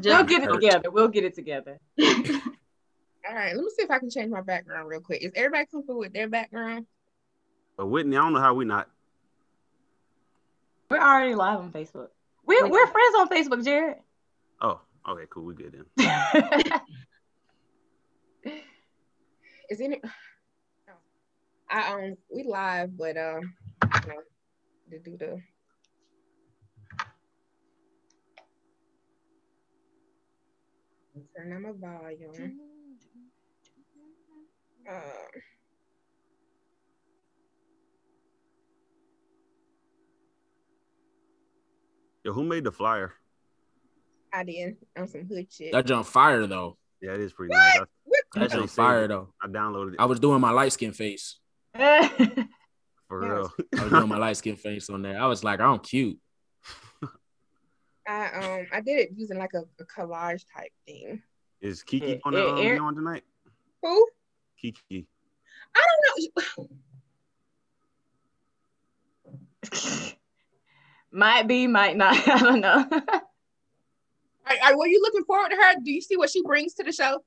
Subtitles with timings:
[0.00, 0.60] Just we'll get it hurt.
[0.60, 0.90] together.
[0.90, 1.78] We'll get it together.
[2.00, 5.22] All right, let me see if I can change my background real quick.
[5.22, 6.86] Is everybody comfortable with their background?
[7.76, 8.88] But Whitney, I don't know how we not.
[10.90, 12.08] We're already live on Facebook.
[12.46, 13.96] We're we're friends on Facebook, Jared.
[14.60, 15.44] Oh, okay, cool.
[15.44, 16.80] We good then.
[19.70, 20.00] Is any?
[21.70, 24.22] I um we live, but um, you know,
[24.90, 25.40] to do the.
[31.36, 32.58] Turn on my volume.
[34.90, 35.00] Um,
[42.24, 43.12] Yo, who made the flyer?
[44.32, 45.72] I did on some hood shit.
[45.72, 46.76] That jump fire though.
[47.00, 47.76] Yeah, it is pretty nice.
[47.80, 48.20] I, What?
[48.34, 49.08] That Actually jump saved fire it.
[49.08, 49.34] though.
[49.42, 51.38] I downloaded it I was doing my light skin face.
[51.74, 51.80] for
[53.10, 53.52] real.
[53.78, 55.20] I was doing my light skin face on there.
[55.20, 56.18] I was like, I'm cute.
[58.06, 58.26] I
[58.60, 61.22] um I did it using like a, a collage type thing.
[61.60, 63.22] is Kiki Yeah, gonna um, yeah, be on tonight?
[63.82, 64.06] Who?
[64.60, 65.06] Kiki.
[65.74, 66.68] I don't know.
[71.12, 72.16] might be, might not.
[72.28, 72.86] I don't know.
[74.46, 75.74] Are, are, were you looking forward to her?
[75.82, 77.24] Do you see what she brings to the show?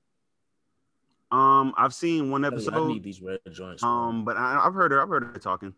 [1.31, 2.87] Um, I've seen one I episode.
[2.87, 3.81] need these red joints.
[3.81, 5.01] Um, but I, I've heard her.
[5.01, 5.73] I've heard her talking.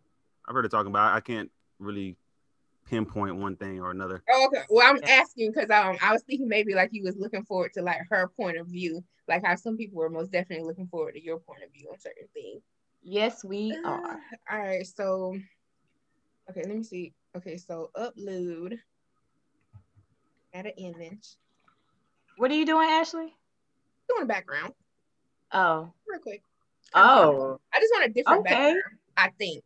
[0.45, 1.13] I've heard her talking about.
[1.13, 2.17] I can't really
[2.88, 4.23] pinpoint one thing or another.
[4.31, 4.63] Oh, okay.
[4.69, 7.81] Well, I'm asking because um I was thinking maybe like you was looking forward to
[7.81, 11.23] like her point of view, like how some people were most definitely looking forward to
[11.23, 12.63] your point of view on certain things.
[13.02, 14.19] yes, we are.
[14.52, 15.35] All right, so
[16.50, 17.13] okay, let me see.
[17.38, 18.77] Okay, so upload
[20.53, 21.35] add an image.
[22.38, 23.33] What are you doing, Ashley?
[24.09, 24.73] Doing a background
[25.52, 25.91] Oh.
[26.07, 26.44] real quick.
[26.95, 27.59] Oh.
[27.73, 28.50] I just want a different Okay.
[28.50, 28.97] background.
[29.17, 29.63] I think.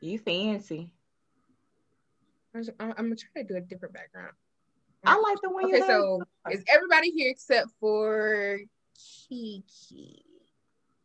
[0.00, 0.90] You fancy.
[2.54, 4.32] I'm, I'm, I'm gonna try to do a different background.
[5.04, 8.58] I like the one Okay, so is everybody here except for
[9.28, 10.24] Kiki?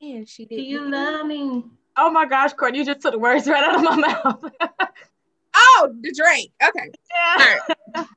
[0.01, 0.65] And she Do did.
[0.65, 1.63] you love me?
[1.97, 4.51] Oh my gosh, Courtney, you just took the words right out of my mouth.
[5.55, 6.51] Oh, the drink.
[6.61, 6.91] Okay.
[7.13, 7.35] yeah.
[7.39, 7.45] All
[7.95, 8.07] right.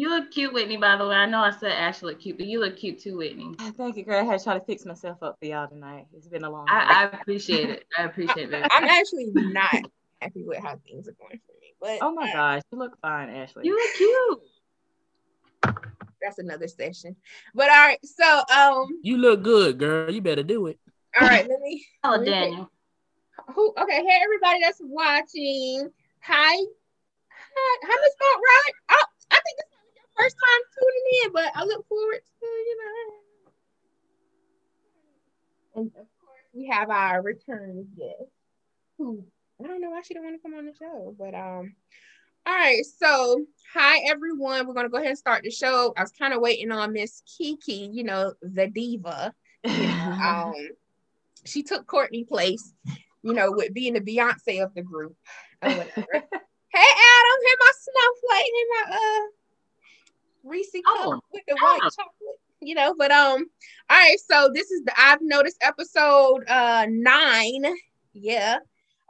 [0.00, 1.14] You look cute, Whitney, by the way.
[1.14, 3.54] I know I said Ashley look cute, but you look cute too, Whitney.
[3.76, 4.18] Thank you, girl.
[4.18, 6.06] I had to try to fix myself up for y'all tonight.
[6.16, 6.72] It's been a long day.
[6.72, 7.84] I, I appreciate it.
[7.98, 8.66] I appreciate it.
[8.70, 9.74] I'm actually not
[10.22, 13.28] happy with how things are going for me, but oh my gosh, you look fine,
[13.28, 13.66] Ashley.
[13.66, 13.92] You look
[15.68, 15.74] cute.
[16.22, 17.14] that's another session.
[17.54, 20.10] But all right, so um, You look good, girl.
[20.10, 20.78] You better do it.
[21.20, 21.84] all right, let me.
[22.04, 22.70] Oh, let me Daniel.
[23.54, 23.74] Who?
[23.78, 25.90] Okay, hey everybody that's watching.
[26.22, 28.72] Hi, hi, hi, Miss Boat Ride.
[28.92, 32.46] Oh, I think this is your first time tuning in, but I look forward to
[32.46, 33.14] you know.
[35.76, 38.30] And of course, we have our return guest,
[38.98, 39.24] who
[39.62, 41.74] I don't know why she don't want to come on the show, but um.
[42.46, 43.44] All right, so
[43.74, 44.66] hi everyone.
[44.66, 45.92] We're gonna go ahead and start the show.
[45.96, 49.34] I was kind of waiting on Miss Kiki, you know, the diva.
[49.64, 50.54] um,
[51.44, 52.72] she took Courtney place,
[53.22, 55.14] you know, with being the Beyonce of the group
[55.62, 56.06] or whatever.
[56.14, 59.39] hey Adam, hey my snowflake, hey my uh
[60.44, 61.90] Reese cup Oh, with the white oh.
[61.90, 62.94] chocolate, you know.
[62.96, 63.46] But um,
[63.88, 67.64] all right, so this is the I've noticed episode uh nine.
[68.12, 68.58] Yeah.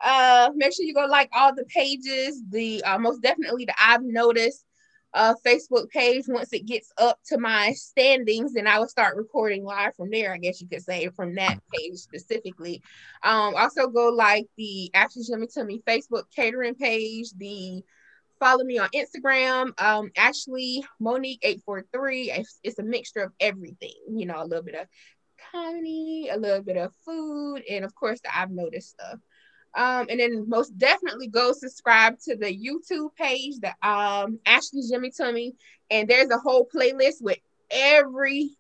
[0.03, 2.43] Uh, make sure you go like all the pages.
[2.51, 4.65] The uh, most definitely the I've noticed
[5.13, 6.25] uh Facebook page.
[6.29, 10.33] Once it gets up to my standings, then I will start recording live from there.
[10.33, 12.83] I guess you could say from that page specifically.
[13.23, 17.33] Um, also go like the Ashley Jimmy Tummy Facebook catering page.
[17.37, 17.83] The
[18.41, 19.81] follow me on Instagram.
[19.81, 22.33] Um, Ashley Monique eight four three.
[22.33, 23.95] It's, it's a mixture of everything.
[24.09, 24.89] You know, a little bit of
[25.53, 29.21] comedy, a little bit of food, and of course the I've noticed stuff.
[29.77, 35.13] Um, and then most definitely go subscribe to the YouTube page, the um Ashley Jimmy
[35.17, 35.55] Tummy,
[35.91, 37.39] and there's a whole playlist with
[37.71, 38.51] every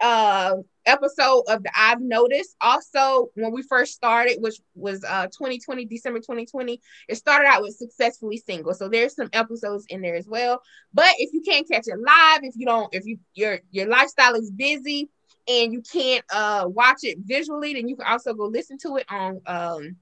[0.00, 0.56] uh
[0.86, 2.56] episode of the I've noticed.
[2.60, 7.76] Also, when we first started, which was uh 2020, December 2020, it started out with
[7.76, 8.74] successfully single.
[8.74, 10.62] So there's some episodes in there as well.
[10.92, 14.34] But if you can't catch it live, if you don't, if you your your lifestyle
[14.34, 15.08] is busy
[15.48, 19.06] and you can't uh watch it visually, then you can also go listen to it
[19.08, 19.96] on um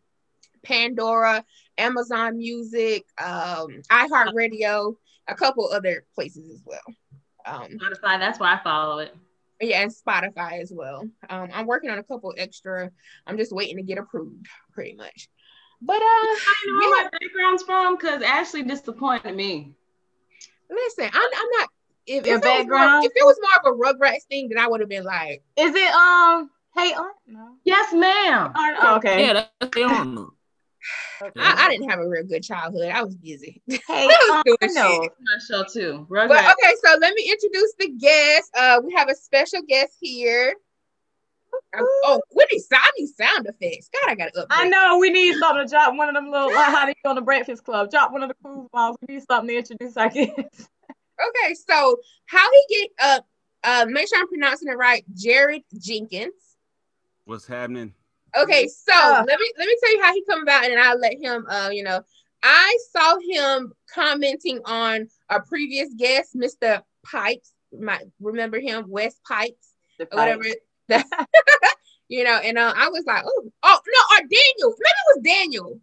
[0.63, 1.45] Pandora,
[1.79, 4.95] Amazon Music, um, iHeartRadio,
[5.27, 6.81] a couple other places as well.
[7.47, 8.19] Um, Spotify.
[8.19, 9.15] That's why I follow it.
[9.61, 11.09] Yeah, and Spotify as well.
[11.29, 12.91] Um, I'm working on a couple extra.
[13.27, 15.29] I'm just waiting to get approved, pretty much.
[15.83, 19.75] But uh, I know where yeah, my background's from because Ashley disappointed me.
[20.69, 21.69] listen, I'm, I'm not.
[22.07, 23.05] If, Your if, it more, background?
[23.05, 25.75] if it was more of a Rugrats thing, then I would have been like, Is
[25.75, 27.15] it um hey Aunt?
[27.27, 27.55] No.
[27.65, 28.53] Yes, ma'am.
[28.55, 29.27] Aunt, oh, okay.
[29.27, 30.31] Yeah, that's they on them.
[31.23, 31.41] Okay.
[31.41, 32.91] I, I didn't have a real good childhood.
[32.91, 33.63] I was busy.
[33.87, 35.03] Hey, was um, doing I know.
[35.03, 35.13] shit.
[35.21, 36.07] My show too.
[36.09, 36.53] But Rugrats.
[36.53, 38.51] okay, so let me introduce the guest.
[38.57, 40.55] Uh, we have a special guest here.
[41.77, 43.91] Um, oh, what is I need sound effects?
[43.93, 44.47] God, I gotta upgrade.
[44.51, 47.11] I know we need something to drop one of them little like how they do
[47.11, 47.91] on the Breakfast Club.
[47.91, 48.97] Drop one of the cool balls.
[49.07, 50.69] We need something to introduce our guests.
[51.21, 53.21] Okay, so how he get uh
[53.65, 55.05] uh make sure I'm pronouncing it right.
[55.15, 56.33] Jared Jenkins.
[57.25, 57.95] What's happening?
[58.37, 59.25] Okay, so Uh.
[59.27, 61.47] let me let me tell you how he come about, and I'll let him.
[61.49, 62.03] Uh, you know,
[62.43, 66.83] I saw him commenting on a previous guest, Mr.
[67.05, 67.53] Pipes.
[67.73, 70.45] Might remember him, West Pipes, or whatever.
[70.45, 70.57] fight.
[70.89, 71.07] That,
[72.09, 74.75] you know, and uh, I was like, oh, oh no, or Daniel.
[74.77, 75.81] Maybe it was Daniel.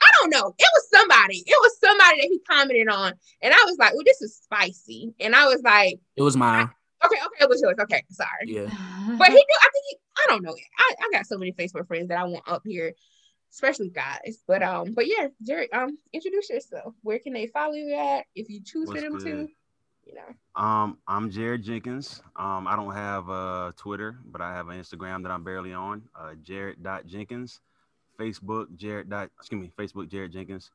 [0.00, 0.54] I don't know.
[0.56, 1.38] It was somebody.
[1.38, 5.12] It was somebody that he commented on, and I was like, oh, this is spicy.
[5.18, 6.70] And I was like, It was mine.
[7.04, 7.74] okay, okay, it was yours.
[7.80, 8.28] Okay, sorry.
[8.46, 8.66] Yeah.
[9.18, 9.56] But he do.
[9.60, 9.96] I think he.
[10.16, 10.54] I don't know.
[10.78, 12.94] I, I got so many Facebook friends that I want up here,
[13.52, 14.42] especially guys.
[14.46, 15.72] But um, but yeah, Jerry.
[15.72, 16.94] Um, introduce yourself.
[17.02, 19.48] Where can they follow you at if you choose What's for them to?
[20.06, 20.62] You know.
[20.62, 22.22] Um, I'm Jared Jenkins.
[22.36, 26.02] Um, I don't have uh Twitter, but I have an Instagram that I'm barely on.
[26.14, 27.60] Uh, Jared.Jenkins.
[28.18, 29.10] Facebook Jared.
[29.10, 30.70] Dot, excuse me, Facebook Jared Jenkins,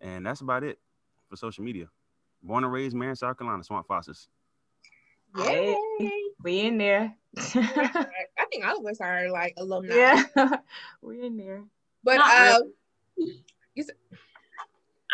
[0.00, 0.78] and that's about it
[1.28, 1.86] for social media.
[2.42, 4.28] Born and raised, Marion, South Carolina, Swamp Foxes.
[5.36, 5.76] Yay!
[6.42, 7.14] we in there.
[8.54, 9.94] I think all of us are like alumni.
[9.96, 10.22] yeah,
[11.02, 11.64] we're in there.
[12.04, 12.72] But Not um,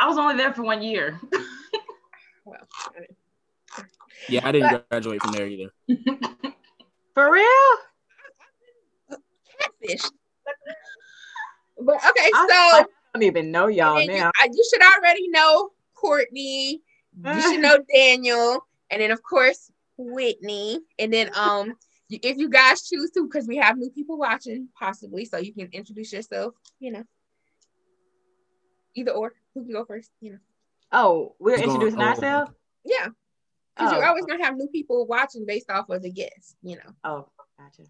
[0.00, 1.18] I was only there for one year.
[2.44, 2.56] well,
[4.28, 5.70] Yeah, I didn't graduate from there either.
[7.14, 7.46] For real?
[9.60, 10.10] catfish.
[11.80, 12.84] But okay, I, so I
[13.14, 14.30] don't even know y'all and you, now.
[14.38, 16.82] I- you should already know Courtney.
[17.24, 21.76] You should know Daniel, and then of course Whitney, and then um, you-
[22.10, 25.68] if you guys choose to, because we have new people watching, possibly, so you can
[25.72, 26.54] introduce yourself.
[26.78, 27.04] You know,
[28.94, 29.32] either or.
[29.54, 30.10] Who can go first?
[30.20, 30.38] You know,
[30.92, 32.04] Oh, we're Who's going- introducing oh.
[32.04, 32.52] ourselves.
[32.84, 33.08] yeah,
[33.76, 33.96] because Oh.
[33.96, 36.54] you're always gonna have new people watching based off of the guests.
[36.62, 36.92] You know.
[37.04, 37.28] Oh,
[37.58, 37.82] gotcha.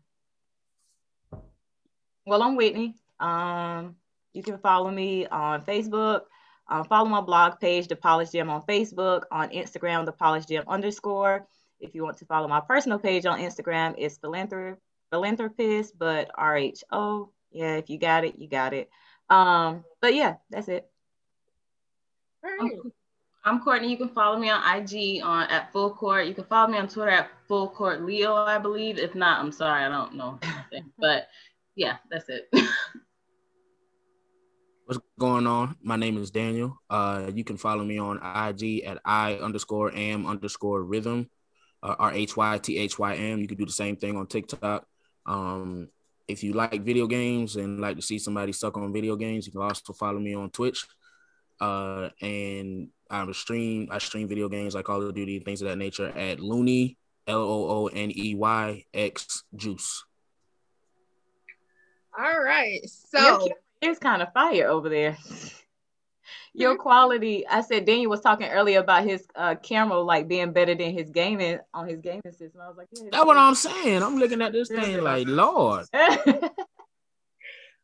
[2.27, 2.95] Well, I'm Whitney.
[3.19, 3.97] Um,
[4.33, 6.23] you can follow me on Facebook.
[6.69, 9.25] Um, follow my blog page, The Polish Gym, on Facebook.
[9.33, 11.47] On Instagram, The Polish Gym underscore.
[11.81, 14.79] If you want to follow my personal page on Instagram, it's philanthrop-
[15.11, 17.31] philanthropist, but R H O.
[17.51, 18.91] Yeah, if you got it, you got it.
[19.29, 20.89] Um, but yeah, that's it.
[22.45, 22.79] All I'm, right.
[23.45, 23.91] I'm Courtney.
[23.91, 26.27] You can follow me on IG on at Full Court.
[26.27, 28.99] You can follow me on Twitter at Full Court Leo, I believe.
[28.99, 30.39] If not, I'm sorry, I don't know.
[30.99, 31.29] but
[31.75, 32.49] yeah, that's it.
[34.85, 35.77] What's going on?
[35.83, 36.77] My name is Daniel.
[36.91, 41.31] Uh, you can follow me on IG at I underscore am underscore rhythm,
[41.83, 43.41] uh, R H Y T H Y M.
[43.41, 44.87] You can do the same thing on TikTok.
[45.27, 45.89] Um,
[46.29, 49.53] if you like video games and like to see somebody suck on video games, you
[49.53, 50.87] can also follow me on Twitch.
[51.61, 55.77] Uh, and I stream I stream video games like Call of Duty, things of that
[55.77, 56.97] nature at Looney
[57.27, 60.05] L O O N E Y X Juice.
[62.19, 62.81] All right.
[62.89, 63.49] So
[63.81, 65.17] it's kind of fire over there.
[66.61, 70.75] Your quality, I said Daniel was talking earlier about his uh, camera like being better
[70.75, 72.61] than his gaming on his gaming system.
[72.61, 74.03] I was like, yeah, That's what I'm saying.
[74.03, 75.87] I'm looking at this thing like, Lord.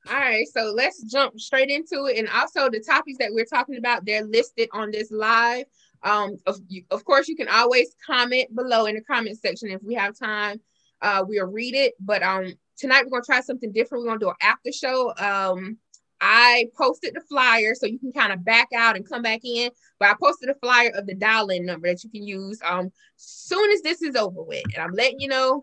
[0.08, 2.18] All right, so let's jump straight into it.
[2.18, 5.64] And also the topics that we're talking about, they're listed on this live.
[6.02, 9.94] Um, of, of course, you can always comment below in the comment section if we
[9.94, 10.60] have time.
[11.02, 11.94] Uh, we'll read it.
[11.98, 14.04] But um, tonight we're gonna try something different.
[14.04, 15.12] We're gonna do an after show.
[15.16, 15.78] Um,
[16.20, 19.70] I posted the flyer so you can kind of back out and come back in.
[19.98, 23.70] But I posted a flyer of the dial-in number that you can use um soon
[23.72, 24.64] as this is over with.
[24.74, 25.62] And I'm letting you know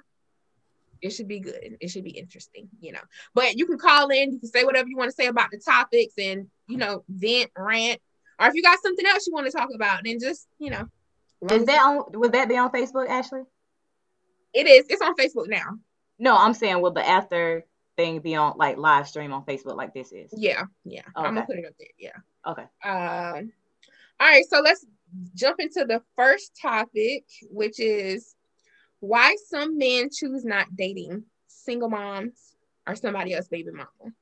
[1.01, 1.77] it should be good.
[1.81, 3.01] It should be interesting, you know.
[3.33, 5.59] But you can call in, you can say whatever you want to say about the
[5.59, 7.99] topics and you know, vent, rant,
[8.39, 10.87] or if you got something else you want to talk about, then just, you know.
[11.51, 12.05] Is that on?
[12.13, 13.41] Would that be on Facebook, Ashley?
[14.53, 15.77] it is, it's on Facebook now.
[16.19, 17.65] No, I'm saying well, the after
[17.97, 20.31] thing be on like live stream on Facebook like this is?
[20.35, 21.03] Yeah, yeah.
[21.15, 21.87] I'm gonna put it up there.
[21.97, 22.51] Yeah.
[22.51, 22.63] Okay.
[22.83, 23.51] Um,
[24.19, 24.85] all right, so let's
[25.35, 28.35] jump into the first topic, which is
[28.99, 32.55] why some men choose not dating single moms
[32.87, 34.13] or somebody else baby mama.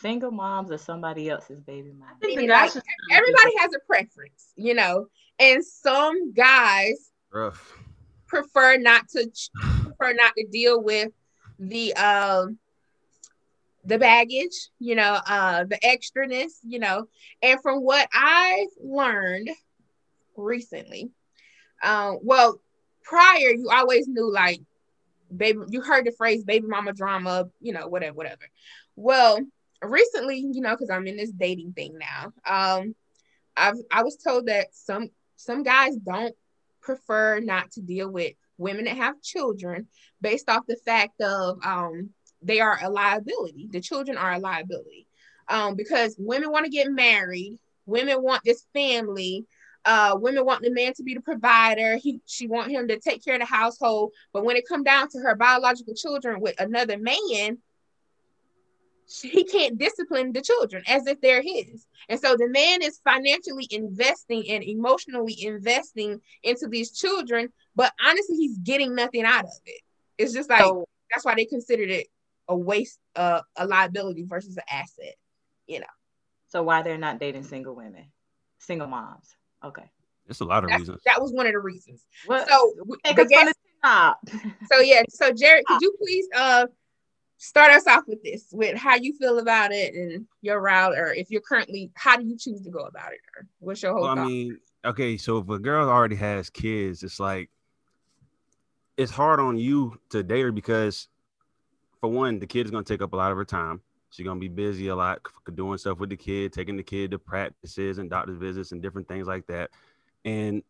[0.00, 2.08] Single moms or somebody else's baby mom.
[2.08, 5.06] I think the Meaning, guys like, Everybody has a preference, you know,
[5.40, 7.76] and some guys Rough.
[8.28, 9.28] prefer not to
[9.98, 11.10] prefer not to deal with
[11.58, 12.58] the um
[13.84, 17.08] the baggage, you know, uh the extraness, you know.
[17.42, 19.50] And from what I've learned
[20.36, 21.10] recently,
[21.82, 22.60] um, well,
[23.02, 24.60] prior you always knew like
[25.34, 28.44] baby, you heard the phrase baby mama drama, you know, whatever, whatever.
[28.96, 29.40] Well,
[29.82, 32.32] recently, you know, because I'm in this dating thing now.
[32.46, 32.94] Um,
[33.56, 36.34] I've I was told that some some guys don't
[36.80, 39.88] prefer not to deal with women that have children
[40.20, 42.10] based off the fact of um
[42.42, 43.68] they are a liability.
[43.70, 45.06] The children are a liability.
[45.48, 49.46] Um, because women want to get married, women want this family,
[49.84, 51.96] uh, women want the man to be the provider.
[51.96, 54.12] He she want him to take care of the household.
[54.32, 57.58] But when it come down to her biological children with another man,
[59.10, 61.86] he can't discipline the children as if they're his.
[62.10, 68.36] And so the man is financially investing and emotionally investing into these children, but honestly,
[68.36, 69.80] he's getting nothing out of it.
[70.18, 72.08] It's just like so, that's why they considered it
[72.48, 75.14] a waste, uh, a liability versus an asset,
[75.68, 75.86] you know.
[76.48, 78.06] So why they're not dating single women,
[78.58, 79.36] single moms?
[79.64, 79.84] Okay.
[80.26, 81.02] It's a lot of That's, reasons.
[81.06, 82.04] That was one of the reasons.
[82.26, 82.48] What?
[82.48, 82.72] So,
[83.04, 83.54] the guest,
[84.72, 85.02] so yeah.
[85.08, 86.66] So Jared, could you please uh
[87.36, 91.14] start us off with this, with how you feel about it and your route, or
[91.14, 94.02] if you're currently, how do you choose to go about it, or what's your whole?
[94.02, 97.48] Well, I mean, okay, so if a girl already has kids, it's like
[98.98, 101.08] it's hard on you to date her because,
[102.00, 103.80] for one, the kid is gonna take up a lot of her time.
[104.10, 105.20] She's gonna be busy a lot
[105.54, 109.06] doing stuff with the kid, taking the kid to practices and doctor's visits and different
[109.06, 109.70] things like that.
[110.24, 110.62] And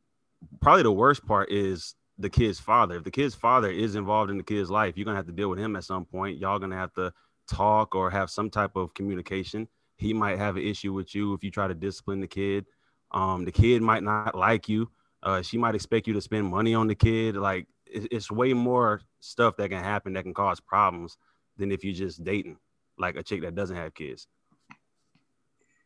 [0.60, 2.96] probably the worst part is the kid's father.
[2.96, 5.48] If the kid's father is involved in the kid's life, you're gonna have to deal
[5.48, 6.38] with him at some point.
[6.38, 7.12] Y'all gonna have to
[7.48, 9.66] talk or have some type of communication.
[9.96, 12.66] He might have an issue with you if you try to discipline the kid.
[13.10, 14.90] Um, the kid might not like you.
[15.22, 17.36] Uh, she might expect you to spend money on the kid.
[17.36, 21.16] Like it's way more stuff that can happen that can cause problems
[21.56, 22.58] than if you're just dating
[22.98, 24.26] like a chick that doesn't have kids.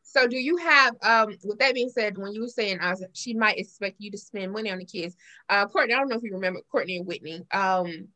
[0.02, 3.35] So do you have um with that being said, when you were saying uh, she
[3.35, 5.16] might expect you to spend money on the kids,
[5.49, 7.42] uh Courtney, I don't know if you remember Courtney and Whitney.
[7.50, 8.09] Um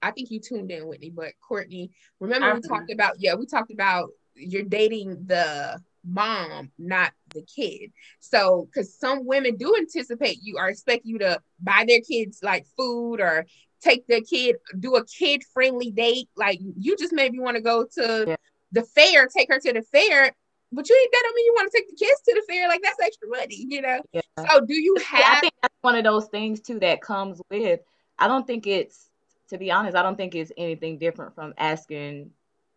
[0.00, 3.72] I think you tuned in Whitney, but Courtney, remember we talked about yeah, we talked
[3.72, 7.92] about you're dating the mom, not the kid.
[8.20, 12.66] So because some women do anticipate you or expect you to buy their kids like
[12.76, 13.46] food or
[13.80, 16.28] take their kid, do a kid friendly date.
[16.36, 18.36] Like you just maybe want to go to yeah.
[18.72, 20.32] the fair, take her to the fair,
[20.72, 22.68] but you ain't that don't mean you want to take the kids to the fair.
[22.68, 24.00] Like that's extra money, you know?
[24.12, 24.20] Yeah.
[24.50, 27.40] So do you have yeah, I think that's one of those things too that comes
[27.50, 27.80] with
[28.18, 29.08] I don't think it's
[29.48, 32.30] to be honest, I don't think it's anything different from asking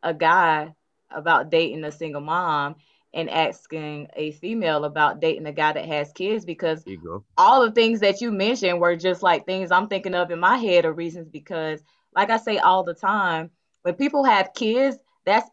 [0.04, 0.74] a guy
[1.10, 2.76] about dating a single mom
[3.14, 6.84] and asking a female about dating a guy that has kids because
[7.38, 10.58] all the things that you mentioned were just like things I'm thinking of in my
[10.58, 11.82] head or reasons because
[12.16, 13.50] like I say all the time
[13.84, 15.50] when people have kids that's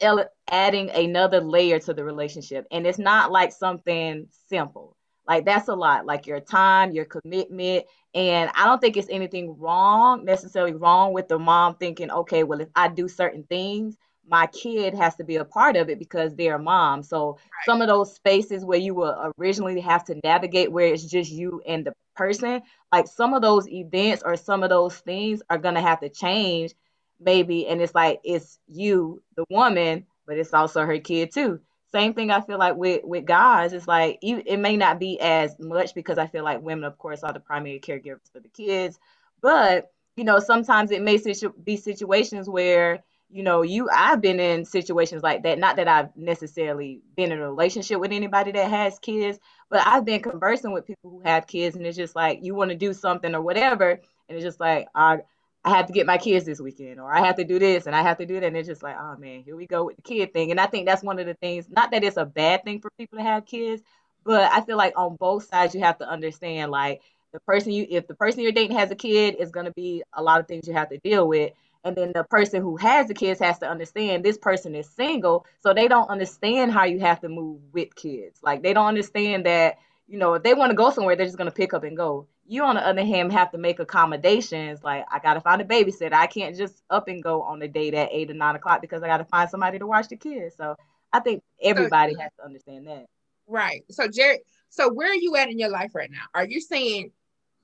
[0.50, 2.66] adding another layer to the relationship.
[2.70, 4.96] And it's not like something simple.
[5.26, 7.84] Like that's a lot like your time your commitment.
[8.14, 12.60] And I don't think it's anything wrong necessarily wrong with the mom thinking okay well
[12.60, 13.96] if I do certain things
[14.28, 17.02] my kid has to be a part of it because they're a mom.
[17.02, 17.64] So right.
[17.66, 21.62] some of those spaces where you will originally have to navigate where it's just you
[21.66, 25.80] and the person, like some of those events or some of those things are gonna
[25.80, 26.74] have to change,
[27.20, 27.66] maybe.
[27.66, 31.60] And it's like it's you, the woman, but it's also her kid too.
[31.90, 33.72] Same thing I feel like with with guys.
[33.72, 37.22] It's like it may not be as much because I feel like women, of course,
[37.22, 38.98] are the primary caregivers for the kids,
[39.40, 44.40] but you know sometimes it may situ- be situations where you know, you I've been
[44.40, 45.58] in situations like that.
[45.58, 49.38] Not that I've necessarily been in a relationship with anybody that has kids,
[49.70, 52.70] but I've been conversing with people who have kids, and it's just like you want
[52.70, 54.00] to do something or whatever, and
[54.36, 55.18] it's just like I
[55.64, 57.94] I have to get my kids this weekend, or I have to do this and
[57.94, 59.96] I have to do that, and it's just like, oh man, here we go with
[59.96, 60.50] the kid thing.
[60.50, 61.68] And I think that's one of the things.
[61.68, 63.82] Not that it's a bad thing for people to have kids,
[64.24, 67.86] but I feel like on both sides you have to understand like the person you
[67.90, 70.48] if the person you're dating has a kid, is going to be a lot of
[70.48, 71.52] things you have to deal with
[71.84, 75.46] and then the person who has the kids has to understand this person is single
[75.60, 78.40] so they don't understand how you have to move with kids.
[78.42, 81.38] Like they don't understand that you know if they want to go somewhere they're just
[81.38, 82.26] going to pick up and go.
[82.46, 86.14] You on the other hand have to make accommodations like i gotta find a babysitter.
[86.14, 89.02] I can't just up and go on a date at eight or nine o'clock because
[89.02, 90.56] i gotta find somebody to watch the kids.
[90.56, 90.76] So
[91.12, 93.06] i think everybody so, has to understand that.
[93.46, 93.84] Right.
[93.90, 96.24] So jared so where are you at in your life right now?
[96.34, 97.12] Are you saying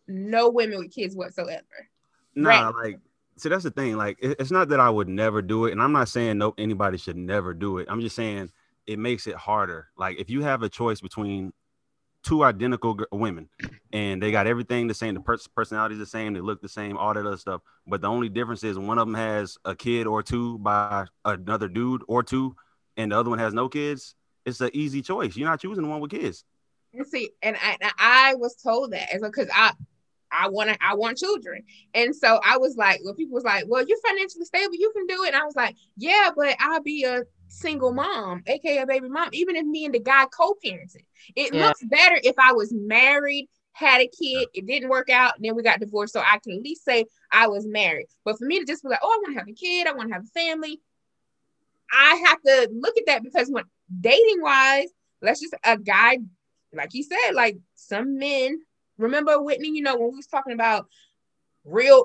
[0.07, 1.65] no women with kids whatsoever?
[2.35, 2.75] Nah right.
[2.75, 2.99] like
[3.37, 5.93] see that's the thing like it's not that i would never do it and i'm
[5.93, 7.87] not saying nope, anybody should never do it.
[7.91, 8.51] I'm just saying
[8.87, 9.89] it makes it harder.
[9.97, 11.53] Like if you have a choice between
[12.23, 13.49] two identical g- women
[13.93, 16.97] and they got everything the same the pers- personalities the same they look the same
[16.97, 20.07] all that other stuff but the only difference is one of them has a kid
[20.07, 22.57] or two by another dude or two
[22.97, 24.15] and the other one has no kids
[24.45, 25.37] it's an easy choice.
[25.37, 26.45] You're not choosing the one with kids.
[26.93, 29.73] You see and i, I was told that because i
[30.37, 31.63] I want to, I want children.
[31.95, 35.07] And so I was like, well, people was like, well, you're financially stable, you can
[35.07, 35.29] do it.
[35.29, 39.57] And I was like, yeah, but I'll be a single mom, aka baby mom, even
[39.57, 41.05] if me and the guy co-parented.
[41.37, 41.69] It Yeah.
[41.69, 45.55] looks better if I was married, had a kid, it didn't work out, and then
[45.55, 46.13] we got divorced.
[46.13, 48.07] So I can at least say I was married.
[48.25, 49.93] But for me to just be like, oh, I want to have a kid, I
[49.93, 50.81] want to have a family,
[51.93, 53.65] I have to look at that because when
[54.01, 54.89] dating wise,
[55.23, 56.19] let's just a guy,
[56.73, 58.61] like you said, like some men.
[58.99, 60.87] Remember Whitney, you know, when we was talking about
[61.65, 62.05] real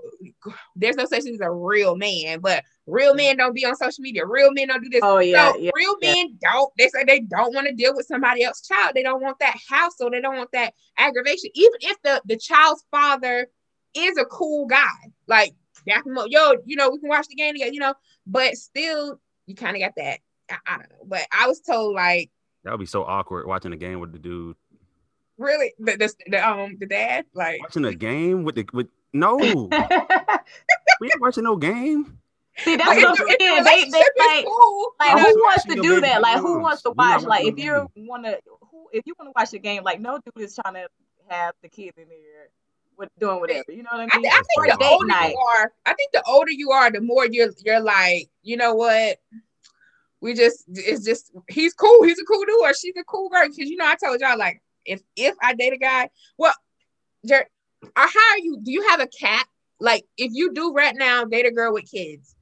[0.75, 4.01] there's no such thing as a real man, but real men don't be on social
[4.01, 4.25] media.
[4.25, 5.01] Real men don't do this.
[5.03, 5.72] Oh yeah, so yeah.
[5.75, 6.13] real yeah.
[6.13, 6.72] men don't.
[6.77, 8.93] They say they don't want to deal with somebody else's child.
[8.96, 10.10] They don't want that hassle.
[10.10, 11.50] They don't want that aggravation.
[11.53, 13.48] Even if the the child's father
[13.93, 14.88] is a cool guy,
[15.27, 15.53] like
[15.88, 17.93] dap him up, yo, you know, we can watch the game together, you know.
[18.25, 20.19] But still, you kind of got that.
[20.50, 21.05] I, I don't know.
[21.05, 22.31] But I was told like
[22.63, 24.55] That would be so awkward watching a game with the dude.
[25.39, 29.38] Really the the, the um the dad like Watching a game with the with no,
[31.01, 32.19] we ain't watching no game.
[32.58, 33.63] See, that's like, what I'm the- if the saying.
[33.63, 36.22] They, they relationship like, cool, like who wants to do that?
[36.22, 37.24] Like who wants to watch?
[37.24, 40.19] Like if you want to, who if you want to watch the game, like no
[40.19, 40.88] dude is trying to
[41.29, 42.50] have the kids in there,
[42.98, 43.72] with doing whatever.
[43.72, 44.27] You know what I I, mean?
[44.27, 45.31] I think the older night.
[45.31, 48.75] you are, I think the older you are, the more you're you're like, you know
[48.75, 49.17] what?
[50.22, 52.03] We just it's just he's cool.
[52.03, 53.48] He's a cool dude, or she's a cool girl.
[53.48, 56.53] Because you know, I told y'all like if if I date a guy, well,
[57.25, 57.45] Jer,
[57.83, 58.59] or how are you?
[58.62, 59.45] Do you have a cat?
[59.79, 62.36] Like if you do right now, date a girl with kids,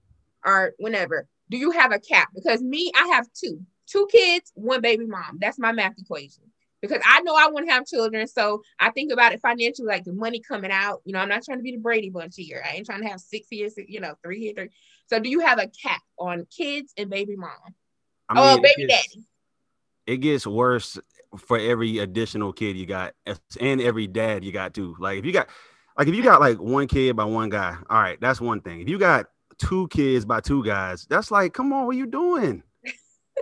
[0.46, 2.30] or whenever, do you have a cap?
[2.34, 5.38] Because me, I have two, two kids, one baby mom.
[5.40, 6.44] That's my math equation.
[6.82, 10.04] Because I know I want to have children, so I think about it financially, like
[10.04, 11.02] the money coming out.
[11.06, 12.64] You know, I'm not trying to be the Brady Bunch here.
[12.64, 14.70] I ain't trying to have six years, you know, three here, three.
[15.08, 17.50] So, do you have a cap on kids and baby mom?
[18.30, 19.24] I oh, it baby gets- daddy.
[20.06, 20.98] It gets worse
[21.38, 23.14] for every additional kid you got,
[23.60, 24.96] and every dad you got too.
[25.00, 25.48] Like if you got,
[25.98, 28.82] like if you got like one kid by one guy, all right, that's one thing.
[28.82, 32.64] If you got two kids by two guys, that's like, come on, what you doing?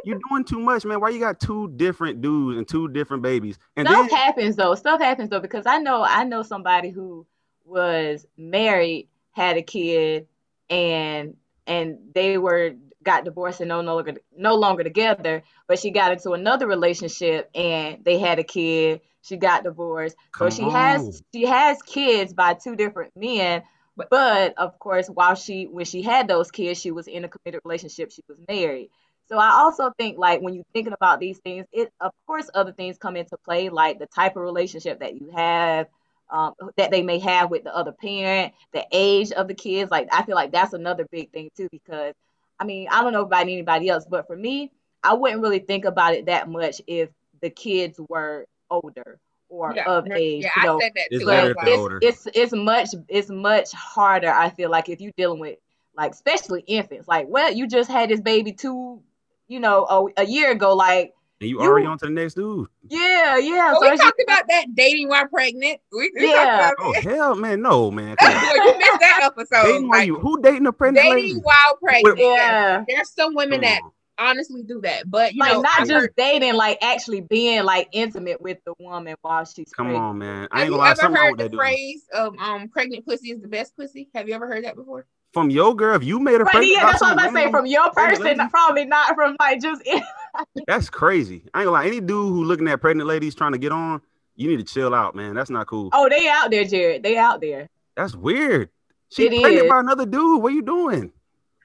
[0.03, 0.99] You're doing too much, man.
[0.99, 3.57] Why you got two different dudes and two different babies?
[3.75, 4.75] And Stuff then happens though.
[4.75, 7.25] Stuff happens though because I know I know somebody who
[7.65, 10.27] was married, had a kid,
[10.69, 11.35] and
[11.67, 15.43] and they were got divorced and no no longer no longer together.
[15.67, 19.01] But she got into another relationship and they had a kid.
[19.21, 20.71] She got divorced, Come so she on.
[20.71, 23.63] has she has kids by two different men.
[23.97, 27.29] But- But of course, while she when she had those kids, she was in a
[27.29, 28.11] committed relationship.
[28.11, 28.89] She was married.
[29.29, 32.73] So I also think like when you're thinking about these things, it of course other
[32.73, 35.87] things come into play, like the type of relationship that you have,
[36.29, 39.89] um, that they may have with the other parent, the age of the kids.
[39.89, 42.13] Like I feel like that's another big thing too, because
[42.59, 44.71] I mean I don't know about anybody else, but for me,
[45.03, 47.09] I wouldn't really think about it that much if
[47.41, 50.43] the kids were older or Yeah, of age.
[50.43, 51.31] yeah, you know, I said that It's too.
[51.31, 51.99] I better was if like, they're it's, older.
[52.01, 54.29] it's it's much it's much harder.
[54.31, 55.57] I feel like if you're dealing with
[55.95, 59.01] like especially infants, like well, you just had this baby two,
[59.47, 59.85] you know,
[60.17, 60.73] a, a year ago.
[60.75, 62.67] Like and you you- already on to the next dude.
[62.89, 63.71] yeah, yeah.
[63.73, 65.79] Well, so we it's talked about that dating while pregnant.
[65.91, 66.71] We, we Yeah.
[66.71, 68.15] talked Oh about hell, man, no, man.
[68.19, 69.63] Come you missed that episode.
[69.63, 71.33] dating while like, you who dating a pregnant dating lady?
[71.41, 72.19] while pregnant.
[72.19, 72.35] Yeah.
[72.35, 72.83] yeah.
[72.87, 73.81] There's some women Come that
[74.17, 77.63] honestly do that, but you like know, not I've just heard- dating, like actually being
[77.65, 79.75] like intimate with the woman while she's pregnant.
[79.75, 80.03] Come pregnant.
[80.05, 80.47] on, man.
[80.51, 80.91] I Have ain't you gonna lie.
[80.91, 84.07] ever Something wrong heard the that phrase of um pregnant pussy is the best pussy?
[84.15, 85.05] Have you ever heard that before?
[85.33, 87.37] From your girl, if you made a Right, pregnant, yeah, that's what I'm was about
[87.41, 87.51] to say.
[87.51, 88.39] From your person, lady?
[88.49, 89.81] probably not from like just.
[90.67, 91.43] That's crazy.
[91.53, 91.85] I ain't gonna lie.
[91.87, 94.01] Any dude who looking at pregnant ladies trying to get on,
[94.35, 95.33] you need to chill out, man.
[95.35, 95.89] That's not cool.
[95.93, 97.03] oh, they out there, Jared.
[97.03, 97.69] They out there.
[97.95, 98.69] That's weird.
[99.09, 99.69] She It pregnant is.
[99.69, 100.41] by another dude.
[100.41, 101.11] What are you doing?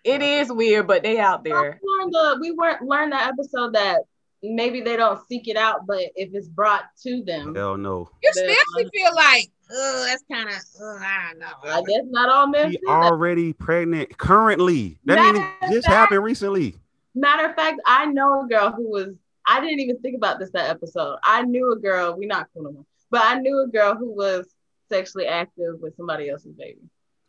[0.05, 1.81] It is weird, but they out We there.
[1.83, 3.99] learned, we weren't learned that episode that
[4.43, 8.09] maybe they don't seek it out, but if it's brought to them, Hell no.
[8.23, 10.55] You That's still feel like, oh, that's kind of,
[11.03, 11.47] I don't know.
[11.71, 13.13] I guess not all men She feel that.
[13.13, 14.99] already pregnant currently.
[15.05, 16.77] That means Matter it just fact- happened recently.
[17.15, 19.17] Matter of fact, I know a girl who was.
[19.49, 21.17] I didn't even think about this that episode.
[21.25, 22.17] I knew a girl.
[22.17, 24.47] We not cool no more, but I knew a girl who was
[24.89, 26.81] sexually active with somebody else's baby.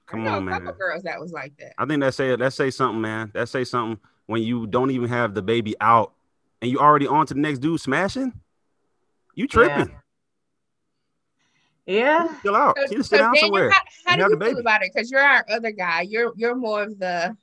[0.06, 0.76] Come I know on, a couple man.
[0.78, 1.74] girls that was like that.
[1.78, 3.32] I think that say that say something, man.
[3.34, 6.14] That say something when you don't even have the baby out
[6.62, 8.34] and you already on to the next dude smashing.
[9.36, 9.96] You tripping?
[11.86, 12.28] Yeah.
[12.44, 12.78] Chill out.
[12.78, 13.72] So, You need so sit down somewhere.
[13.72, 14.92] how, how do you feel about it?
[14.94, 16.02] Because you're our other guy.
[16.02, 17.36] You're you're more of the.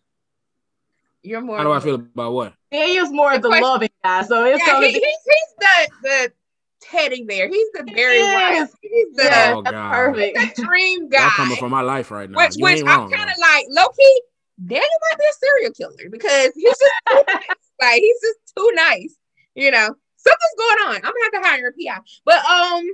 [1.28, 1.58] You're more.
[1.58, 2.54] How do I feel about what?
[2.72, 4.92] Daniel's more of the question- loving guy, so it's Yeah, he, be.
[4.92, 6.32] he's he's the the
[6.80, 7.48] teddy bear.
[7.48, 8.60] He's the very Yes.
[8.70, 8.70] wife.
[8.82, 9.92] He's the Yeah, Oh, that's God.
[9.92, 10.56] perfect.
[10.56, 11.28] dream Y'all guy.
[11.30, 12.38] coming from my life right now.
[12.38, 14.22] Which, you which ain't I'm kind of like low key.
[14.66, 17.42] Daniel might be a serial killer because he's just too nice.
[17.80, 19.14] like he's just too nice.
[19.54, 20.96] You know, something's going on.
[20.96, 22.00] I'm gonna have to hire a PI.
[22.24, 22.84] But um,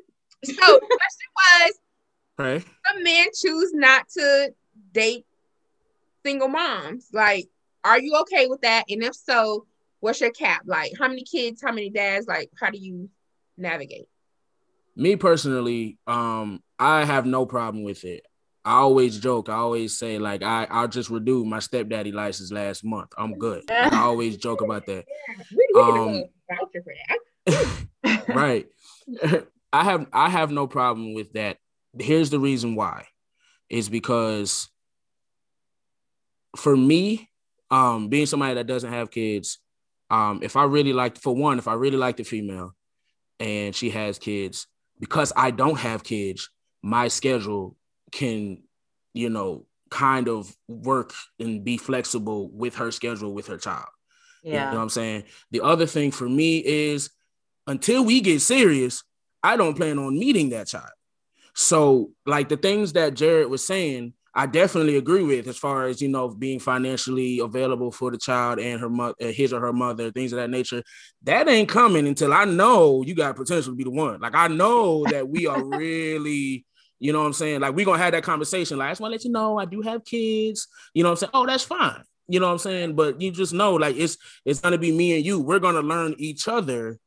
[0.44, 1.72] so the question was,
[2.40, 2.64] Okay.
[2.86, 4.52] some men choose not to
[4.92, 5.24] date
[6.24, 7.08] single moms.
[7.12, 7.48] Like,
[7.84, 8.84] are you okay with that?
[8.88, 9.66] And if so,
[10.00, 10.62] what's your cap?
[10.66, 13.10] Like how many kids, how many dads, like how do you
[13.56, 14.06] navigate?
[14.96, 18.24] Me personally, um, I have no problem with it.
[18.64, 19.48] I always joke.
[19.50, 23.12] I always say like I I'll just renew my stepdaddy license last month.
[23.18, 23.64] I'm good.
[23.68, 25.04] Like, I always joke about that.
[25.50, 28.26] We, we can Um, do a voucher for that.
[28.28, 28.66] right.
[29.72, 31.58] I have I have no problem with that.
[31.98, 33.06] Here's the reason why.
[33.68, 34.70] Is because
[36.56, 37.28] for me,
[37.74, 39.58] um, being somebody that doesn't have kids,
[40.08, 42.76] um, if I really like for one, if I really like the female
[43.40, 44.68] and she has kids,
[45.00, 46.50] because I don't have kids,
[46.82, 47.76] my schedule
[48.12, 48.62] can,
[49.12, 53.88] you know, kind of work and be flexible with her schedule with her child.
[54.44, 54.66] Yeah.
[54.66, 55.24] You know what I'm saying?
[55.50, 57.10] The other thing for me is
[57.66, 59.02] until we get serious,
[59.42, 60.92] I don't plan on meeting that child.
[61.54, 66.02] So, like the things that Jared was saying, I definitely agree with as far as
[66.02, 70.10] you know being financially available for the child and her mother, his or her mother,
[70.10, 70.82] things of that nature.
[71.22, 74.20] That ain't coming until I know you got potential to be the one.
[74.20, 76.66] Like I know that we are really,
[76.98, 77.60] you know what I'm saying?
[77.60, 78.76] Like we're gonna have that conversation.
[78.78, 80.66] Like I just want to let you know I do have kids.
[80.94, 81.30] You know what I'm saying?
[81.34, 82.02] Oh, that's fine.
[82.26, 82.96] You know what I'm saying?
[82.96, 85.38] But you just know, like it's it's gonna be me and you.
[85.38, 86.98] We're gonna learn each other,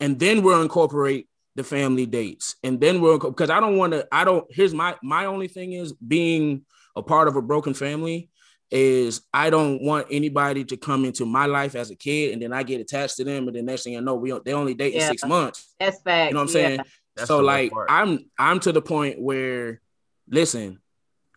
[0.00, 4.06] and then we'll incorporate the family dates, and then we'll because I don't want to.
[4.12, 4.46] I don't.
[4.50, 6.64] Here's my my only thing is being
[6.94, 8.28] a part of a broken family
[8.70, 12.52] is I don't want anybody to come into my life as a kid and then
[12.52, 14.94] I get attached to them and the next thing I know we they only date
[14.94, 15.74] in six months.
[15.78, 16.30] That's fact.
[16.30, 16.80] You know what I'm saying?
[17.14, 17.88] That's so like part.
[17.90, 19.80] I'm I'm to the point where
[20.28, 20.80] listen,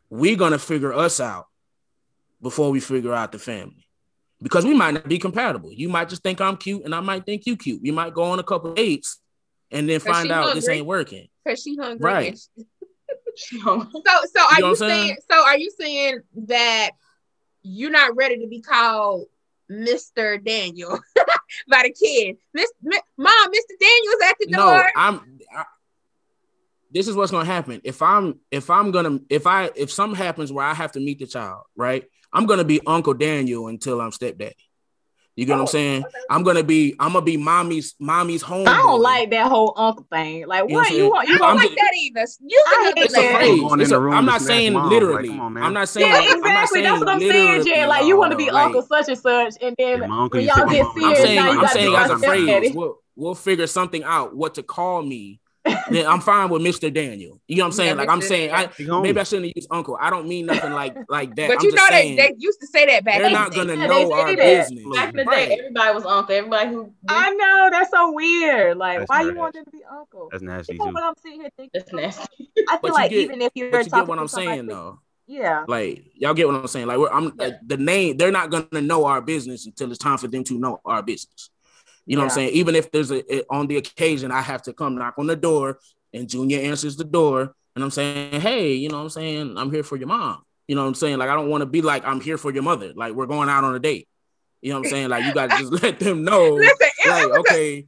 [0.09, 1.45] we're gonna figure us out
[2.41, 3.85] before we figure out the family.
[4.41, 5.71] Because we might not be compatible.
[5.73, 7.81] You might just think I'm cute and I might think you cute.
[7.81, 9.18] We might go on a couple dates
[9.71, 11.27] and then find she out this ain't working.
[11.43, 12.03] Because she hungry.
[12.05, 12.27] Right.
[12.29, 12.65] and she-
[13.63, 15.01] So, So, so are You know you, saying?
[15.07, 15.17] saying?
[15.31, 16.91] So, are you saying that
[17.63, 19.25] you're not ready to be called
[19.71, 20.43] Mr.
[20.43, 20.99] Daniel
[21.69, 22.37] by the kid?
[22.53, 23.79] Miss, Mi- Mom, Mr.
[23.79, 24.89] Daniel's at the No, door.
[24.95, 25.63] I'm I,
[26.91, 27.79] this is what's gonna happen.
[27.83, 31.19] If I'm if I'm gonna if I if something happens where I have to meet
[31.19, 32.03] the child, right?
[32.33, 34.55] I'm gonna be Uncle Daniel until I'm stepdaddy.
[35.39, 36.03] You get what I'm Oh, saying?
[36.03, 36.17] okay.
[36.29, 38.67] I'm gonna be I'm gonna be mommy's mommy's home.
[38.67, 40.45] I don't like that whole uncle thing.
[40.47, 41.27] Like, You what what you want?
[41.29, 42.25] You don't I'm like just- that either.
[42.45, 43.35] You I can hate have It's a a that.
[43.37, 43.59] phrase.
[43.61, 45.29] Going in It's the a- room I'm not saying mom, literally.
[45.29, 45.57] come on.
[45.57, 46.07] I'm not saying.
[46.09, 46.81] Yeah, I'm not exactly.
[46.81, 47.85] That's what I'm saying, Jay.
[47.87, 48.57] Like, you want to be though.
[48.57, 51.39] uncle such and such, and then uncle when y'all get my mom I'm serious, saying
[51.39, 55.39] I'm got saying as a phrase, we'll we'll figure something out what to call me.
[55.89, 56.93] then I'm fine with Mr.
[56.93, 57.39] Daniel.
[57.47, 57.89] You know what I'm saying?
[57.89, 58.69] Yeah, like I'm saying, I
[59.01, 59.97] maybe I shouldn't use uncle.
[59.99, 61.47] I don't mean nothing like like that.
[61.49, 63.65] But I'm you know they, they used to say that back they're in not the
[63.65, 63.75] day.
[63.75, 64.37] gonna Yeah, know our that.
[64.37, 64.85] business.
[64.95, 66.35] back in the day, everybody was uncle.
[66.35, 68.77] Everybody who I know that's so weird.
[68.77, 70.29] Like, That's why you want them to be uncle?
[70.31, 70.93] That's nasty You know too.
[70.93, 71.71] what I'm sitting here thinking?
[71.81, 72.49] that's nasty.
[72.67, 74.67] I feel But like get- even if you're But you get what I'm somebody, saying
[74.67, 74.99] though.
[75.27, 76.87] yeah, Like y'all get what I'm saying.
[76.87, 77.47] Like we're, I'm Yeah.
[77.47, 78.17] uh, the name.
[78.17, 81.49] They're not gonna know our business until it's time for them to know our business.
[82.09, 82.53] You know what I'm saying?
[82.53, 85.35] Even if there's a it- on the occasion I have to come knock on the
[85.35, 85.77] door
[86.11, 89.57] and Junior answers the door and I'm saying, hey, you know what I'm saying?
[89.59, 90.41] I'm here for your mom.
[90.67, 91.19] You know what I'm saying?
[91.19, 92.93] Like I don't want to be like I'm here for your mother.
[92.95, 94.07] Like we're going out on a date.
[94.61, 95.09] You know what I'm saying?
[95.09, 96.49] Like you got to just let them know.
[96.55, 97.87] Listen, it, like it was a, okay,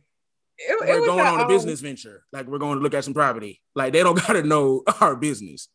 [0.59, 2.23] it, we're was going on a um, business venture.
[2.31, 3.59] Like we're going to look at some property.
[3.73, 5.67] Like they don't got to know our business.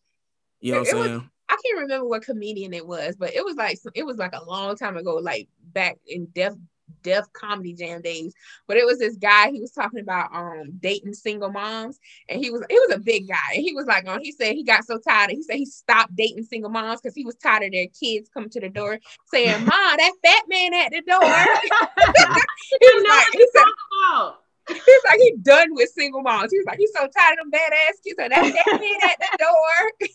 [0.60, 1.30] You know what I'm was- saying?
[1.48, 4.44] I can't remember what comedian it was, but it was like it was like a
[4.44, 6.54] long time ago, like back in Def
[7.02, 8.34] Def Comedy Jam days.
[8.66, 9.50] But it was this guy.
[9.50, 13.28] He was talking about um dating single moms, and he was he was a big
[13.28, 13.54] guy.
[13.54, 15.30] And he was like, um, he said he got so tired.
[15.30, 18.50] He said he stopped dating single moms because he was tired of their kids coming
[18.50, 21.20] to the door saying, "Mom, that fat man at the door."
[22.80, 23.64] he was like, he said,
[24.10, 24.36] Wow.
[24.68, 26.52] he's like, he done with single moms.
[26.52, 28.16] He's like, he's so tired of them badass kids.
[28.18, 30.08] So that fat man at the door.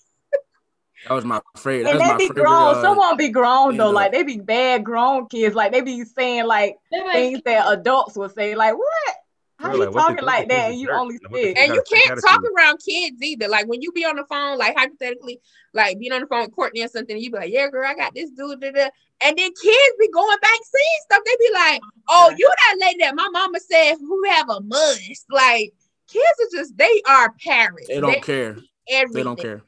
[1.08, 1.84] That was my favorite.
[1.86, 2.44] That and they my be favorite.
[2.44, 2.76] grown.
[2.76, 3.86] uh, Some won't be grown though.
[3.86, 3.92] though.
[3.92, 5.56] Like they be bad grown kids.
[5.56, 8.56] Like they be saying like like, things that adults would say.
[8.56, 9.16] Like what?
[9.58, 10.72] How Bro, you like, what the- talking like that?
[10.72, 10.96] And you dirt?
[10.96, 11.60] only What six.
[11.60, 13.48] And you can't talk around kids either.
[13.48, 15.40] Like when you be on the phone, like hypothetically,
[15.74, 17.94] like being on the phone with Courtney or something, you be like, "Yeah, girl, I
[17.96, 18.90] got this dude." Da, da.
[19.24, 21.22] And then kids be going back saying stuff.
[21.26, 25.26] They be like, "Oh, you that lady that my mama said who have a must."
[25.30, 25.74] Like
[26.08, 27.88] kids are just they are parents.
[27.88, 28.58] They don't care.
[28.90, 29.14] Everything.
[29.14, 29.62] They don't care.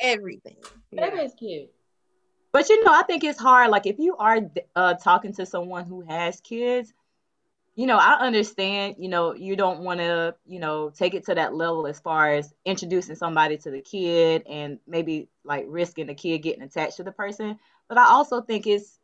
[0.00, 0.56] Everything.
[0.90, 1.10] Yeah.
[1.10, 1.70] Baby's cute.
[2.52, 3.70] But you know, I think it's hard.
[3.70, 4.40] Like if you are
[4.74, 6.92] uh, talking to someone who has kids,
[7.74, 8.96] you know, I understand.
[8.98, 12.32] You know, you don't want to, you know, take it to that level as far
[12.32, 17.04] as introducing somebody to the kid and maybe like risking the kid getting attached to
[17.04, 17.58] the person.
[17.88, 18.98] But I also think it's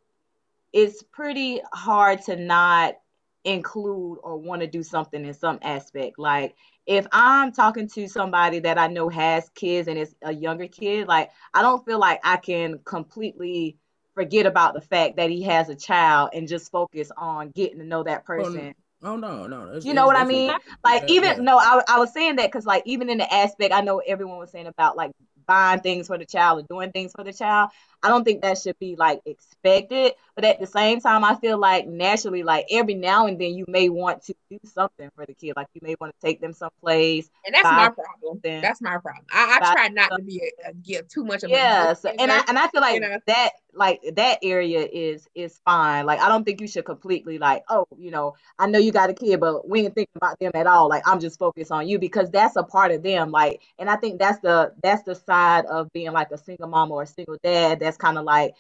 [0.73, 2.97] it's pretty hard to not
[3.45, 6.19] include or want to do something in some aspect.
[6.19, 10.69] Like if I'm talking to somebody that I know has kids and is a younger
[10.69, 13.79] kid, like I don't feel like I can completely
[14.15, 17.85] forget about the fact that he has a child and just focus on getting to
[17.85, 18.75] know that person.
[19.03, 19.81] Oh no, no.
[19.83, 20.51] You know what I mean?
[20.83, 21.43] Like Yeah, even yeah.
[21.43, 24.39] no, I, I was saying that because like even in the aspect, I know everyone
[24.39, 25.11] was saying about like
[25.47, 27.71] buying things for the child or doing things for the child.
[28.03, 31.57] I don't think that should be like expected, but at the same time, I feel
[31.57, 35.33] like naturally, like every now and then, you may want to do something for the
[35.33, 35.55] kid.
[35.57, 37.31] Like you may want to take them someplace.
[37.47, 38.07] And that's my problem.
[38.23, 38.61] something.
[38.61, 39.25] That's my problem.
[39.33, 42.11] I, I try not to be a, a, give too much of a Yeah, so,
[42.11, 43.19] and I and I feel like you know?
[43.27, 46.05] that like that area is is fine.
[46.05, 49.11] Like I don't think you should completely like, oh, you know, I know you got
[49.11, 50.89] a kid, but we ain't thinking about them at all.
[50.89, 53.31] Like I'm just focused on you because that's a part of them.
[53.31, 56.93] Like, and I think that's the that's the side of being like a single mom
[56.93, 57.81] or a single dad.
[57.81, 58.55] That's kind of like,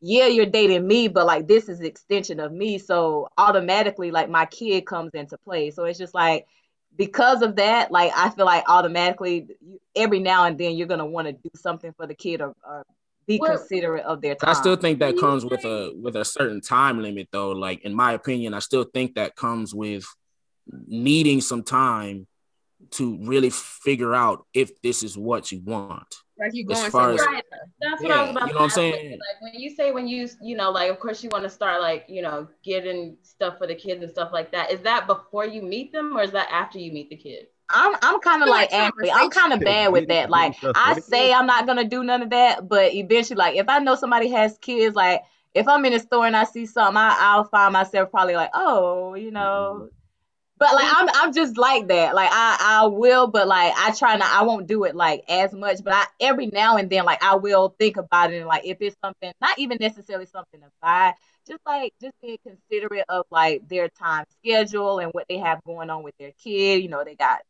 [0.00, 2.78] yeah, you're dating me, but like this is extension of me.
[2.78, 5.70] So automatically, like my kid comes into play.
[5.70, 6.46] So it's just like
[6.96, 9.46] because of that, like I feel like automatically
[9.94, 12.84] every now and then you're gonna want to do something for the kid or, or
[13.26, 14.50] be Well, considerate of their time.
[14.50, 17.50] I still think that comes with a with a certain time limit though.
[17.50, 20.04] Like in my opinion, I still think that comes with
[20.86, 22.26] needing some time
[22.92, 26.16] to really figure out if this is what you want.
[26.38, 27.44] like you as going far as- Right.
[27.80, 28.48] That's what I was about.
[28.48, 29.10] You know what I'm saying?
[29.12, 31.80] Like when you say when you you know like of course you want to start
[31.80, 34.70] like you know getting stuff for the kids and stuff like that.
[34.70, 37.48] Is that before you meet them or is that after you meet the kids?
[37.70, 39.10] I'm I'm kind of like like Ashley.
[39.10, 40.30] I'm kind of bad with that.
[40.30, 41.32] Like I say.
[41.32, 44.56] I'm not gonna do none of that, but eventually, like if I know somebody has
[44.58, 45.22] kids, like
[45.54, 48.50] if I'm in a store and I see something, I, I'll find myself probably like,
[48.54, 49.80] oh, you know.
[49.82, 49.86] Mm-hmm.
[50.58, 52.14] But like I'm I'm just like that.
[52.14, 54.28] Like I I will, but like I try not.
[54.30, 55.84] I won't do it like as much.
[55.84, 58.78] But I every now and then like I will think about it and like if
[58.80, 61.14] it's something not even necessarily something to buy,
[61.46, 65.90] just like just being considerate of like their time schedule and what they have going
[65.90, 66.82] on with their kid.
[66.82, 67.40] You know, they got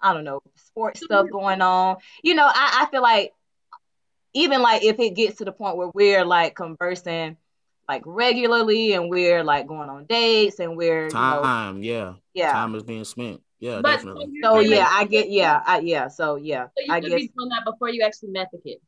[0.00, 1.96] I don't know sports stuff going on.
[2.22, 3.32] You know, I I feel like
[4.34, 7.36] even like if it gets to the point where we're like conversing
[7.88, 12.14] like regularly and we're like going on dates and we're you know Time, yeah.
[12.34, 12.52] yeah.
[12.52, 13.40] Time is being spent.
[13.60, 14.26] Yeah, But definitely.
[14.32, 16.08] you So yeah, I get yeah, I, yeah.
[16.08, 17.20] So yeah, So you I could guess.
[17.20, 18.78] be doing that before you actually met the kid.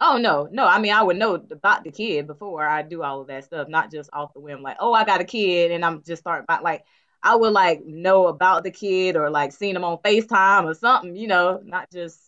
[0.00, 0.66] Oh no, no.
[0.66, 3.68] I mean, I would know about the kid before I do all of that stuff,
[3.68, 4.62] not just off the whim.
[4.62, 6.46] Like, oh, I got a kid, and I'm just starting.
[6.48, 6.84] By, like,
[7.22, 11.14] I would like know about the kid or like seen him on Facetime or something.
[11.14, 12.18] You know, not just.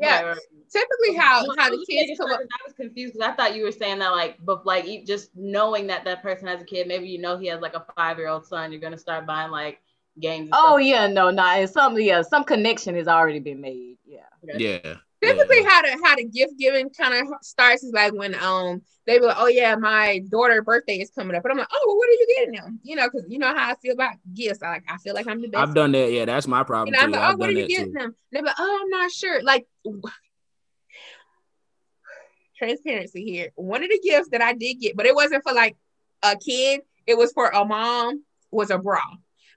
[0.00, 0.16] Yeah.
[0.22, 0.38] Right, right.
[0.70, 2.40] Typically, how No, how I the was kids come sure up.
[2.40, 5.30] 'cause I was confused because I thought you were saying that like, but like just
[5.36, 8.18] knowing that that person has a kid, maybe you know he has like a five
[8.18, 9.80] year old son, you're gonna start buying like
[10.20, 10.50] games.
[10.52, 10.82] Oh stuff.
[10.86, 11.42] yeah, no, no.
[11.44, 13.98] And some yeah, some connection has already been made.
[14.04, 14.20] Yeah.
[14.42, 14.96] Yeah.
[15.26, 15.68] Typically, yeah.
[15.68, 19.26] how the how the gift giving kind of starts is like when um they be
[19.26, 22.08] like, oh yeah, my daughter birthday is coming up, and I'm like, oh, well, what
[22.08, 22.80] are you getting them?
[22.82, 24.62] You know, because you know how I feel about gifts.
[24.62, 25.62] I like I feel like I'm the best.
[25.62, 26.10] I've done that.
[26.10, 27.18] Yeah, that's my You problem know, I'm too.
[27.18, 27.98] like, oh, I've what are you getting too.
[27.98, 28.16] them?
[28.32, 29.42] They're like, oh, I'm not sure.
[29.42, 29.66] Like
[32.58, 33.50] transparency here.
[33.56, 35.76] One of the gifts that I did get, but it wasn't for like
[36.22, 36.80] a kid.
[37.06, 38.24] It was for a mom.
[38.50, 39.00] Was a bra.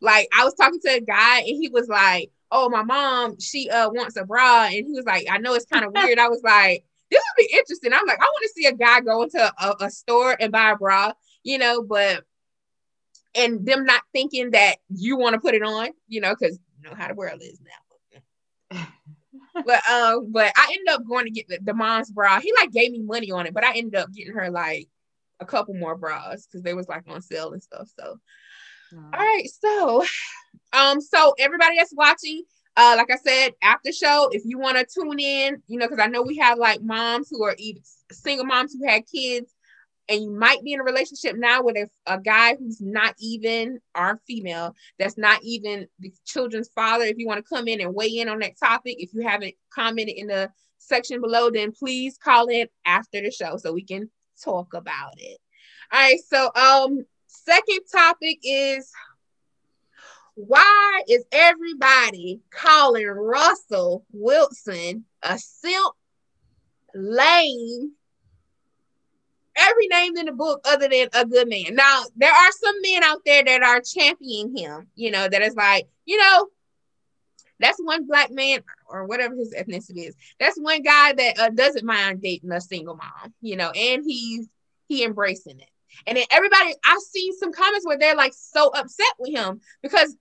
[0.01, 3.69] Like I was talking to a guy and he was like, "Oh, my mom, she
[3.69, 6.29] uh wants a bra," and he was like, "I know it's kind of weird." I
[6.29, 9.23] was like, "This would be interesting." I'm like, I want to see a guy go
[9.23, 12.23] into a, a store and buy a bra, you know, but
[13.35, 16.89] and them not thinking that you want to put it on, you know, because you
[16.89, 18.87] know how the world is now.
[19.65, 22.39] but um, but I ended up going to get the, the mom's bra.
[22.39, 24.87] He like gave me money on it, but I ended up getting her like
[25.39, 27.89] a couple more bras because they was like on sale and stuff.
[27.97, 28.17] So
[29.13, 30.05] all right, so
[30.73, 32.43] um, so everybody that's watching,
[32.75, 36.03] uh, like I said, after show, if you want to tune in, you know, because
[36.03, 39.53] I know we have like moms who are even single moms who had kids,
[40.09, 43.79] and you might be in a relationship now with a, a guy who's not even
[43.95, 47.03] our female, that's not even the children's father.
[47.03, 49.55] If you want to come in and weigh in on that topic, if you haven't
[49.73, 54.09] commented in the section below, then please call in after the show so we can
[54.41, 55.39] talk about it.
[55.91, 58.89] All right, so um second topic is
[60.37, 65.95] why is everybody calling Russell Wilson a simp,
[66.93, 67.93] lame,
[69.55, 71.73] every name in the book other than a good man?
[71.73, 75.55] Now, there are some men out there that are championing him, you know, that is
[75.55, 76.49] like, you know,
[77.59, 80.15] that's one black man or whatever his ethnicity is.
[80.39, 84.47] That's one guy that uh, doesn't mind dating a single mom, you know, and he's
[84.87, 85.69] he embracing it.
[86.05, 90.15] And then everybody, I've seen some comments where they're like so upset with him because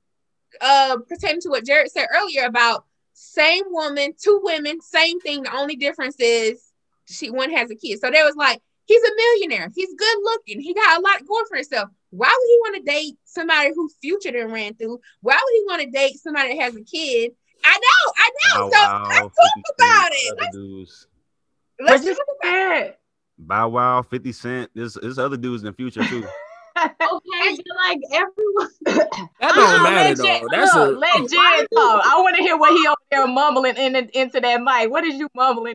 [0.61, 5.43] uh pertaining to what Jared said earlier about same woman, two women, same thing.
[5.43, 6.63] The only difference is
[7.07, 7.99] she one has a kid.
[7.99, 11.47] So there was like, he's a millionaire, he's good looking, he got a lot going
[11.49, 11.89] for himself.
[12.11, 15.01] Why would he want to date somebody whose future done ran through?
[15.23, 17.33] Why would he want to date somebody that has a kid?
[17.65, 18.65] I know, I know.
[18.67, 20.33] Wow, so wow, let's talk about it.
[20.33, 21.07] other Let's,
[21.81, 23.01] let's just talk about it.
[23.39, 24.71] Bow Wow, 50 Cent.
[24.75, 26.27] There's there's other dudes in the future too.
[26.77, 28.69] Okay, but like everyone.
[29.41, 30.49] That Uh-uh, don't matter let Jen- though.
[30.51, 32.03] That's a look, let Jen talk.
[32.07, 34.91] I want to hear what he over there mumbling in, into that mic.
[34.91, 35.75] What is you mumbling?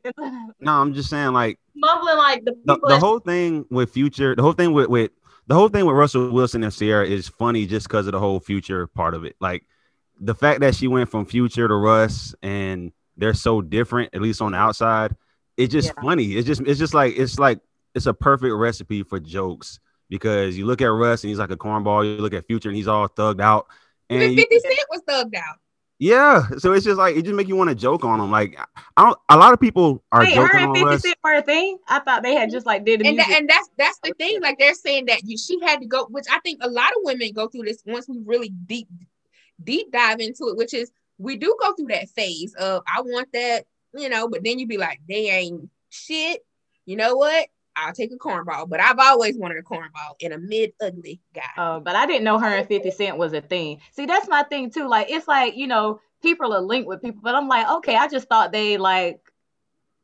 [0.59, 4.41] No, I'm just saying like mumbling like the the, the whole thing with future, the
[4.41, 5.11] whole thing with with
[5.47, 8.39] the whole thing with Russell Wilson and Ciara is funny just because of the whole
[8.39, 9.35] future part of it.
[9.39, 9.63] Like
[10.19, 14.41] the fact that she went from future to Russ and they're so different, at least
[14.41, 15.15] on the outside,
[15.57, 16.01] it's just Yeah.
[16.01, 16.33] funny.
[16.33, 17.59] It's just it's just like it's like
[17.95, 19.79] it's a perfect recipe for jokes
[20.11, 22.75] because you look at Russ and he's like a cornball, you look at Future and
[22.75, 23.65] he's all thugged out.
[24.09, 25.55] And Even 50 Cent was thugged out.
[25.99, 28.29] yeah, so it's just like it just make you want to joke on him.
[28.29, 28.59] Like
[28.97, 31.01] I don't, a lot of people are Wait, her joking and on 50 Russ.
[31.01, 31.77] Cent were a thing?
[31.87, 34.15] I thought they had just like did the And that, and that's that's the oh,
[34.19, 34.41] thing.
[34.41, 36.97] Like they're saying that you she had to go, which I think a lot of
[37.03, 38.89] women go through this once we really deep
[39.63, 43.29] deep dive into it, which is we do go through that phase of I want
[43.31, 46.43] that, you know, but then you be like, they ain't shit.
[46.85, 47.47] You know what?
[47.75, 51.41] I'll take a cornball, but I've always wanted a cornball and a mid ugly guy.
[51.57, 53.79] Oh, but I didn't know her and 50 Cent was a thing.
[53.91, 54.87] See, that's my thing too.
[54.87, 58.07] Like, it's like, you know, people are linked with people, but I'm like, okay, I
[58.07, 59.21] just thought they like,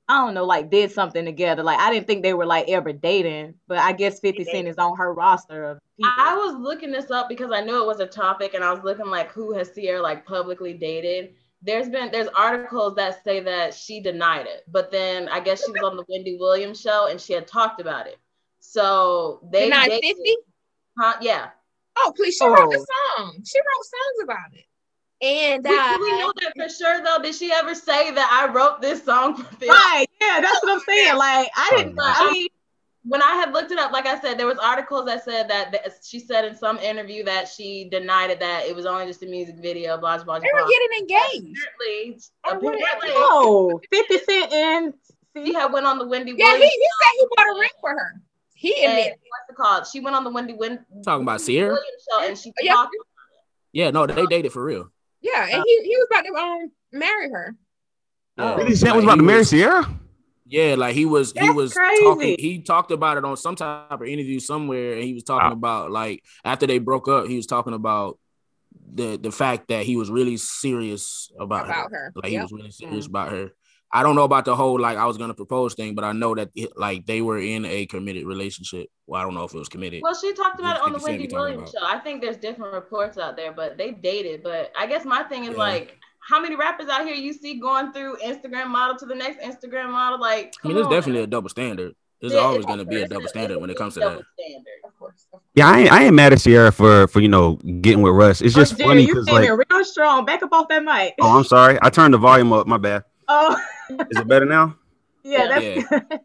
[0.10, 1.64] I don't know, like did something together.
[1.64, 4.78] Like, I didn't think they were like ever dating, but I guess 50 Cent is
[4.78, 6.12] on her roster of people.
[6.18, 8.84] I was looking this up because I knew it was a topic, and I was
[8.84, 11.34] looking like who has Ciara like publicly dated.
[11.62, 15.72] There's been there's articles that say that she denied it, but then I guess she
[15.72, 18.18] was on the Wendy Williams show and she had talked about it.
[18.60, 20.36] So they Denied dated- 50?
[21.00, 21.14] Huh?
[21.22, 21.50] Yeah.
[21.98, 23.16] Oh, please, she wrote the Oh.
[23.18, 23.42] song.
[23.46, 24.66] She wrote songs about it.
[25.20, 27.20] And We, uh, do we know that for sure though.
[27.24, 29.70] Did she ever say that I wrote this song for Phil?
[29.70, 30.06] Right.
[30.22, 31.16] Yeah, that's what I'm saying.
[31.16, 32.48] Like, I didn't, But I mean,
[33.08, 35.72] when I had looked it up, like I said, there was articles that said that,
[35.72, 39.24] that she said in some interview that she denied it that it was only just
[39.24, 40.40] a music video, blah blah blah.
[40.40, 41.58] they were getting engaged.
[41.58, 42.76] Apparently, Oh, what?
[42.76, 44.94] apparently no, 50 Cent and,
[45.46, 46.72] she had went on the Wendy Yeah, he, Williams.
[46.74, 48.22] he said he bought a ring for her.
[48.56, 49.20] He and admitted.
[49.30, 49.88] what's it called?
[49.88, 51.74] She went on the Wendy Win- Talking about Ciara?
[51.74, 52.74] Williams show and she Yeah.
[52.74, 52.96] talked.
[53.72, 54.90] Yeah, no, they dated for real.
[55.22, 57.56] Yeah, and he, he was about to um marry her.
[58.38, 58.54] Yeah.
[58.54, 58.58] Oh.
[58.58, 59.88] 50 Cent was about to marry was- Ciara.
[60.50, 62.04] Yeah, like he was he was crazy.
[62.04, 65.50] talking he talked about it on some type of interview somewhere and he was talking
[65.50, 65.54] Wow.
[65.54, 68.18] about like after they broke up, he was talking about
[68.94, 71.98] the the fact that he was really serious about, About her.
[71.98, 72.14] her.
[72.16, 73.10] Like he was really serious Mm.
[73.10, 73.52] about her.
[73.94, 76.36] I don't know about the whole like I was gonna propose thing, but I know
[76.36, 78.88] that like they were in a committed relationship.
[79.06, 80.02] Well, I don't know if it was committed.
[80.04, 81.86] Well, she talked about it on the Wendy Williams show.
[81.86, 84.44] I think there's different reports out there, but they dated.
[84.44, 85.58] But I guess my thing is Yeah.
[85.58, 89.40] like, how many rappers out here you see going through Instagram model to the next
[89.44, 90.20] Instagram model?
[90.20, 91.96] Like, I mean, come there's definitely a double standard.
[92.20, 94.24] There's Yeah, always gonna be a double standard when it comes to that.
[94.34, 94.66] standard.
[94.84, 95.28] Of course.
[95.56, 98.42] Yeah, I ain't, I ain't mad at Ciara for for you know getting with Russ.
[98.42, 100.26] It's oh, just oh, Jerry, funny you because came like, real strong.
[100.26, 101.14] Back up off that mic.
[101.22, 102.68] oh, I'm sorry, I turned the volume up.
[102.68, 103.04] My bad.
[103.30, 103.58] Oh,
[104.10, 104.78] Is it better now?
[105.24, 105.82] yeah, that's Yeah.
[105.90, 106.20] good.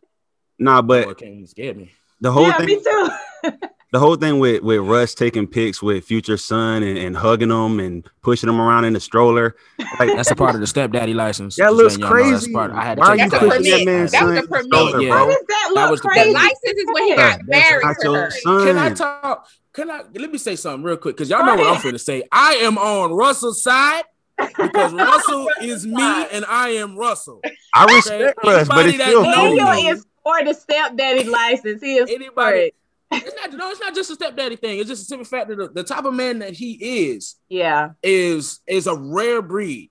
[0.59, 1.91] Nah, Boy, but it came and scared me.
[2.21, 3.09] the whole yeah, thing, me too.
[3.92, 7.78] the whole thing with with Russ taking pics with Future Son and, and hugging him
[7.78, 9.55] and pushing him around in the stroller,
[10.00, 11.57] like That's a part of the stepdaddy license.
[11.57, 12.52] that Just looks letting know that's crazy.
[12.52, 13.40] part- I had to Why are you a that.
[13.40, 13.85] pushing that permit.
[13.87, 14.64] man's That was a in permit.
[14.66, 15.14] stroller, Yeah.
[15.14, 16.33] How does that That was the The crazy?
[16.33, 18.31] license is when he got married not to your her.
[18.31, 18.66] son.
[18.66, 19.46] Can I talk?
[19.74, 21.16] Can I let me say something real quick?
[21.16, 22.22] Because y'all know what I'm finna say.
[22.33, 24.05] I am on Russell's side
[24.38, 26.02] because Russell is me
[26.33, 27.40] and I am Russell.
[27.74, 29.59] I Okay, respect Russ, but anybody it's that still knows funny.
[29.59, 31.83] Daniel is for the stepdaddy license.
[31.83, 32.74] He is Anybody- for it.
[33.14, 34.79] It's not no, it's not just a stepdaddy thing.
[34.79, 36.72] It's just a simple fact that the, the type of man that he
[37.09, 37.90] is Yeah.
[38.03, 39.90] is is a rare breed.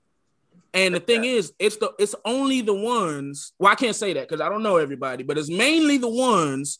[0.74, 3.52] And the thing is, it's the it's only the ones.
[3.58, 6.78] Well, I can't say that because I don't know everybody, but it's mainly the ones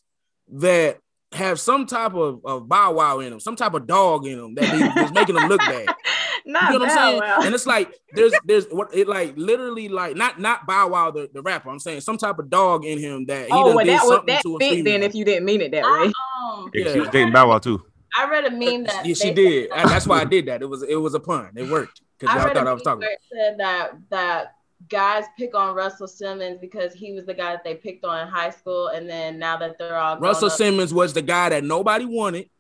[0.55, 0.99] that
[1.33, 4.55] have some type of, of bow wow in them, some type of dog in them
[4.55, 5.87] that is making them look bad.
[6.45, 7.21] Not You know what I'm saying?
[7.21, 7.39] Wow.
[7.43, 11.29] And it's like there's there's what it like literally like not not Bow Wow the,
[11.33, 11.71] the rapper.
[11.71, 14.05] I'm saying some type of dog in him that he Oh, done well, did that
[14.05, 16.13] was that to a fit then if you didn't mean it that I, way.
[16.45, 17.85] um, Yeah, she was dating Bow Wow too.
[18.19, 19.71] I read a meme that yeah, she did.
[19.75, 20.61] And that's why I did that.
[20.63, 21.51] It was it was a pun.
[21.57, 23.01] It worked because I y'all read thought I was talking.
[23.01, 24.55] where it said that that
[24.91, 28.29] guys pick on Russell Simmons because he was the guy that they picked on in
[28.29, 31.49] high school, and then now that they're all grown Russell up- Simmons was the guy
[31.51, 32.51] that nobody wanted.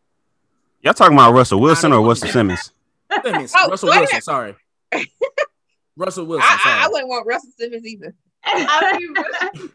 [0.80, 2.72] Y'all talking about Russell Wilson or Russell Simmons?
[3.24, 4.06] Simmons, Oh, Russell Wilson.
[4.10, 4.24] minute.
[4.24, 4.54] Sorry,
[5.96, 6.46] Russell Wilson.
[6.48, 8.14] I, I, I wouldn't want Russell Simmons either.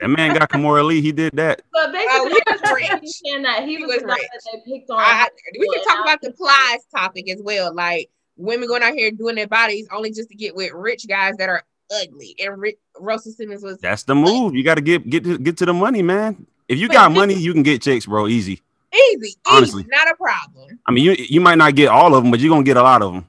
[0.00, 1.00] That man got Kimora Lee.
[1.00, 1.62] He did that.
[1.72, 3.10] but basically, oh, he was they're rich.
[3.10, 4.28] saying that he, He was, was the guy rich.
[4.32, 5.00] that they picked on.
[5.00, 5.28] I,
[5.58, 7.74] we can talk about the plies topic as well.
[7.74, 11.34] Like women going out here doing their bodies only just to get with rich guys
[11.38, 12.36] that are ugly.
[12.38, 14.54] And Rick, Russell Simmons was That's the move.
[14.54, 16.46] You got to get get to, get to the money, man.
[16.68, 18.28] If you But got money, you can get chicks, bro.
[18.28, 18.62] Easy.
[18.94, 19.82] Easy, Honestly.
[19.82, 20.78] easy, not a problem.
[20.86, 22.82] I mean, you you might not get all of them, but you're gonna get a
[22.82, 23.26] lot of them.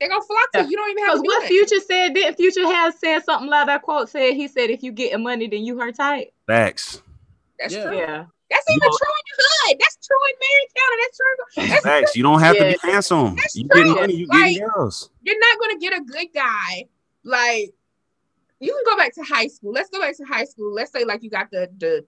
[0.00, 0.64] They're gonna flock to Yeah.
[0.64, 0.70] you.
[0.70, 1.48] You don't even have to what that.
[1.48, 4.92] Future said, didn't Future have said something like that quote said, he said, if you
[4.92, 6.32] get money, then you her type.
[6.46, 7.00] Facts.
[7.58, 7.84] That's Yeah.
[7.84, 7.96] true.
[7.96, 8.24] Yeah.
[8.50, 9.76] That's You even know- true in the hood.
[9.80, 10.96] That's true in Marion County.
[11.02, 11.68] That's true.
[11.68, 12.16] That's Facts.
[12.16, 13.36] You don't have to be handsome.
[13.36, 14.00] That's You getting true.
[14.00, 15.10] money, you Like- getting girls.
[15.22, 16.88] you're not gonna get a good guy.
[17.24, 17.72] Like
[18.60, 19.72] you can go back to high school.
[19.72, 20.72] Let's go back to high school.
[20.72, 22.04] Let's say like you got the the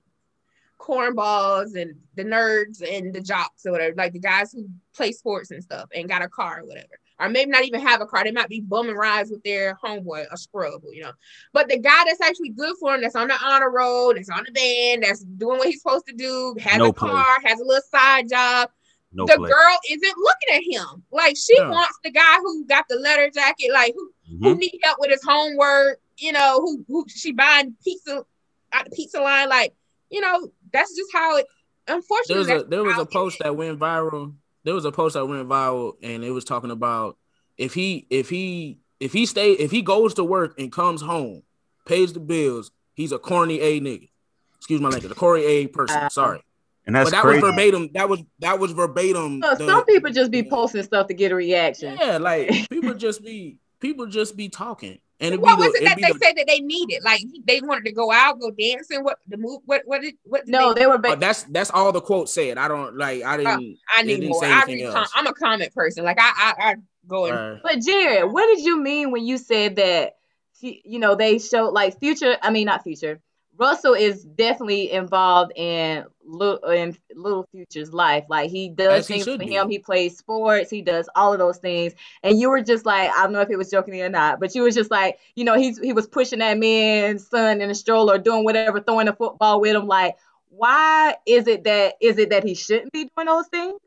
[0.78, 5.50] cornballs and the nerds and the jocks or whatever, like the guys who play sports
[5.50, 6.98] and stuff and got a car or whatever.
[7.18, 8.24] Or maybe not even have a car.
[8.24, 11.12] They might be bumming rides with their homeboy, a scrub, you know.
[11.54, 14.44] But the guy that's actually good for him, that's on the honor roll, that's on
[14.44, 17.10] the band, that's doing what he's supposed to do, has No a play.
[17.10, 18.68] car, has a little side job,
[19.14, 19.48] No the play.
[19.48, 21.04] girl isn't looking at him.
[21.10, 21.70] Like she Yeah.
[21.70, 24.10] wants the guy who got the letter jacket, like who
[24.42, 24.58] who Mhm.
[24.58, 28.26] need help with his homework, you know, who who she buying pizza
[28.72, 29.72] at the pizza line, like,
[30.10, 31.46] you know, that's just how it
[31.86, 34.34] There unfortunately was a there was a post that went viral.
[34.64, 37.16] There was a post that went viral, and it was talking about
[37.56, 41.42] if he if he if he stay if he goes to work and comes home,
[41.86, 44.08] pays the bills, he's a corny a nigga.
[44.56, 46.00] Excuse my language, a corny a person.
[46.00, 46.08] Wow.
[46.08, 46.40] Sorry,
[46.86, 47.42] And that's but that crazy.
[47.42, 47.90] was verbatim.
[47.94, 49.40] That was that was verbatim.
[49.44, 51.96] So the- some people just be posting stuff to get a reaction.
[52.00, 55.74] Yeah, like people just be people just be talking, and it be what the, was
[55.74, 57.02] it it that they the- said that they needed?
[57.02, 59.02] Like they wanted to go out, go dancing.
[59.02, 59.60] What the move?
[59.64, 60.44] What what did what?
[60.44, 61.00] Did No, they, they were.
[61.04, 62.58] Oh, that's that's all the quote said.
[62.58, 63.22] I don't like.
[63.22, 63.78] I didn't.
[63.96, 64.44] I need didn't more.
[64.44, 66.04] I com- I'm a comment person.
[66.04, 66.74] Like I I, I
[67.06, 70.16] go and uh, But Jared, what did you mean when you said that?
[70.60, 72.36] You know, they showed like future.
[72.42, 73.20] I mean, not future.
[73.58, 78.24] Russell is definitely involved in little in little future's life.
[78.28, 79.54] Like he does As he things for should be.
[79.54, 79.70] him.
[79.70, 80.68] He plays sports.
[80.70, 81.94] He does all of those things.
[82.22, 84.54] And you were just like, I don't know if it was jokingly or not, but
[84.54, 87.74] you was just like, you know, he's he was pushing that man's son in a
[87.74, 89.86] stroller, doing whatever, throwing a football with him.
[89.86, 90.16] Like,
[90.48, 93.78] why is it that is it that he shouldn't be doing those things?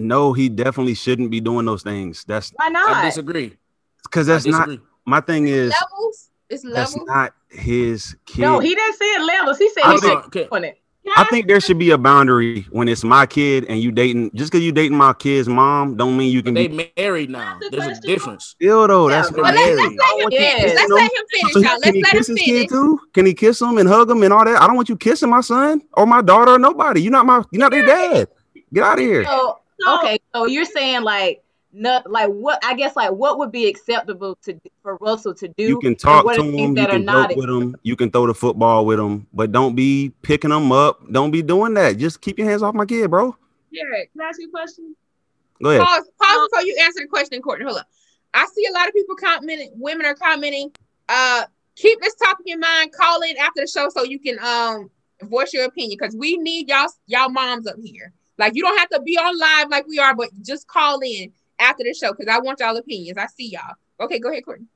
[0.00, 2.24] no, he definitely shouldn't be doing those things.
[2.26, 3.04] That's Why I not?
[3.04, 3.56] disagree.
[4.02, 4.68] because that's not
[5.06, 6.30] my thing is levels.
[6.52, 8.42] It's that's not his kid.
[8.42, 9.58] No, he didn't say it levels.
[9.58, 10.48] He said I he think- Okay.
[10.50, 10.78] doing it.
[11.16, 14.52] I think there should be a boundary when it's my kid and you dating just
[14.52, 17.58] because you dating my kid's mom don't mean you can They be married now.
[17.60, 18.44] The There's a difference.
[18.46, 19.08] still though.
[19.08, 19.98] That's Yeah, but But what let's, married.
[19.98, 20.62] let's I let him want you finish.
[20.74, 20.94] Let's him.
[20.94, 21.70] let him So finish, he- y'all.
[21.72, 22.60] can Let's he let kiss him his finish.
[22.62, 23.00] kid too?
[23.14, 24.62] Can he kiss him and hug him and all that?
[24.62, 27.02] I don't want you kissing my son or my daughter or nobody.
[27.02, 27.42] You're not my.
[27.50, 28.28] You're not their dad.
[28.72, 29.24] Get out of here.
[29.24, 31.41] So So- okay, so you're saying like
[31.72, 32.62] no, like what?
[32.64, 35.64] I guess like what would be acceptable to for Russell to do?
[35.64, 36.76] You can talk to are him.
[36.76, 37.76] You can not joke with him.
[37.82, 41.00] You can throw the football with him, but don't be picking him up.
[41.10, 41.96] Don't be doing that.
[41.96, 43.34] Just keep your hands off my kid, bro.
[43.74, 44.94] Jared, Can I ask you a question?
[45.62, 45.86] Go ahead.
[45.86, 47.64] pause, pause before you answer the question, Courtney.
[47.64, 47.86] Hold up.
[48.34, 50.72] I see a lot of people commenting, women are commenting.
[51.08, 51.44] Uh,
[51.76, 52.92] keep this topic in mind.
[52.92, 54.90] Call in after the show so you can um
[55.22, 58.12] voice your opinion because we need y'all y'all moms up here.
[58.38, 61.32] Like you don't have to be on live like we are, but just call in
[61.62, 63.18] after the show because I want y'all opinions.
[63.18, 63.74] I see y'all.
[64.00, 64.66] Okay, go ahead, Courtney.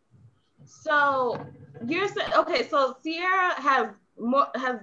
[0.64, 1.44] So
[1.86, 2.68] you're saying okay?
[2.68, 4.80] So Ciara has more has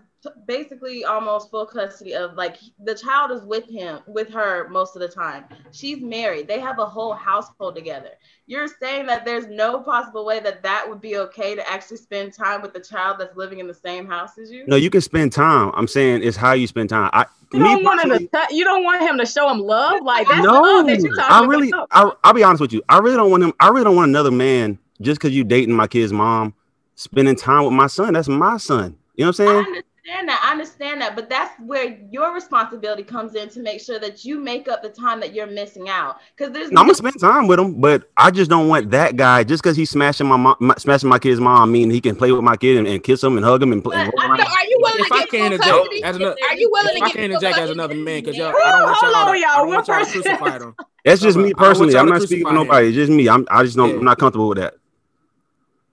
[0.47, 5.01] basically almost full custody of like the child is with him with her most of
[5.01, 5.45] the time.
[5.71, 6.47] She's married.
[6.47, 8.11] They have a whole household together.
[8.45, 12.33] You're saying that there's no possible way that that would be okay to actually spend
[12.33, 14.65] time with the child that's living in the same house as you.
[14.67, 15.71] No, you can spend time.
[15.75, 17.09] I'm saying it's how you spend time.
[17.13, 18.19] I You don't want him to.
[18.19, 20.03] tou- You don't want him to show him love.
[20.03, 21.87] Like that's no, love that you're talking I really, about.
[21.91, 22.81] I, I'll be honest with you.
[22.89, 23.53] I really don't want him.
[23.59, 26.53] I really don't want another man just because you dating my kid's mom,
[26.95, 28.13] spending time with my son.
[28.13, 28.97] That's my son.
[29.15, 29.83] You know what I'm I saying?
[30.05, 30.41] Understand that.
[30.43, 34.39] I understand that, but that's where your responsibility comes in to make sure that you
[34.39, 36.17] make up the time that you're missing out.
[36.37, 39.15] Because there's No, I'm gonna spend time with him, but I just don't want that
[39.15, 41.71] guy just because he's smashing my mom, my, smashing my kid's mom.
[41.71, 43.83] Mean he can play with my kid and, and kiss him and hug him and
[43.83, 43.97] play.
[43.97, 44.47] But and I roll So around.
[44.47, 46.03] are you willing If to I get can full interject custody?
[46.03, 48.21] as another, Are you willing if to I get can full interject as another man,
[48.21, 49.49] because y'all, I don't want Hold y'all, on, to, y'all.
[49.49, 50.75] I don't One want y'all to crucify them.
[51.05, 51.57] That's just me on.
[51.57, 51.97] I don't want personally.
[51.97, 52.87] I'm not speaking to nobody.
[52.89, 53.29] It's just me.
[53.29, 53.47] I'm.
[53.49, 53.91] I just don't.
[53.91, 53.95] Yeah.
[53.97, 54.75] I'm not comfortable with that.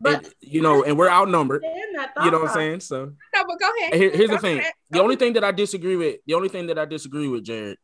[0.01, 1.62] But And, you know, and we're outnumbered.
[1.62, 2.80] You know what I'm saying?
[2.80, 3.94] So No, but go ahead.
[3.94, 4.59] Here- here's the thing.
[4.59, 4.72] ahead.
[4.90, 7.76] The only thing that I disagree with, the only thing that I disagree with, Jared,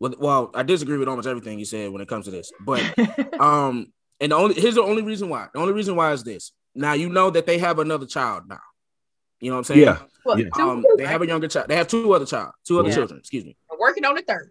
[0.00, 2.50] with well, I disagree with almost everything you said when it comes to this.
[2.60, 2.82] But
[3.40, 5.48] um, and the only here's the only reason why.
[5.52, 6.52] The only reason why is this.
[6.74, 8.60] Now you know that they have another child now.
[9.40, 9.80] You know what I'm saying?
[9.80, 9.98] Yeah.
[10.24, 10.46] Well, Yeah.
[10.54, 11.68] Um, they have a younger child.
[11.68, 12.94] They have two other child, two other Yeah.
[12.94, 13.18] children.
[13.20, 13.56] Excuse me.
[13.70, 14.50] I'm working on the third.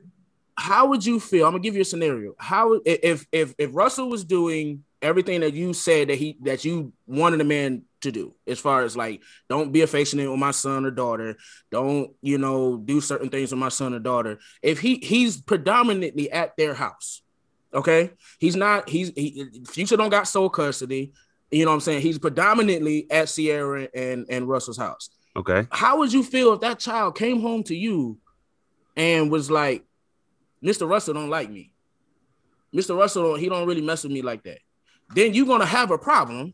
[0.58, 1.46] How would you feel?
[1.48, 2.36] I'm gonna give you a scenario.
[2.38, 6.94] How if if if Russell was doing everything that you said that he that you
[7.08, 10.86] wanted a man to do, as far as like don't be affectionate with my son
[10.86, 11.38] or daughter,
[11.72, 14.40] don't you know do certain things with my son or daughter.
[14.62, 17.22] If he he's predominantly at their house,
[17.74, 18.90] okay, he's not.
[18.90, 21.14] He's he, future don't got sole custody.
[21.52, 22.02] You know what I'm saying?
[22.02, 25.66] He's predominantly at Ciara and and Russell's house Okay.
[25.72, 28.18] how would you feel if that child came home to you
[28.98, 29.86] and was like,
[30.64, 30.88] Mr.
[30.88, 31.72] Russell don't like me.
[32.76, 32.98] Mr.
[32.98, 34.60] Russell, don't, he don't really mess with me like that.
[35.16, 36.54] Then you're gonna have a problem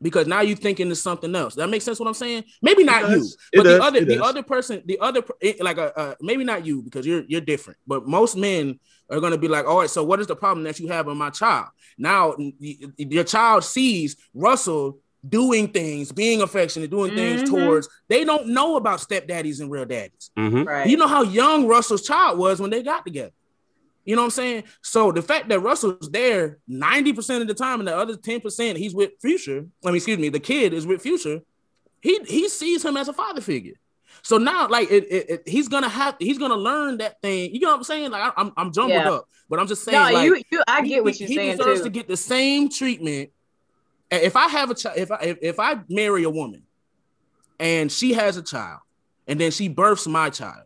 [0.00, 1.54] because now you're thinking of something else.
[1.54, 2.00] That makes sense.
[2.00, 2.44] What I'm saying?
[2.60, 3.36] Maybe not you, does.
[3.52, 3.80] It but the does.
[3.80, 4.28] other It the does.
[4.28, 5.22] other person, the other
[5.60, 7.78] like a uh, maybe not you because you're you're different.
[7.86, 8.80] But most men
[9.10, 11.16] are gonna be like, all right, so what is the problem that you have with
[11.16, 11.68] my child?
[11.98, 17.46] Now y- y- your child sees Russell doing things, being affectionate, doing things Mhm.
[17.50, 17.88] towards.
[18.08, 20.30] They don't know about stepdaddies and real daddies.
[20.36, 20.66] Mhm.
[20.66, 20.88] Right.
[20.88, 23.30] You know how young Russell's child was when they got together.
[24.04, 24.64] You know what I'm saying?
[24.82, 28.94] So the fact that Russell's there 90% of the time and the other 10% he's
[28.94, 31.40] with Future, I mean, excuse me, the kid is with Future,
[32.00, 33.74] he he sees him as a father figure.
[34.22, 37.54] So now, like, it, it, it- he's gonna have he's gonna learn that thing.
[37.54, 38.10] You know what I'm saying?
[38.10, 39.10] Like, I, I'm I'm jumbled Yeah.
[39.12, 41.50] up, but I'm just saying, no, like, you, you, I he- get what you're saying.
[41.52, 41.84] he deserves too.
[41.84, 43.30] to get the same treatment.
[44.10, 46.64] If I have a child, if I if, if I marry a woman
[47.60, 48.80] and she has a child,
[49.28, 50.64] and then she births my child,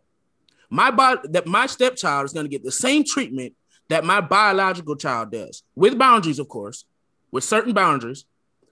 [0.69, 3.53] my body that my stepchild is going to get the same treatment
[3.89, 6.85] that my biological child does, with boundaries, of course,
[7.31, 8.25] with certain boundaries.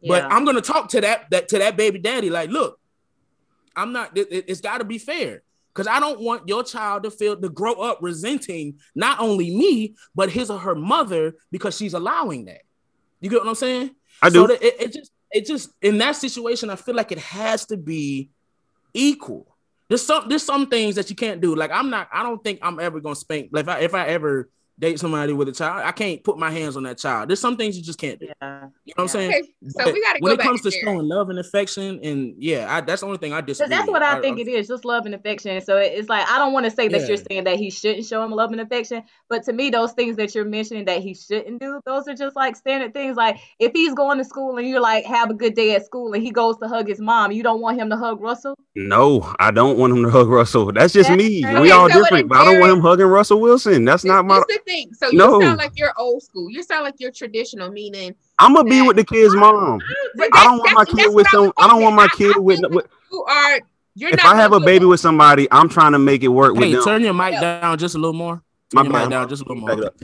[0.07, 2.79] But I'm going to talk to that that to that baby daddy like, look,
[3.75, 4.17] I'm not.
[4.17, 5.41] It, it- it's got to be fair.
[5.73, 9.95] Because I don't want your child to feel to grow up resenting not only me,
[10.15, 12.61] but his or her mother because she's allowing that.
[13.19, 13.91] You get what I'm saying?
[14.21, 14.53] I So do.
[14.53, 17.77] that it, it just it just in that situation, I feel like it has to
[17.77, 18.29] be
[18.93, 19.54] equal.
[19.89, 21.55] There's some there's some things that you can't do.
[21.55, 23.49] Like I'm not, I don't think I'm ever gonna spank.
[23.51, 24.49] Like if I if I ever
[24.79, 27.29] date somebody with a child, I can't put my hands on that child.
[27.29, 28.27] There's some things you just can't do.
[28.27, 28.33] yeah.
[28.85, 29.29] You know what I'm saying?
[29.31, 30.79] Okay, so But we gotta when go it back comes to there.
[30.81, 33.75] showing love and affection, and yeah, I, that's the only thing I So disagree.
[33.75, 35.61] that's what I think it is, just love and affection.
[35.61, 38.23] So it's like I don't want to say that you're saying that he shouldn't show
[38.23, 41.61] him love and affection, but to me, those things that you're mentioning that he shouldn't
[41.61, 43.15] do, those are just like standard things.
[43.17, 46.13] Like if he's going to school and you're like, have a good day at school,
[46.13, 48.55] and he goes to hug his mom, you don't want him to hug Russell.
[48.75, 50.71] No, I don't want him to hug Russell.
[50.73, 51.43] That's just That's me.
[51.45, 51.61] right.
[51.61, 53.85] We Okay, all so different, but I don't want him hugging Russell Wilson.
[53.85, 54.43] That's not my.
[54.65, 54.93] This the thing.
[54.93, 55.41] So you No.
[55.41, 56.49] sound like you're old school.
[56.49, 59.81] You sound like you're traditional, meaning I'm gonna be with the kid's mom.
[60.15, 61.45] But I don't want my kid with some.
[61.45, 62.59] was I don't want my kid I with.
[62.69, 63.59] with You are.
[63.97, 66.53] You're if not I have a baby with somebody, I'm trying to make it work
[66.53, 66.83] with them.
[66.83, 68.43] turn your mic down just a little more.
[68.73, 69.85] My your mic down just a little more.
[69.85, 69.95] up.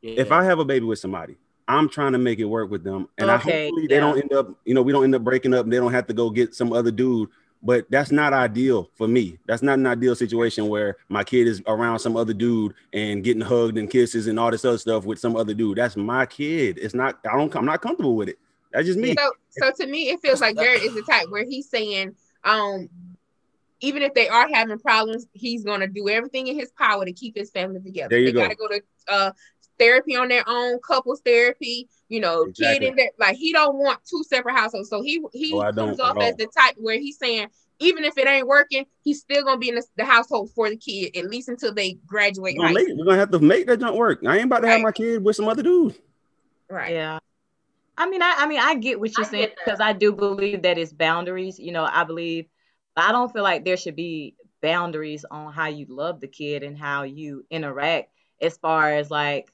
[0.00, 1.36] If I have a baby with somebody,
[1.66, 4.32] I'm trying to make it work with them, and Okay, I hopefully they don't end
[4.32, 4.48] up.
[4.64, 5.64] You know, we don't end up breaking up.
[5.64, 7.28] and They don't have to go get some other dude.
[7.62, 9.38] But that's not ideal for me.
[9.46, 13.40] That's not an ideal situation where my kid is around some other dude and getting
[13.40, 15.78] hugged and kisses and all this other stuff with some other dude.
[15.78, 16.78] That's my kid.
[16.82, 17.20] It's not.
[17.24, 17.54] I don't.
[17.54, 18.38] I'm not comfortable with it.
[18.72, 19.14] That's just me.
[19.16, 22.88] So, so to me, it feels like Jared is the type where he's saying, um,
[23.80, 27.36] even if they are having problems, he's gonna do everything in his power to keep
[27.36, 28.08] his family together.
[28.10, 28.42] There you they go.
[28.42, 29.32] gotta go to uh
[29.78, 32.78] therapy on their own, couples therapy, you know, Exactly.
[32.78, 33.10] kid in there.
[33.18, 34.90] Like he don't want two separate households.
[34.90, 37.48] So he he Oh, comes off as the type where he's saying,
[37.80, 40.76] even if it ain't working, he's still gonna be in the, the household for the
[40.76, 43.80] kid at least until they graduate We're gonna, make, We're gonna have to make that
[43.80, 44.20] junk work.
[44.26, 45.96] I ain't about to have my kid with some other dude.
[46.68, 46.92] Right.
[46.92, 47.18] Yeah.
[47.96, 50.62] I mean, I, I mean, I get what you're I saying because I do believe
[50.62, 51.58] that it's boundaries.
[51.58, 52.46] You know, I believe,
[52.94, 56.62] but I don't feel like there should be boundaries on how you love the kid
[56.62, 58.10] and how you interact.
[58.40, 59.52] As far as like,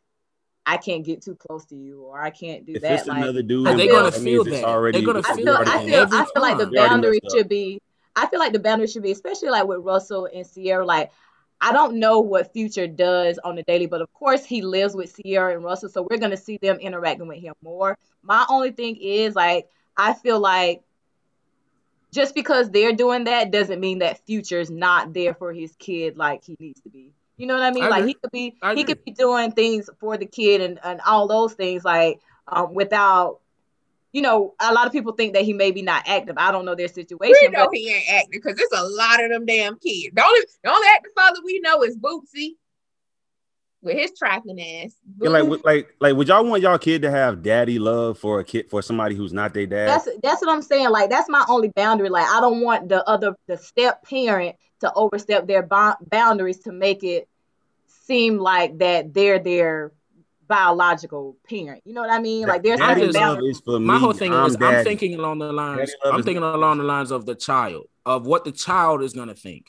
[0.71, 2.93] I can't get too close to you, or I can't do If that.
[2.99, 4.65] it's like, another dude, I They're gonna feel that.
[4.65, 6.73] already- They're gonna I feel, I feel, I feel like the time.
[6.73, 7.81] We already boundary should be.
[8.15, 10.85] I feel like the boundary should be, especially like with Russell and Ciara.
[10.85, 11.11] Like,
[11.61, 15.19] I don't know what Future does on the daily, but of course he lives with
[15.25, 17.97] Ciara and Russell, so we're gonna see them interacting with him more.
[18.23, 20.83] My only thing is like, I feel like
[22.13, 26.45] just because they're doing that doesn't mean that Future's not there for his kid like
[26.45, 27.13] he needs to be.
[27.39, 27.85] You know what I mean?
[27.85, 28.11] I like agree.
[28.11, 28.95] he could be I he agree.
[28.95, 32.19] could be doing things for the kid and, and all those things like
[32.49, 33.39] um without
[34.13, 36.37] you know, a lot of people think that he may be not active.
[36.39, 39.23] I don't know their situation, We know but he ain't active because there's a lot
[39.23, 40.15] of them damn kids.
[40.15, 42.53] The only the only active father we know is Bootsy
[43.83, 44.93] with his tracking ass.
[45.21, 48.41] Yeah, like, would- like, like, would y'all want y'all kid to have daddy love for
[48.41, 49.89] a kid for somebody who's not their dad?
[49.89, 50.91] that's that's what I'm saying.
[50.91, 52.09] Like that's my only boundary.
[52.09, 56.73] Like I don't want the other the step parent to overstep their bo- boundaries to
[56.73, 57.29] make it
[57.87, 59.93] seem like that they're their
[60.47, 61.83] biological parent.
[61.85, 62.47] You know what I mean?
[62.47, 63.57] Like there's daddy love boundaries.
[63.57, 65.91] is for My whole thing I'm is I'm thinking along the lines.
[66.05, 69.35] I'm thinking not- along the lines of the child, of what the child is gonna
[69.35, 69.67] think.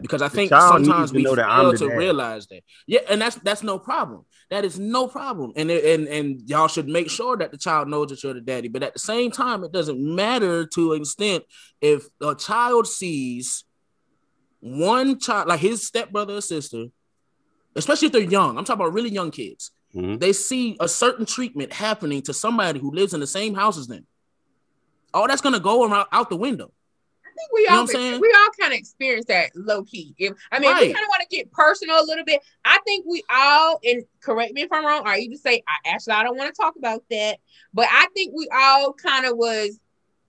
[0.00, 1.98] Because I The think child needs sometimes to we know that I'm fail to dad.
[1.98, 2.62] realize that.
[2.86, 4.24] Yeah, and that's that's no problem.
[4.50, 5.52] That is no problem.
[5.56, 8.68] And and and y'all should make sure that the child knows that you're the daddy.
[8.68, 11.44] But at the same time, it doesn't matter to an extent
[11.82, 13.64] if a child sees
[14.60, 16.86] one child, like his stepbrother or sister,
[17.74, 18.58] especially if they're young.
[18.58, 19.70] I'm talking about really young kids.
[19.94, 20.20] Mhm.
[20.20, 23.88] They see a certain treatment happening to somebody who lives in the same house as
[23.88, 24.06] them.
[25.12, 26.72] All that's gonna go around out the window.
[27.24, 30.14] I think we know all what we all kind of experience that low key.
[30.18, 32.42] If I mean, we kind of want to get personal a little bit.
[32.64, 36.12] I think we all, and correct me if I'm wrong, or even say, I actually
[36.12, 37.38] I don't want to talk about that,
[37.72, 39.80] but I think we all kind of was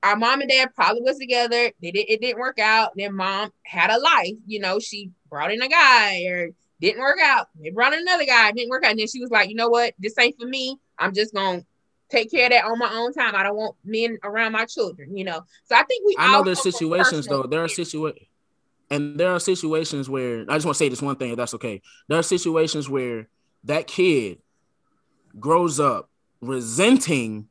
[0.04, 1.72] our mom and dad probably was together.
[1.82, 2.91] They did, it didn't work out.
[2.95, 4.36] Then mom had a life.
[4.47, 6.49] You know, she brought in a guy or
[6.80, 7.47] didn't work out.
[7.60, 8.91] They brought in another guy, didn't work out.
[8.91, 9.93] And then she was like, you know what?
[9.99, 10.78] This ain't for me.
[10.97, 11.64] I'm just gonna
[12.10, 13.36] take care of that on my own time.
[13.36, 15.41] I don't want men around my children, you know.
[15.66, 17.43] So I think we I know there's situations though.
[17.43, 18.28] There are situations
[18.89, 21.54] and there are situations where I just want to say this one thing, if that's
[21.54, 21.82] okay.
[22.10, 23.30] There are situations where
[23.64, 24.39] that kid
[25.39, 26.10] grows up
[26.41, 27.47] resenting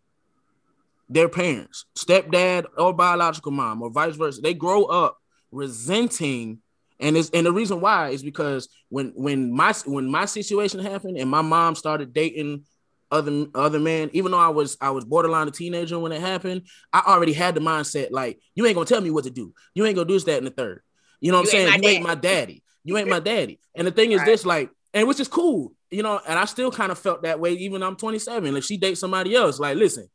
[1.11, 4.41] their parents, stepdad or biological mom, or vice versa.
[4.41, 5.19] They grow up
[5.51, 6.61] resenting,
[7.01, 11.19] and it's and the reason why is because when when my when my situation happened
[11.19, 12.65] and my mom started dating
[13.11, 16.63] other other men, even though I was I was borderline a teenager when it happened,
[16.93, 19.53] I already had the mindset like you ain't gonna tell me what to do.
[19.75, 20.81] You ain't gonna do this, that, and the third.
[21.21, 21.83] You know what you I'm saying?
[21.83, 22.63] You ain't my daddy.
[22.85, 23.59] You ain't my daddy.
[23.75, 24.27] And the thing is right.
[24.27, 27.41] this, like, and which is cool, you know, and I still kind of felt that
[27.41, 28.57] way, even I'm 27.
[28.57, 30.09] If she dates somebody else, like, listen,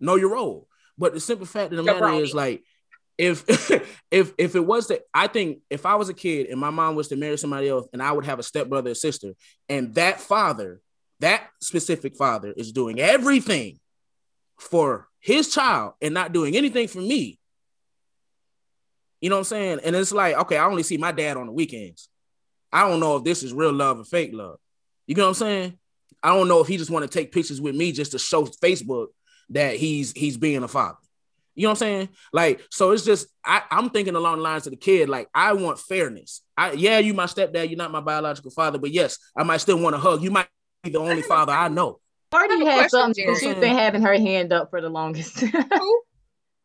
[0.00, 0.68] know your role.
[0.96, 2.62] But the simple fact of the matter is, like,
[3.16, 3.44] if
[4.10, 6.94] if if it was that, I think if I was a kid and my mom
[6.94, 9.34] was to marry somebody else, and I would have a stepbrother or sister,
[9.68, 10.80] and that father,
[11.20, 13.78] that specific father, is doing everything
[14.58, 17.38] for his child and not doing anything for me.
[19.20, 19.80] You know what I'm saying?
[19.84, 22.08] And it's like, okay, I only see my dad on the weekends.
[22.72, 24.58] I don't know if this is real love or fake love.
[25.06, 25.78] You know what I'm saying?
[26.22, 28.44] I don't know if he just want to take pictures with me just to show
[28.44, 29.08] Facebook
[29.50, 30.98] that he's he's being a father.
[31.54, 32.08] You know what I'm saying?
[32.32, 35.54] Like, so it's just I, I'm thinking along the lines of the kid, like I
[35.54, 36.42] want fairness.
[36.56, 39.78] I yeah, you my stepdad, you're not my biological father, but yes, I might still
[39.80, 40.22] want to hug.
[40.22, 40.46] You might
[40.84, 41.98] be the only father I know.
[42.30, 45.42] Courtney has something because she's been having her hand up for the longest.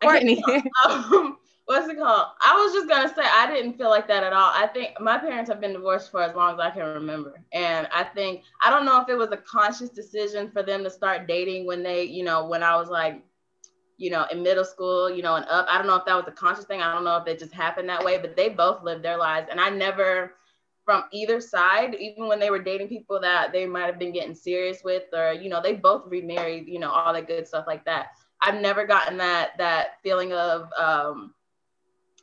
[0.02, 0.44] Courtney.
[0.86, 2.28] Um, what's it called?
[2.42, 4.52] I was just gonna say I didn't feel like that at all.
[4.54, 7.88] I think my parents have been divorced for as long as I can remember, and
[7.94, 11.28] I think I don't know if it was a conscious decision for them to start
[11.28, 13.24] dating when they, you know, when I was like,
[13.98, 15.68] you know, in middle school, you know, and up.
[15.70, 16.82] I don't know if that was a conscious thing.
[16.82, 19.48] I don't know if it just happened that way, but they both lived their lives,
[19.52, 20.34] and I never.
[20.86, 24.36] From either side, even when they were dating people that they might have been getting
[24.36, 27.86] serious with, or you know, they both remarried, you know, all that good stuff like
[27.86, 28.08] that.
[28.42, 31.34] I've never gotten that that feeling of um,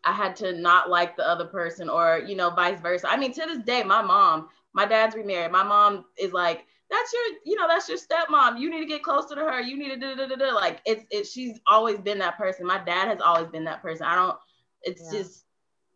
[0.05, 3.09] I had to not like the other person or, you know, vice versa.
[3.11, 5.53] I mean, to this day, my mom, my dad's remarried.
[5.53, 8.59] My mom is like, that's your, you know, that's your stepmom.
[8.59, 9.61] You need to get closer to her.
[9.61, 10.55] You need to da da da da.
[10.55, 11.27] Like it's it.
[11.27, 12.67] She's always been that person.
[12.67, 14.07] My dad has always been that person.
[14.07, 14.37] I don't.
[14.83, 15.21] It's yeah.
[15.21, 15.45] just.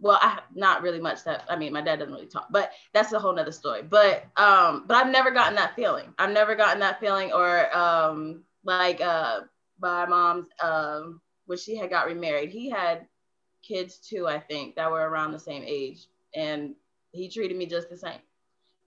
[0.01, 1.45] Well, I not really much that.
[1.49, 3.83] I mean, my dad doesn't really talk, but that's a whole nother story.
[3.83, 6.13] But um, but I've never gotten that feeling.
[6.19, 9.41] I've never gotten that feeling, or um, like uh,
[9.81, 13.07] my mom's um, when she had got remarried, he had
[13.67, 16.07] kids too, I think, that were around the same age.
[16.35, 16.75] And
[17.13, 18.19] he treated me just the same.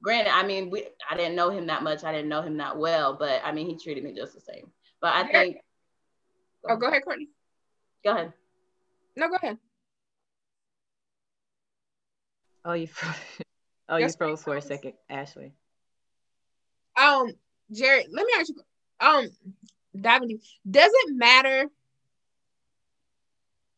[0.03, 2.03] Granted, I mean, we I didn't know him that much.
[2.03, 4.71] I didn't know him that well, but I mean, he treated me just the same.
[5.01, 5.57] But I think.
[6.69, 7.29] Oh, go ahead, Courtney.
[8.03, 8.33] Go ahead.
[9.15, 9.57] No, go ahead.
[12.63, 12.87] Oh, you.
[13.89, 15.53] oh, you froze for a second, Ashley.
[16.95, 17.31] Um,
[17.71, 18.61] Jared, let me ask you.
[18.99, 19.29] Um,
[19.99, 20.39] diving.
[20.69, 21.69] Does it matter?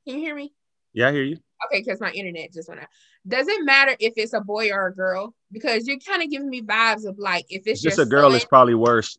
[0.06, 0.54] Can you hear me?
[1.00, 1.38] Yeah, I hear you.
[1.66, 2.90] Okay, because my internet just went out.
[3.26, 5.34] Does it matter if it's a boy or a girl?
[5.50, 8.36] Because you're kind of giving me vibes of like if it's just a girl, son,
[8.36, 9.18] it's probably worse.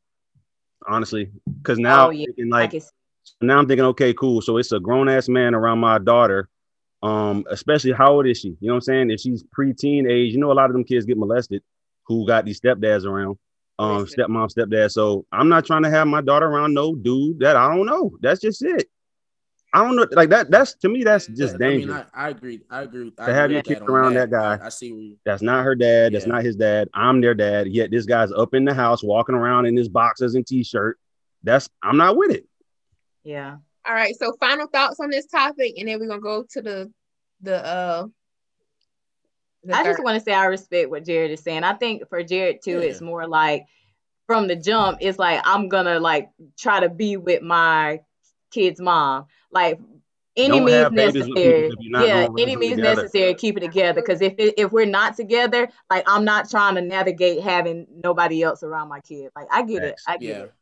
[0.87, 2.26] Honestly, because now oh, yeah.
[2.26, 2.74] thinking like
[3.41, 4.43] now I'm thinking, okay, cool.
[4.43, 6.51] So it's a grown ass man around my daughter.
[7.03, 8.49] Um, especially how old is she?
[8.49, 9.11] You know what I'm saying?
[9.11, 11.62] If she's preteen age, you know, a lot of them kids get molested
[12.05, 13.39] who got these stepdads around.
[13.78, 14.91] Um, stepmom, stepdad.
[14.91, 18.18] So I'm not trying to have my daughter around no dude that I don't know.
[18.20, 18.87] That's just it.
[19.73, 20.51] I don't know, like that.
[20.51, 21.95] That's to me, that's just dangerous.
[21.95, 22.61] I, mean, I, I, agree.
[22.71, 23.12] I agree.
[23.18, 24.66] I to have you kicked around that, that guy.
[24.66, 24.89] I, see.
[24.89, 26.12] You, that's not her dad.
[26.12, 26.33] That's yeah.
[26.33, 26.89] not his dad.
[26.93, 27.68] I'm their dad.
[27.68, 30.99] Yet this guy's up in the house, walking around in his boxers and t-shirt.
[31.45, 32.49] That's I'm not with it.
[33.23, 33.59] Yeah.
[33.87, 34.14] All right.
[34.16, 36.93] So final thoughts on this topic, and then we're gonna go to the
[37.41, 38.07] the uh.
[39.62, 39.93] The I third.
[39.93, 41.64] just want to say I respect what Jared is saying.
[41.64, 42.89] I think for Jared too, yeah.
[42.89, 43.66] it's more like
[44.27, 44.99] from the jump.
[45.01, 48.01] It's like I'm gonna like try to be with my
[48.51, 49.81] kid's mom like
[50.37, 51.71] any Don't means necessary.
[51.81, 53.03] Yeah, any means together.
[53.03, 53.35] necessary.
[53.35, 56.81] Keep it together because if it, if we're not together, like I'm not trying to
[56.81, 59.31] navigate having nobody else around my kid.
[59.35, 60.03] Like I get Thanks.
[60.07, 60.11] it.
[60.11, 60.43] I get yeah.
[60.43, 60.53] it.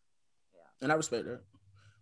[0.55, 0.83] Yeah.
[0.83, 1.41] And I respect that.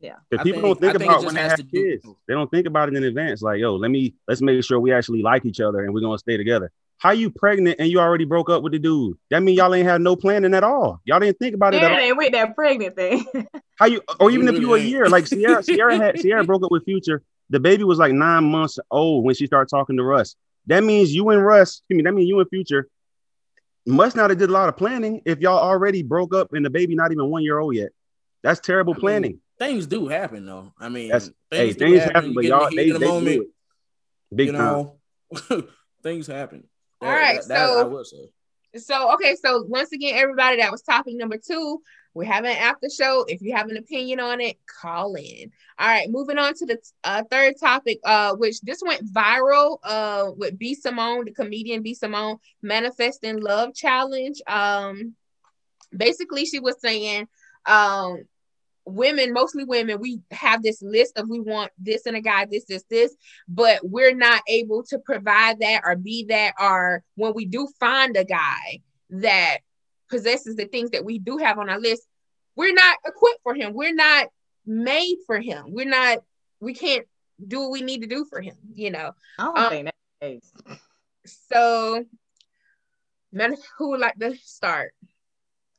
[0.00, 0.16] Yeah.
[0.30, 2.04] Because people think, don't think about when they have kids.
[2.04, 2.16] Do.
[2.28, 3.42] They don't think about it in advance.
[3.42, 6.18] Like, yo, let me let's make sure we actually like each other and we're gonna
[6.18, 6.70] stay together.
[6.98, 9.18] How you pregnant and you already broke up with the dude?
[9.30, 11.00] That mean y'all ain't had no planning at all.
[11.04, 12.16] Y'all didn't think about it yeah, at all.
[12.16, 13.26] with that pregnant thing.
[13.76, 16.64] How you or even if you were a year, like Ciara, Ciara had Ciara broke
[16.64, 17.22] up with Future.
[17.50, 20.36] The baby was like nine months old when she started talking to Russ.
[20.66, 22.88] That means you and Russ, excuse me, that means you and Future
[23.86, 26.70] must not have did a lot of planning if y'all already broke up and the
[26.70, 27.90] baby not even one year old yet.
[28.42, 29.40] That's terrible I mean, planning.
[29.58, 30.72] Things do happen though.
[30.78, 32.14] I mean, That's things, hey, things happen.
[32.14, 34.36] happen, but y'all the they, heat they of do moment, it.
[34.36, 34.90] Big you time.
[36.02, 36.64] things happen.
[37.00, 38.30] All right, that, that I so- will say.
[38.76, 41.80] So okay, so once again, everybody, that was topic number two.
[42.12, 43.24] We're having an after show.
[43.28, 45.50] If you have an opinion on it, call in.
[45.78, 50.30] All right, moving on to the uh, third topic, uh, which this went viral uh,
[50.36, 54.40] with B Simone, the comedian B Simone, manifesting love challenge.
[54.46, 55.14] Um,
[55.94, 57.28] basically, she was saying,
[57.66, 58.24] um,
[58.86, 62.64] women, mostly women, we have this list of we want this in a guy, this,
[62.66, 63.14] this, this,
[63.48, 66.54] but we're not able to provide that or be that.
[66.60, 68.80] Or when we do find a guy
[69.10, 69.58] that
[70.08, 72.06] possesses the things that we do have on our list,
[72.54, 73.74] we're not equipped for him.
[73.74, 74.28] We're not
[74.64, 75.66] made for him.
[75.68, 76.18] We're not,
[76.60, 77.06] we can't
[77.44, 79.12] do what we need to do for him, you know.
[79.38, 80.52] I don't Um, think that's the case.
[81.52, 82.04] So,
[83.32, 84.94] man, who would like to start?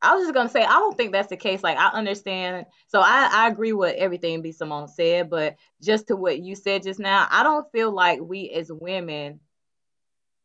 [0.01, 1.63] I was just gonna say I don't think that's the case.
[1.63, 6.15] Like I understand, so I I agree with everything B Simone said, but just to
[6.15, 9.39] what you said just now, I don't feel like we as women.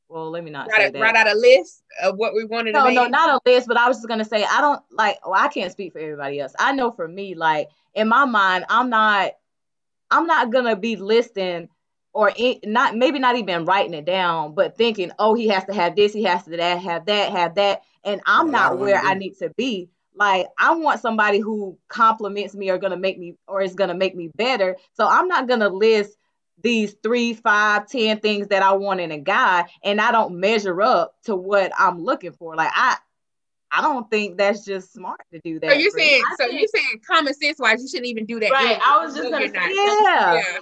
[0.08, 0.98] Well, let me not say that.
[0.98, 3.88] write out a list of what we wanted no, no, not a list, but I
[3.88, 5.18] was just gonna say I don't like.
[5.26, 6.54] Well, I can't speak for everybody else.
[6.58, 9.32] I know for me, like in my mind, I'm not,
[10.10, 11.68] I'm not gonna be listing
[12.12, 15.72] or in, not maybe not even writing it down, but thinking, oh, he has to
[15.74, 18.72] have this, he has to that, have that, have that, and I'm A lot not
[18.74, 19.88] of where I need to be.
[20.14, 24.14] Like I want somebody who compliments me or gonna make me or is gonna make
[24.14, 24.76] me better.
[24.92, 26.16] So I'm not gonna list
[26.60, 30.82] these three, five, ten things that I want in a guy, and I don't measure
[30.82, 32.54] up to what I'm looking for.
[32.56, 32.96] Like I,
[33.70, 35.70] I don't think that's just smart to do that.
[35.70, 38.38] So you're saying, I so think- you're saying common sense wise, you shouldn't even do
[38.40, 38.50] that.
[38.50, 38.80] Right, anyway.
[38.84, 40.34] I was just No, gonna say yeah.
[40.34, 40.58] Yeah.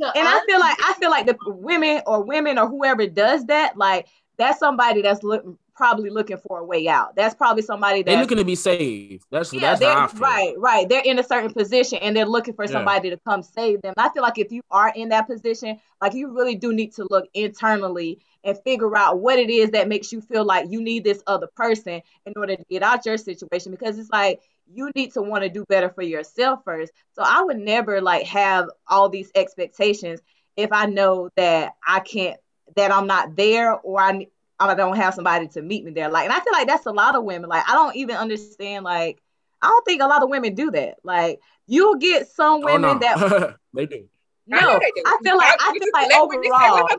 [0.00, 3.46] To And I feel like I feel like the women or women or whoever does
[3.46, 4.06] that, like
[4.38, 7.16] that's somebody that's looking probably looking for a way out.
[7.16, 9.24] That's probably somebody that they're looking to be saved.
[9.30, 10.20] That's yeah, that's how I feel.
[10.20, 10.88] right, right.
[10.88, 12.72] They're in a certain position and they're looking for Yeah.
[12.72, 13.94] somebody to come save them.
[13.96, 17.06] I feel like if you are in that position, like you really do need to
[17.10, 21.04] look internally and figure out what it is that makes you feel like you need
[21.04, 24.40] this other person in order to get out your situation because it's like
[24.72, 26.92] you need to want to do better for yourself first.
[27.12, 30.20] So I would never like have all these expectations
[30.56, 32.38] if I know that I can't
[32.76, 34.26] that I'm not there or I
[34.58, 36.08] I don't have somebody to meet me there.
[36.08, 37.50] Like, and I feel like that's a lot of women.
[37.50, 38.84] Like, I don't even understand.
[38.84, 39.20] Like,
[39.60, 40.96] I don't think a lot of women do that.
[41.02, 44.08] Like, you'll get some Oh women no, that they do.
[44.46, 44.60] no.
[44.60, 45.02] know do.
[45.04, 46.96] I feel like I Let- feel like let Whitney say overall, her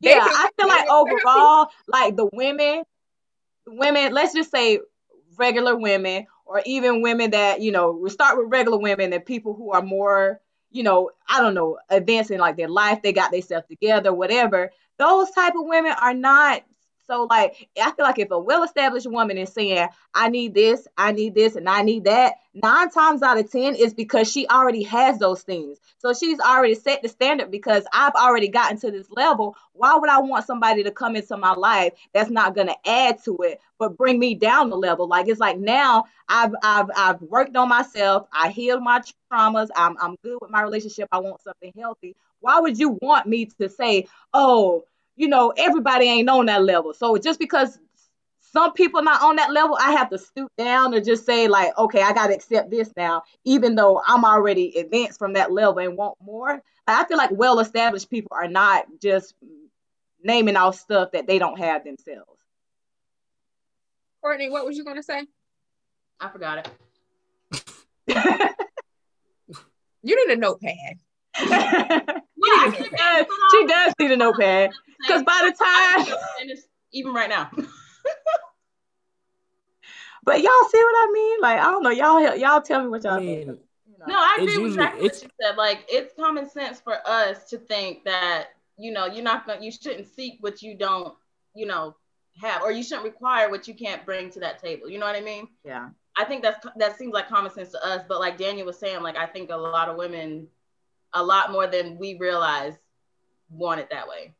[0.00, 1.20] yeah, I feel like Whitney say her piece.
[1.24, 2.82] overall, like the women,
[3.66, 4.12] women.
[4.12, 4.80] Let's just say
[5.38, 7.92] regular women, or even women that you know.
[7.92, 10.40] We start with regular women and people who are more,
[10.70, 13.02] you know, I don't know, advancing like their life.
[13.02, 14.72] They got themselves together, whatever.
[14.98, 16.62] Those type of women are not.
[17.06, 21.12] So like I feel like if a well-established woman is saying, I need this, I
[21.12, 24.84] need this, and I need that, nine times out of ten is because she already
[24.84, 25.78] has those things.
[25.98, 29.54] So she's already set the standard because I've already gotten to this level.
[29.74, 33.36] Why would I want somebody to come into my life that's not gonna add to
[33.42, 35.08] it, but bring me down the level?
[35.08, 39.00] Like it's like now I've I've I've worked on myself, I healed my
[39.32, 42.16] traumas, I'm I'm good with my relationship, I want something healthy.
[42.40, 44.84] Why would you want me to say, oh,
[45.16, 46.92] you know, everybody ain't on that level.
[46.92, 47.78] So just because
[48.40, 51.76] some people not on that level, I have to stoop down or just say like,
[51.76, 55.80] okay, I got to accept this now, even though I'm already advanced from that level
[55.80, 56.62] and want more.
[56.86, 59.34] I feel like well-established people are not just
[60.22, 62.33] naming off stuff that they don't have themselves.
[64.24, 65.26] Courtney, what was you gonna say?
[66.18, 66.68] I forgot it.
[70.06, 70.98] You need a notepad.
[72.46, 74.70] Yeah, she, does, she does need a notepad
[75.00, 77.50] because by the time, And it's even right now.
[80.24, 81.40] but y'all see what I mean?
[81.40, 83.46] Like I don't know, y'all y'all tell me what y'all I think.
[83.46, 83.58] mean, You.
[84.06, 85.56] No, I agree with usually- exactly it's- what you said.
[85.56, 89.72] Like it's common sense for us to think that you know you're not gonna you
[89.72, 91.14] shouldn't seek what you don't
[91.54, 91.96] you know
[92.40, 94.88] have or you shouldn't require what you can't bring to that table.
[94.88, 95.48] You know what I mean?
[95.64, 95.88] yeah.
[96.16, 99.02] I think that's that seems like common sense to us, but like Daniel was saying,
[99.02, 100.46] like I think a lot of women,
[101.12, 102.74] a lot more than we realize,
[103.50, 104.32] want it that way.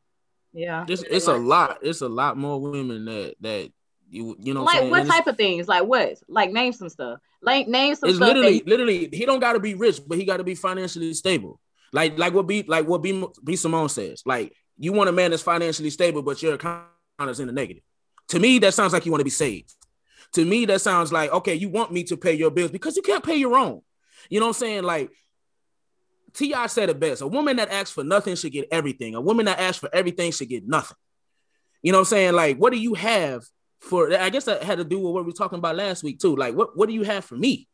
[0.53, 0.85] Yeah.
[0.89, 1.79] it's it's a lot.
[1.83, 3.73] It's a lot more women that that
[4.09, 4.63] you you know.
[4.63, 4.91] what Like saying?
[4.91, 5.67] what type of things?
[5.67, 6.17] Like what?
[6.29, 7.19] Like name some stuff.
[7.43, 8.29] Like name some It's stuff.
[8.29, 11.13] literally, you- literally, he don't got to be rich, but he got to be financially
[11.15, 11.59] stable.
[11.93, 14.23] Like, like what be like what be B Simone says.
[14.25, 16.85] Like, you want a man that's financially stable, but your account
[17.21, 17.83] is in the negative.
[18.29, 19.73] To me, that sounds like you want to be saved.
[20.33, 23.03] To me, that sounds like okay, you want me to pay your bills because you
[23.03, 23.83] can't pay your own.
[24.29, 24.83] You know what I'm saying?
[24.83, 25.11] Like,
[26.33, 26.67] T.I.
[26.67, 29.15] said it best: a woman that asks for nothing should get everything.
[29.15, 30.97] A woman that asks for everything should get nothing.
[31.83, 32.33] You know what I'm saying?
[32.33, 33.45] Like, what do you have
[33.81, 34.13] for?
[34.13, 36.35] I guess that had to do with what we were talking about last week too.
[36.35, 37.69] Like, what what do you have for me?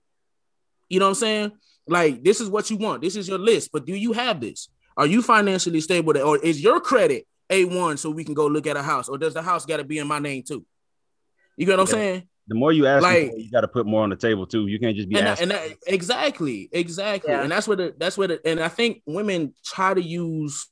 [0.88, 1.52] You know what I'm saying?
[1.86, 3.00] Like this is what you want.
[3.00, 4.68] This is your list, but do you have this?
[4.96, 8.66] Are you financially stable, or is your credit a one so we can go look
[8.66, 10.64] at a house, or does the house got to be in my name too?
[11.56, 12.02] You get what I'm Yeah.
[12.04, 12.28] saying?
[12.48, 14.66] The more you ask, Like- for, you got to put more on the table too.
[14.66, 15.52] You can't just be and, that- asking.
[15.52, 17.42] and that, exactly, exactly, Yeah.
[17.42, 20.66] and that's what the, that's what the and I think women try to use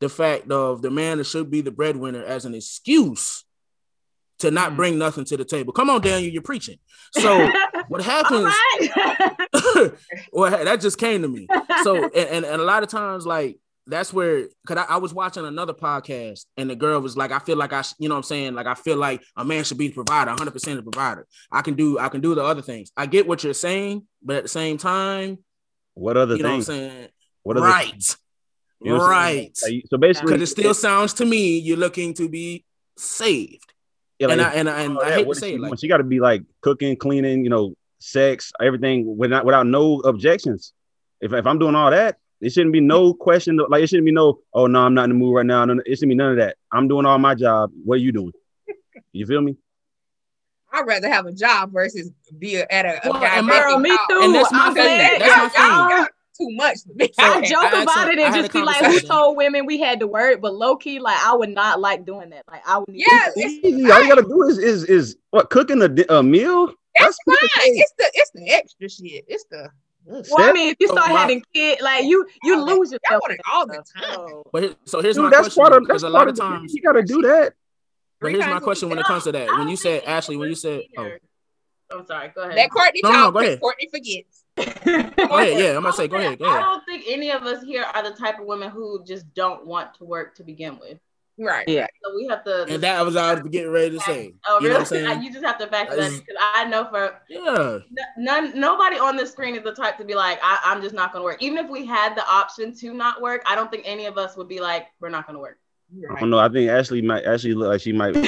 [0.00, 3.44] the fact of the man that should be the breadwinner as an excuse
[4.40, 4.76] to not Mm.
[4.76, 5.72] bring nothing to the table.
[5.72, 6.76] Come on, Daniel, you're preaching.
[7.12, 7.38] So
[7.88, 8.44] what All happens?
[8.44, 9.92] right.
[10.32, 11.46] well, that just came to me.
[11.82, 15.14] So, and, and, and a lot of times, like that's where, cause I, I was
[15.14, 18.14] watching another podcast, and the girl was like, "I feel like I, sh- you know,
[18.14, 20.76] what I'm saying, like I feel like a man should be the provider, 100 percent
[20.84, 21.26] the provider.
[21.52, 22.90] I can do, I can do the other things.
[22.96, 25.38] I get what you're saying, but at the same time,
[25.94, 26.68] what other you know, things?
[26.68, 27.08] what I'm saying,
[27.44, 28.16] What other right,
[28.80, 29.38] You know what I'm saying?
[29.38, 29.58] right.
[29.74, 32.64] Like, so basically, Because it still sounds to me you're looking to be
[32.96, 33.72] saved,
[34.18, 35.88] yeah, like, and I and I, and Oh, I hate to say it like she
[35.88, 40.72] got to be like cooking, cleaning, you know, sex, everything without without no objections.
[41.20, 43.58] If if I'm doing all that, it shouldn't be no question.
[43.68, 45.64] Like it shouldn't be no, oh no, I'm not in the mood right now.
[45.64, 46.56] No, it shouldn't be none of that.
[46.72, 47.70] I'm doing all my job.
[47.84, 48.32] What are you doing?
[49.12, 49.56] You feel me?
[50.72, 53.58] I'd rather have a job versus be a, at a, a Well, guy and my-
[53.60, 53.98] Girl, me house.
[54.10, 54.20] too.
[54.22, 54.84] And that's my I'm thing.
[54.84, 56.06] glad That's my y'all, thing.
[56.36, 56.76] too much.
[57.14, 59.36] So- I I joke had about some- it I and just be like, who told
[59.38, 60.42] women we had to work?
[60.42, 62.42] But low key, like, I would not like doing that.
[62.50, 63.90] Like, I would need Yeah, to it's Easy.
[63.90, 66.66] All you gotta do is is is what cooking a, a meal.
[66.98, 67.72] That's That's fine.
[67.76, 69.24] It's the it's the extra shit.
[69.28, 69.70] It's the
[70.06, 72.92] Well, I mean, if you start my- having kids, like you, you All that- lose
[72.92, 73.22] y'all yourself.
[73.52, 74.14] all the time.
[74.14, 76.28] So, But here- so here's Dude, my that's question part of because that's a lot
[76.28, 76.72] of of times.
[76.74, 77.54] you gotta do that.
[78.20, 79.48] But here's my question when it comes to that.
[79.48, 81.10] When you said Ashley, when you said, oh.
[81.92, 82.32] I'm sorry.
[82.34, 82.56] Go ahead.
[82.56, 83.60] That Courtney No, no, no, go ahead.
[83.60, 84.42] Courtney forgets.
[84.56, 84.62] go
[85.38, 87.84] ahead, yeah, I'm gonna say, go ahead, go I don't think any of us here
[87.94, 90.98] are the type of women who just don't want to work to begin with.
[91.38, 91.68] Right.
[91.68, 91.86] Yeah.
[92.02, 92.64] So we have to.
[92.64, 94.32] And that was I was getting ready to say.
[94.48, 94.70] Oh, You really?
[94.70, 95.22] know what I'm saying?
[95.22, 97.78] you just have to factor that That's- because I know for Yeah.
[98.16, 101.12] none, nobody on this screen is the type to be like, I, I'm just not
[101.12, 101.42] going to work.
[101.42, 104.36] Even if we had the option to not work, I don't think any of us
[104.36, 105.58] would be like, we're not going to work.
[106.10, 106.38] I don't know.
[106.38, 108.16] I think Ashley might Ashley look like she might.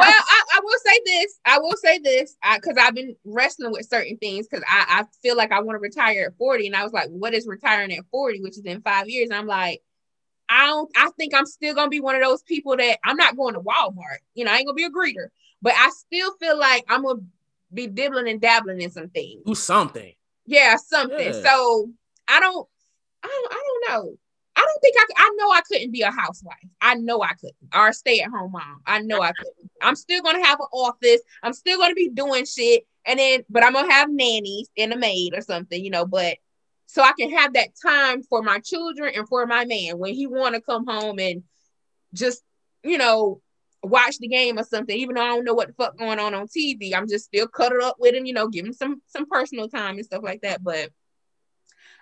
[0.00, 1.40] Well, I, I will say this.
[1.44, 5.36] I will say this because I've been wrestling with certain things because I, I feel
[5.36, 6.68] like I want to retire at 40.
[6.68, 9.28] And I was like, what is retiring at 40, which is in five years?
[9.30, 9.82] And I'm like,
[10.50, 13.16] I don't, I think I'm still going to be one of those people that I'm
[13.16, 14.18] not going to Walmart.
[14.34, 15.28] You know, I ain't going to be a greeter,
[15.62, 17.24] but I still feel like I'm going to
[17.72, 19.42] be dibbling and dabbling in some things.
[19.46, 20.12] Do something.
[20.46, 21.18] Yeah, something.
[21.18, 21.42] Yeah.
[21.42, 21.90] So
[22.26, 22.68] I don't,
[23.22, 24.16] I don't, I don't know.
[24.56, 26.56] I don't think I I know I couldn't be a housewife.
[26.80, 28.82] I know I couldn't, or a stay at home mom.
[28.84, 29.70] I know I couldn't.
[29.80, 31.20] I'm still gonna have an office.
[31.42, 34.98] I'm still gonna be doing shit, and then, but I'm gonna have nannies and a
[34.98, 36.04] maid or something, you know.
[36.04, 36.36] But
[36.90, 40.26] so I can have that time for my children and for my man when he
[40.26, 41.44] want to come home and
[42.12, 42.42] just,
[42.82, 43.40] you know,
[43.80, 44.96] watch the game or something.
[44.98, 47.46] Even though I don't know what the fuck going on on TV, I'm just still
[47.46, 50.40] cuddled up with him, you know, give him some some personal time and stuff like
[50.40, 50.64] that.
[50.64, 50.90] But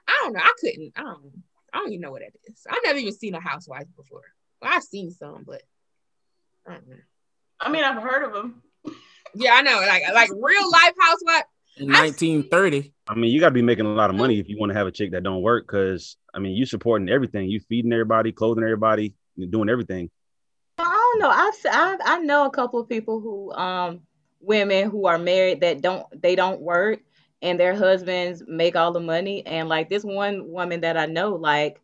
[0.08, 0.40] I don't know.
[0.40, 0.92] I couldn't.
[0.96, 1.42] I don't.
[1.70, 2.66] I don't even know what that is.
[2.66, 4.22] I've never even seen a housewife before.
[4.62, 5.60] Well, I've seen some, but
[6.66, 6.96] I don't know.
[7.60, 8.62] I mean, I've heard of them.
[9.34, 9.84] Yeah, I know.
[9.86, 11.44] Like like real life housewife.
[11.78, 12.92] In I- 1930.
[13.10, 14.76] I mean, you got to be making a lot of money if you want to
[14.76, 15.66] have a chick that don't work.
[15.66, 17.48] Because I mean, you supporting everything.
[17.48, 19.14] You feeding everybody, clothing everybody,
[19.48, 20.10] doing everything.
[20.78, 21.30] I don't know.
[21.30, 24.00] I've, I've I know a couple of people who um
[24.40, 27.00] women who are married that don't they don't work
[27.42, 31.34] and their husbands make all the money and like this one woman that I know
[31.34, 31.80] like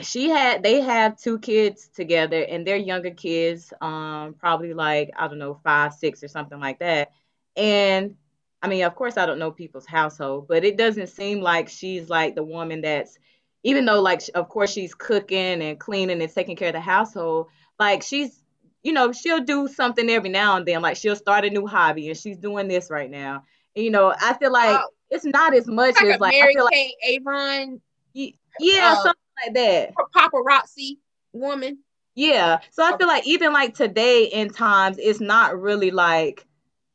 [0.00, 5.28] she had they have two kids together and they're younger kids um probably like I
[5.28, 7.12] don't know 5 6 or something like that
[7.56, 8.16] and
[8.62, 12.08] I mean of course I don't know people's household but it doesn't seem like she's
[12.08, 13.18] like the woman that's
[13.64, 17.48] even though like of course she's cooking and cleaning and taking care of the household
[17.78, 18.42] like she's
[18.82, 22.08] you know she'll do something every now and then like she'll start a new hobby
[22.08, 23.42] and she's doing this right now
[23.76, 24.88] and, you know i feel like Oh.
[25.10, 27.80] it's not as much Like as like i Mary feel like Avon
[28.14, 30.98] yeah uh, something like that paparazzi
[31.32, 31.78] woman.
[32.14, 36.46] yeah so i feel like even like today in times it's not really like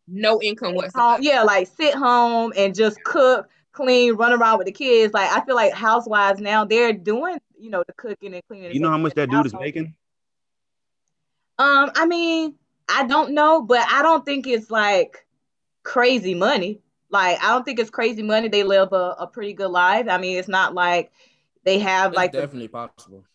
[0.07, 1.21] No income home, whatsoever.
[1.21, 5.43] yeah like sit home and just cook clean run around with the kids like i
[5.45, 8.97] feel like housewives now they're doing you know the cooking and cleaning You know how
[8.97, 9.93] much that of dude is making?
[11.59, 12.55] Um, I mean,
[12.87, 15.25] I don't know, but I don't think it's like
[15.83, 16.81] crazy money.
[17.09, 18.47] Like, I don't think it's crazy money.
[18.47, 20.07] They live a, a pretty good life.
[20.09, 21.11] I mean, it's not like
[21.63, 23.25] they have It's like the definitely possible.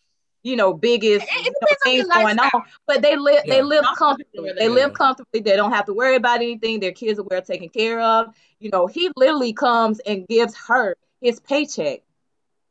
[0.43, 3.41] You know biggest It- it you know, depends on things going on, but they live
[3.45, 3.55] Yeah.
[3.55, 4.53] they live Not comfortably.
[4.53, 4.93] They they live live.
[4.93, 5.41] comfortably.
[5.41, 6.79] They don't have to worry about anything.
[6.79, 8.33] Their kids are well taken care of.
[8.59, 12.01] You know, he literally comes and gives her his paycheck.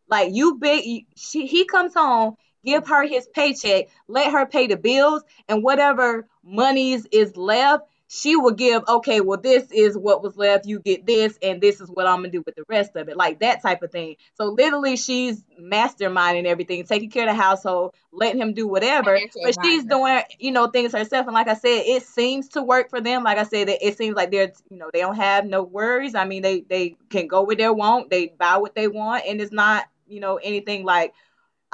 [0.08, 4.76] Like you big, she he comes home, give her his paycheck, let her pay the
[4.76, 7.84] bills, and whatever monies is left,
[8.14, 10.66] she would give, okay, well, this is what was left.
[10.66, 13.16] You get this, and this is what I'm gonna do with the rest of it,
[13.16, 14.16] like that type of thing.
[14.34, 19.18] So literally, she's masterminding everything, taking care of the household, letting him do whatever.
[19.42, 21.26] But she's doing, you know, things herself.
[21.26, 23.24] And like I said, it seems to work for them.
[23.24, 26.14] Like I said, it, it seems like they're, you know, they don't have no worries.
[26.14, 29.40] I mean, they they can go where they want, they buy what they want, and
[29.40, 31.14] it's not, you know, anything like.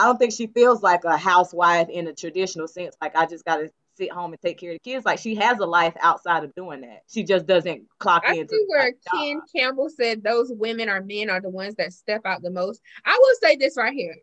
[0.01, 2.95] I don't think she feels like a housewife in a traditional sense.
[3.03, 5.05] Like I just gotta sit home and take care of the kids.
[5.05, 7.03] Like she has a life outside of doing that.
[7.09, 8.93] She just doesn't clock I into see where.
[9.13, 12.81] Ken Campbell said those women or men are the ones that step out the most.
[13.05, 14.17] I will say this right here.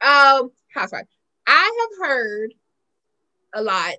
[0.00, 1.06] Um, housewife.
[1.46, 2.54] I have heard
[3.54, 3.94] a lot,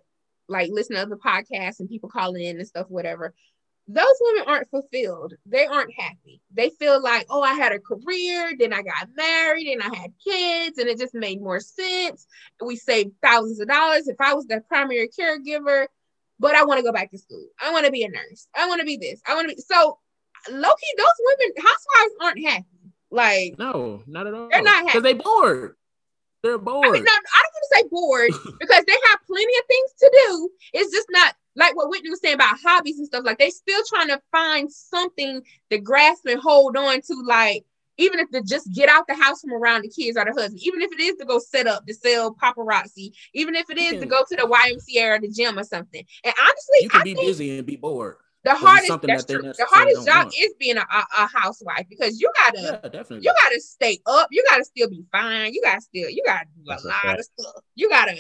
[0.48, 3.34] like listening to other podcasts and people calling in and stuff, whatever.
[3.88, 5.34] Those women aren't fulfilled.
[5.46, 6.42] They aren't happy.
[6.54, 10.14] They feel like, oh, I had a career, then I got married, and I had
[10.24, 12.26] kids, and it just made more sense.
[12.64, 15.88] We saved thousands of dollars if I was the primary caregiver,
[16.40, 17.46] but I want to go back to school.
[17.62, 18.48] I want to be a nurse.
[18.56, 19.22] I want to be this.
[19.28, 20.00] I want to be so
[20.50, 20.86] Loki.
[20.98, 22.66] Those women, housewives, aren't happy.
[23.12, 24.50] Like No, not at all.
[24.50, 24.86] They're not happy.
[24.88, 25.76] because they're bored.
[26.42, 26.88] They're bored.
[26.88, 29.92] I mean, no, I don't want to say bored because they have plenty of things
[30.00, 30.50] to do.
[30.74, 33.24] It's just not like what Whitney was saying about hobbies and stuff.
[33.26, 37.24] Like they still trying to find something to grasp and hold on to.
[37.26, 37.66] Like
[37.98, 40.60] even if to just get out the house from around the kids or the husband,
[40.62, 44.02] even if it is to go set up to sell paparazzi, even if it is
[44.02, 46.04] to go to the YMCA or the gym or something.
[46.24, 48.18] And honestly, you can I be busy and be bored.
[48.44, 49.42] the hardest that's that true.
[49.42, 50.36] The hardest job want.
[50.38, 54.28] is being a, a, housewife because you gotta Yeah, you gotta stay up.
[54.32, 55.54] You gotta still be fine.
[55.54, 57.64] You gotta still, you gotta do a That's lot of stuff.
[57.76, 58.18] You gotta,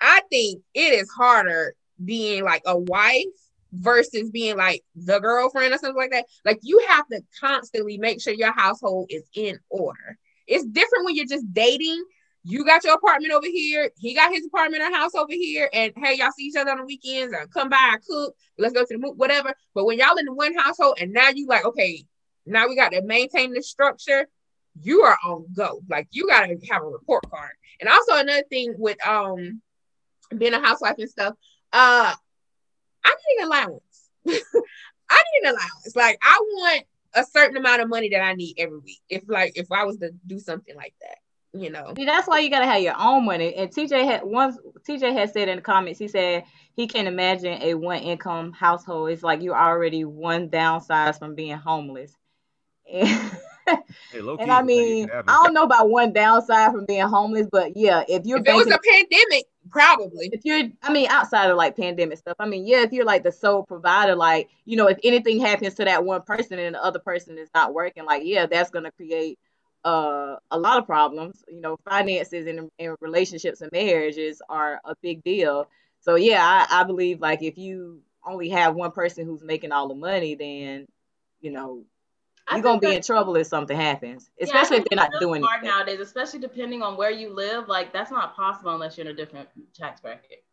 [0.00, 1.74] I think it is harder
[2.04, 3.24] being like a wife
[3.72, 6.26] versus being like the girlfriend or something like that.
[6.44, 10.18] Like you have to constantly make sure your household is in order.
[10.46, 12.04] It's different when you're just dating.
[12.44, 13.90] You got your apartment over here.
[13.98, 15.68] He got his apartment or house over here.
[15.72, 18.34] And hey, y'all see each other on the weekends or come by cook.
[18.56, 19.52] Let's go to the movie, whatever.
[19.74, 22.04] But when y'all in the one household and now you like, okay,
[22.46, 24.28] now we got to maintain the structure
[24.82, 25.80] you are on go.
[25.88, 27.52] Like you gotta have a report card.
[27.80, 29.60] And also another thing with um
[30.36, 31.34] being a housewife and stuff,
[31.72, 32.14] uh
[33.04, 34.10] I need an allowance.
[34.28, 35.94] I need an allowance.
[35.94, 39.00] Like I want a certain amount of money that I need every week.
[39.08, 41.94] If like if I was to do something like that, you know.
[41.96, 43.54] See, that's why you gotta have your own money.
[43.54, 44.58] And TJ had once
[44.88, 46.44] TJ had said in the comments, he said
[46.74, 49.10] he can't imagine a one income household.
[49.10, 52.12] It's like you're already one downside from being homeless.
[53.68, 57.76] And, Hey, and I mean, I don't know about one downside from being homeless, but
[57.76, 60.30] yeah, if you're If it was a pandemic, probably.
[60.32, 63.22] if you're i mean outside of like pandemic stuff i mean yeah if you're like
[63.22, 66.84] the sole provider like you know if anything happens to that one person and the
[66.84, 69.38] other person is not working like yeah that's going to create
[69.84, 74.94] uh a lot of problems you know finances and, and relationships and marriages are a
[75.02, 75.68] big deal
[76.00, 79.88] so yeah I, I believe like if you only have one person who's making all
[79.88, 80.86] the money then
[81.40, 81.84] you know
[82.52, 85.62] you're gonna be in trouble if something happens Yeah, especially if they're not doing hard
[85.62, 87.68] anything nowadays, especially depending on where you live.
[87.68, 90.44] Like that's not possible unless you're in a different tax bracket.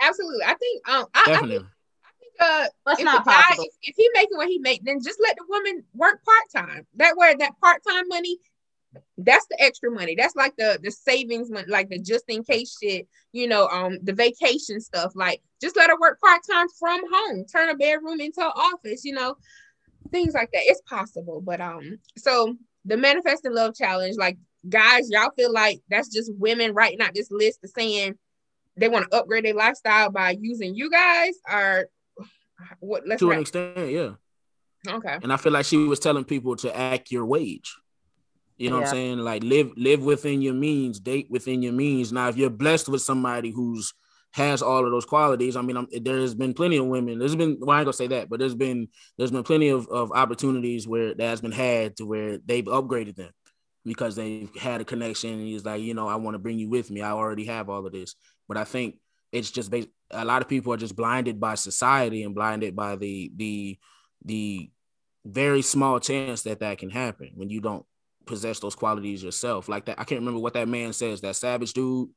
[0.00, 0.44] Absolutely.
[0.44, 1.56] I think um I, I think, Definitely.
[2.04, 4.58] I think uh that's if not the guy, possible if, if he making what he
[4.58, 6.86] make, then just let the woman work part time.
[6.96, 8.38] That way, that part time money,
[9.18, 10.14] that's the extra money.
[10.16, 13.08] That's like the the savings money, like the just in case shit.
[13.32, 15.12] You know, um, the vacation stuff.
[15.14, 17.44] Like, just let her work part time from home.
[17.44, 19.04] Turn a bedroom into an office.
[19.04, 19.36] You know,
[20.10, 20.62] things like that.
[20.64, 24.36] It's possible, but um, so the manifesting love challenge, like
[24.68, 28.18] guys, y'all feel like that's just women writing out this list of saying
[28.76, 31.86] they want to upgrade their lifestyle by using you guys, or
[32.80, 33.06] what?
[33.06, 34.12] Let's to an extent, yeah.
[34.88, 35.18] okay.
[35.22, 37.74] And I feel like she was telling people to act your wage.
[38.56, 39.18] You know what I'm saying?
[39.18, 42.12] Like live live within your means, date within your means.
[42.12, 43.94] Now, if you're blessed with somebody who's
[44.32, 47.18] has all of those qualities, I mean, I'm, there's been plenty of women.
[47.18, 49.88] There's been well, I ain't gonna say that, but there's been there's been plenty of,
[49.88, 53.30] of opportunities where that has been had to where they've upgraded them
[53.84, 55.32] because they've had a connection.
[55.32, 57.02] And he's like, you know, I want to bring you with me.
[57.02, 58.14] I already have all of this,
[58.46, 58.98] but I think
[59.32, 59.88] it's just based.
[60.12, 63.78] A lot of people are just blinded by society and blinded by the the
[64.24, 64.70] the
[65.24, 67.84] very small chance that that can happen when you don't
[68.26, 69.68] possess those qualities yourself.
[69.68, 71.20] Like that, I can't remember what that man says.
[71.20, 72.10] That savage dude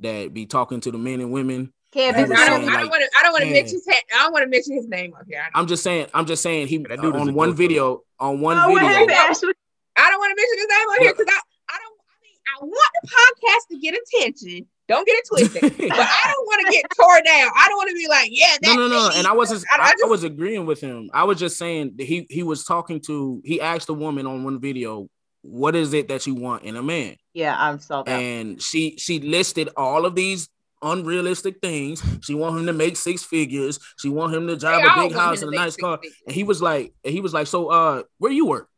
[0.00, 1.72] that be talking to the men and women.
[1.92, 3.18] Kevin I don't, like, don't want to.
[3.18, 3.76] I don't want to mention.
[3.76, 5.38] his- I don't want to mention his name up here.
[5.40, 6.08] I don't, I'm just saying.
[6.12, 6.66] I'm just saying.
[6.66, 8.02] He That dude on one video.
[8.18, 8.88] On one oh, what video.
[8.88, 9.52] happened, Ashley?
[9.96, 11.40] I don't want to mention his name up here because I,
[11.74, 11.98] I don't.
[12.10, 14.66] I mean, I want the podcast to get attention.
[14.86, 15.62] Don't get it twisted.
[15.78, 17.50] but I don't want to get tore down.
[17.56, 19.04] I don't want to be like, yeah, no, that no, no.
[19.04, 19.18] lady.
[19.18, 21.10] And I was just, I- I I, I was agreeing with him.
[21.14, 23.40] I was just saying that he he was talking to.
[23.44, 25.08] He asked a woman on one video,
[25.44, 28.10] "What is it that you want in a man?" Yeah, I saw that.
[28.20, 30.48] and she she listed all of these
[30.82, 32.02] unrealistic things.
[32.22, 33.78] She want him to make six figures.
[33.98, 35.98] She want him to drive They a big house and a nice car.
[35.98, 36.16] figures.
[36.26, 38.68] And he was like, and he was like, so uh, where you work?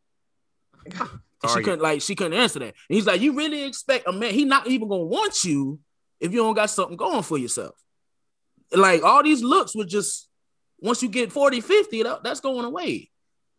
[0.85, 0.95] And
[1.53, 2.75] she couldn't like she couldn't answer that.
[2.89, 4.33] And he's like, you really expect a man?
[4.35, 5.79] He not even gonna want you
[6.21, 7.75] if you don't got something going for yourself.
[8.73, 10.29] Like all these looks would just
[10.81, 13.11] once you get 40, 50, that- that's going away.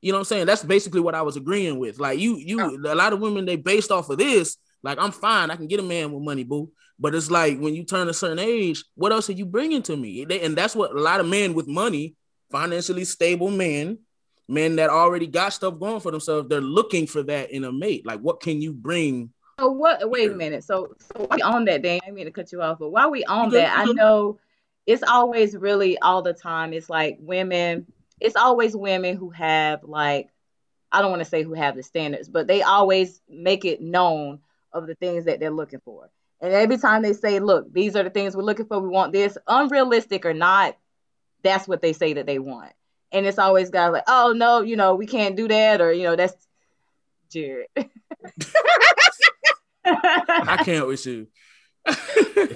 [0.01, 0.45] You know what I'm saying?
[0.45, 1.99] That's basically what I was agreeing with.
[1.99, 2.93] Like you, you, oh.
[2.93, 4.57] a lot of women they based off of this.
[4.83, 6.71] Like I'm fine, I can get a man with money, boo.
[6.99, 9.95] But it's like when you turn a certain age, what else are you bringing to
[9.95, 10.25] me?
[10.29, 12.15] And that's what a lot of men with money,
[12.51, 13.99] financially stable men,
[14.47, 18.05] men that already got stuff going for themselves, they're looking for that in a mate.
[18.05, 19.31] Like, what can you bring?
[19.59, 20.09] So what?
[20.09, 20.63] Wait a minute.
[20.63, 23.23] So so we on that, Dan, I mean to cut you off, but while we
[23.25, 24.39] on that, I know
[24.85, 26.73] it's always really all the time.
[26.73, 27.85] It's like women.
[28.19, 30.29] It's always women who have like
[30.91, 34.39] I don't want to say who have the standards, but they always make it known
[34.71, 36.09] of the things that they're looking for.
[36.39, 38.79] And every time they say, "Look, these are the things we're looking for.
[38.79, 40.77] We want this, unrealistic or not."
[41.43, 42.71] That's what they say that they want.
[43.11, 46.03] And it's always guys like, "Oh no, you know, we can't do that," or you
[46.03, 46.35] know, that's
[47.29, 47.67] Jared.
[49.85, 51.27] I can't with you.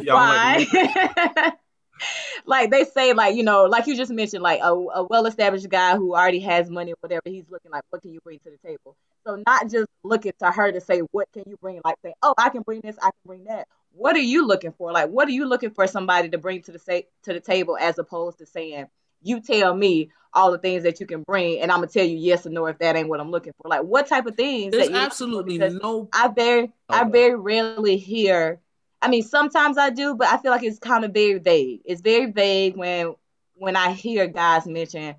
[0.02, 1.54] Y'all like to Why?
[2.46, 5.96] like they say, like you know, like you just mentioned, like a, a well-established guy
[5.96, 7.22] who already has money or whatever.
[7.26, 8.96] He's looking like, what can you bring to the table?
[9.26, 11.80] So not just looking to her to say, what can you bring?
[11.86, 13.68] Like saying, oh, I can bring this, I can bring that.
[13.94, 14.92] What are you looking for?
[14.92, 17.78] Like, what are you looking for somebody to bring to the sa- to the table,
[17.80, 18.88] as opposed to saying,
[19.22, 22.16] you tell me all the things that you can bring, and I'm gonna tell you
[22.16, 23.70] yes or no if that ain't what I'm looking for.
[23.70, 24.72] Like, what type of things?
[24.72, 25.12] There's that you're looking for?
[25.12, 26.10] absolutely no.
[26.14, 27.10] I very I Oh.
[27.10, 28.60] very rarely hear.
[29.02, 31.82] I mean, sometimes I do, but I feel like it's kind of very vague.
[31.86, 33.16] It's very vague when
[33.56, 35.16] when I hear guys mention,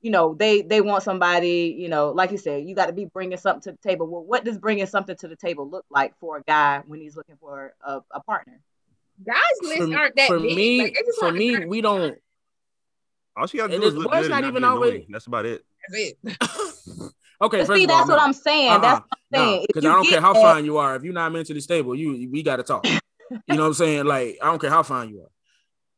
[0.00, 3.04] you know, they they want somebody, you know, like you said, you got to be
[3.06, 4.06] bringing something to the table.
[4.06, 7.16] Well, what does bringing something to the table look like for a guy when he's
[7.16, 8.60] looking for a, a partner?
[9.24, 10.56] Guys' lists For, aren't that for big.
[10.56, 12.18] me, Like, for me, we don't.
[13.36, 15.04] All she gotta And do is it's- look good not and even not be always-
[15.08, 15.64] That's about it.
[15.88, 16.18] That's it.
[17.40, 18.22] okay, But first see, of all, that's what no.
[18.24, 18.70] I'm saying.
[18.72, 18.78] Uh-uh.
[18.78, 19.64] That's what I'm saying.
[19.68, 20.96] Because you I don't care how that- fine you are.
[20.96, 22.84] If you're not mentally stable, you we got to talk.
[23.46, 24.04] You know what I'm saying?
[24.04, 25.30] Like I don't care how fine you are.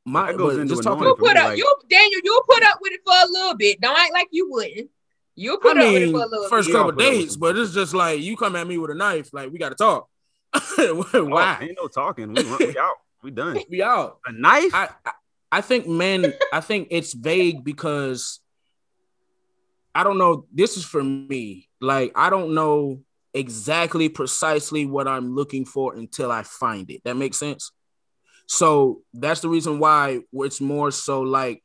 [0.06, 1.06] My That goes but into just annoying talking.
[1.06, 3.80] You'll put up, like- you Daniel, you'll put up with it for a little bit.
[3.80, 4.90] Don't act like you wouldn't.
[5.36, 6.74] You'll I put up with it for a little first bit.
[6.74, 8.94] We couple put up dates, but it's just like you come at me with a
[8.94, 10.08] knife, like we got to talk.
[10.78, 11.58] Oh, Why?
[11.60, 12.32] ain't no talking.
[12.32, 12.94] We, we out.
[13.22, 13.58] We done.
[13.70, 14.18] we out.
[14.26, 14.72] A knife?
[14.74, 15.12] I, I
[15.50, 16.32] I think men.
[16.52, 18.40] I think it's vague because
[19.94, 20.46] I don't know.
[20.52, 21.68] This is for me.
[21.80, 23.00] Like I don't know
[23.34, 27.02] exactly precisely what I'm looking for until I find it.
[27.04, 27.72] That makes sense.
[28.46, 31.62] So that's the reason why it's more so like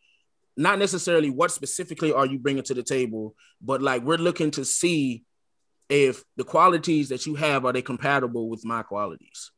[0.57, 4.65] not necessarily what specifically are you bringing to the table, but like we're looking to
[4.65, 5.23] see
[5.87, 9.51] if the qualities that you have are they compatible with my qualities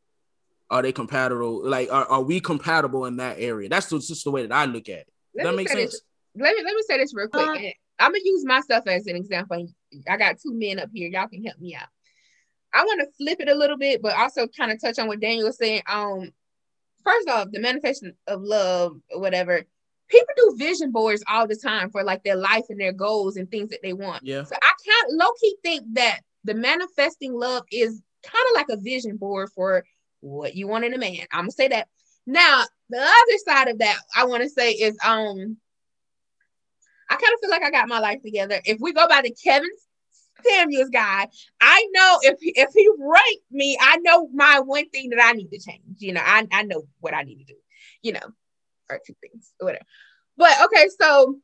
[0.70, 4.32] are they compatible like are, are we compatible in that area that's just, just the
[4.32, 6.02] way that i look at it Let Does that me make sense this.
[6.36, 7.46] Let me let me say this real quick.
[7.46, 9.68] Uh, I'm gonna use myself as an example.
[10.08, 11.10] I got two men up here.
[11.10, 11.90] Y'all can help me out.
[12.74, 15.20] I want to flip it a little bit, but also kind of touch on what
[15.20, 15.82] Daniel was saying.
[15.88, 16.32] Um,
[17.04, 19.64] first off, the manifestation of love whatever.
[20.08, 23.50] People do vision boards all the time for like their life and their goals and
[23.50, 24.24] things that they want.
[24.26, 28.70] yeah So I can't low key think that the manifesting love is kind of like
[28.70, 29.86] a vision board for
[30.20, 31.26] what you want in a man.
[31.32, 31.88] I'm gonna say that.
[32.28, 35.58] Now, the other side of that, I want to say is um,
[37.10, 38.62] I kind of feel like I got my life together.
[38.64, 39.70] If we go by the Kevin
[40.44, 41.28] Samuels guy,
[41.60, 45.50] I know if if he ranked me, I know my one thing that I need
[45.50, 46.00] to change.
[46.00, 47.60] You know, I I know what I need to do.
[48.02, 48.34] You know,
[48.90, 49.86] or two things, whatever.
[50.38, 51.38] But okay, so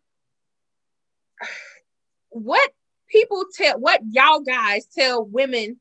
[2.29, 2.71] what
[3.07, 5.79] people tell what y'all guys tell women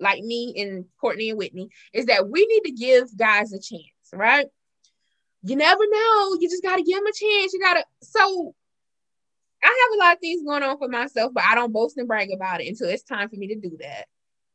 [0.00, 3.82] like me and Courtney and Whitney is that we need to give guys a chance,
[4.12, 4.46] right?
[5.42, 6.36] You never know.
[6.40, 7.52] You just gotta give them a chance.
[7.52, 8.54] You gotta so
[9.62, 12.08] I have a lot of things going on for myself, but I don't boast and
[12.08, 14.06] brag about it until it's time for me to do that.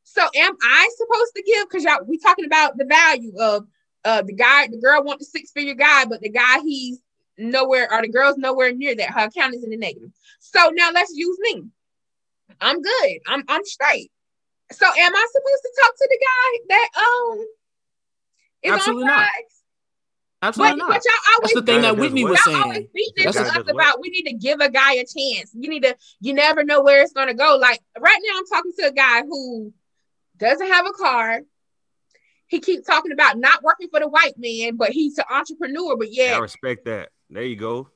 [0.04, 1.68] So am I supposed to give?
[1.68, 3.66] Because y'all we talking about the value of
[4.06, 7.00] uh the guy, the girl want the six figure guy, but the guy he's
[7.38, 9.12] nowhere or the girl's nowhere near that.
[9.12, 10.12] Her account is in the negative.
[10.40, 11.64] So now let's use me.
[12.62, 13.12] I'm good.
[13.28, 14.12] I'm I'm straight.
[14.72, 17.46] So am I supposed to talk to the guy that um
[18.64, 19.30] is Absolutely on not.
[20.44, 20.58] Drugs?
[20.60, 22.46] absolutely But, not but y'all always that's the thing Guy that that whitney does was
[22.46, 23.84] y'all always saying beat this That's- to Guy us does what?
[23.86, 25.52] about we need to give a guy a chance.
[25.54, 27.58] You need to, you never know where it's gonna go.
[27.60, 29.74] Like right now, I'm talking to a guy who
[30.38, 31.42] doesn't have a car.
[32.48, 35.96] He keeps talking about not working for the white man, but he's an entrepreneur.
[35.98, 37.10] But yeah, I yeah, respect that.
[37.30, 37.90] There you go.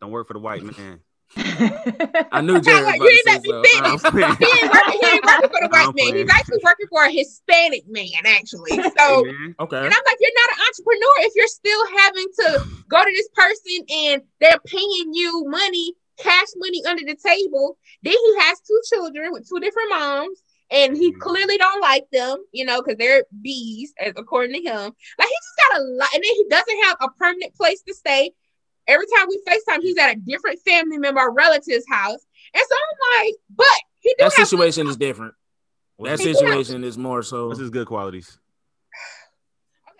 [0.00, 1.00] Don't work for the white man.
[1.36, 2.84] I knew Jared.
[2.84, 3.62] Like, you ain't to let me so.
[3.62, 4.38] finish.
[4.38, 6.16] He ain't working, he ain't working for the white man.
[6.16, 8.78] He's actually working for a Hispanic man, actually.
[8.98, 9.24] So
[9.60, 9.76] okay.
[9.76, 13.28] And I'm like, you're not an entrepreneur if you're still having to go to this
[13.34, 17.78] person and they're paying you money, cash money under the table.
[18.02, 21.18] Then he has two children with two different moms, and he Mhm.
[21.20, 24.92] clearly don't like them, you know, because they're bees, as according to him.
[25.18, 27.94] Like he just got a lot, and then he doesn't have a permanent place to
[27.94, 28.32] stay.
[28.88, 32.26] Every time we FaceTime, he's at a different family member or relative's house.
[32.54, 33.66] And so I'm like, but
[34.00, 35.34] he do That situation is different.
[35.98, 37.48] That what's, situation is more so.
[37.48, 38.38] what's his good qualities?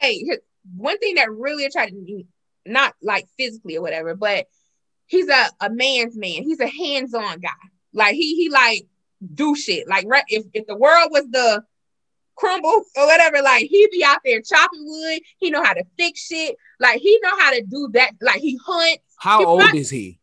[0.03, 0.25] okay,
[0.77, 2.27] one thing that really attracted me,
[2.65, 4.47] not like physically or whatever, but
[5.07, 6.43] he's a, a man's man.
[6.43, 7.49] He's a hands-on guy.
[7.93, 8.87] Like he he like
[9.35, 9.89] do shit.
[9.89, 11.65] Like right if, if the world was the
[12.39, 15.21] crumble or whatever, like he be out there chopping wood.
[15.39, 16.57] He know how to fix shit.
[16.81, 18.13] Like he know how to do that.
[18.21, 20.21] Like he hunt How He old not- is he?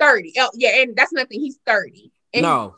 [0.00, 0.32] 30.
[0.38, 1.40] Oh, yeah, and that's nothing.
[1.40, 2.12] He's 30.
[2.32, 2.76] And, No.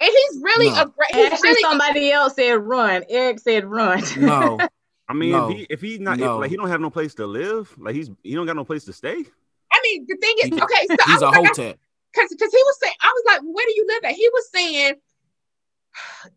[0.00, 0.82] and he's really No.
[0.82, 3.04] a great he's Actually, really somebody else said run.
[3.08, 4.02] Eric said run.
[4.18, 4.58] No.
[5.08, 5.50] I mean, No.
[5.50, 7.94] if he if he's not if, like he don't have no place to live, like
[7.96, 9.16] he's he don't got no place to stay.
[9.72, 11.78] I mean the thing is okay, so I He's was a like, I hotep.
[12.12, 14.12] because because he was saying, I was like, where do you live at?
[14.12, 14.94] He was saying,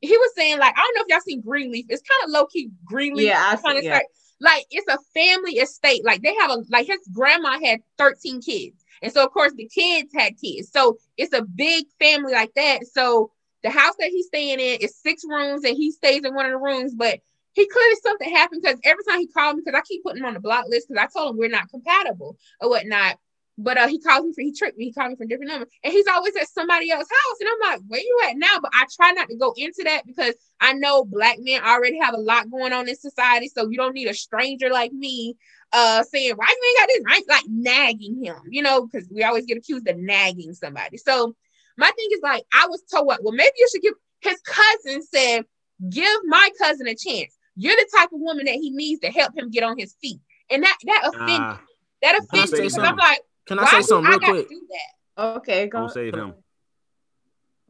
[0.02, 1.86] he was saying, like, I don't know if y'all seen Greenleaf.
[1.90, 3.28] It's kind of low key Greenleaf.
[3.28, 4.00] Yeah, I kind of see- yeah.
[4.40, 6.04] like it's a family estate.
[6.06, 8.84] Like they have a like his grandma had 13 kids.
[9.02, 10.72] And so of course the kids had kids.
[10.72, 12.86] So it's a big family like that.
[12.88, 13.32] So
[13.64, 16.52] the house that he's staying in is six rooms and he stays in one of
[16.52, 17.20] the rooms, but
[17.54, 20.26] he clearly something happened because every time he called me, because I keep putting him
[20.26, 23.18] on the block list because I told him we're not compatible or whatnot.
[23.58, 24.86] But uh, he calls me for he tricked me.
[24.86, 27.38] He called me from a different number, and he's always at somebody else's house.
[27.40, 28.58] And I'm like, where you at now?
[28.62, 32.16] But I try not to go into that because I know black men already have
[32.16, 35.36] a lot going on in society, so you don't need a stranger like me
[35.72, 39.24] uh saying why you ain't got this right like nagging him, you know, because we
[39.24, 40.98] always get accused of nagging somebody.
[40.98, 41.36] So
[41.78, 45.02] my thing is like I was told what well maybe you should give his cousin
[45.04, 45.46] said
[45.90, 47.36] give my cousin a chance.
[47.56, 50.20] You're the type of woman that he needs to help him get on his feet,
[50.50, 51.58] and that that offended Nah,
[52.02, 54.20] that I offends me because I'm like Can I why say do something I real
[54.20, 54.48] got quick?
[54.50, 55.24] to do that?
[55.38, 55.80] Okay, go.
[55.80, 56.34] don't save him.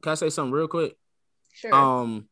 [0.02, 0.96] Can I say something real quick?
[1.54, 1.74] Sure.
[1.74, 2.28] Um,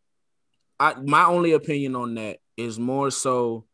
[0.80, 3.66] I my only opinion on that is more so.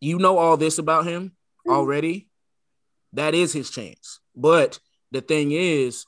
[0.00, 1.34] You know all this about him
[1.66, 1.72] Mhm.
[1.72, 2.28] already.
[3.14, 4.20] That is his chance.
[4.36, 4.78] But
[5.12, 6.04] the thing is,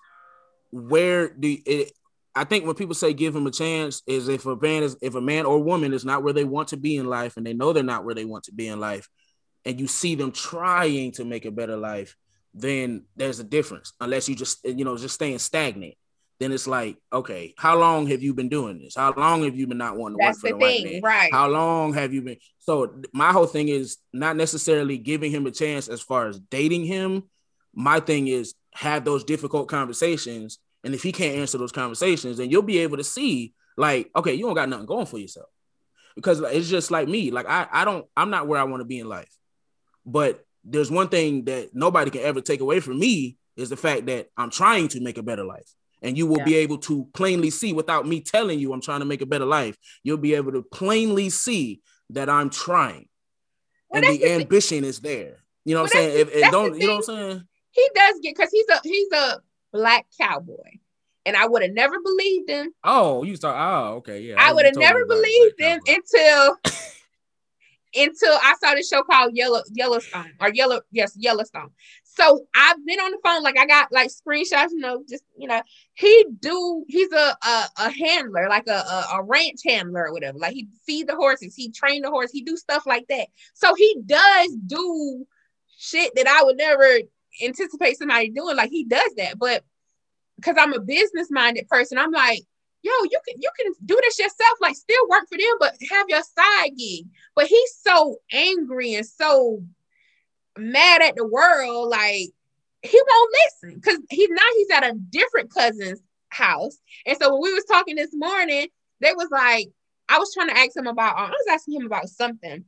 [0.70, 1.92] where do it?
[2.34, 5.14] I think when people say give him a chance, is if a man is if
[5.14, 7.54] a man or woman is not where they want to be in life, and they
[7.54, 9.08] know they're not where they want to be in life,
[9.66, 12.16] and you see them trying to make a better life,
[12.54, 13.92] then there's a difference.
[14.00, 15.94] Unless you just you know just staying stagnant,
[16.40, 18.94] then it's like okay, how long have you been doing this?
[18.96, 20.92] How long have you been not wanting to That's work the for the white thing,
[20.92, 21.02] man?
[21.02, 21.32] right?
[21.32, 22.38] How long have you been?
[22.60, 26.84] So my whole thing is not necessarily giving him a chance as far as dating
[26.84, 27.24] him.
[27.74, 32.50] My thing is have those difficult conversations, and if he can't answer those conversations, then
[32.50, 35.48] you'll be able to see like, okay, you don't got nothing going for yourself.
[36.14, 37.30] Because it's just like me.
[37.30, 39.28] Like I, I don't, I'm not where I want to be in life.
[40.06, 44.06] But there's one thing that nobody can ever take away from me is the fact
[44.06, 45.74] that I'm trying to make a better life.
[46.02, 46.44] And you will Yeah.
[46.44, 49.46] be able to plainly see without me telling you I'm trying to make a better
[49.46, 51.80] life you'll be able to plainly see
[52.10, 53.08] that I'm trying.
[53.88, 54.40] Well, and the the thing.
[54.42, 55.38] ambition is there.
[55.64, 56.20] You know what I'm saying?
[56.20, 57.42] If, if don't you know what I'm saying?
[57.70, 59.40] he does get because he's a he's a
[59.72, 60.78] black cowboy,
[61.24, 62.72] and I would have never believed him.
[62.84, 63.56] Oh, you start.
[63.58, 64.36] Oh, okay, yeah.
[64.38, 66.56] I you would have never believed him until
[67.96, 71.70] until I saw this show called Yellow Yellowstone or Yellow yes Yellowstone.
[72.04, 75.48] So I've been on the phone like I got like screenshots, you know, just you
[75.48, 75.62] know
[75.94, 80.38] he do he's a a, a handler like a, a a ranch handler or whatever.
[80.38, 83.28] Like he feed the horses, he train the horse, he do stuff like that.
[83.54, 85.26] So he does do
[85.78, 87.00] shit that I would never
[87.42, 88.56] anticipate somebody doing.
[88.56, 89.64] Like he does that, but
[90.36, 92.42] because I'm a business minded person, I'm like,
[92.86, 96.06] yo, you can you can do this yourself, like still work for them, but have
[96.08, 97.06] your side gig.
[97.34, 99.62] But he's so angry and so
[100.56, 102.30] mad at the world, like
[102.82, 106.78] he won't listen because he now he's at a different cousin's house.
[107.04, 108.68] And so when we was talking this morning,
[109.00, 109.68] they was like,
[110.08, 112.64] I was trying to ask him about, um, I was asking him about something,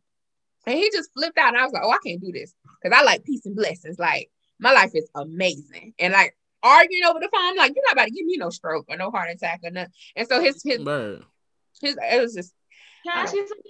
[0.66, 1.49] and he just flipped out.
[1.49, 3.99] And I was like, oh, I can't do this because I like peace and blessings.
[3.99, 7.93] Like my life is amazing, and like arguing over the phone, I'm like, you're not
[7.94, 9.93] about to give me no stroke or no heart attack or nothing.
[10.16, 11.24] And so his his Bird.
[11.80, 12.52] his it was just
[13.06, 13.64] Can I ask you something?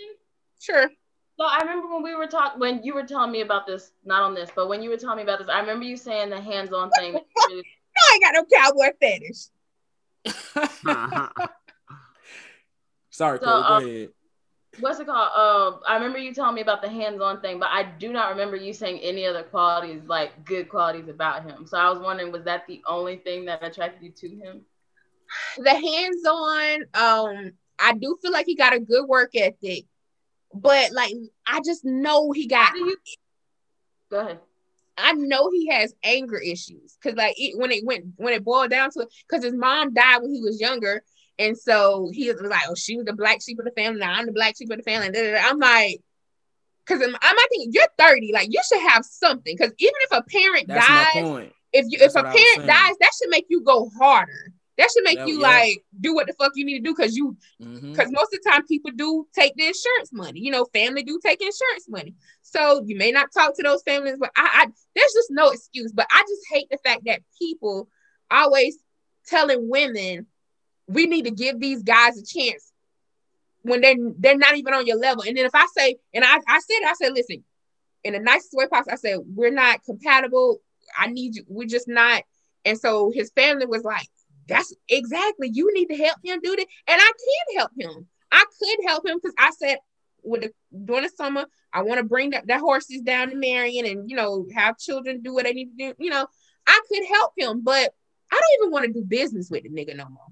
[0.60, 0.90] sure.
[1.38, 4.22] So I remember when we were talking, when you were telling me about this, not
[4.24, 6.40] on this, but when you were telling me about this, I remember you saying the
[6.40, 7.12] hands-on thing.
[7.12, 7.64] that you really-
[7.96, 9.48] I ain't got no cowboy fetish.
[13.10, 14.08] Sorry, So, Cole, go um, ahead.
[14.80, 15.30] What's it called?
[15.34, 18.56] Um, I remember you telling me about the hands-on thing, but I do not remember
[18.56, 21.66] you saying any other qualities, like good qualities about him.
[21.66, 24.60] So I was wondering, was that the only thing that attracted you to him?
[25.58, 29.84] The hands-on, um, I do feel like he got a good work ethic,
[30.54, 31.12] but like
[31.46, 32.72] I just know he got.
[34.10, 34.38] Go ahead.
[34.96, 38.70] I know he has anger issues because like it, when it went when it boiled
[38.70, 41.04] down to it, because his mom died when he was younger,
[41.38, 44.00] and so he was like, "Oh, she was the black sheep of the family.
[44.00, 46.00] Now I'm the black sheep of the family." I'm like,
[46.88, 49.54] because I'm, I'm I think you're 30, like you should have something.
[49.56, 52.42] Because even if a parent That's dies, if you That's if a what I was
[52.42, 54.52] parent dies, that should make you go harder.
[54.78, 55.48] That should make Yeah, you yeah.
[55.48, 57.90] like do what the fuck you need to do because you mm-hmm.
[57.90, 60.40] because most of the time people do take the insurance money.
[60.40, 62.14] You know, family do take insurance money.
[62.42, 65.92] So you may not talk to those families, but I, I there's just no excuse.
[65.92, 67.88] But I just hate the fact that people
[68.30, 68.78] always
[69.26, 70.26] telling women
[70.88, 72.72] we need to give these guys a chance
[73.62, 75.22] when they they're not even on your level.
[75.26, 77.44] And then if I say, and I, I said, I said, listen,
[78.04, 80.60] in the nicest way possible, I said, we're not compatible.
[80.96, 82.22] I need you, we're just not.
[82.64, 84.08] And so his family was like,
[84.48, 86.66] that's exactly you need to help him do that.
[86.86, 88.06] And I can help him.
[88.32, 89.78] I could help him because I said
[90.22, 90.52] with the
[90.84, 94.16] during the summer, I want to bring that, that horses down to Marion and you
[94.16, 95.94] know have children do what they need to do.
[95.98, 96.26] You know,
[96.66, 97.92] I could help him, but
[98.30, 100.26] I don't even want to do business with the nigga no more.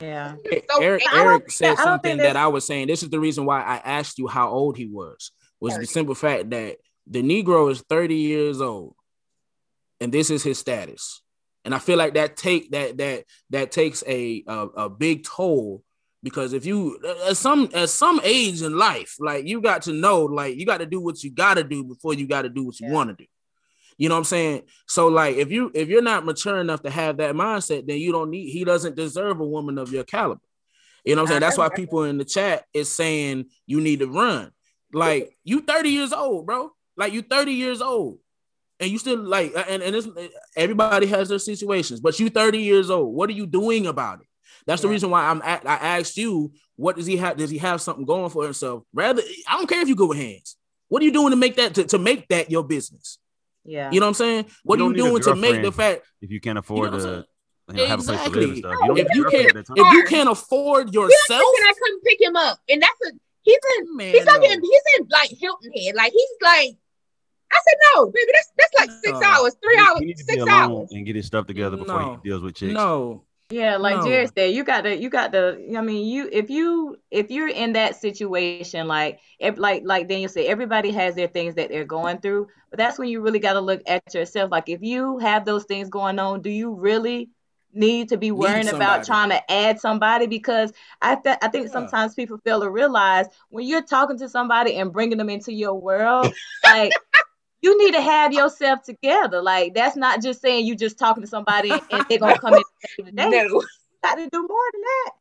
[0.00, 0.36] Yeah.
[0.70, 2.86] So, Eric, I Eric said that- something think that I was saying.
[2.88, 5.32] This is the reason why I asked you how old he was.
[5.60, 6.76] Was the simple fact that
[7.06, 8.94] the Negro is 30 years old,
[10.00, 11.20] and this is his status.
[11.64, 15.82] And I feel like that take that that that takes a a, a big toll
[16.22, 16.98] because if you
[17.28, 20.78] at some at some age in life, like you got to know, like you got
[20.78, 22.92] to do what you got to do before you got to do what you Yeah.
[22.94, 23.28] want to do.
[23.98, 24.62] You know what I'm saying?
[24.86, 28.12] So like if you if you're not mature enough to have that mindset, then you
[28.12, 30.40] don't need he doesn't deserve a woman of your caliber.
[31.04, 31.40] You know what I'm saying?
[31.40, 34.52] That's why people in the chat is saying you need to run.
[34.92, 36.70] Like you 30 years old, bro.
[36.96, 38.18] Like you 30 years old.
[38.80, 40.06] And you still like and, and it's
[40.56, 43.14] everybody has their situations, but you 30 years old.
[43.14, 44.26] What are you doing about it?
[44.66, 44.92] That's the Yeah.
[44.92, 47.36] reason why I'm at, I asked you, what does he have?
[47.36, 48.84] Does he have something going for himself?
[48.92, 50.56] Rather, I don't care if you go with hands.
[50.88, 53.18] What are you doing to make that to, to make that your business?
[53.68, 53.90] Yeah.
[53.92, 54.46] You know what I'm saying?
[54.64, 55.74] What are you doing to make the girlfriend.
[55.98, 57.26] fact if you can't afford what I'm to
[57.70, 58.60] you know, have a place to live and Exactly.
[58.60, 58.74] stuff.
[58.86, 59.76] You if you can't at that time.
[59.76, 62.58] if you can't afford yourself, Can I come pick him up?
[62.68, 63.10] And that's a
[63.42, 64.46] he's in man, he's not no.
[64.46, 65.94] in he's in like Hilton Head.
[65.94, 66.76] Like he's like
[67.52, 68.30] I said no, baby.
[68.32, 69.26] That's that's like six No.
[69.26, 70.88] hours, three He- hours, he needs to be six hours.
[70.92, 72.20] and get his stuff together before No.
[72.22, 72.72] he deals with chicks.
[72.72, 73.24] no.
[73.50, 74.02] Yeah, like No.
[74.04, 75.58] Jared said, you got to, you got to.
[75.74, 80.28] I mean, you if you if you're in that situation, like ev- like like Daniel
[80.28, 83.54] said, everybody has their things that they're going through, but that's when you really got
[83.54, 84.50] to look at yourself.
[84.50, 87.30] Like if you have those things going on, do you really
[87.72, 90.26] need to be worrying about trying to add somebody?
[90.26, 90.70] Because
[91.00, 91.72] I th- I think Yeah.
[91.72, 95.74] sometimes people fail to realize when you're talking to somebody and bringing them into your
[95.74, 96.34] world,
[96.64, 96.92] like.
[97.60, 99.42] You need to have yourself together.
[99.42, 102.58] Like that's not just saying you just talking to somebody and they're gonna come in
[102.58, 102.66] and
[102.96, 103.62] save the day No,
[104.02, 105.12] got to do more than that.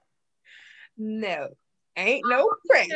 [0.98, 1.48] no,
[1.96, 2.88] ain't no press.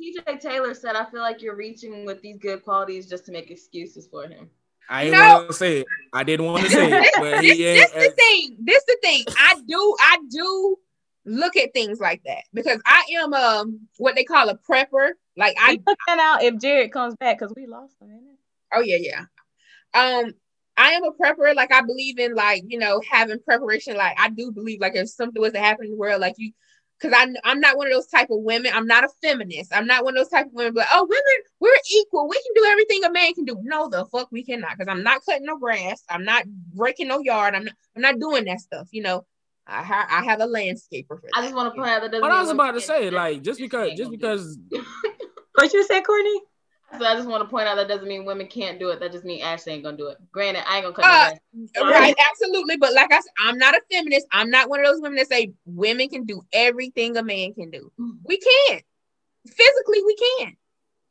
[0.00, 3.50] TJ Taylor said, I feel like you're reaching with these good qualities just to make
[3.50, 4.50] excuses for him.
[4.88, 5.34] I ain't No.
[5.34, 5.86] want to say it.
[6.12, 8.00] I didn't want to say it, This, but he this ain't.
[8.00, 8.56] the thing.
[8.60, 9.24] This the thing.
[9.36, 9.96] I do.
[10.00, 10.76] I do
[11.24, 15.10] look at things like that because I am um what they call a prepper.
[15.36, 18.35] Like I I put out if Jared comes back because we lost him.
[18.72, 18.78] Innit?
[18.78, 19.24] Oh yeah, yeah.
[19.94, 20.32] Um,
[20.76, 21.54] I am a prepper.
[21.54, 23.96] Like I believe in like you know having preparation.
[23.96, 26.52] Like I do believe like if something was to happen in the world, like you,
[27.00, 28.72] because I I'm not one of those type of women.
[28.74, 29.74] I'm not a feminist.
[29.74, 30.74] I'm not one of those type of women.
[30.74, 32.28] But oh, women, we're equal.
[32.28, 33.58] We can do everything a man can do.
[33.62, 34.76] No, the fuck we cannot.
[34.76, 36.02] Because I'm not cutting no grass.
[36.08, 36.44] I'm not
[36.74, 37.54] breaking no yard.
[37.54, 37.74] I'm not.
[37.94, 38.88] I'm not doing that stuff.
[38.90, 39.26] You know.
[39.68, 41.30] I ha- I have a landscaper for that.
[41.34, 43.42] I just want to point out that doesn't What I was about to say, like,
[43.42, 44.38] just because, just gonna do it.
[44.70, 44.86] because,
[45.56, 46.40] What you say, Courtney?
[46.98, 49.00] So I just want to point out that doesn't mean women can't do it.
[49.00, 50.18] That just means Ashley ain't gonna do it.
[50.30, 51.40] Granted, I ain't gonna cut
[51.78, 52.76] Uh, right, absolutely.
[52.76, 54.26] But like I said, I'm not a feminist.
[54.32, 57.70] I'm not one of those women that say women can do everything a man can
[57.70, 57.90] do.
[58.24, 58.84] We can't.
[59.46, 60.56] Physically, we can.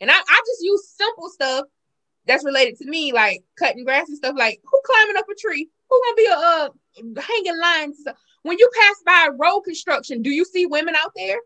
[0.01, 1.65] And I, I just use simple stuff
[2.25, 4.35] that's related to me, like cutting grass and stuff.
[4.37, 5.69] Like who climbing up a tree?
[5.89, 8.03] Who gonna be a uh, hanging lines?
[8.43, 11.37] When you pass by road construction, do you see women out there?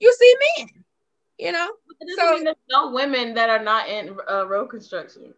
[0.00, 0.68] You see men.
[1.38, 1.70] You know,
[2.16, 5.34] So- mean there's no women that are not in uh, road construction.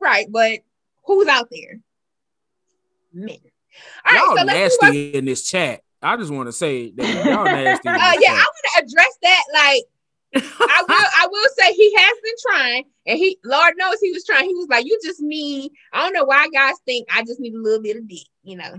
[0.00, 0.26] right?
[0.30, 0.60] But
[1.04, 1.80] who's out there?
[3.12, 3.36] Men.
[4.06, 5.80] All right, y'all so let's nasty in this chat.
[6.02, 7.88] I just want to say that y'all nasty.
[7.88, 8.46] In Uh, this yeah, I chat.
[8.46, 9.42] want to address that.
[9.54, 9.82] Like,
[10.60, 14.24] I will, I will say he has been trying, and he, Lord knows, he was
[14.24, 14.48] trying.
[14.48, 17.54] He was like, "You just need." I don't know why guys think I just need
[17.54, 18.26] a little bit of dick.
[18.42, 18.74] You know,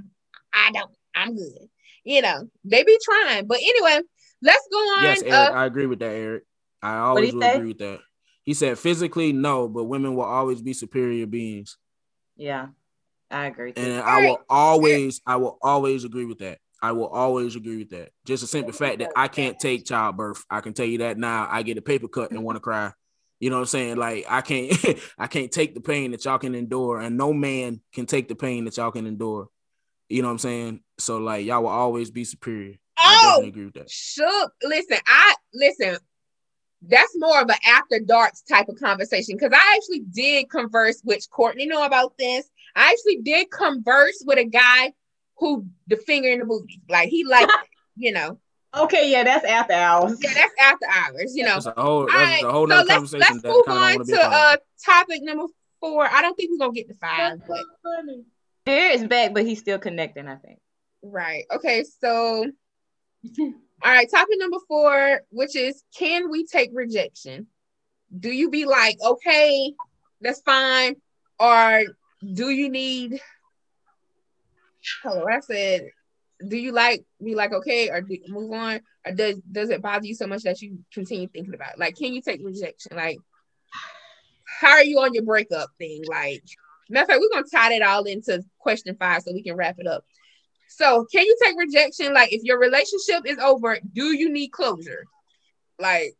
[0.53, 0.91] I don't.
[1.15, 1.69] I'm good.
[2.03, 4.01] You know, they be trying, but anyway,
[4.41, 5.03] let's go on.
[5.03, 6.43] yes, Eric, uh, I agree with that, Eric.
[6.85, 7.55] I always he say?
[7.55, 7.99] agree with that.
[8.43, 11.77] He said physically no, but women will always be superior beings.
[12.37, 12.67] Yeah,
[13.31, 13.73] I agree.
[13.73, 13.81] Too.
[13.81, 16.59] And I will always, I will always agree with that.
[16.81, 18.11] I will always agree with that.
[18.25, 20.43] Just a simple fact that I can't take childbirth.
[20.47, 21.47] I can tell you that now.
[21.49, 22.91] I get a paper cut and want to cry.
[23.39, 23.97] You know what I'm saying?
[23.97, 24.71] Like I can't,
[25.17, 28.35] I can't take the pain that y'all can endure, and no man can take the
[28.35, 29.47] pain that y'all can endure.
[30.07, 30.81] You know what I'm saying?
[30.99, 32.75] So like y'all will always be superior.
[32.99, 33.89] I Oh, definitely agree with that.
[33.89, 34.51] shook.
[34.63, 35.97] Listen, I listen.
[36.87, 41.29] That's more of an after darks type of conversation because I actually did converse, which
[41.29, 42.49] Courtney know about this.
[42.75, 44.93] I actually did converse with a guy
[45.37, 48.39] who the finger in the booty, like he liked, it, you know.
[48.75, 50.17] okay, yeah, that's after hours.
[50.21, 51.55] Yeah, that's after hours, you know.
[51.55, 54.57] That's a whole, that's right, a whole so let's let's move on to a uh
[54.85, 55.45] topic number
[55.79, 56.07] four.
[56.09, 57.63] I don't think we're gonna get to five, but
[58.67, 60.27] Jared's back, but he's still connecting.
[60.27, 60.59] I think.
[61.03, 61.45] right.
[61.53, 62.45] Okay, so
[63.85, 67.45] all right, topic number four, which is can we take rejection?
[68.17, 69.73] Do you be like, okay,
[70.21, 70.95] that's fine,
[71.39, 71.83] or
[72.33, 73.21] do you need
[75.03, 75.25] hello?
[75.31, 75.89] I said,
[76.47, 80.07] do you like be like okay, or do, move on, or does does it bother
[80.07, 81.73] you so much that you continue thinking about?
[81.73, 81.79] it?
[81.79, 82.93] Like, can you take rejection?
[82.95, 83.19] Like,
[84.61, 86.01] how are you on your breakup thing?
[86.07, 86.43] Like,
[86.89, 89.75] matter of fact, we're gonna tie that all into question five so we can wrap
[89.77, 90.05] it up.
[90.67, 92.13] So, can you take rejection?
[92.13, 95.05] Like, if your relationship is over, do you need closure?
[95.79, 96.15] Like,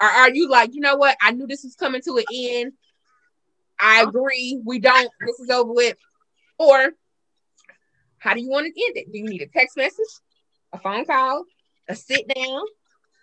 [0.00, 1.16] or are you like, you know what?
[1.22, 2.72] I knew this was coming to an end.
[3.80, 4.60] I agree.
[4.64, 5.10] We don't.
[5.24, 5.96] This is over with.
[6.58, 6.92] Or,
[8.18, 9.12] how do you want to end it?
[9.12, 10.06] Do you need a text message,
[10.72, 11.44] a phone call,
[11.88, 12.62] a sit down?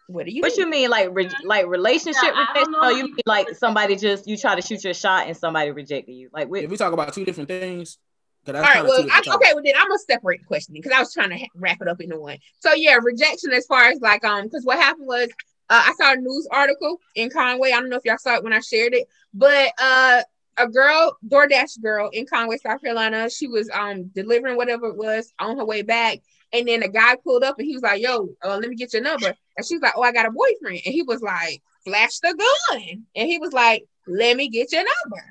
[0.07, 0.41] What do you?
[0.41, 0.57] What need?
[0.57, 2.75] you mean, like re- like relationship Yeah, rejection?
[2.75, 2.87] Oh, know.
[2.89, 6.13] Or you mean like somebody just you try to shoot your shot and somebody rejected
[6.13, 6.29] you?
[6.33, 8.10] Like, If we talk about two different things, 'cause that's
[8.47, 11.13] All right, well, I, okay, well then I'm gonna separate the questioning because I was
[11.13, 12.37] trying to wrap it up into one.
[12.59, 15.29] So yeah, rejection as far as like um, because what happened was
[15.69, 17.71] uh, I saw a news article in Conway.
[17.71, 20.23] I don't know if y'all saw it when I shared it, but uh,
[20.57, 25.31] a girl, DoorDash girl in Conway, South Carolina, she was um delivering whatever it was
[25.39, 26.19] on her way back,
[26.51, 28.93] and then a guy pulled up and he was like, "Yo, uh, let me get
[28.93, 31.61] your number," and she was like, "Oh, I got a boyfriend," and he was like,
[31.85, 32.33] "Flash the
[32.69, 35.23] gun," and he was like, "Let me get your number,"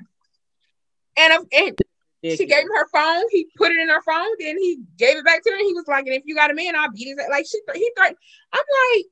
[1.17, 1.77] and um, and
[2.23, 3.23] she gave him her phone.
[3.31, 4.29] He put it in her phone.
[4.39, 5.57] Then he gave it back to her.
[5.57, 7.45] And he was like, "And if you got a man, I'll beat his ass." Like
[7.45, 8.13] she, he thought.
[8.53, 8.63] I'm
[8.95, 9.05] like,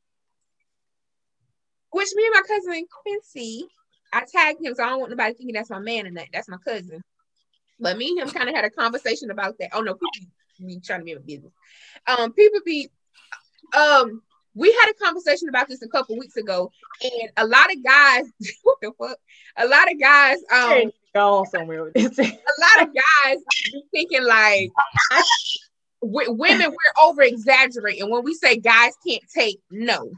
[1.92, 3.66] which me and my cousin Quincy,
[4.14, 6.50] I tagged him, so I don't want nobody thinking that's my man and that that's
[6.50, 7.02] my cousin.
[7.80, 9.70] But me and him kind of had a conversation about that.
[9.74, 10.28] Oh no, people
[10.68, 11.54] be trying to be in business.
[12.08, 12.90] Um, people be,
[13.76, 14.22] um,
[14.56, 16.72] we had a conversation about this a couple weeks ago,
[17.02, 18.26] and a lot of guys,
[18.64, 19.18] what the fuck?
[19.58, 22.20] A lot of guys, um, go somewhere with this.
[22.20, 23.38] a lot of guys
[23.72, 24.70] be thinking like
[26.02, 30.12] w- women we're over exaggerating when we say guys can't take no.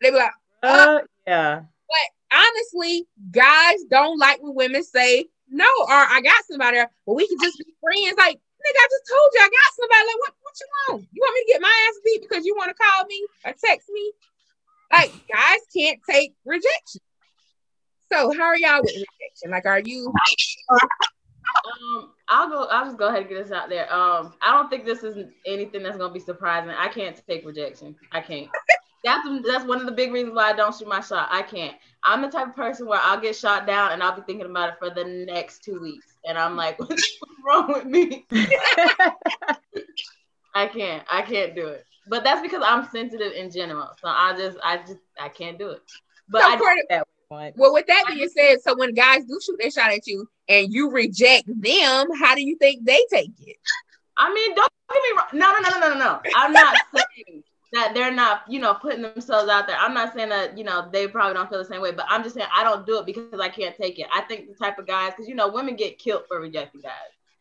[0.00, 0.32] They be like,
[0.62, 1.62] uh, yeah.
[1.88, 7.26] But honestly, guys don't like when women say no or I got somebody, but we
[7.28, 8.16] can just be friends.
[8.18, 10.04] Like, nigga, I just told you I got somebody.
[10.08, 11.08] Like, what, what you want?
[11.12, 13.52] You want me to get my ass beat because you want to call me or
[13.52, 14.12] text me?
[14.92, 17.00] Like, guys can't take rejection.
[18.12, 19.50] So, how are y'all with rejection?
[19.50, 20.12] Like, are you
[21.64, 22.64] Um, I'll go.
[22.70, 23.92] I'll just go ahead and get this out there.
[23.92, 26.70] Um, I don't think this is anything that's gonna be surprising.
[26.70, 27.96] I can't take rejection.
[28.12, 28.48] I can't.
[29.04, 31.28] That's that's one of the big reasons why I don't shoot my shot.
[31.30, 31.76] I can't.
[32.04, 34.70] I'm the type of person where I'll get shot down and I'll be thinking about
[34.70, 36.78] it for the next two weeks, and I'm like,
[37.44, 38.26] wrong with me?
[40.54, 41.04] I can't.
[41.10, 41.84] I can't do it.
[42.08, 43.88] But that's because I'm sensitive in general.
[44.00, 45.80] So I just, I just, I can't do it.
[46.28, 47.52] But so I, part of- that one.
[47.56, 50.72] well, with that being said, so when guys do shoot their shot at you and
[50.72, 53.56] you reject them, how do you think they take it?
[54.16, 55.26] I mean, don't get me wrong.
[55.32, 56.20] No, no, no, no, no, no.
[56.36, 57.42] I'm not saying
[57.72, 59.76] that they're not, you know, putting themselves out there.
[59.76, 62.22] I'm not saying that, you know, they probably don't feel the same way, but I'm
[62.22, 64.06] just saying I don't do it because I can't take it.
[64.14, 66.92] I think the type of guys, because you know, women get killed for rejecting guys.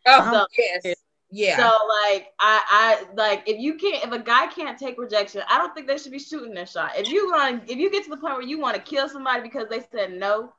[0.06, 0.96] Oh, So- yes.
[1.36, 1.58] Yeah.
[1.58, 5.58] So like I I like if you can't if a guy can't take rejection, I
[5.58, 6.92] don't think they should be shooting their shot.
[6.96, 9.42] If you want if you get to the point where you want to kill somebody
[9.42, 10.54] because they said no,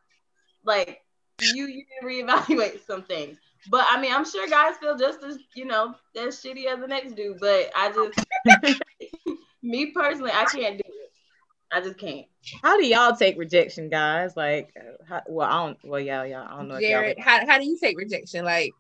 [0.65, 1.01] like
[1.41, 3.39] you you need to reevaluate some things.
[3.71, 6.89] But I mean, I'm sure guys feel just as you know as shitty as the
[6.89, 7.39] next dude.
[7.39, 8.81] But I just
[9.63, 11.11] me personally, I can't do it.
[11.73, 12.27] I just can't.
[12.63, 14.37] How do y'all take rejection, guys?
[14.37, 14.75] Like,
[15.09, 15.79] how, well, I don't.
[15.85, 16.75] Well, yeah, yeah, I don't know.
[16.77, 18.45] if y'all- Jared, how, how do you take rejection?
[18.45, 18.73] Like,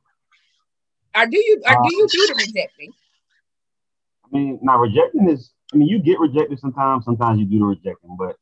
[1.16, 2.92] or do you or do you do the rejecting?
[4.24, 5.50] I mean, now rejecting is.
[5.72, 7.04] I mean, you get rejected sometimes.
[7.04, 8.36] Sometimes you do the rejecting, but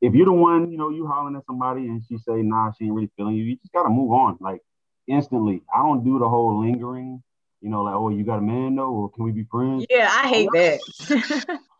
[0.00, 2.84] if you're the one, you know, you hollering at somebody and she say, "Nah, she
[2.84, 4.60] ain't really feeling you," you just gotta move on, like
[5.06, 5.62] instantly.
[5.74, 7.22] I don't do the whole lingering.
[7.60, 10.10] You know, like, "Oh, you got a man though, or can we be friends?" Yeah,
[10.10, 11.60] I hate that.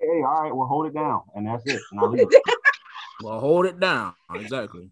[0.00, 1.80] Hey, all right, well, hold it down, and that's it.
[1.92, 2.26] And I leave.
[3.20, 4.14] Well, hold it down.
[4.34, 4.90] Exactly.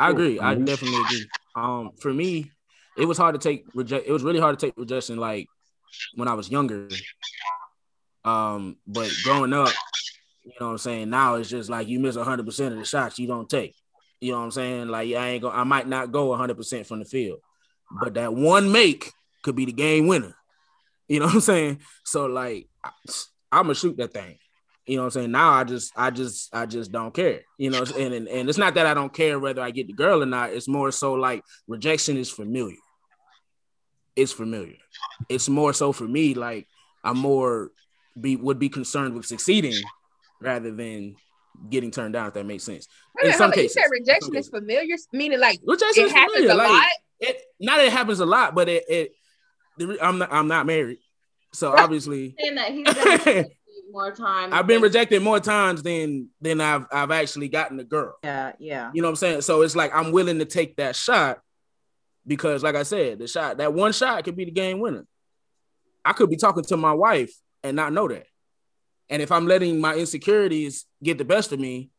[0.00, 0.40] I agree.
[0.40, 1.30] I definitely agree.
[1.54, 2.50] Um, for me,
[2.96, 4.06] it was hard to take reject.
[4.06, 5.48] It was really hard to take rejection, like
[6.14, 6.88] when I was younger.
[8.24, 9.72] Um, but growing up,
[10.44, 11.10] you know what I'm saying.
[11.10, 13.74] Now it's just like you miss 100 percent of the shots you don't take.
[14.20, 14.88] You know what I'm saying?
[14.88, 17.40] Like I ain't going I might not go 100 percent from the field,
[18.00, 19.12] but that one make
[19.42, 20.34] could be the game winner.
[21.08, 21.80] You know what I'm saying?
[22.04, 22.68] So like,
[23.52, 24.38] I'm gonna shoot that thing.
[24.86, 25.30] You know what I'm saying?
[25.32, 27.40] Now I just, I just, I just don't care.
[27.58, 29.92] You know, and, and and it's not that I don't care whether I get the
[29.92, 30.52] girl or not.
[30.52, 32.76] It's more so like rejection is familiar.
[34.16, 34.76] It's familiar.
[35.28, 36.34] It's more so for me.
[36.34, 36.66] Like
[37.04, 37.70] I'm more
[38.18, 39.74] be would be concerned with succeeding
[40.40, 41.16] rather than
[41.70, 42.28] getting turned down.
[42.28, 42.88] If that makes sense.
[43.22, 46.52] Wait, In some cases, you said rejection is familiar, meaning like rejection it happens familiar.
[46.52, 46.86] a like, lot.
[47.20, 49.12] It not it happens a lot, but it, it
[50.00, 50.98] I'm not I'm not married,
[51.52, 52.34] so obviously.
[52.38, 53.46] saying that he's
[53.90, 54.52] more times.
[54.52, 58.16] I've been rejected more times than than I've I've actually gotten a girl.
[58.24, 58.90] Yeah, yeah.
[58.92, 59.40] You know what I'm saying?
[59.42, 61.40] So it's like I'm willing to take that shot
[62.26, 65.06] because, like I said, the shot that one shot could be the game winner.
[66.04, 67.32] I could be talking to my wife
[67.62, 68.26] and not know that.
[69.08, 71.90] And if I'm letting my insecurities get the best of me,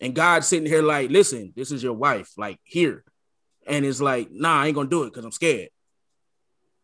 [0.00, 3.04] and God's sitting here like, listen, this is your wife, like here.
[3.66, 5.68] And it's like, nah, I ain't gonna do it because I'm scared.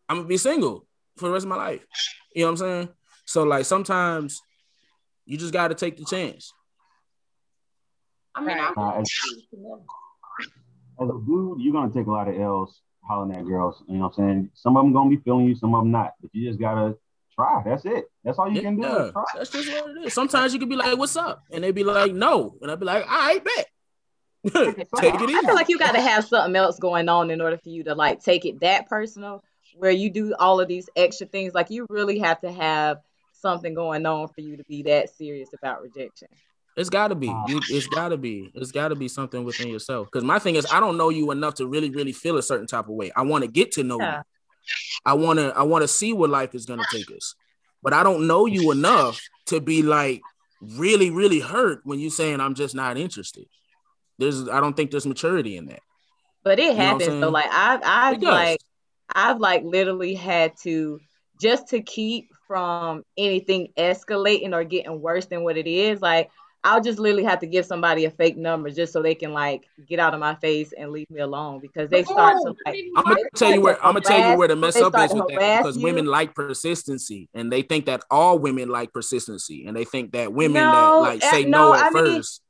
[0.07, 0.85] I'm gonna be single
[1.17, 1.85] for the rest of my life.
[2.33, 2.89] You know what I'm saying?
[3.25, 4.39] So like sometimes
[5.25, 6.53] you just got to take the chance.
[8.35, 8.73] I mean, right.
[8.77, 9.11] uh, as,
[11.01, 13.83] as, a dude, you're gonna take a lot of L's hollering at girls.
[13.87, 14.49] You know what I'm saying?
[14.53, 16.13] Some of them gonna be feeling you, some of them not.
[16.21, 16.97] But you just gotta
[17.33, 17.61] try.
[17.65, 18.05] That's it.
[18.23, 19.11] That's all you yeah, can do.
[19.35, 20.13] That's just what it is.
[20.13, 22.85] Sometimes you can be like, "What's up?" and they be like, "No," and I'd be
[22.85, 23.67] like, "I bet."
[24.53, 25.35] take it easy.
[25.35, 27.83] I feel like you got to have something else going on in order for you
[27.85, 29.43] to like take it that personal,
[29.75, 31.53] where you do all of these extra things.
[31.53, 32.99] Like you really have to have
[33.33, 36.27] something going on for you to be that serious about rejection.
[36.77, 37.27] It's got to be.
[37.27, 38.51] Oh, you, it's got to be.
[38.53, 40.07] It's got to be something within yourself.
[40.11, 42.67] Because my thing is, I don't know you enough to really, really feel a certain
[42.67, 43.11] type of way.
[43.15, 44.17] I want to get to know yeah.
[44.17, 44.23] you.
[45.03, 45.51] I want to.
[45.57, 47.33] I want to see where life is going to take us.
[47.81, 50.21] But I don't know you enough to be like
[50.61, 53.45] really, really hurt when you saying I'm just not interested.
[54.19, 54.47] There's.
[54.47, 55.81] I don't think there's maturity in that.
[56.43, 57.07] But it you happens.
[57.07, 58.59] So like I've, I've like,
[59.13, 60.99] I've like literally had to
[61.41, 66.29] just to keep from anything escalating or getting worse than what it is, like
[66.67, 69.69] I'll just literally have to give somebody a fake number just so they can like
[69.87, 72.83] get out of my face and leave me alone because they start to like.
[72.97, 75.27] I'm gonna tell you where I'm gonna tell you where the mess up is with
[75.29, 75.83] that because you.
[75.83, 80.33] women like persistency and they think that all women like persistency and they think that
[80.33, 82.41] women no, that like say no, no at I first.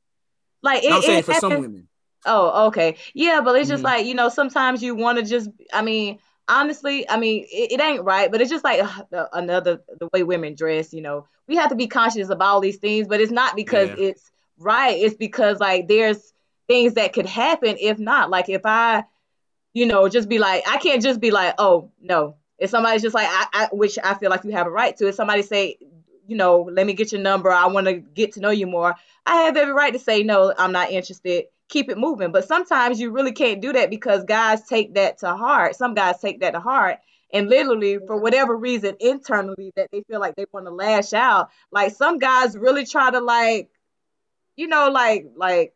[0.64, 1.88] Mean, like it, I'm saying it, for some women.
[2.26, 3.98] Oh, okay, yeah, but it's just mm-hmm.
[3.98, 5.48] like you know sometimes you want to just.
[5.72, 9.82] I mean, honestly, I mean, it, it, ain't right, but it's just like uh, another
[9.98, 10.92] the way women dress.
[10.92, 13.90] You know, we have to be conscious of all these things, but it's not because
[13.90, 14.06] yeah.
[14.08, 14.98] it's right.
[14.98, 16.32] It's because like there's
[16.66, 18.30] things that could happen if not.
[18.30, 19.04] Like if I,
[19.72, 22.36] you know, just be like, I can't just be like, oh no.
[22.58, 25.08] If somebody's just like, I, I which I feel like you have a right to.
[25.08, 25.76] If somebody say,
[26.26, 27.50] you know, let me get your number.
[27.50, 28.96] I want to get to know you more.
[29.24, 30.52] I have every right to say no.
[30.58, 32.32] I'm not interested keep it moving.
[32.32, 35.76] But sometimes you really can't do that because guys take that to heart.
[35.76, 36.98] Some guys take that to heart.
[37.32, 41.50] And literally, for whatever reason, internally, that they feel like they want to lash out.
[41.70, 43.68] Like some guys really try to like,
[44.56, 45.74] you know, like like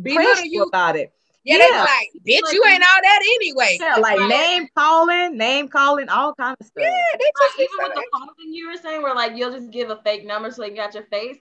[0.00, 1.12] be you about it.
[1.44, 1.80] Yeah, yeah.
[1.82, 3.78] like, bitch, you ain't all that anyway.
[3.78, 6.82] Yeah, like name calling, name calling, all kind of stuff.
[6.82, 9.70] Yeah, they just even with the phone thing you were saying, where like you'll just
[9.70, 11.36] give a fake number so they got your face.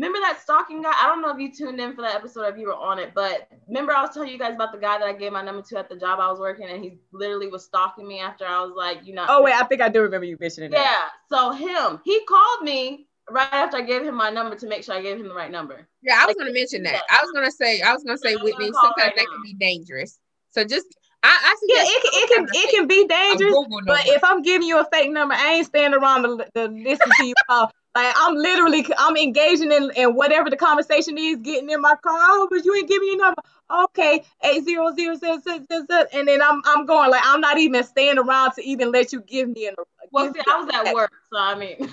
[0.00, 0.94] Remember that stalking guy?
[0.98, 2.98] I don't know if you tuned in for that episode or if you were on
[2.98, 5.42] it, but remember I was telling you guys about the guy that I gave my
[5.42, 8.46] number to at the job I was working, and he literally was stalking me after
[8.46, 9.26] I was like, you know.
[9.28, 11.10] Oh wait, I think I do remember you mentioning yeah, that.
[11.30, 11.36] Yeah.
[11.36, 14.94] So him, he called me right after I gave him my number to make sure
[14.94, 15.86] I gave him the right number.
[16.00, 17.02] Yeah, I was like, gonna mention that.
[17.10, 19.34] I was gonna say, I was gonna say, Whitney, sometimes right that now.
[19.34, 20.18] can be dangerous.
[20.52, 20.86] So just
[21.22, 23.54] I, I yeah, it can, it can it can be dangerous.
[23.84, 27.10] But if I'm giving you a fake number, I ain't standing around to, to listen
[27.18, 27.70] to you call.
[28.02, 32.14] Like I'm literally I'm engaging in, in whatever the conversation is, getting in my car.
[32.16, 33.42] Oh, but you ain't giving me a number.
[33.84, 37.58] Okay, eight zero zero zero zero zero, and then I'm I'm going like I'm not
[37.58, 39.74] even staying around to even let you give me a.
[40.12, 41.92] Well, see, I was at work, so I mean.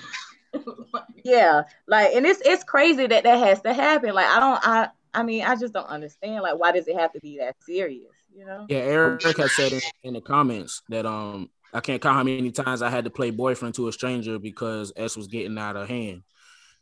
[1.24, 4.14] yeah, like, and it's it's crazy that that has to happen.
[4.14, 6.42] Like, I don't, I I mean, I just don't understand.
[6.42, 8.14] Like, why does it have to be that serious?
[8.34, 8.66] You know?
[8.68, 12.50] Yeah, Eric has said in, in the comments that um I can't count how many
[12.50, 15.88] times I had to play boyfriend to a stranger because S was getting out of
[15.88, 16.22] hand.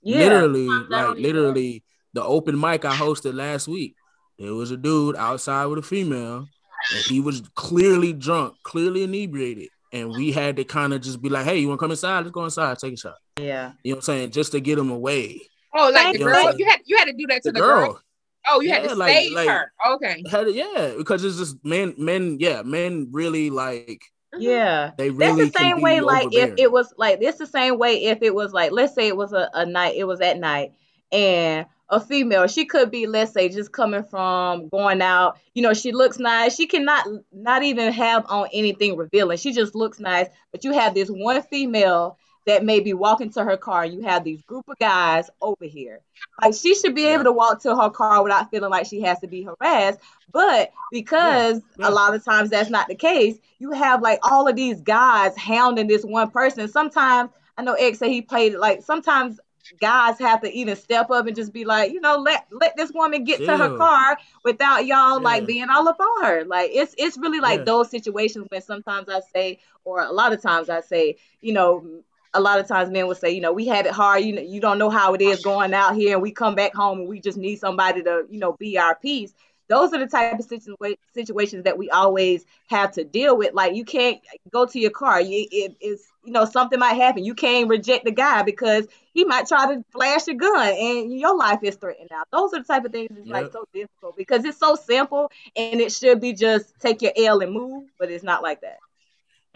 [0.03, 0.19] Yeah.
[0.19, 1.83] Literally, like literally,
[2.13, 3.97] the open mic I hosted last week,
[4.39, 6.47] there was a dude outside with a female,
[6.95, 9.69] and he was clearly drunk, clearly inebriated.
[9.93, 12.21] And we had to kind of just be like, hey, you want to come inside?
[12.21, 13.15] Let's go inside, take a shot.
[13.39, 13.73] Yeah.
[13.83, 14.31] You know what I'm saying?
[14.31, 15.41] Just to get him away.
[15.75, 17.61] Oh, like you the girl, you had you had to do that to the, the
[17.61, 17.87] girl.
[17.87, 18.01] girl.
[18.49, 19.73] Oh, you had to like- save like- her.
[19.95, 20.23] Okay.
[20.31, 24.03] Had- yeah, because it's just men, men, yeah, men really like
[24.37, 24.51] Uh-huh.
[24.51, 24.91] Yeah.
[24.97, 28.19] they That's the same way, like if it was like it's the same way if
[28.23, 30.73] it was like let's say it was a, a night, it was at night,
[31.13, 35.73] and a female, she could be, let's say, just coming from going out, you know,
[35.73, 36.57] she looks nice.
[36.57, 39.39] She cannot not even have on anything revealing.
[39.39, 40.27] She just looks nice.
[40.51, 44.03] But you have this one female that may be walking to her car, and you
[44.03, 46.01] have these group of guys over here.
[46.43, 47.15] Like she should be Yeah.
[47.15, 49.95] able to walk to her car without feeling like she has to be harassed.
[50.33, 51.83] But because Yeah.
[51.83, 55.37] a lot of times that's not the case, you have like all of these guys
[55.37, 56.69] hounding this one person.
[56.69, 59.41] Sometimes I know X said he played it like sometimes
[59.81, 62.93] guys have to even step up and just be like, you know, let let this
[62.95, 66.45] woman get to her car without y'all like being all up on her.
[66.45, 67.67] Like it's it's really like Yeah.
[67.67, 72.03] those situations when sometimes I say, or a lot of times I say, you know,
[72.37, 74.25] a lot of times men will say, you know, we had it hard.
[74.25, 76.75] You know, you don't know how it is going out here, and we come back
[76.75, 79.35] home and we just need somebody to, you know, be our peace.
[79.69, 83.53] Those are the type of situa- situations that we always have to deal with.
[83.55, 84.19] Like you can't
[84.53, 85.21] go to your car.
[85.21, 87.25] You, it, it's you know something might happen.
[87.25, 91.37] You can't reject the guy because he might try to flash a gun and your
[91.37, 92.23] life is threatened now.
[92.33, 95.81] Those are the type of things that's like so difficult because it's so simple and
[95.81, 98.79] it should be just take your L and move, but it's not like that.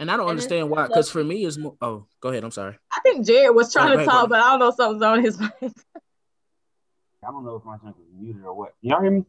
[0.01, 0.89] And I don't And understand why.
[0.89, 1.77] Because for me, it's more.
[1.81, 2.43] Oh, go ahead.
[2.43, 2.77] I'm sorry.
[2.91, 5.23] I think Jared was trying go to ahead, talk, but I don't know something's on
[5.23, 5.53] his mind.
[5.63, 8.73] I don't know if my junk is muted or what.
[8.81, 9.25] Y'all hear me?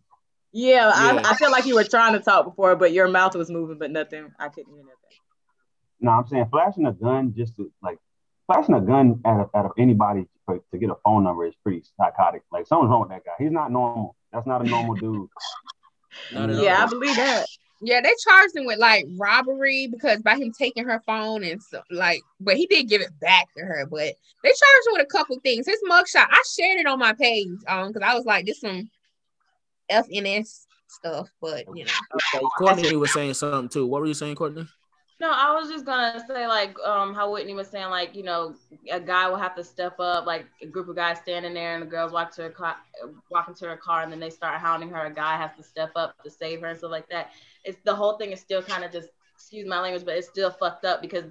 [0.53, 1.22] Yeah, Yeah.
[1.26, 3.77] I, I feel like you were trying to talk before, but your mouth was moving,
[3.77, 4.31] but nothing.
[4.39, 4.95] I couldn't hear nothing.
[5.99, 7.99] No, I'm saying flashing a gun just to like
[8.48, 11.84] flashing a gun at, a, at anybody for, to get a phone number is pretty
[11.98, 12.43] psychotic.
[12.52, 13.34] Like something's wrong with that guy.
[13.38, 14.15] He's not normal.
[14.31, 15.27] That's not a normal dude.
[16.34, 17.45] Not Yeah, I believe that.
[17.84, 21.82] Yeah, they charged him with like robbery because by him taking her phone and so
[21.90, 23.88] like, but he did give it back to her.
[23.90, 24.14] But
[24.44, 25.66] they charged him with a couple things.
[25.66, 28.90] His mugshot, I shared it on my page, um, because I was like, this some
[29.91, 31.91] FNS stuff, but you know,
[32.36, 32.45] Okay.
[32.58, 33.88] Courtney was saying something too.
[33.88, 34.68] What were you saying, Courtney?
[35.22, 38.56] No, I was just gonna say like um how Whitney was saying like you know
[38.91, 41.84] a guy will have to step up like a group of guys standing there and
[41.84, 42.76] the girls walk to her car,
[43.30, 45.06] walking to her car and then they start hounding her.
[45.06, 47.30] A guy has to step up to save her and stuff like that.
[47.64, 50.49] It's the whole thing is still kind of just excuse my language, but it's still
[50.49, 51.26] fucked up because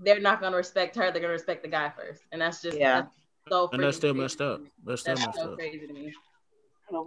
[0.00, 1.12] they're not gonna respect her.
[1.12, 3.02] They're gonna respect the guy first, and that's just Yeah.
[3.02, 3.10] that's
[3.48, 4.60] so And that's freaking still messed up.
[4.84, 5.58] That's still That's messed so up.
[5.58, 6.12] crazy to me.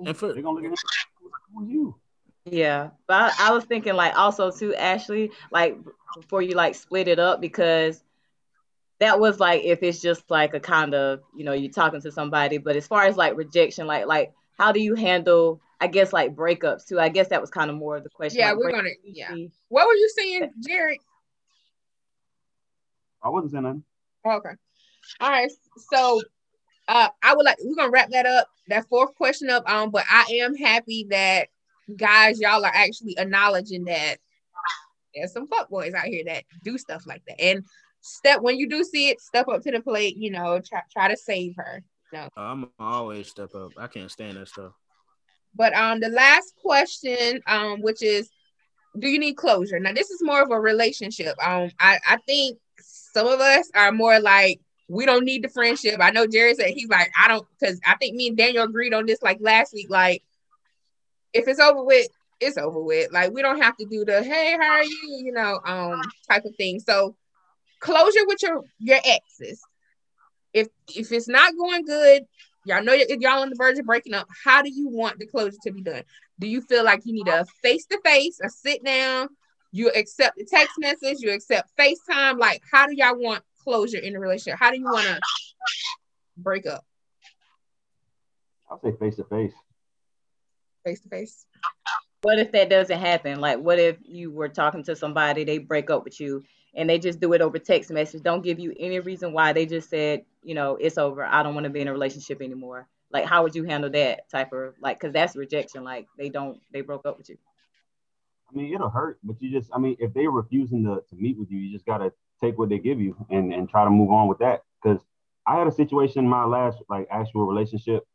[0.05, 0.75] And for- They're gonna look at him.
[1.53, 1.95] Who are you?
[2.45, 5.77] Yeah, but I, I was thinking like also too, Ashley, like
[6.15, 8.03] before you like split it up because
[8.99, 12.11] that was like if it's just like a kind of you know you're talking to
[12.11, 16.13] somebody, but as far as like rejection, like like how do you handle I guess
[16.13, 16.99] like breakups too?
[16.99, 18.39] I guess that was kind of more of the question.
[18.39, 19.34] yeah, like, we're gonna, yeah.
[19.69, 20.99] What were you saying, Jared?
[23.23, 23.84] I wasn't saying nothing.
[24.26, 24.55] Okay.
[25.19, 25.51] All right.
[25.91, 26.22] So
[26.88, 29.68] uh I would like we're gonna wrap that up, that fourth question up.
[29.69, 31.49] Um, but I am happy that
[31.95, 34.17] guys, y'all are actually acknowledging that
[35.15, 37.41] there's some fuckboys out here that do stuff like that.
[37.41, 37.65] And
[38.01, 41.07] step when you do see it, step up to the plate, you know, try try
[41.09, 41.83] to save her.
[42.35, 43.71] I'm always step up.
[43.77, 44.73] I can't stand that stuff.
[45.55, 48.29] But um the last question, um, which is
[48.99, 49.79] do you need closure?
[49.79, 51.35] Now this is more of a relationship.
[51.43, 54.59] Um, I, I think some of us are more like
[54.89, 55.95] we don't need the friendship.
[56.01, 58.93] I know Jerry said he's like, I don't because I think me and Daniel agreed
[58.93, 59.87] on this like last week.
[59.89, 60.23] Like,
[61.33, 62.07] if it's over with,
[62.39, 63.11] it's over with.
[63.11, 66.45] Like, we don't have to do the hey, how are you, you know, um, type
[66.45, 66.79] of thing.
[66.79, 67.15] So
[67.79, 69.61] closure with your your exes.
[70.53, 72.23] If if it's not going good,
[72.65, 74.27] y'all know y- y'all on the verge of breaking up.
[74.43, 76.03] How do you want the closure to be done?
[76.39, 79.29] Do you feel like you need a face to face, a sit down?
[79.71, 82.37] You accept the text message, you accept FaceTime.
[82.37, 84.59] Like, how do y'all want closure in the relationship?
[84.59, 85.19] How do you want to
[86.37, 86.83] break up
[88.71, 89.53] I'll say face to face.
[90.83, 91.45] Face to face?
[92.21, 93.39] What if that doesn't happen?
[93.39, 96.43] Like, what if you were talking to somebody, they break up with you,
[96.75, 98.21] and they just do it over text message?
[98.21, 99.53] Don't give you any reason why.
[99.53, 101.23] They just said, you know, it's over.
[101.23, 102.87] I don't want to be in a relationship anymore.
[103.11, 104.99] Like, how would you handle that type of like?
[104.99, 105.83] Because that's rejection.
[105.83, 107.37] Like, they don't, they broke up with you.
[108.49, 111.37] I mean, it'll hurt, but you just, I mean, if they're refusing to, to meet
[111.39, 114.11] with you, you just gotta take what they give you and, and try to move
[114.11, 114.63] on with that.
[114.81, 115.01] Because
[115.47, 118.05] I had a situation in my last like actual relationship.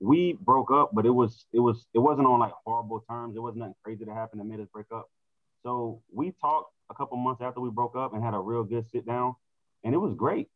[0.00, 3.36] We broke up, but it was it was it wasn't on like horrible terms.
[3.36, 5.10] It wasn't nothing crazy that happened that made us break up.
[5.62, 8.88] So we talked a couple months after we broke up and had a real good
[8.90, 9.34] sit down,
[9.84, 10.48] and it was great.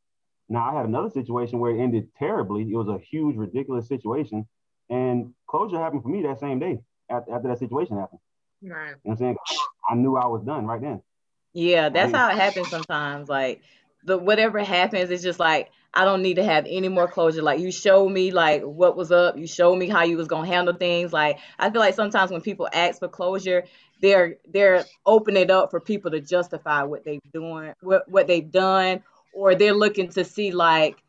[0.49, 2.63] Now I had another situation where it ended terribly.
[2.63, 4.47] It was a huge, ridiculous situation,
[4.89, 6.81] and closure happened for me that same day
[7.11, 8.21] after, after that situation happened.
[8.63, 8.89] Right.
[8.89, 9.37] You know what I'm saying?
[9.91, 11.03] I knew I was done right then.
[11.53, 12.19] Yeah, that's Right.
[12.19, 13.29] how it happens sometimes.
[13.29, 13.63] Like
[14.05, 17.43] the whatever happens is just like I don't need to have any more closure.
[17.43, 19.39] Like you showed me like what was up.
[19.39, 21.13] You showed me how you was gonna handle things.
[21.13, 23.65] Like I feel like sometimes when people ask for closure,
[24.01, 28.51] they're they're opening it up for people to justify what they've doing what what they've
[28.51, 29.03] done,
[29.33, 31.03] or they're looking to see like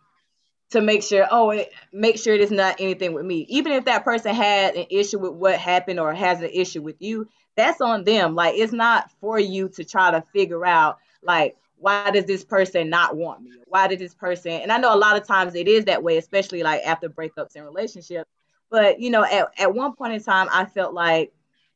[0.70, 3.46] to make sure oh it, make sure it is not anything with me.
[3.50, 6.98] Even if that person had an issue with what happened or has an issue with
[7.00, 8.36] you, that's on them.
[8.36, 12.90] Like it's not for you to try to figure out like why does this person
[12.90, 13.52] not want me?
[13.68, 14.52] Why did this person?
[14.52, 17.56] And I know a lot of times it is that way, especially like after breakups
[17.56, 18.30] and relationships.
[18.70, 21.34] But you know, at, at one point in time, I felt like,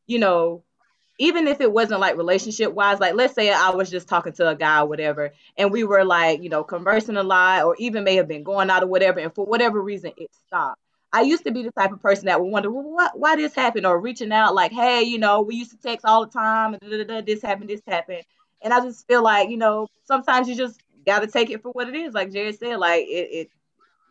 [0.07, 0.63] you know,
[1.19, 4.47] even if it wasn't like relationship wise, like let's say I was just talking to
[4.47, 8.05] a guy or whatever, and we were like, you know, conversing a lot, or even
[8.05, 10.79] may have been going out or whatever, and for whatever reason it stopped.
[11.11, 13.53] I used to be the type of person that would wonder, well, what, why this
[13.53, 16.77] happened, or reaching out like, hey, you know, we used to text all the time,
[16.79, 18.23] and this happened, this happened.
[18.61, 21.71] And I just feel like, you know, sometimes you just got to take it for
[21.71, 22.13] what it is.
[22.13, 23.49] Like Jared said, like it, it,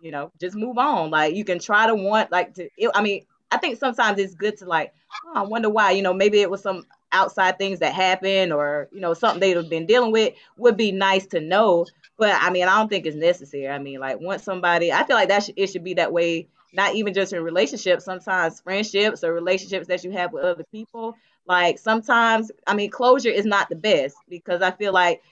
[0.00, 1.10] you know, just move on.
[1.10, 4.34] Like you can try to want, like to, it, I mean, I think sometimes it's
[4.34, 4.92] good to like,
[5.26, 8.88] oh, I wonder why, you know, maybe it was some outside things that happened or,
[8.92, 11.86] you know, something they'd have been dealing with would be nice to know.
[12.18, 13.68] But I mean, I don't think it's necessary.
[13.68, 16.48] I mean, like once somebody, I feel like that should, it should be that way,
[16.72, 21.16] not even just in relationships, sometimes friendships or relationships that you have with other people.
[21.48, 25.22] Like sometimes, I mean, closure is not the best because I feel like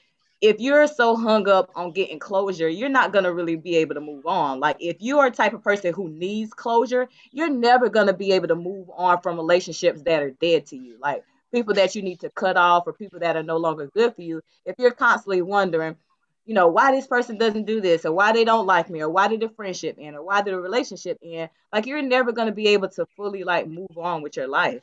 [0.40, 3.94] if you're so hung up on getting closure, you're not going to really be able
[3.94, 4.60] to move on.
[4.60, 8.14] Like if you are a type of person who needs closure, you're never going to
[8.14, 10.98] be able to move on from relationships that are dead to you.
[11.00, 14.14] Like people that you need to cut off or people that are no longer good
[14.14, 14.42] for you.
[14.64, 15.96] If you're constantly wondering,
[16.44, 19.08] you know, why this person doesn't do this or why they don't like me or
[19.10, 22.48] why did the friendship end or why did the relationship end, like you're never going
[22.48, 24.82] to be able to fully like move on with your life.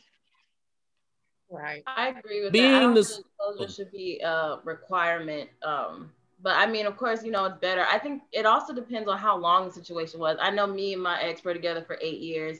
[1.53, 1.83] Right.
[1.85, 2.77] I agree with Being that.
[2.77, 3.15] I don't this...
[3.15, 5.49] think closure should be a requirement.
[5.63, 6.11] Um,
[6.41, 7.85] but I mean, of course, you know, it's better.
[7.89, 10.37] I think it also depends on how long the situation was.
[10.41, 12.57] I know me and my ex were together for eight years,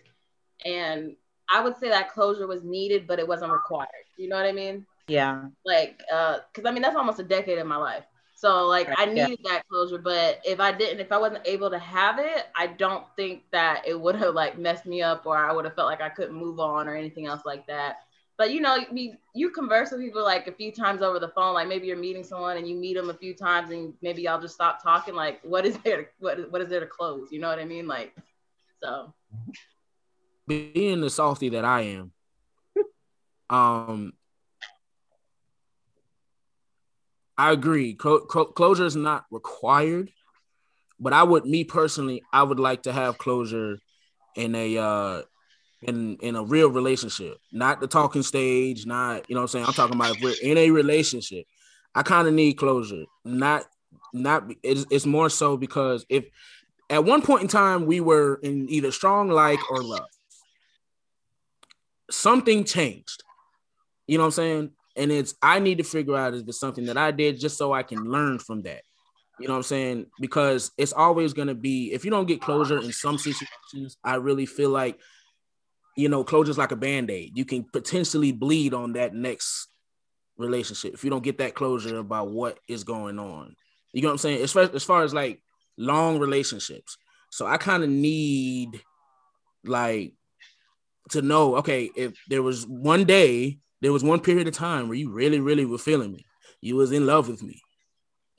[0.64, 1.16] and
[1.54, 3.90] I would say that closure was needed, but it wasn't required.
[4.18, 4.86] You know what I mean?
[5.08, 5.46] Yeah.
[5.66, 8.06] Like, uh, because I mean, that's almost a decade in my life.
[8.36, 9.54] So like I needed yeah.
[9.54, 13.06] that closure, but if I didn't, if I wasn't able to have it, I don't
[13.16, 16.02] think that it would have like messed me up or I would have felt like
[16.02, 18.04] I couldn't move on or anything else like that.
[18.38, 21.54] But you know, you, you converse with people like a few times over the phone.
[21.54, 24.42] Like maybe you're meeting someone and you meet them a few times, and maybe y'all
[24.42, 25.14] just stop talking.
[25.14, 26.04] Like, what is there?
[26.04, 27.32] To, what what is there to close?
[27.32, 27.88] You know what I mean?
[27.88, 28.16] Like,
[28.82, 29.14] so.
[30.48, 32.12] Being the softy that I am,
[33.50, 34.14] um,
[37.38, 37.98] I agree.
[38.02, 40.12] Cl- cl- closure is not required,
[41.00, 43.80] but I would, me personally, I would like to have closure
[44.36, 45.22] in a uh
[45.84, 49.66] in in a real relationship, not the talking stage, not you know what I'm saying.
[49.66, 51.46] I'm talking about if we're in a relationship.
[51.96, 53.06] I kind of need closure.
[53.24, 53.66] Not
[54.14, 56.26] not it's, it's more so because if
[56.90, 60.08] at one point in time we were in either strong like or love,
[62.12, 63.24] something changed.
[64.08, 64.72] You know what I'm saying?
[64.96, 67.74] And it's I need to figure out if it's something that I did just so
[67.74, 68.82] I can learn from that.
[69.40, 70.06] You know what I'm saying?
[70.20, 74.46] Because it's always gonna be if you don't get closure in some situations, I really
[74.46, 75.00] feel like
[75.96, 77.38] you know, closure's like a band-aid.
[77.38, 79.68] You can potentially bleed on that next
[80.38, 83.56] relationship if you don't get that closure about what is going on.
[83.94, 84.42] You know what I'm saying?
[84.42, 85.42] As far as, far as like
[85.78, 86.98] long relationships.
[87.30, 88.82] So I kind of need
[89.64, 90.14] like
[91.12, 94.98] to know, okay, if there was one day, there was one period of time where
[94.98, 96.26] you really, really were feeling me.
[96.62, 97.62] You was in love with me.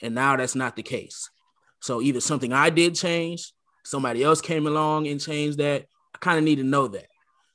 [0.02, 1.30] And now that's not the case.
[1.80, 3.52] So either something I did change,
[3.84, 5.86] somebody else came along and changed that.
[6.14, 7.06] I kind of need to know that.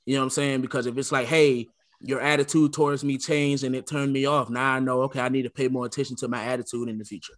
[0.10, 0.61] You know what I'm saying?
[0.61, 1.68] Because if it's like, hey,
[2.02, 5.30] your attitude towards me changed and it turned me off, now I know, okay, I
[5.30, 7.36] need to pay more attention to my attitude in the future.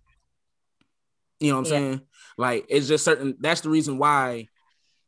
[1.42, 1.80] You know what I'm yeah.
[1.80, 2.02] saying?
[2.38, 4.48] Like, it's just certain, that's the reason why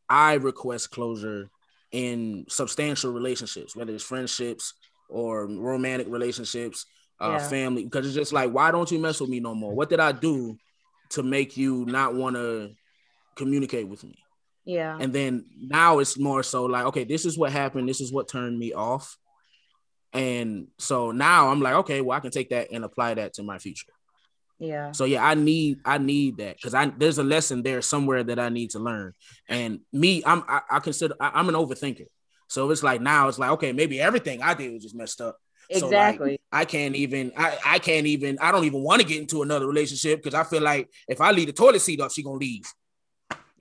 [0.09, 1.49] I request closure
[1.93, 4.73] in substantial relationships, whether it's friendships
[5.07, 6.85] or romantic relationships,
[7.21, 7.47] uh, yeah.
[7.47, 9.73] family, because it's just like, why don't you mess with me no more?
[9.73, 10.57] What did I do
[11.11, 12.71] to make you not want to
[13.37, 14.17] communicate with me?
[14.65, 14.97] Yeah.
[14.99, 17.89] And then now it's more so like, okay, this is what happened.
[17.89, 19.17] This is what turned me off.
[20.13, 23.43] And so now I'm like, okay, well, I can take that and apply that to
[23.43, 23.91] my future.
[24.59, 24.91] Yeah.
[24.91, 28.39] So yeah, I need I need that because I there's a lesson there somewhere that
[28.39, 29.13] I need to learn.
[29.49, 32.05] And me, I'm I, I consider I, am an overthinker.
[32.47, 35.37] So it's like now it's like okay, maybe everything I did was just messed up.
[35.69, 36.27] Exactly.
[36.27, 39.19] So like, I can't even I, I can't even I don't even want to get
[39.19, 42.23] into another relationship because I feel like if I leave the toilet seat up, she
[42.23, 42.63] gonna leave.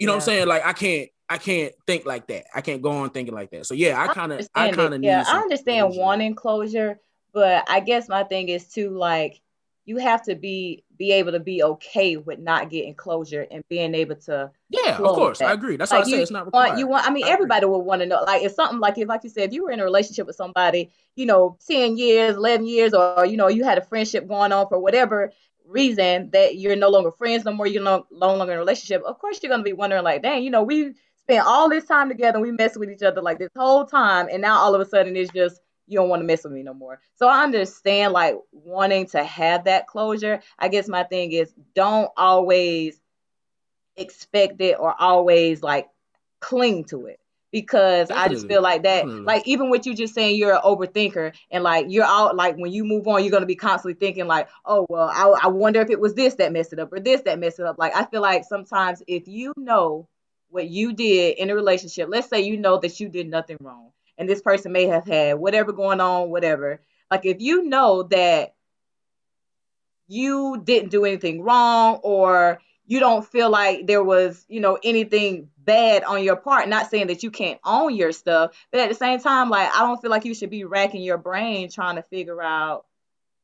[0.02, 0.16] You know yeah.
[0.16, 0.48] what I'm saying?
[0.48, 2.46] Like I can't I can't think like that.
[2.52, 3.66] I can't go on thinking like that.
[3.66, 5.06] So yeah, I kind of I kind of need.
[5.06, 5.22] yeah.
[5.24, 6.00] I understand closure.
[6.00, 6.98] wanting closure,
[7.32, 9.40] but I guess my thing is too like
[9.84, 13.94] you have to be be able to be okay with not getting closure and being
[13.94, 15.40] able to Yeah, of course.
[15.40, 15.76] I agree.
[15.76, 17.32] That's like why I say you it's not want you want I mean I agree.
[17.34, 19.62] everybody would want to know like if something like if like you said if you
[19.62, 23.46] were in a relationship with somebody you know 10 years 11 years or you know
[23.46, 25.32] you had a friendship going on for whatever
[25.66, 29.02] reason that you're no longer friends no more you're no, no longer in a relationship
[29.04, 32.08] of course you're to be wondering like dang you know we spent all this time
[32.08, 34.84] together we messed with each other like this whole time and now all of a
[34.84, 37.00] sudden it's just you don't want to mess with me no more.
[37.14, 40.40] So i understand like wanting to have that closure.
[40.58, 43.00] I guess my thing is don't always
[43.96, 45.88] expect it or always like
[46.40, 47.20] cling to it
[47.52, 51.34] because I just feel like that like even with you just saying you're an overthinker
[51.50, 54.48] and like you're out like when you move on you're gonna be constantly thinking like
[54.64, 57.20] oh well I, I wonder if it was this that messed it up or this
[57.22, 57.76] that messed it up.
[57.78, 60.08] Like I feel like sometimes if you know
[60.48, 63.90] what you did in a relationship let's say you know that you did nothing wrong
[64.16, 66.80] and this person may have had whatever going on whatever.
[67.10, 68.54] Like if you know that
[70.08, 75.48] you didn't do anything wrong or you don't feel like there was, you know, anything
[75.64, 76.68] bad on your part.
[76.68, 79.80] Not saying that you can't own your stuff, but at the same time, like I
[79.80, 82.86] don't feel like you should be racking your brain trying to figure out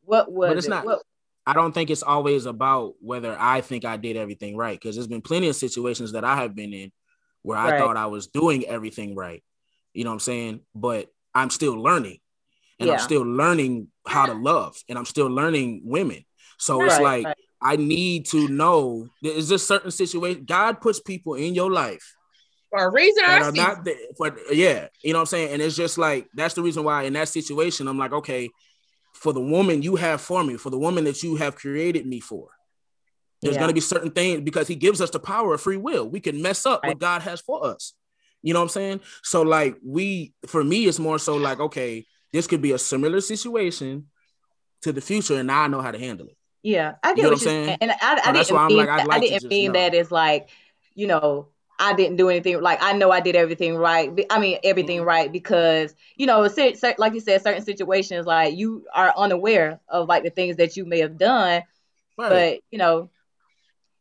[0.05, 0.71] what was But it's it.
[0.71, 1.03] not- What,
[1.47, 5.07] I don't think it's always about whether I think I did everything right because there's
[5.07, 6.93] been plenty of situations that I have been in
[7.43, 7.79] where I Right.
[7.79, 9.43] thought I was doing everything right.
[9.95, 10.61] You know what I'm saying?
[10.75, 12.19] But I'm still learning
[12.79, 16.25] and I'm still learning how to love and I'm still learning women.
[16.59, 17.37] So it's like right.
[17.61, 22.17] I need to know there is this certain situation God puts people in your life
[22.71, 23.97] For a reason or that are not there.
[24.19, 25.53] But yeah, you know what I'm saying?
[25.55, 28.51] And it's just like that's the reason why in that situation, I'm like, okay,
[29.15, 32.21] for the woman you have for me, for the woman that you have created me
[32.21, 32.49] for,
[33.43, 33.61] there's Yeah.
[33.61, 36.09] gonna be certain things because he gives us the power of free will.
[36.09, 36.89] We can mess up Right.
[36.91, 37.95] what God has for us.
[38.43, 39.01] You know what I'm saying?
[39.25, 43.21] So like we for me, it's more so like, okay, this could be a similar
[43.21, 44.09] situation
[44.83, 46.38] to the future, and now I know how to handle it.
[46.63, 47.79] Yeah, I get know what what you're saying?
[47.81, 49.75] and I, I So didn't mean like, like I didn't mean know.
[49.75, 50.49] that it's like,
[50.95, 51.49] you know,
[51.79, 52.61] I didn't do anything.
[52.61, 54.11] Like I know I did everything right.
[54.31, 55.07] I mean everything Mhm.
[55.07, 56.41] right because you know,
[56.99, 60.85] like you said, certain situations like you are unaware of like the things that you
[60.85, 61.63] may have done,
[62.17, 62.31] Right.
[62.31, 63.11] but you know,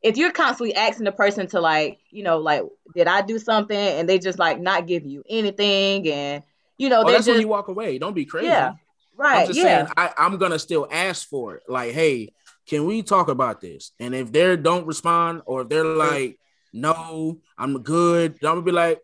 [0.04, 2.64] if you're constantly asking the person to like, you know, like,
[2.96, 6.44] did I do something, and they just like not give you anything, and
[6.78, 7.98] you know, oh, that's just when you walk away.
[7.98, 8.48] Don't be crazy.
[8.48, 8.74] yeah,
[9.16, 11.64] right, I'm just yeah, saying I, I'm gonna still ask for it.
[11.68, 12.34] Like, hey,
[12.68, 13.92] can we talk about this?
[14.00, 16.38] And if they don't respond, or if they're like,
[16.74, 19.02] no, I'm good, I'm gonna be like,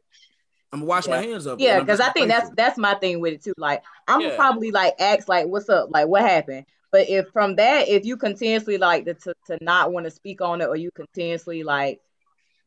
[0.72, 1.60] I'm gonna wash my hands it.
[1.60, 2.56] Yeah, because I think that's it.
[2.57, 3.53] that's my thing with it too.
[3.57, 4.35] Like I'm Yeah.
[4.35, 5.90] probably like ask like, "What's up?
[5.91, 9.14] Like what happened?" But if from that, if you continuously like to,
[9.48, 12.02] to not want to speak on it, or you continuously like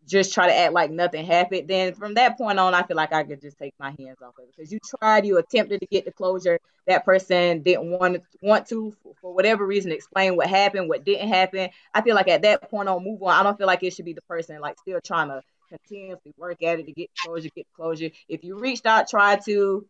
[0.07, 3.13] just try to act like nothing happened, then from that point on, I feel like
[3.13, 5.87] I could just take my hands off of it because you tried, you attempted to
[5.87, 6.59] get the closure.
[6.87, 11.05] That person didn't want to, want to for, for whatever reason explain what happened, what
[11.05, 11.71] didn't happen.
[11.93, 13.31] I feel like at that point on, move on.
[13.31, 16.63] I don't feel like it should be the person like still trying to continuously work
[16.63, 18.11] at it to get closure, get closure.
[18.29, 19.87] If you reached out, tried to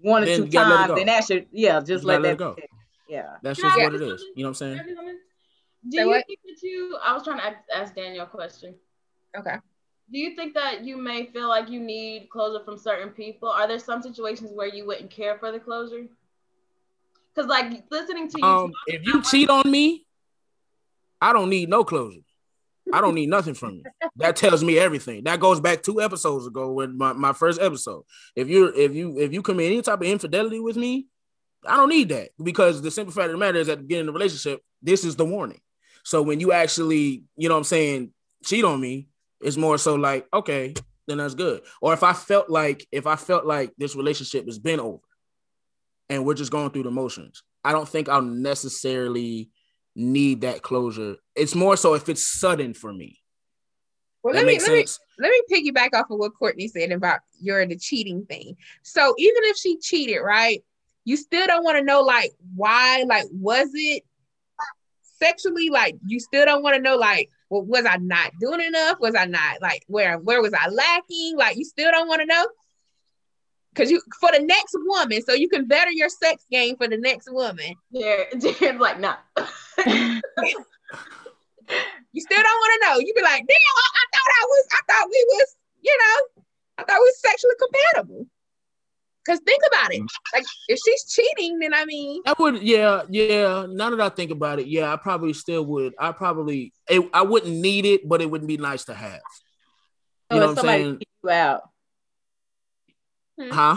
[0.00, 2.08] one or Then two you gotta let it times, then that should yeah, just You
[2.08, 2.54] let let that it go.
[2.54, 2.62] be.
[3.08, 3.36] Yeah.
[3.42, 4.24] That's Can just what it is.
[4.34, 4.78] You know what I'm saying?
[4.78, 4.84] I?
[5.90, 6.96] Do you think that you?
[7.04, 8.74] I was trying to ask, ask Daniel a question.
[9.36, 9.56] Okay.
[10.10, 13.48] Do you think that you may feel like you need closure from certain people?
[13.48, 16.06] Are there some situations where you wouldn't care for the closure?
[17.34, 20.06] Because like listening to you, Um, talk, if you cheat on me,
[21.20, 22.20] I don't need no closure.
[22.92, 23.84] I don't need nothing from you.
[24.16, 25.24] That tells me everything.
[25.24, 28.02] That goes back two episodes ago with my, my first episode.
[28.36, 31.06] If you're if you if you commit any type of infidelity with me,
[31.66, 34.08] I don't need that because the simple fact of the matter is at the beginning
[34.08, 35.60] of the relationship, this is the warning.
[36.04, 38.12] So when you actually, you know what I'm saying,
[38.44, 39.08] cheat on me,
[39.42, 40.74] it's more so like, okay,
[41.06, 41.62] then that's good.
[41.80, 45.02] Or if I felt like if I felt like this relationship has been over
[46.08, 49.50] and we're just going through the motions, I don't think I'll necessarily
[49.94, 51.16] need that closure.
[51.34, 53.18] It's more so if it's sudden for me.
[54.22, 55.00] Well, that let me let me sense.
[55.18, 58.56] let me piggyback off of what Courtney said about your the cheating thing.
[58.82, 60.62] So even if she cheated, right,
[61.04, 64.04] you still don't want to know like why, like was it
[65.18, 65.70] sexually?
[65.70, 68.98] Like you still don't want to know like, well, was I not doing enough?
[68.98, 71.36] Was I not like where where was I lacking?
[71.36, 72.46] Like you still don't want to know.
[73.74, 76.96] Cause you for the next woman, so you can better your sex game for the
[76.96, 77.74] next woman.
[77.94, 79.16] Jared, Jared's like, nah.
[82.14, 82.98] You still don't want to know.
[82.98, 86.42] You be like, damn, I, I thought I was, I thought we was, you know,
[86.76, 88.26] I thought we was sexually compatible.
[89.26, 89.98] Cause think about it.
[90.00, 90.36] Mm-hmm.
[90.36, 93.66] Like if she's cheating, then I mean, I would, yeah, yeah.
[93.68, 95.94] Now that I think about it, yeah, I probably still would.
[95.98, 99.20] I probably, it, I wouldn't need it, but it would be nice to have.
[100.30, 100.98] So You know what I'm saying?
[100.98, 101.62] kick you out,
[103.38, 103.50] hmm.
[103.50, 103.76] Huh?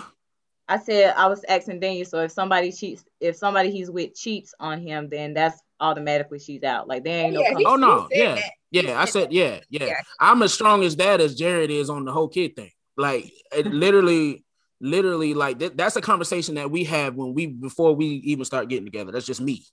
[0.67, 2.05] I said I was asking Daniel.
[2.05, 6.63] So if somebody cheats, if somebody he's with cheats on him, then that's automatically she's
[6.63, 6.87] out.
[6.87, 7.57] Like there ain't Yeah, oh, no.
[7.57, 8.51] he- coming- Oh no, yeah, that.
[8.71, 8.99] yeah.
[8.99, 9.85] I said yeah, yeah.
[9.85, 10.01] Yeah.
[10.19, 12.71] I'm as strong as that as Jared is on the whole kid thing.
[12.97, 14.44] Like it literally,
[14.79, 18.69] literally, like that, that's a conversation that we have when we before we even start
[18.69, 19.11] getting together.
[19.11, 19.63] That's just me.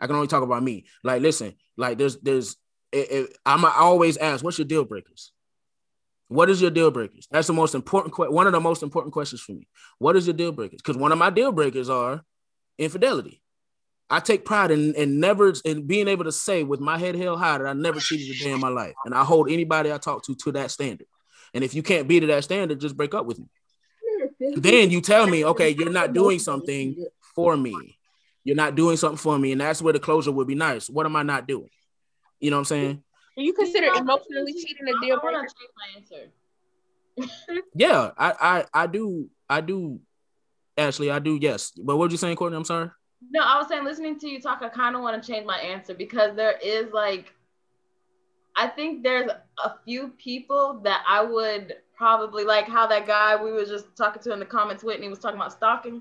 [0.00, 0.86] I can only talk about me.
[1.04, 2.56] Like, listen, like there's there's
[2.92, 5.32] it, it, I'm I always ask, what's your deal breakers?
[6.28, 7.26] What is your deal breakers?
[7.30, 9.66] That's the most important que- one of the most important questions for me.
[9.98, 10.80] What is your deal breakers?
[10.80, 12.22] Because one of my deal breakers are
[12.78, 13.42] infidelity.
[14.08, 17.38] I take pride in, in never in being able to say with my head held
[17.38, 19.98] high that I never cheated a day in my life, and I hold anybody I
[19.98, 21.06] talk to to that standard.
[21.54, 23.46] And if you can't be to that standard, just break up with me.
[24.40, 27.98] Then you tell me, okay, you're not doing something for me.
[28.42, 30.88] You're not doing something for me, and that's where the closure would be nice.
[30.88, 31.68] What am I not doing?
[32.40, 33.02] You know what I'm saying?
[33.36, 35.38] Do you consider You know, emotionally cheating a deal breaker?
[35.38, 36.30] want change my answer.
[37.74, 40.00] Yeah, I I I do I do.
[40.76, 41.38] Ashley, I do.
[41.40, 42.56] Yes, but what were you saying, Courtney?
[42.56, 42.90] I'm sorry.
[43.30, 45.58] No, I was saying, listening to you talk, I kind of want to change my
[45.58, 47.34] answer because there is like,
[48.56, 49.30] I think there's
[49.62, 54.22] a few people that I would probably like how that guy we were just talking
[54.22, 56.00] to in the comments, Whitney was talking about stalking.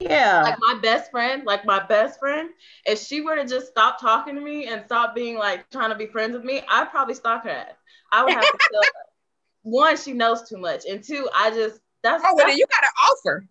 [0.00, 0.42] Yeah.
[0.42, 2.48] Like my best friend, like my best friend,
[2.86, 5.94] if she were to just stop talking to me and stop being like trying to
[5.94, 7.74] be friends with me, I'd probably stalk her ass.
[8.10, 8.88] I would have to kill her.
[9.62, 12.82] One, she knows too much, and two, I just that's Oh, well, that's, you got
[12.82, 13.46] an offer.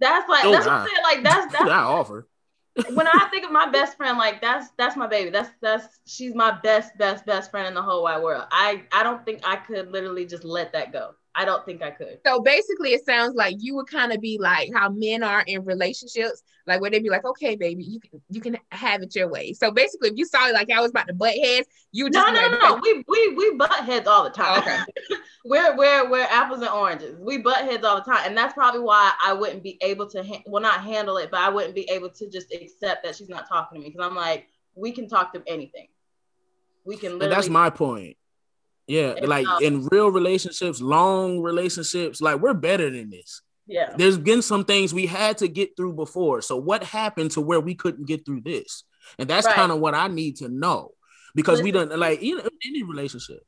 [0.00, 0.74] that's like Oh, that's what.
[0.74, 1.02] I'm saying.
[1.02, 2.28] Like that's That's that's I offer.
[2.94, 5.30] when I think of my best friend, like that's that's my baby.
[5.30, 8.44] That's that's she's my best, best, best friend in the whole wide world.
[8.50, 11.14] I I don't think I could literally just let that go.
[11.38, 12.18] I don't think I could.
[12.24, 15.66] So basically, it sounds like you would kind of be like how men are in
[15.66, 19.28] relationships, like where they'd be like, "Okay, baby, you can you can have it your
[19.28, 22.04] way." So basically, if you saw it like I was about to butt heads, you
[22.04, 22.80] No, just no, no, like, no.
[22.82, 24.60] We we we butt heads all the time.
[24.60, 24.78] Okay.
[25.44, 27.18] we're we're we're apples and oranges.
[27.20, 30.24] We butt heads all the time, and that's probably why I wouldn't be able to
[30.24, 33.28] ha- well not handle it, but I wouldn't be able to just accept that she's
[33.28, 35.88] not talking to me because I'm like, we can talk to anything.
[36.86, 37.34] We can literally.
[37.34, 38.16] That's my point.
[38.86, 43.42] Yeah, It's like not- in real relationships, long relationships, like we're better than this.
[43.66, 43.94] yeah.
[43.96, 46.40] There's been some things we had to get through before.
[46.40, 48.84] So what happened to where we couldn't get through this?
[49.18, 49.56] And that's Right.
[49.56, 50.92] kind of what I need to know
[51.34, 53.40] because we don't like you know any relationship.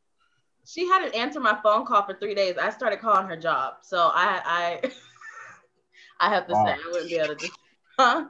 [0.66, 2.56] she hadn't answered my phone call for three days.
[2.58, 4.92] I started calling her job, so I I
[6.20, 6.66] I have to Wow.
[6.66, 7.52] say I wouldn't be able to just
[7.98, 8.24] huh.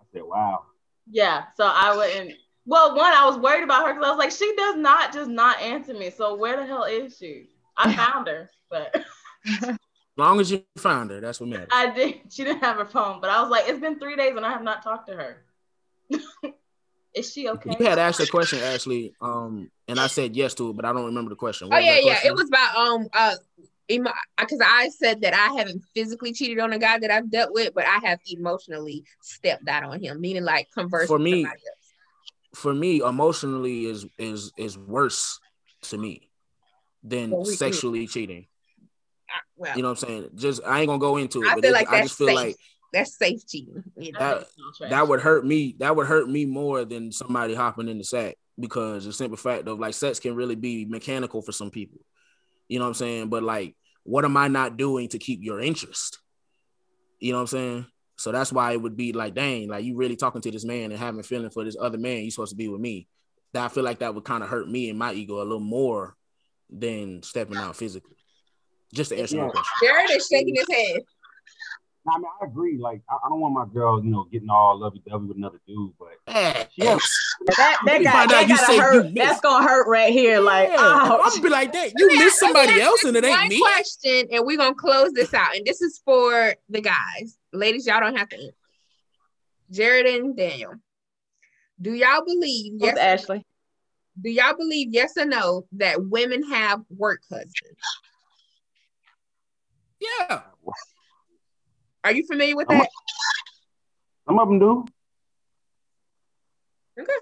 [0.00, 0.64] I said, wow.
[1.10, 2.34] Yeah, so I wouldn't.
[2.66, 5.30] Well, one, I was worried about her because I was like, she does not just
[5.30, 6.10] not answer me.
[6.10, 7.48] So where the hell is she?
[7.76, 8.94] I found her, but
[9.46, 9.78] As
[10.16, 11.68] long as you found her, that's what matters.
[11.70, 12.20] I did.
[12.30, 14.50] She didn't have her phone, but I was like, it's been three days and I
[14.50, 15.44] have not talked to her.
[17.14, 17.76] is she okay?
[17.78, 20.92] You had asked a question, Ashley, um, and I said yes to it, but I
[20.92, 21.66] don't remember the question.
[21.66, 23.36] "Oh What was yeah, yeah." It was about um uh.
[23.88, 27.72] Because I said that I haven't physically cheated on a guy that I've dealt with,
[27.72, 31.60] but I have emotionally stepped out on him, meaning like conversing For with me, somebody
[31.68, 31.75] else.
[32.56, 35.38] For me, emotionally is is is worse
[35.82, 36.30] to me
[37.02, 38.46] than Well, we- sexually cheating.
[39.28, 40.30] I- well, You know what I'm saying?
[40.34, 42.28] Just I ain't gonna go into it, I but feel like I that's just feel
[42.28, 42.36] safe.
[42.36, 42.56] like
[42.92, 43.84] that's safe cheating.
[43.96, 44.90] You know, that- think it's all trash.
[44.90, 45.76] that would hurt me.
[45.78, 49.68] That would hurt me more than somebody hopping in the sack because the simple fact
[49.68, 52.00] of like sex can really be mechanical for some people.
[52.68, 53.28] You know what I'm saying?
[53.28, 56.18] But like, what am I not doing to keep your interest?
[57.20, 57.86] You know what I'm saying?
[58.16, 60.90] So that's why it would be like, dang, like you really talking to this man
[60.90, 62.24] and having feeling for this other man.
[62.24, 63.08] You supposed to be with me.
[63.52, 65.60] That I feel like that would kind of hurt me and my ego a little
[65.60, 66.16] more
[66.70, 68.16] than stepping out physically.
[68.94, 69.42] Just to answer Yeah.
[69.42, 69.72] your question.
[69.88, 71.02] Jared is shaking his head.
[72.08, 72.78] I mean, I agree.
[72.78, 75.60] Like, I, I don't want my girl, you know, getting all lovey dovey with another
[75.66, 76.98] dude, but Hey, Yeah.
[77.56, 79.14] That that You guy that you gotta say you hurt.
[79.14, 80.38] That's gonna hurt right here.
[80.40, 81.32] Like, yeah, ouch.
[81.36, 81.92] I'm be like that.
[81.96, 83.60] You miss somebody else and it ain't One me.
[83.60, 85.54] question, and we're gonna close this out.
[85.56, 87.36] And this is for the guys.
[87.56, 88.52] Ladies, y'all don't have to answer.
[89.70, 90.74] Jared and Daniel.
[91.80, 93.44] Do y'all believe Who's yes Ashley?
[94.20, 97.54] do y'all believe yes or no that women have work husbands?
[100.00, 100.42] Yeah.
[102.04, 102.88] Are you familiar with I'm- that?
[104.26, 104.84] some of them do.
[106.98, 107.12] Okay.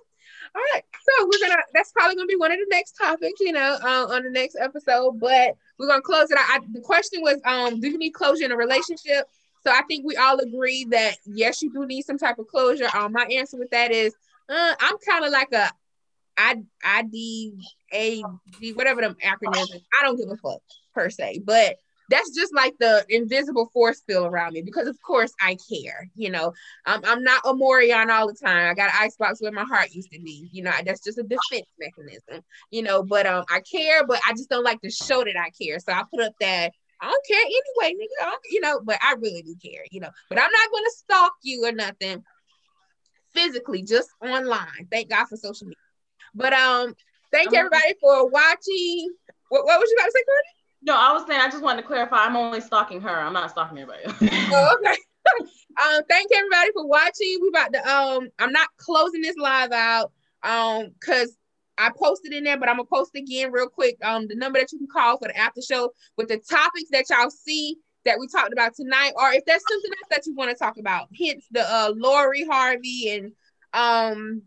[0.54, 0.82] All right.
[1.02, 4.06] So we're gonna that's probably gonna be one of the next topics, you know, uh,
[4.10, 5.18] on the next episode.
[5.18, 6.44] But we're gonna close it out.
[6.48, 9.26] I, the question was, um, do you need closure in a relationship?
[9.66, 12.88] So I think we all agree that yes, you do need some type of closure.
[12.94, 14.14] Um, my answer with that is,
[14.48, 15.70] uh, I'm kind of like a
[16.36, 17.54] I I D
[17.92, 18.22] A
[18.60, 19.80] D whatever them acronyms.
[19.98, 20.60] I don't give a fuck
[20.94, 21.76] per se, but
[22.10, 26.10] that's just like the invisible force field around me because of course I care.
[26.14, 26.52] You know,
[26.84, 28.70] I'm, I'm not a Morion all the time.
[28.70, 30.48] I got an icebox where my heart used to be.
[30.52, 32.44] You know, that's just a defense mechanism.
[32.70, 35.50] You know, but um, I care, but I just don't like to show that I
[35.50, 35.78] care.
[35.78, 38.32] So I put up that I don't care anyway, nigga.
[38.50, 39.84] You know, but I really do care.
[39.90, 42.24] You know, but I'm not gonna stalk you or nothing.
[43.32, 44.88] physically, just online.
[44.90, 45.76] Thank God for social media.
[46.34, 46.94] But um,
[47.32, 49.12] thank you everybody for watching.
[49.48, 50.50] What, what was you about to say, Courtney?
[50.82, 52.24] No, I was saying I just wanted to clarify.
[52.24, 53.20] I'm only stalking her.
[53.20, 54.02] I'm not stalking everybody.
[54.52, 54.96] oh, okay.
[55.82, 57.38] um, thank you everybody for watching.
[57.40, 60.12] We about to um, I'm not closing this live out
[60.42, 61.36] um, cause
[61.78, 63.96] I posted in there, but I'm gonna post again real quick.
[64.02, 67.06] Um, the number that you can call for the after show with the topics that
[67.10, 70.50] y'all see that we talked about tonight, or if there's something else that you want
[70.50, 73.32] to talk about, hence the uh Lori Harvey and
[73.72, 74.42] um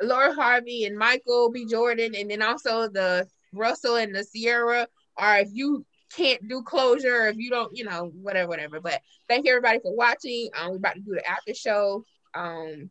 [0.00, 1.66] Lori Harvey and Michael B.
[1.66, 5.84] Jordan, and then also the Russell and the Ciara, or if you
[6.16, 8.80] can't do closure, if you don't, you know, whatever, whatever.
[8.80, 10.50] But thank you everybody for watching.
[10.58, 12.04] Um, we're about to do the after show.
[12.34, 12.90] Um,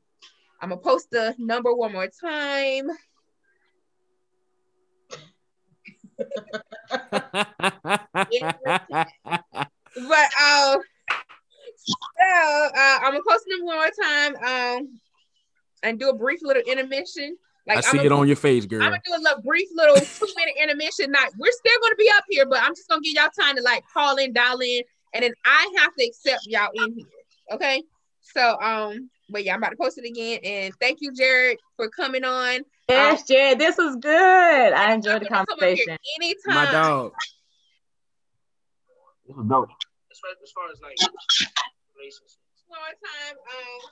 [0.62, 2.88] I'm gonna post the number one more time.
[10.08, 10.78] but uh,
[11.76, 11.96] so
[12.34, 14.36] uh, I'm gonna post them one more time.
[14.36, 15.00] Um,
[15.84, 17.38] and do a brief little intermission.
[17.68, 18.82] Like I see I'm it on your face, girl.
[18.82, 21.12] I'm gonna do a little brief little two minute intermission.
[21.12, 23.62] Not we're still gonna be up here, but I'm just gonna give y'all time to
[23.62, 24.82] like call in, dial in,
[25.14, 27.06] and then I have to accept y'all in here.
[27.52, 27.84] Okay.
[28.22, 30.40] So um, but yeah, I'm about to post it again.
[30.44, 32.62] And thank you, Jared, for coming on.
[32.92, 34.74] Yes, Jared, this was good.
[34.74, 35.98] I enjoyed the conversation.
[36.18, 36.54] Anytime.
[36.56, 37.14] My dog.
[39.28, 39.70] This was dope.
[40.12, 40.98] As far, as, far as like
[41.96, 42.38] relationships.
[42.68, 43.38] One more time.
[43.38, 43.92] Um,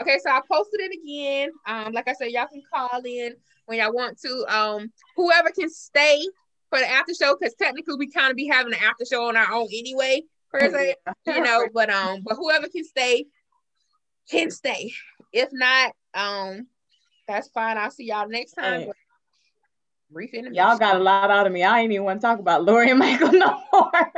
[0.00, 1.50] Okay, so I posted it again.
[1.66, 3.34] Um, like I said, y'all can call in
[3.66, 4.44] when y'all want to.
[4.48, 6.24] Um, whoever can stay
[6.70, 9.36] for the after show, because technically we kind of be having an after show on
[9.36, 10.94] our own anyway, per se,
[11.26, 11.68] you know.
[11.72, 13.26] But um, but whoever can stay
[14.30, 14.92] can stay.
[15.32, 16.66] If not, um,
[17.32, 17.78] that's fine.
[17.78, 18.82] I'll see y'all next time.
[18.82, 18.92] Hey.
[20.10, 21.62] Brief Y'all got a lot out of me.
[21.64, 23.90] I ain't even want to talk about Lori and Michael no more.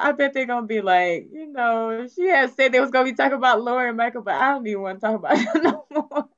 [0.00, 3.14] I bet they're gonna be like, you know, she had said they was gonna be
[3.14, 5.84] talking about Lori and Michael, but I don't even want to talk about it no
[5.90, 6.28] more.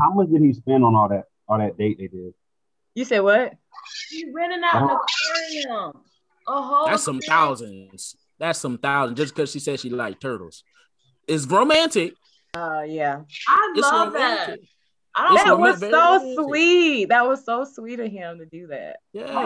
[0.00, 2.34] How much did he spend on all that all that date they did?
[2.94, 3.52] You said what?
[4.10, 5.92] He renting out an aquarium.
[6.48, 8.16] Oh, that's some thousands.
[8.42, 10.64] That's some thousand just because she said she liked turtles.
[11.28, 12.14] It's romantic.
[12.54, 13.20] Oh uh, yeah.
[13.46, 14.60] I it's love romantic.
[15.16, 15.44] that.
[15.44, 16.44] that was so romantic.
[16.44, 17.08] sweet.
[17.10, 18.96] That was so sweet of him to do that.
[19.12, 19.32] Yeah.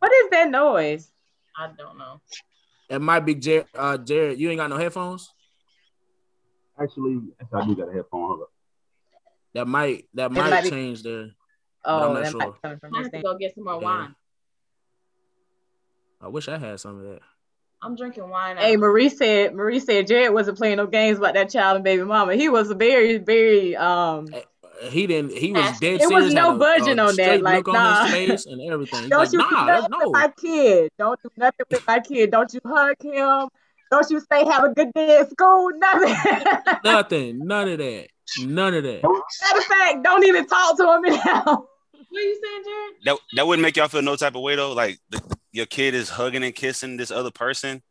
[0.00, 1.12] what is that noise?
[1.56, 2.20] I don't know.
[2.90, 3.68] It might be Jared.
[3.72, 5.32] Uh, Jared, you ain't got no headphones.
[6.76, 7.20] Actually,
[7.54, 8.40] I do got a headphone.
[9.54, 11.30] That might that might, might change the.
[11.84, 12.40] Oh, that sure.
[12.40, 13.84] might come from I have to go get some more yeah.
[13.84, 14.16] wine.
[16.22, 17.20] I wish I had some of that.
[17.82, 18.56] I'm drinking wine.
[18.56, 22.04] Hey, Marie said Marie said Jared wasn't playing no games about that child and baby
[22.04, 22.36] mama.
[22.36, 24.28] He was very, very um
[24.88, 27.42] he didn't he was dead It was no budging on that.
[27.42, 28.04] Like nah.
[28.06, 29.08] and everything.
[29.08, 29.98] Don't like, you nah, do nothing no.
[29.98, 30.90] with my kid.
[30.98, 32.30] Don't do nothing with my kid.
[32.30, 33.48] Don't you hug him.
[33.90, 35.70] Don't you say have a good day at school.
[35.74, 36.44] Nothing.
[36.84, 37.38] nothing.
[37.46, 38.06] None of that.
[38.40, 39.02] None of that.
[39.02, 41.66] Matter of fact, don't even talk to him now.
[42.12, 42.94] What are you saying, Jared?
[43.04, 44.74] That that wouldn't make y'all feel no type of way though.
[44.74, 47.82] Like the, your kid is hugging and kissing this other person.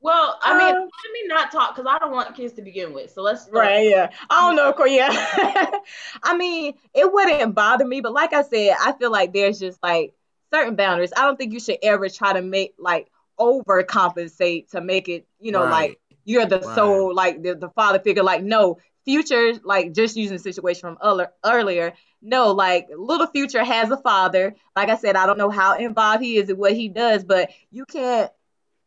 [0.00, 2.92] Well, I mean, uh, let me not talk because I don't want kids to begin
[2.92, 3.12] with.
[3.12, 3.54] So let's start.
[3.54, 3.88] right.
[3.88, 5.10] Yeah, I don't know, Yeah,
[6.24, 9.80] I mean, it wouldn't bother me, but like I said, I feel like there's just
[9.84, 10.14] like
[10.52, 11.12] certain boundaries.
[11.16, 15.52] I don't think you should ever try to make like overcompensate to make it, you
[15.52, 15.70] know, right.
[15.70, 16.74] like you're the right.
[16.74, 18.24] soul, like the, the father figure.
[18.24, 21.92] Like, no, future, like just using the situation from earlier,
[22.22, 24.54] no, like little future has a father.
[24.76, 27.50] Like I said, I don't know how involved he is in what he does, but
[27.70, 28.30] you can't.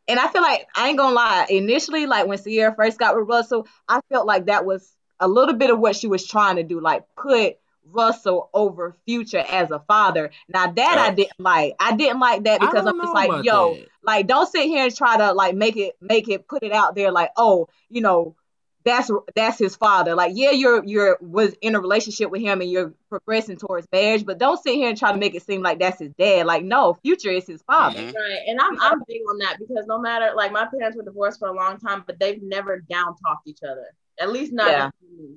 [0.06, 1.46] And I feel like I ain't gonna lie.
[1.48, 5.54] Initially, like when Ciara first got with Russell, I felt like that was a little
[5.54, 7.56] bit of what she was trying to do, like put
[7.86, 10.30] Russell over Future as a father.
[10.48, 10.98] Now that.
[10.98, 11.74] I didn't like.
[11.80, 13.86] I didn't like that because I'm just like, yo, that.
[14.02, 16.94] like don't sit here and try to like make it make it put it out
[16.94, 18.36] there like, oh, you know,
[18.84, 20.14] that's that's his father.
[20.14, 24.26] Like, yeah, you're you're was in a relationship with him and you're progressing towards marriage,
[24.26, 26.46] but don't sit here and try to make it seem like that's his dad.
[26.46, 27.98] Like, no, future is his father.
[27.98, 28.16] Mm-hmm.
[28.16, 28.40] Right.
[28.46, 31.48] And I'm I'm big on that because no matter like my parents were divorced for
[31.48, 33.86] a long time, but they've never down talked each other.
[34.20, 34.90] At least not yeah.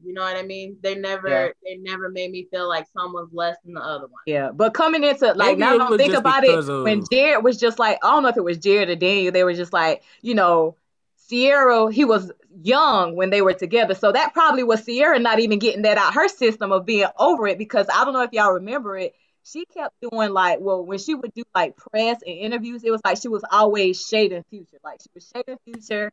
[0.03, 0.77] you know what I mean?
[0.81, 1.47] They never yeah.
[1.63, 4.21] they never made me feel like someone's less than the other one.
[4.25, 4.51] Yeah.
[4.51, 6.83] But coming into like Maybe now I think about it, of...
[6.83, 9.43] when Jared was just like, I don't know if it was Jared or Daniel, they
[9.43, 10.75] were just like, you know,
[11.29, 13.93] Ciara, he was young when they were together.
[13.95, 17.47] So that probably was Ciara not even getting that out her system of being over
[17.47, 19.13] it because I don't know if y'all remember it.
[19.43, 23.01] She kept doing like, well, when she would do like press and interviews, it was
[23.05, 24.77] like she was always shading future.
[24.83, 26.11] Like she was shading future,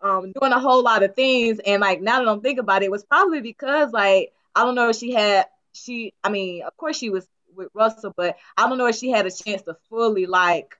[0.00, 1.58] um, doing a whole lot of things.
[1.64, 4.76] And like now that I'm thinking about it, it was probably because like I don't
[4.76, 8.68] know if she had she, I mean, of course she was with Russell, but I
[8.68, 10.76] don't know if she had a chance to fully like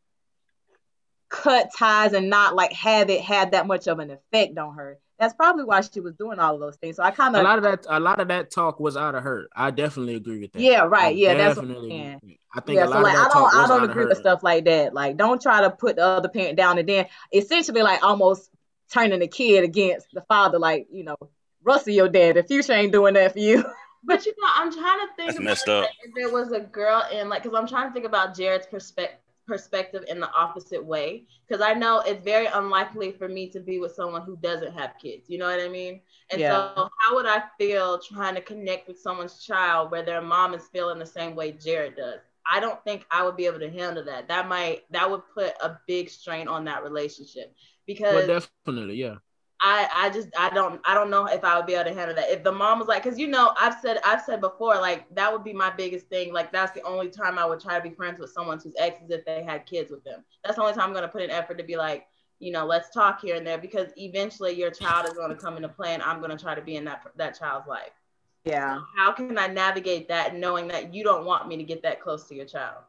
[1.28, 4.98] cut ties and not like have it had that much of an effect on her.
[5.18, 6.96] That's probably why she was doing all of those things.
[6.96, 9.14] So I kind of A lot of that, a lot of that talk was out
[9.16, 9.48] of her.
[9.54, 10.62] I definitely agree with that.
[10.62, 11.06] Yeah, right.
[11.06, 11.90] I Yeah, that's what I'm definitely.
[11.90, 12.20] saying.
[12.54, 14.18] I think yeah, a so lot like of I don't talk I don't agree with
[14.18, 14.94] stuff like that.
[14.94, 18.50] Like don't try to put the other parent down and then essentially like almost
[18.92, 20.58] turning the kid against the father.
[20.58, 21.16] Like you know,
[21.64, 22.36] Russell, your dad.
[22.36, 23.64] The future ain't doing that for you.
[24.04, 25.90] But you know, I'm trying to think That's about messed like, up.
[26.04, 29.18] if there was a girl in like, because I'm trying to think about Jared's perspective
[29.48, 31.26] perspective in the opposite way.
[31.48, 34.98] Because I know it's very unlikely for me to be with someone who doesn't have
[35.02, 35.30] kids.
[35.30, 36.02] You know what I mean?
[36.30, 36.62] And Yeah.
[36.62, 40.68] so, how would I feel trying to connect with someone's child where their mom is
[40.68, 42.20] feeling the same way Jared does?
[42.50, 44.28] I don't think I would be able to handle that.
[44.28, 47.54] That might that would put a big strain on that relationship
[47.86, 49.18] because Well, definitely, yeah.
[49.60, 52.14] I I just I don't I don't know if I would be able to handle
[52.14, 52.30] that.
[52.30, 55.32] If the mom was like, because you know I've said I've said before like that
[55.32, 56.32] would be my biggest thing.
[56.32, 59.02] Like that's the only time I would try to be friends with someone whose ex
[59.02, 60.24] is if they had kids with them.
[60.44, 62.06] That's the only time I'm gonna put an effort to be like,
[62.38, 65.68] you know, let's talk here and there because eventually your child is gonna come into
[65.68, 67.90] play and I'm gonna try to be in that that child's life.
[68.44, 68.78] Yeah.
[68.96, 72.28] How can I navigate that knowing that you don't want me to get that close
[72.28, 72.84] to your child?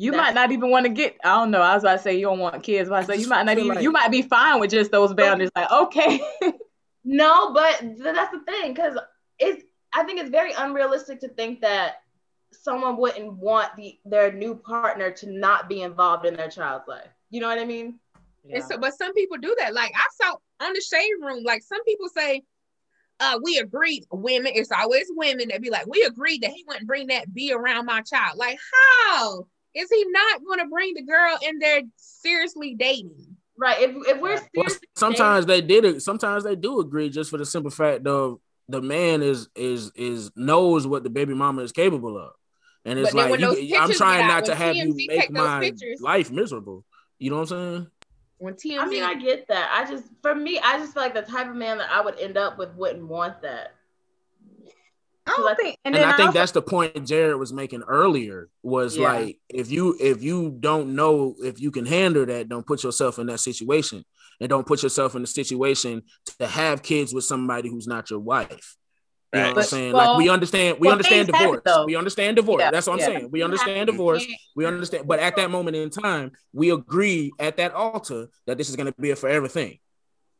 [0.00, 1.18] You That's- might not even want to get.
[1.24, 1.60] I don't know.
[1.60, 3.58] I was about to say you don't want kids, but I say you might not
[3.58, 3.74] even.
[3.74, 5.50] like- You might be fine with just those boundaries.
[5.54, 6.20] Like okay.
[7.10, 8.98] No, but that's the thing because
[9.38, 9.64] it's.
[9.94, 12.02] I think it's very unrealistic to think that
[12.52, 17.08] someone wouldn't want the their new partner to not be involved in their child's life.
[17.30, 17.98] You know what I mean?
[18.52, 19.72] And so, but some people do that.
[19.74, 22.42] Like I saw on the shade room, like some people say,
[23.20, 26.86] uh, we agreed, women, it's always women that be like, we agreed that he wouldn't
[26.86, 28.36] bring that be around my child.
[28.36, 28.58] Like,
[29.06, 29.46] how
[29.78, 33.36] is he not gonna bring the girl in they're seriously dating?
[33.56, 33.80] Right.
[33.82, 36.02] If if we're Well, seriously sometimes they did it.
[36.02, 38.38] Sometimes they do agree, just for the simple fact of
[38.68, 42.32] the man is is is knows what the baby mama is capable of,
[42.84, 46.00] and it's like you, I'm trying out, not to when have you make my pictures-
[46.00, 46.84] life miserable.
[47.18, 47.86] You know what I'm saying?
[48.38, 49.70] When TMZ, I mean, I get that.
[49.74, 52.18] I just, for me, I just feel like the type of man that I would
[52.20, 53.74] end up with wouldn't want that.
[55.28, 55.78] I don't think.
[55.84, 58.48] And, And, then I think also- that's the point Jared was making earlier.
[58.62, 59.12] Was Yeah.
[59.12, 63.18] like if you if you don't know if you can handle that, don't put yourself
[63.18, 64.04] in that situation,
[64.40, 66.02] and don't put yourself in the situation
[66.38, 68.76] to have kids with somebody who's not your wife.
[69.34, 69.92] You know what I'm saying?
[69.92, 71.86] Well- like we understand, we well, understand things happen, divorce.
[71.86, 72.60] we understand divorce.
[72.60, 73.06] Yeah, That's what I'm yeah.
[73.06, 73.30] saying.
[73.30, 73.94] We understand happen.
[73.94, 74.26] divorce.
[74.56, 78.70] We understand, but at that moment in time, we agree at that altar that this
[78.70, 79.80] is going to be a forever thing.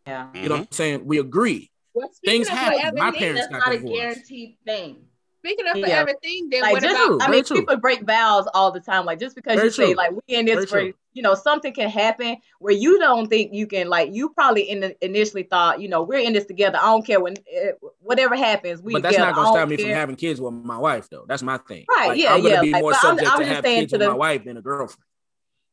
[0.07, 0.29] yeah.
[0.35, 0.75] You know what I'm mm-hmm.
[0.75, 1.07] saying?
[1.07, 1.71] We agree.
[1.99, 2.95] Well, Things happen.
[2.97, 5.05] My parents That's got not a guaranteed thing.
[5.41, 5.87] Speaking of Yeah.
[5.87, 7.07] forever thing, then Like what just, about?
[7.07, 7.59] True, I mean, true.
[7.59, 9.05] people break vows all the time.
[9.07, 10.93] Like just because Very you say like we in this Very for true.
[11.13, 14.81] you know something can happen where you don't think you can like you probably in
[14.81, 16.77] the, initially thought you know we're in this together.
[16.79, 17.71] I don't care when eh,
[18.01, 18.83] whatever happens.
[18.83, 19.31] We But that's together.
[19.31, 21.25] not gonna stop don't me from having kids with my wife, though.
[21.29, 21.85] That's my thing.
[21.89, 23.65] Right, Like, yeah, I'm gonna yeah, be like, more but I'm- I'm to just have
[23.65, 25.05] saying kids to with my wife than a girlfriend.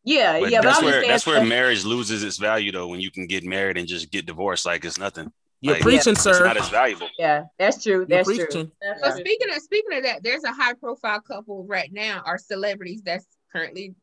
[0.04, 2.88] Yeah, But yeah, that's I'm where that's where marriage loses its value though.
[2.88, 5.34] When you can get married and just get divorced like it's nothing.
[5.62, 6.46] You're Like, preaching, It's sir.
[6.46, 7.10] not as valuable.
[7.18, 7.94] yeah, that's true.
[8.00, 8.72] You're That's true.
[8.82, 9.20] That's So true.
[9.20, 13.26] speaking of speaking of that, there's a high profile couple right now, are celebrities that's
[13.52, 13.96] currently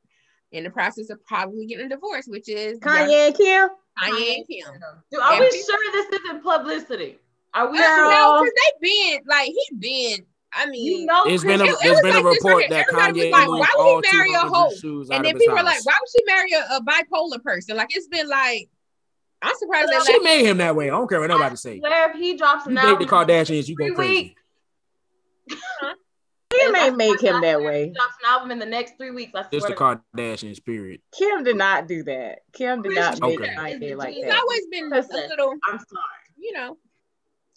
[0.50, 3.68] in the process of probably getting a divorce, which is Kanye and Kim.
[4.02, 4.66] Kanye and Kim.
[5.10, 7.18] Dude, are And we people- sure this isn't publicity?
[7.54, 7.96] Are we uh, Girl.
[7.96, 8.10] sure?
[8.10, 10.26] No, because they been like he's been.
[10.54, 12.64] I mean, You know, It's been a, It- it there's was been like a report
[12.70, 14.70] that Everybody was Kanye like, why would he marry a 200 hoe?
[14.74, 17.42] shoes out and then his people were like, why would she marry a, a bipolar
[17.42, 17.76] person?
[17.76, 18.68] Like it's been like,
[19.42, 20.86] I'm surprised they She let made him that way.
[20.86, 21.78] I don't care what nobody I say.
[21.78, 24.36] swear if he drops You an date album the Kardashians, you go crazy.
[25.48, 25.58] weeks,
[26.52, 27.92] Kim ain't make swear- him that way.
[27.94, 29.32] Drops an album in the next three weeks.
[29.34, 29.48] I swear.
[29.52, 30.00] It's the to God.
[30.16, 31.00] Kardashians, period.
[31.16, 32.40] Kim did not do that.
[32.52, 33.54] Kim did not make Okay.
[33.56, 34.38] Kanye like He's that.
[34.38, 34.96] always been a
[35.28, 36.22] little, I'm sorry.
[36.38, 36.76] you know.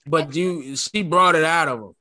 [0.08, 1.96] But you, she brought it out of him.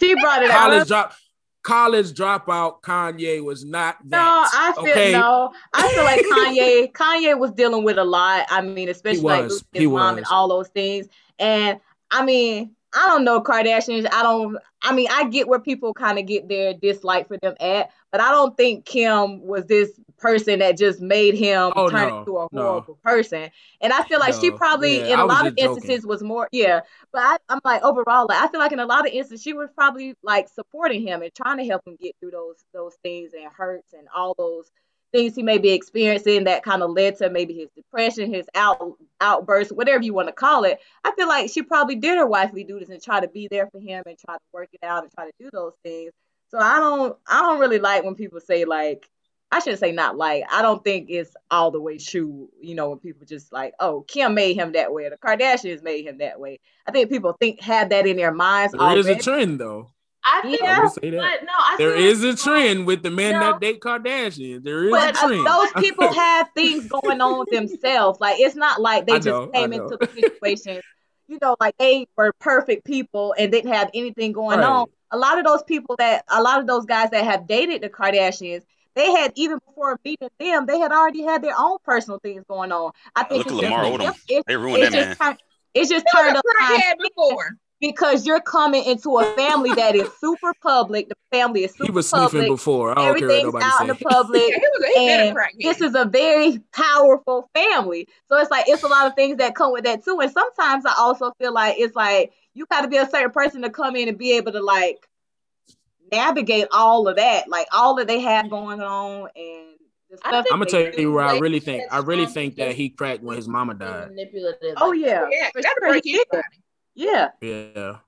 [0.00, 0.88] She brought it College up.
[0.88, 1.14] drop,
[1.62, 2.82] college dropout.
[2.82, 4.24] Kanye was not that.
[4.24, 4.44] No.
[4.52, 5.12] I feel okay?
[5.12, 5.52] no.
[5.72, 6.92] I feel like Kanye.
[6.92, 8.46] Kanye was dealing with a lot.
[8.50, 9.52] I mean, especially like was.
[9.52, 11.08] losing He his mom and all those things.
[11.38, 11.80] And
[12.10, 14.06] I mean, I don't know Kardashians.
[14.12, 14.56] I don't.
[14.82, 18.20] I mean, I get where people kind of get their dislike for them at, but
[18.20, 22.38] I don't think Kim was this person that just made him Oh, turn no, into
[22.38, 22.62] a no.
[22.62, 23.50] horrible person.
[23.80, 25.76] And I feel like she probably, yeah, in a lot of just joking.
[25.82, 26.48] instances, was more.
[26.52, 26.80] Yeah,
[27.12, 29.52] but I, I'm like overall, like I feel like in a lot of instances, she
[29.52, 33.32] was probably like supporting him and trying to help him get through those those things
[33.34, 34.70] and hurts and all those
[35.12, 38.96] things he may be experiencing that kind of led to maybe his depression, his out
[39.20, 40.80] outbursts, whatever you want to call it.
[41.04, 43.80] I feel like she probably did her wifely duties and try to be there for
[43.80, 46.12] him and try to work it out and try to do those things.
[46.48, 49.08] So I don't I don't really like when people say like
[49.52, 50.44] I shouldn't say not like.
[50.50, 52.48] I don't think it's all the way true.
[52.62, 55.82] You know, when people just like, oh, Kim made him that way, or the Kardashians
[55.82, 56.58] made him that way.
[56.86, 58.72] I think people think have that in their minds.
[58.72, 59.22] There is a already.
[59.22, 59.90] trend though.
[60.24, 60.80] I think, Yeah.
[60.84, 61.18] I say that.
[61.18, 63.40] but no, I There feel is like a trend with the men No.
[63.40, 64.62] that date Kardashians.
[64.62, 65.46] There is a But uh, trend.
[65.46, 68.20] those people have things going on themselves.
[68.20, 70.80] Like it's not like they I just know, came into the situation.
[71.28, 74.68] You know, like they were perfect people and didn't have anything going Right.
[74.68, 74.86] on.
[75.12, 77.88] A lot of those people that, a lot of those guys that have dated the
[77.88, 78.62] Kardashians,
[78.96, 82.70] they had even before meeting them, they had already had their own personal things going
[82.70, 82.90] on.
[83.16, 84.20] I think Look at it's Lamar just, Odom.
[84.28, 85.08] it's, They ruined it's that man.
[85.08, 85.36] just turn-
[85.74, 87.56] it's just He was turned up on before.
[87.82, 91.08] Because you're coming into a family that is super public.
[91.08, 91.90] The family is super public.
[91.90, 92.30] he was public.
[92.30, 92.92] sniffing before.
[92.92, 95.20] I don't care what Everything's nobody out in the public Yeah, he was he been
[95.20, 95.62] a and crackhead.
[95.62, 98.06] this is a very powerful family.
[98.28, 100.20] So it's like it's a lot of things that come with that too.
[100.20, 103.62] And sometimes I also feel like it's like you got to be a certain person
[103.62, 105.04] to come in and be able to like
[106.12, 109.66] navigate all of that, like all that they have going on and
[110.12, 110.44] I stuff.
[110.44, 113.24] think I'm gonna tell you where I really think I really think that he cracked
[113.24, 114.10] when his mama died.
[114.10, 114.74] manipulative.
[114.76, 116.42] Oh yeah, yeah, for that'll break anybody.
[116.94, 117.98] Yeah, Yeah.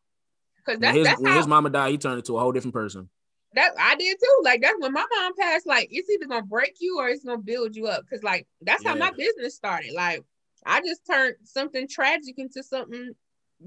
[0.65, 2.53] Because When that's his that's when how his mama died, he turned into a whole
[2.53, 3.09] different person.
[3.55, 4.41] that I did too.
[4.43, 5.67] Like that's when my mom passed.
[5.67, 8.05] Like it's either gonna break you or it's gonna build you up.
[8.09, 9.93] Cause like that's how my business started.
[9.93, 10.23] Like
[10.65, 13.13] I just turned something tragic into something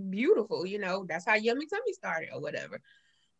[0.10, 0.65] beautiful.
[0.65, 2.81] You know, that's how Yummy Tummy started or whatever.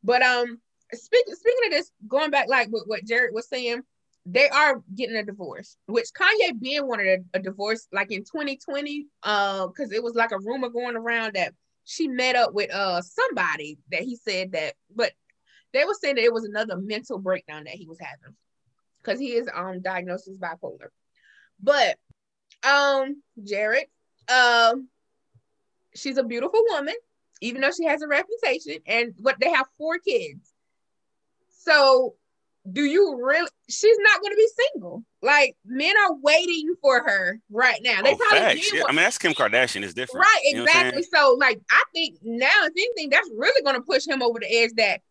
[0.04, 0.60] But um,
[0.94, 3.82] speaking speaking of this, going back like what, what Jared was saying,
[4.26, 9.08] they are getting a divorce, which Kanye Ben wanted a, a divorce like in 2020.
[9.24, 11.54] Uh, because it was like a rumor going around that
[11.88, 15.14] she met up with uh somebody that he said that, but
[15.74, 18.36] they were saying that it was another mental breakdown that he was having
[19.02, 20.90] because he is um diagnosed as bipolar.
[21.64, 21.98] But
[22.68, 23.86] um Jared,
[24.28, 24.90] um
[25.96, 26.96] she's a beautiful woman,
[27.40, 30.52] even though she has a reputation, and what they have four kids.
[31.48, 32.16] So
[32.72, 35.04] do you really she's not gonna be single.
[35.22, 38.02] Like men are waiting for her right now.
[38.02, 38.62] They Oh, probably.
[38.74, 39.84] Yeah, I mean, that's Kim Kardashian.
[39.84, 40.26] It's different.
[40.26, 41.04] Right, You know exactly.
[41.04, 44.48] So, like, I think now, if anything, that's really going to push him over the
[44.54, 45.02] edge that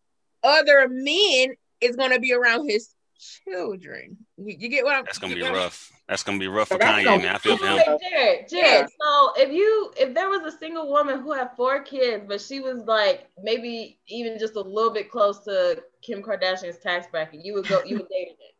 [0.42, 2.94] other men is going to be around his
[3.44, 4.16] children.
[4.36, 5.04] You, you get what I'm?
[5.04, 5.92] That's gonna be get what I'm- rough.
[6.08, 7.34] That's gonna be rough for Kanye, gonna man.
[7.34, 7.78] I feel for him.
[7.78, 8.48] Jared, Jared.
[8.50, 8.86] Yeah.
[8.86, 12.60] So if you if there was a single woman who had four kids, but she
[12.60, 17.54] was like maybe even just a little bit close to Kim Kardashian's tax bracket, you
[17.54, 18.54] would go you would date it.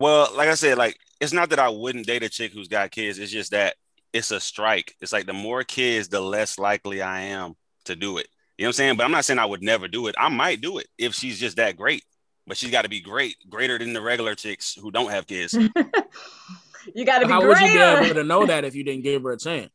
[0.00, 2.90] Well, like I said, like it's not that I wouldn't date a chick who's got
[2.90, 3.20] kids.
[3.20, 3.76] It's just that
[4.12, 4.96] it's a strike.
[5.00, 7.54] It's like the more kids, the less likely I am
[7.84, 8.26] to do it.
[8.58, 8.96] You know what I'm saying?
[8.96, 10.16] But I'm not saying I would never do it.
[10.18, 12.02] I might do it if she's just that great.
[12.46, 15.52] But she's got to be great, greater than the regular chicks who don't have kids.
[16.94, 19.04] you got to be How would you be able to know that if you didn't
[19.04, 19.70] give her a chance?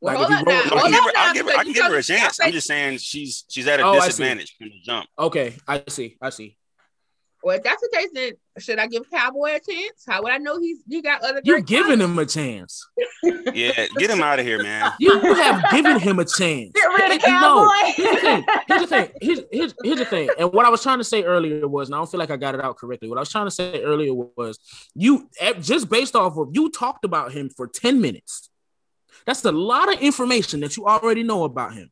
[0.00, 1.46] Well, Like, hold if you wrote- I Hold can give on her, now, I'll give
[1.46, 2.40] her, I can give her a told me- I chance.
[2.40, 5.06] I'm just saying she's she's at a Oh, I disadvantage from the jump.
[5.18, 6.16] Okay, I see.
[6.20, 6.56] I see.
[7.48, 10.04] Well, if that's the case, then should I give Cowboy a chance?
[10.06, 11.40] How would I know he's he got other?
[11.44, 12.04] You're giving qualities?
[12.04, 12.86] him a chance.
[13.54, 14.92] Yeah, get him out of here, man.
[15.00, 16.72] You have given him a chance.
[16.74, 17.92] Get rid of No, Cowboy.
[17.96, 18.44] here's the thing.
[18.68, 19.08] Here's the thing.
[19.22, 20.28] Here's, here's, here's the thing.
[20.38, 22.36] And what I was trying to say earlier was, and I don't feel like I
[22.36, 23.08] got it out correctly.
[23.08, 24.58] What I was trying to say earlier was,
[24.94, 28.50] you eh, just based off of you talked about him for 10 minutes.
[29.24, 31.90] That's a lot of information that you already know about him.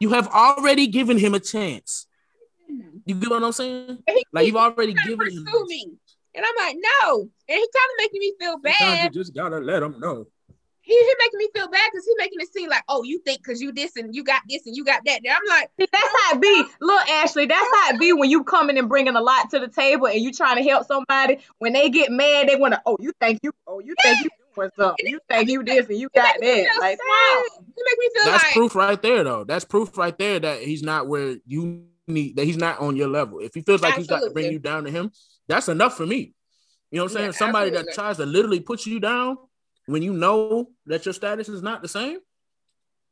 [0.00, 2.06] You have already given him a chance.
[3.06, 3.98] You get what I'm saying?
[4.08, 5.44] He- Like you've already given him.
[5.44, 5.92] pursue me,
[6.34, 9.14] and I'm like, no, and he kind of making me feel Sometimes bad.
[9.14, 10.26] you just gotta let him know.
[10.86, 13.38] He, he making me feel bad because he making it seem like, oh, you think
[13.42, 15.20] because you this and you got this and you got that.
[15.24, 16.62] And I'm like, See, that's how it be.
[16.82, 19.68] Look, Ashley, that's how it be when you coming and bringing a lot to the
[19.68, 21.38] table and you trying to help somebody.
[21.56, 24.30] When they get mad, they want to, oh, you think you, oh, you think you
[24.54, 25.06] doing something.
[25.06, 26.76] You think you this and you got that.
[26.78, 27.42] Like, sad.
[27.74, 29.44] He make me feel That's like proof right there, though.
[29.44, 32.36] That's proof right there that he's not where you need.
[32.36, 33.38] That he's not on your level.
[33.40, 35.10] If he feels like he's got to bring you down to him,
[35.48, 36.34] that's enough for me.
[36.90, 37.26] You know what I'm saying?
[37.26, 39.36] Yeah, Somebody that tries to literally put you down
[39.86, 42.18] when you know that your status is not the same.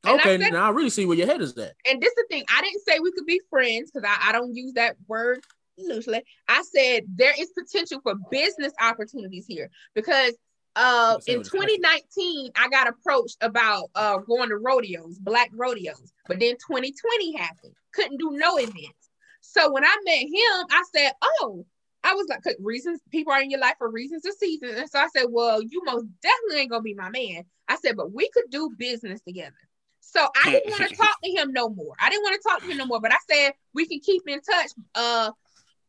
[0.05, 1.75] And I Okay, said- now I really see where your head is at.
[1.89, 2.45] and this is the thing.
[2.49, 5.41] I didn't say we could be friends because I, I don't use that word
[5.79, 6.23] loosely.
[6.49, 10.33] I said there is potential for business opportunities here because
[10.77, 11.85] uh in can say what it's
[12.17, 17.75] 2019 I got approached about uh going to rodeos, black rodeos, but then 2020 happened.
[17.93, 19.11] Couldn't do no events.
[19.41, 21.67] So when I met him, I said, "Oh."
[22.05, 24.77] I was like, reasons people are in your life for reasons of seasons.
[24.77, 27.45] And so I said, Well, you most definitely ain't gonna be my man.
[27.69, 29.55] I said, but we could do business together.
[30.01, 31.95] So I didn't want to talk to him no more.
[32.01, 34.23] I didn't want to talk to him no more, but I said we can keep
[34.27, 34.71] in touch.
[34.95, 35.31] Uh,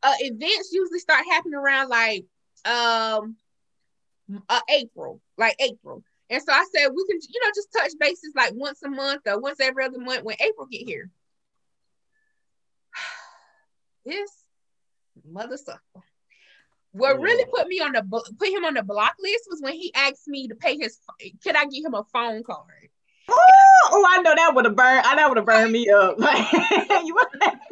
[0.03, 2.25] uh events usually start happening around like
[2.65, 3.35] um
[4.49, 6.03] uh, April, like April.
[6.29, 9.21] And so I said we can, you know, just touch bases like once a month
[9.27, 11.09] or once every other month when April get here.
[14.05, 14.29] This
[15.25, 15.79] mother sucker.
[16.91, 17.21] What Yeah.
[17.23, 19.93] really put me on the bu- put him on the block list was when he
[19.95, 20.99] asked me to pay his.
[21.43, 22.89] Could I get him a phone card?
[23.29, 25.05] Oh, I know that would have burned.
[25.05, 26.17] I that would have burned me up.
[27.05, 27.17] You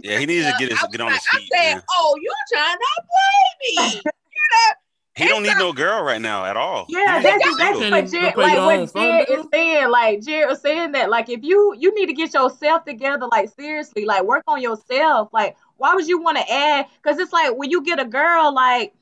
[0.03, 1.49] Yeah, he needs to get his get on like- his feet.
[1.53, 1.83] I said, man.
[1.91, 4.73] "Oh, you trying to play me?" you know?
[5.15, 6.85] He don't need no girl right now at all.
[6.87, 9.89] Yeah, He that's exactly what Jared, like what Jared is saying.
[9.89, 13.49] Like Jared was saying that, like if you you need to get yourself together, like
[13.49, 15.29] seriously, like work on yourself.
[15.33, 16.85] Like why would you want to add?
[17.01, 18.93] Because it's like when you get a girl, like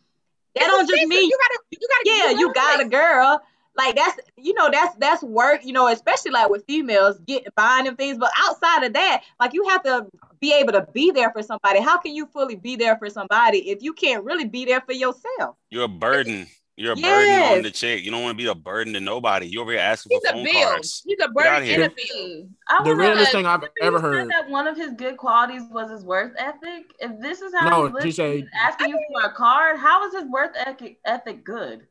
[0.55, 3.41] that It's don't just mean you gotta you gotta yeah, you one got a girl.
[3.77, 5.63] Like that's you know that's that's work.
[5.63, 8.17] You know, especially like with females get buying them things.
[8.17, 10.07] But outside of that, like you have to
[10.41, 11.79] be able to be there for somebody.
[11.81, 14.93] How can you fully be there for somebody if you can't really be there for
[14.93, 15.55] yourself?
[15.69, 16.47] You're a burden.
[16.77, 18.05] You're a burden on the chick.
[18.05, 19.47] You don't want to be a burden to nobody.
[19.47, 20.69] You over here asking He's for a phone bill.
[20.69, 21.03] cards.
[21.05, 21.83] He's a burden here.
[21.83, 22.47] and a bill.
[22.69, 24.29] I The wanna- realest thing I've ever you say heard.
[24.29, 26.85] That one of his good qualities was his worth ethic.
[26.99, 29.77] If this is how No, he lives, she said- he's asking you for a card.
[29.77, 31.85] How is his worth ethic, ethic good?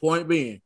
[0.00, 0.60] Point being,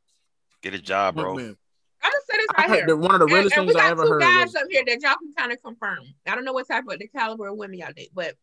[0.63, 1.35] Get a job, point bro.
[1.37, 1.57] being.
[2.03, 2.95] I'm gonna say this I right heard here.
[2.95, 5.01] one of the And, realest and we things I got two guys up here that
[5.01, 5.99] y'all can kind of confirm.
[6.25, 8.35] I don't know what type of the caliber of women y'all date, but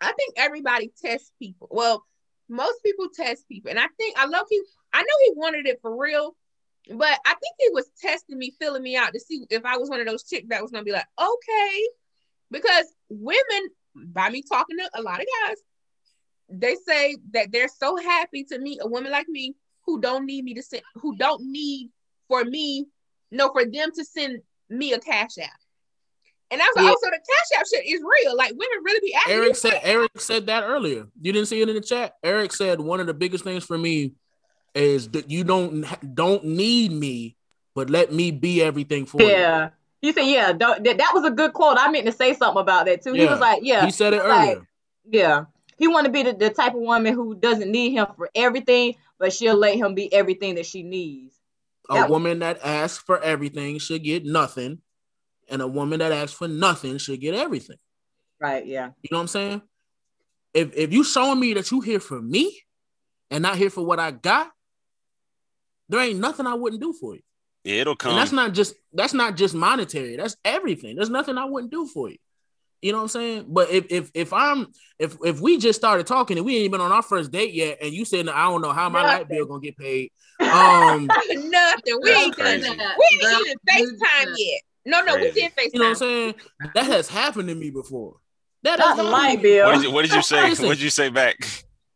[0.00, 1.68] I think everybody tests people.
[1.70, 2.04] Well,
[2.48, 4.64] most people test people, and I think I love you.
[4.92, 6.36] I know he wanted it for real,
[6.88, 9.88] but I think he was testing me, filling me out to see if I was
[9.88, 11.88] one of those chicks that was gonna be like, okay,
[12.50, 15.56] because women, by me talking to a lot of guys,
[16.50, 19.54] they say that they're so happy to meet a woman like me
[19.86, 21.90] who don't need me to send, who don't need
[22.28, 22.86] for me,
[23.30, 25.50] no, for them to send me a cash app.
[26.50, 28.36] And I was like, oh, so the cash app shit is real.
[28.36, 29.32] Like women really be asking.
[29.32, 31.06] Eric you said Eric said that earlier.
[31.20, 32.14] You didn't see it in the chat.
[32.22, 34.12] Eric said one of the biggest things for me
[34.74, 35.84] is that you don't
[36.14, 37.36] don't need me,
[37.74, 39.28] but let me be everything for you.
[39.28, 39.70] Yeah.
[40.00, 41.78] He said, yeah, don't, that, that was a good quote.
[41.78, 43.14] I meant to say something about that too.
[43.14, 44.68] He was like, yeah, He said it Like, earlier.
[45.10, 45.44] yeah.
[45.78, 48.96] He want to be the, the type of woman who doesn't need him for everything,
[49.18, 51.33] but she'll let him be everything that she needs.
[51.90, 54.80] A that- woman that asks for everything should get nothing,
[55.48, 57.76] and a woman that asks for nothing should get everything.
[58.40, 58.66] Right.
[58.66, 58.90] Yeah.
[59.02, 59.62] You know what I'm saying?
[60.52, 62.60] If if you showing me that you here for me
[63.30, 64.50] and not here for what I got,
[65.88, 67.22] there ain't nothing I wouldn't do for you.
[67.64, 68.10] Yeah, it'll come.
[68.10, 70.16] And that's not just that's not just monetary.
[70.16, 70.96] That's everything.
[70.96, 72.18] There's nothing I wouldn't do for you.
[72.84, 73.46] You know what I'm saying?
[73.48, 74.66] But if if if I'm
[74.98, 77.78] if if we just started talking and we ain't been on our first date yet,
[77.80, 81.98] and you said I don't know how my light bill gonna get paid, um, Nothing.
[82.02, 82.76] We ain't done crazy.
[82.76, 82.96] that.
[82.98, 84.60] We ain't even FaceTime yet.
[84.84, 85.40] No, no, we Crazy.
[85.40, 85.70] did FaceTime.
[85.72, 86.34] you know what I'm saying?
[86.74, 88.16] That has happened to me before.
[88.64, 89.64] That Not has the light bill.
[89.66, 90.50] what, did you, what did you say?
[90.50, 90.66] Listen.
[90.66, 91.36] What did you say back?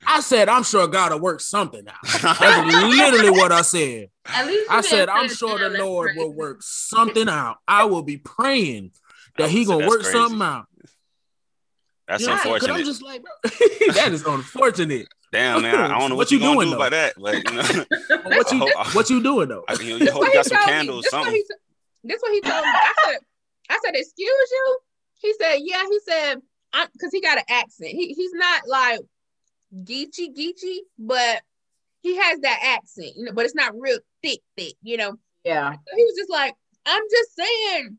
[0.06, 2.22] I said I'm sure God will work something out.
[2.40, 4.08] That's literally what I said.
[4.24, 6.18] At least I said I'm sure the Lord crazy.
[6.18, 7.58] will work something out.
[7.68, 8.92] I will be praying
[9.36, 10.12] that I He gonna work crazy.
[10.18, 10.66] something out.
[12.08, 12.58] That's You know what I'm saying?
[12.60, 12.78] 'Cause unfortunate.
[12.80, 15.08] I'm just like, bro, that is unfortunate.
[15.30, 15.74] Damn, man.
[15.74, 16.76] I don't know what, What you you gonna doing, do though?
[16.86, 17.14] about that.
[17.18, 17.84] But you know,
[18.36, 19.64] What you hope- what you doing though?
[19.68, 20.72] I, you, you This hope you got some told me.
[20.72, 21.42] candles, something.
[22.04, 22.70] This what he told me.
[22.72, 23.18] I said,
[23.70, 24.78] I said, excuse you.
[25.20, 25.82] He said, yeah.
[25.90, 26.36] He said,
[26.92, 27.90] because he got an accent.
[27.90, 29.00] He he's not like
[29.84, 31.42] geechy geechy, but
[32.00, 33.32] he has that accent, you know.
[33.32, 35.18] But it's not real thick, thick, you know.
[35.44, 35.72] Yeah.
[35.72, 36.54] So he was just like,
[36.86, 37.98] I'm just saying.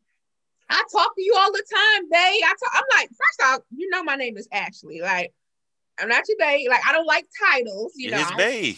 [0.70, 2.42] I talk to you all the time, babe.
[2.46, 5.02] I talk, I'm like, first off, you know my name is Ashley.
[5.02, 5.34] Like,
[6.00, 6.68] I'm not your babe.
[6.70, 8.26] Like, I don't like titles, you You're know.
[8.26, 8.78] his bae.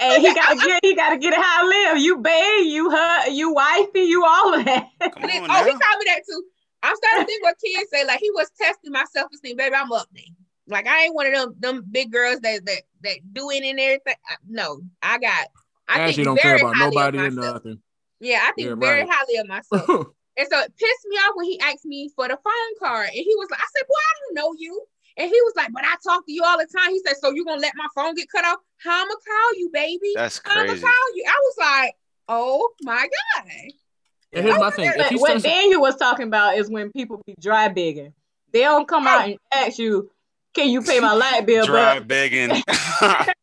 [0.00, 2.02] and he gotta get he gotta get it how I live.
[2.02, 4.88] You babe, you her, you wifey, you all of that.
[5.00, 6.42] Come Listen- on oh, he called me that too.
[6.82, 8.04] I'm starting to think what kids say.
[8.04, 9.74] Like he was testing my self esteem, baby.
[9.74, 10.24] I'm up there.
[10.66, 13.78] Like I ain't one of them them big girls that that that do it and
[13.78, 14.14] everything.
[14.48, 15.46] No, I got.
[15.88, 17.82] I I actually think don't care about nobody of or nothing.
[18.22, 19.10] Yeah, I think Yeah, very right.
[19.10, 19.88] highly of myself.
[20.38, 23.16] and so it pissed me off when he asked me for the phone card, and
[23.16, 24.84] he was like, "I said, boy, I don't know you."
[25.16, 27.32] And he was like, "But I talk to you all the time." He said, "So
[27.32, 28.58] you gonna let my phone get cut off?
[28.78, 30.12] How I'ma call you, baby?
[30.14, 31.94] That's How I'ma call you?" I was like,
[32.28, 33.44] "Oh my god."
[34.34, 36.92] And here's my oh thing: if What, what starts, Daniel was talking about is when
[36.92, 38.14] people be dry begging.
[38.52, 40.12] They don't come out and ask you,
[40.54, 42.62] "Can you pay my light bill?" Dry But begging.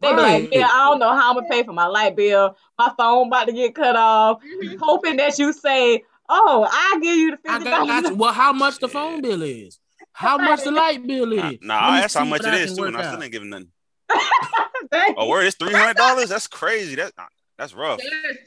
[0.00, 2.56] they be like, "Yeah, I don't know how I'm gonna pay for my light bill.
[2.78, 4.76] My phone about to get cut off." Mhm.
[4.80, 8.02] Hoping that you say, "Oh, I'll give you the I fifty got, got you.
[8.02, 9.78] dollars." Well, how much the phone bill is?
[10.12, 11.38] How much the light bill is?
[11.38, 13.02] nah, Let me I asked how much what it I is can too, and I
[13.02, 13.22] still out.
[13.22, 13.68] ain't giving nothing.
[15.18, 16.28] Oh, word, it's three hundred dollars.
[16.28, 16.96] That's crazy.
[16.96, 17.12] That
[17.58, 18.00] that's rough.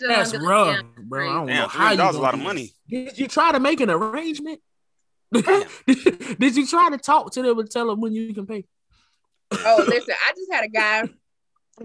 [0.08, 1.30] That's rough, bro.
[1.30, 2.74] I don't know Damn, three how hundred you dollars is a lot of money.
[2.90, 4.62] Did you try to make an arrangement?
[5.32, 8.66] Did you try to talk to them and tell them when you can pay?
[9.52, 11.04] Oh, listen, I just had a guy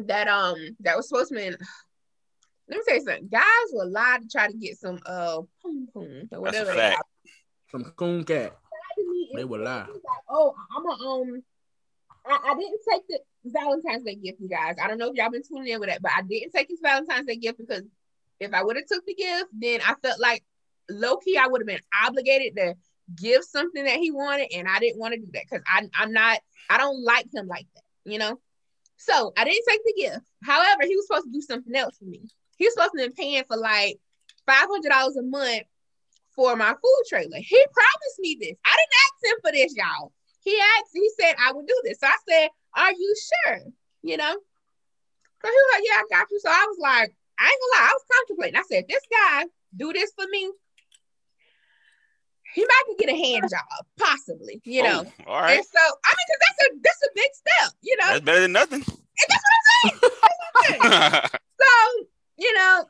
[0.06, 1.46] that um that was supposed to be.
[1.46, 1.56] In,
[2.68, 3.28] let me tell you something.
[3.28, 3.42] Guys
[3.72, 6.70] will lie to try to get some uh poom poom or That's a whatever.
[6.72, 7.02] they fact.
[7.70, 8.56] Some coon cat.
[9.34, 9.86] They and would he lie.
[9.86, 11.42] Like, oh, I'm a um,
[12.26, 14.76] I, I didn't take the Valentine's Day gift, you guys.
[14.82, 16.80] I don't know if y'all been tuning in with that, but I didn't take his
[16.82, 17.82] Valentine's Day gift because
[18.40, 20.44] if I would have took the gift, then I felt like
[20.88, 22.74] low key I would have been obligated to
[23.16, 26.12] give something that he wanted, and I didn't want to do that because I I'm
[26.12, 26.38] not
[26.70, 28.38] I don't like him like that, you know.
[28.96, 30.26] So I didn't take the gift.
[30.42, 32.22] However, he was supposed to do something else for me.
[32.56, 33.98] He was supposed to be paying for like
[34.46, 35.64] five hundred dollars a month
[36.34, 37.38] for my food trailer.
[37.38, 38.56] He promised me this.
[38.64, 40.12] I didn't ask him for this, y'all.
[40.40, 41.98] He asked, he said I would do this.
[42.00, 43.14] So I said, Are you
[43.46, 43.60] sure?
[44.02, 44.32] You know?
[44.32, 46.40] So he was like, Yeah, I got you.
[46.40, 48.56] So I was like, I ain't gonna lie, I was contemplating.
[48.56, 49.44] I said, This guy
[49.76, 50.50] do this for me.
[52.54, 55.04] He might could get a hand job, possibly, you know.
[55.26, 55.56] Oh, all right.
[55.56, 58.08] And so I mean, because that's a that's a big step, you know.
[58.08, 58.82] That's better than nothing.
[58.82, 60.00] And that's what I'm saying.
[60.10, 61.40] That's what I'm saying.
[61.60, 62.06] so,
[62.36, 62.84] you know,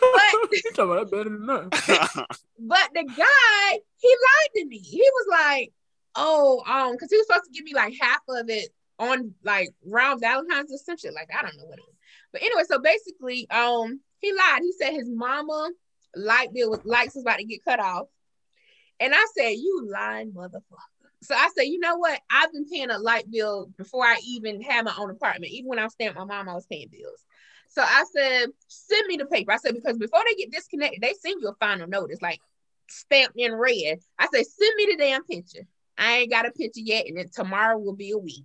[0.00, 1.70] but about better than nothing.
[2.58, 4.78] but the guy, he lied to me.
[4.78, 5.72] He was like,
[6.14, 8.68] oh, um, because he was supposed to give me like half of it
[8.98, 11.14] on like round Valentine's or some shit.
[11.14, 11.96] Like, I don't know what it was.
[12.32, 14.62] But anyway, so basically, um, he lied.
[14.62, 15.70] He said his mama
[16.14, 18.08] light bill was lights was about to get cut off.
[19.02, 20.62] And I said, You lying motherfucker.
[21.22, 22.20] So I said, you know what?
[22.30, 25.52] I've been paying a light bill before I even had my own apartment.
[25.52, 27.24] Even when I was staying with my mom, I was paying bills.
[27.68, 29.52] So I said, send me the paper.
[29.52, 32.40] I said, because before they get disconnected, they send you a final notice, like
[32.88, 34.00] stamped in red.
[34.18, 35.66] I said, send me the damn picture.
[35.96, 38.44] I ain't got a picture yet, and then tomorrow will be a week.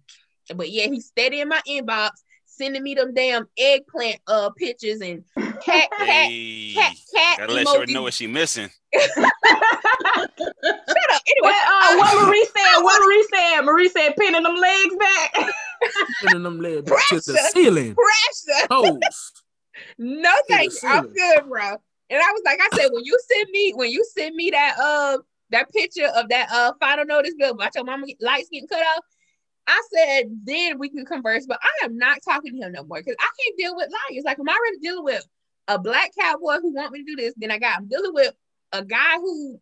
[0.55, 2.11] But yeah, he's steady in my inbox,
[2.57, 5.23] sending me them damn eggplant uh pictures and
[5.61, 8.69] cat cat hey, cat cat gotta let her know what she missing.
[8.93, 9.17] Shut
[11.11, 11.21] up.
[11.27, 15.35] Anyway, What, uh, what Marie said, what Marie said, Marie said, pinning them legs back.
[16.21, 17.37] Pinning them legs to the Pressure.
[17.53, 17.95] ceiling.
[17.95, 18.67] pressure.
[18.67, 19.31] Toes.
[19.99, 20.89] No, the thank you.
[20.89, 21.75] I'm good, bro.
[22.09, 24.75] And I was like, I said, when you send me, when you send me that
[24.81, 25.17] uh
[25.51, 28.79] that picture of that uh final notice bill about your mama get- lights getting cut
[28.81, 29.03] off,
[29.67, 31.45] I said then we can converse.
[31.45, 34.23] But I am not talking to him no more because I can't deal with liars.
[34.25, 35.25] Like am I really dealing with
[35.67, 37.33] a black cowboy who want me to do this.
[37.37, 38.33] Then I got I'm dealing with
[38.71, 39.59] a guy who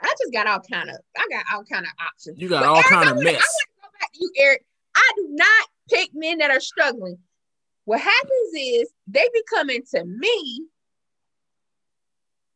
[0.00, 2.40] I just got all kind of I got all kind of options.
[2.40, 3.34] You got But all Eric, kind of mess.
[3.34, 4.64] I want to go back to you, Eric.
[4.96, 7.18] I do not pick men that are struggling.
[7.84, 10.66] What happens is they be coming to me,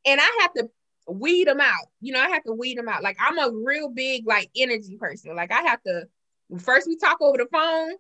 [0.07, 0.71] and I have to
[1.07, 1.89] weed them out.
[2.01, 3.03] You know, I have to weed them out.
[3.03, 5.37] Like I'm a real big like energy person.
[5.37, 6.09] Like I have to
[6.57, 7.93] first we talk over the phone,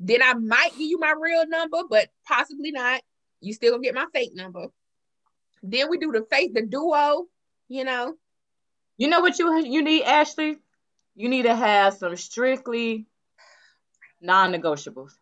[0.00, 3.00] then I might give you my real number, but possibly not.
[3.40, 4.66] You still gonna get my fake number.
[5.62, 7.26] Then we do the fake the duo.
[7.68, 8.14] You know,
[8.96, 10.58] You know what you you need, Ashley?
[11.14, 13.06] You need to have some strictly
[14.20, 15.12] non-negotiables.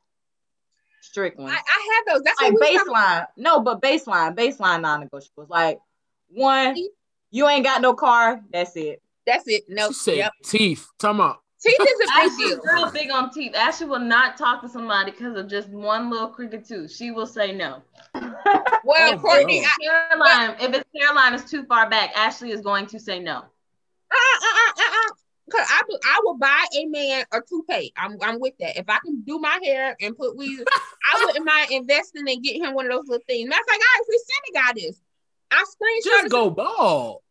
[1.01, 1.57] Strict I, ones.
[1.57, 2.23] I have those.
[2.23, 3.27] That's like what we talking baseline.
[3.37, 5.49] No, but baseline, baseline non-negotiables.
[5.49, 5.79] Like
[6.29, 6.77] one,
[7.31, 8.41] you ain't got no car.
[8.53, 9.03] That's it.
[9.27, 9.65] That's it.
[9.69, 10.33] No, She said yep.
[10.45, 10.87] teeth.
[10.99, 12.61] Talking about Teeth is a big Ashley's deal.
[12.65, 13.55] real big on teeth.
[13.55, 16.93] Ashley will not talk to somebody because of just one little crooked tooth.
[16.95, 17.83] She will say no.
[18.85, 19.67] Well, Oh, Courtney, no.
[19.67, 23.33] I, Hairline, if its hairline is too far back, Ashley is going to say no.
[23.39, 25.13] uh, uh, uh, uh,
[25.51, 27.93] cause I, will- I will buy a man a toupee.
[27.97, 28.79] I'm, I'm with that.
[28.79, 30.63] If I can do my hair and put weave,
[31.13, 33.49] I wouldn't mind investing and get him one of those little things.
[33.49, 35.01] Matter of fact, I actually sent a guy this.
[35.51, 37.23] I screenshot just go bald.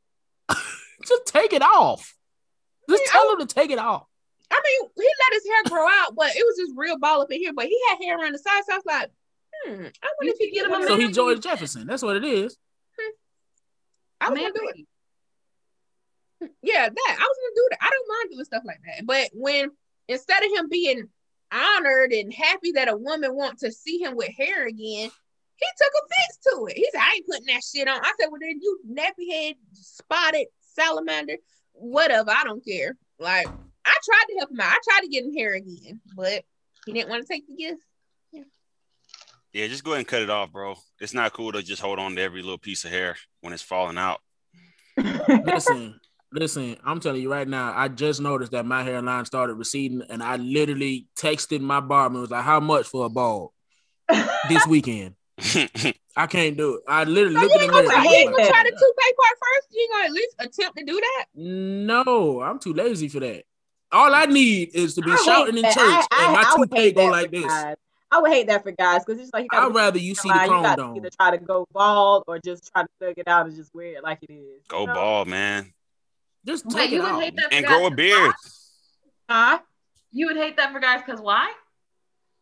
[0.50, 2.16] just take it off.
[2.90, 4.08] Just Yeah, tell him to take it off.
[4.52, 7.32] I mean, he let his hair grow out, but it was just real ball up
[7.32, 7.54] in here.
[7.54, 9.12] But he had hair around the side, so I was like,
[9.54, 9.92] hmm, I wonder
[10.22, 11.88] You if he get get him him a a So he George Jefferson.
[11.88, 12.58] That's what it is.
[14.22, 14.86] I was gonna do it.
[16.62, 17.80] Yeah, that I was gonna do that.
[17.82, 19.06] I don't mind doing stuff like that.
[19.06, 19.72] But when
[20.08, 21.10] instead of him being
[21.52, 25.10] honored and happy that a woman wants to see him with hair again,
[25.58, 26.78] he took offense to it.
[26.78, 28.00] He said, I ain't putting that shit on.
[28.00, 31.38] I said, Well then you nappy head spotted salamander,
[31.74, 32.32] whatever.
[32.32, 32.96] I don't care.
[33.20, 33.48] Like
[33.86, 34.72] I tried to help him out.
[34.74, 36.44] I tried to get him hair again, but
[36.86, 37.82] he didn't want to take the gift.
[39.54, 40.76] Yeah, just go ahead and cut it off, bro.
[41.00, 43.64] It's not cool to just hold on to every little piece of hair when it's
[43.64, 44.20] falling out.
[45.46, 46.00] Listen,
[46.34, 50.22] listen, I'm telling you right now, I just noticed that my hairline started receding, and
[50.22, 53.52] I literally texted my barber and was like, How much for a bald
[54.50, 55.16] this weekend?
[56.18, 56.82] I can't do it.
[56.88, 57.92] I literally So looked you at ain't the gonna mirror.
[57.94, 59.68] try, I you ain't gonna try the toupee part first?
[59.72, 61.26] You ain't gonna at least attempt to do that?
[61.36, 63.44] No, I'm too lazy for that.
[63.92, 65.74] All I need is to be I shouting in that.
[65.74, 67.46] church I, and my I, I toupee go like this.
[67.46, 67.76] guys.
[68.12, 70.44] I would hate that for guys because it's like I'd rather you see the line,
[70.46, 70.96] you chrome got to dome.
[70.98, 73.88] either try to go bald or just try to thug it out and just wear
[73.98, 74.64] it like it is.
[74.68, 74.94] Go you know?
[74.94, 75.74] bald, man.
[76.46, 77.22] Just Wait, take you it would off.
[77.22, 78.32] hate that And grow a beard.
[78.32, 78.34] why?
[79.30, 79.60] Huh?
[80.12, 81.52] You would hate that for guys because why?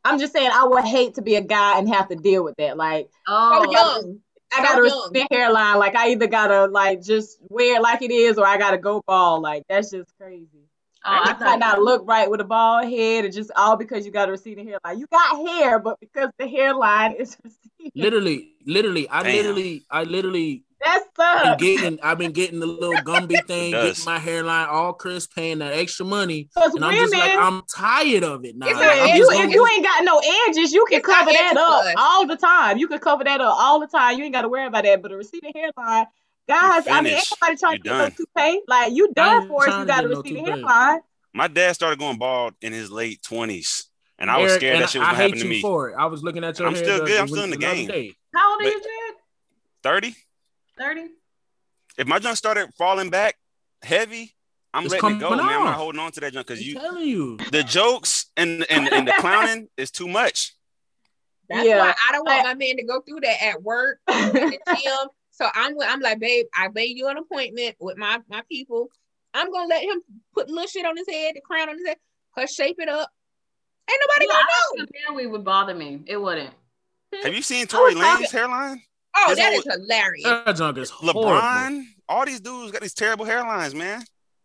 [0.03, 2.56] I'm just saying I would hate to be a guy and have to deal with
[2.57, 2.76] that.
[2.78, 4.20] Like Oh, So young.
[4.56, 5.02] I gotta young.
[5.14, 5.80] respect hairline.
[5.80, 9.02] Like I either gotta like just wear it like it is or I gotta go
[9.07, 9.41] bald.
[9.41, 10.62] Like that's just crazy.
[11.05, 14.05] Oh, I It might not look right with a bald head, and just all because
[14.05, 14.99] you got a receding hairline.
[14.99, 19.35] You got hair, but because the hairline is receding, Literally, literally, I Damn.
[19.35, 24.19] literally, I literally that's been getting, I've been getting the little Gumby thing, getting my
[24.19, 28.45] hairline all crisp, paying that extra money, Because and I'm just like, I'm tired of
[28.45, 28.67] it now.
[28.67, 31.57] It's Like, like, if you, if you ain't got no edges, you can cover that
[31.57, 32.77] up for all the time.
[32.77, 34.17] You can cover that up all the time.
[34.17, 35.01] You ain't got to worry about that.
[35.01, 36.05] But a receding hairline,
[36.48, 37.36] guys, I mean, ain't finished.
[37.41, 38.11] nobody trying to get no done.
[38.11, 38.61] toupee.
[38.68, 39.68] Like you I done for it.
[39.68, 40.99] trying You to got a get no receding hairline.
[41.34, 43.86] My dad started going bald in his late twenties,
[44.20, 45.61] and I was scared and that shit was I gonna hate happen to you me.
[45.61, 45.95] for it.
[45.98, 47.20] I was looking at your I'm hair still good.
[47.20, 47.88] I'm still in the game.
[47.88, 48.14] day.
[48.36, 49.15] How old are But- you, Jared?
[49.84, 50.15] Thirty.
[50.80, 51.07] 30?
[51.98, 53.36] If my junk started falling back
[53.84, 54.34] heavy,
[54.74, 55.56] I'm It's letting it go, coming man.
[55.60, 59.07] I'm not holding on to that junk because you, you the jokes and and, and
[59.07, 60.53] the clowning is too much.
[61.49, 61.78] That's Yeah.
[61.80, 65.10] why I don't want my man to go through that at work, at the gym.
[65.34, 68.89] So I'm I'm like, babe, I made you an appointment with my my people.
[69.34, 70.01] I'm gonna let him
[70.34, 71.97] put little shit on his head, the crown on his head,
[72.35, 73.10] her shape it up.
[73.89, 74.85] Ain't nobody Yeah, gonna I know.
[74.85, 76.03] think the weed would bother me.
[76.05, 76.53] It wouldn't.
[77.14, 77.26] Hmm?
[77.26, 78.81] Have you seen Tory was Lanez hairline?
[79.15, 80.23] Oh, His that whole- is hilarious.
[80.23, 81.23] That junk is horrible.
[81.23, 84.03] LeBron, all these dudes got these terrible hairlines, man.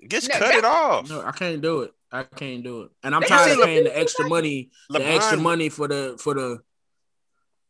[0.09, 1.09] Just No, cut it off.
[1.09, 1.93] No, I can't do it.
[2.11, 2.91] I can't do it.
[3.03, 4.71] And I'm They tired seen of Le- paying the extra money.
[4.89, 6.63] The extra money for the for the.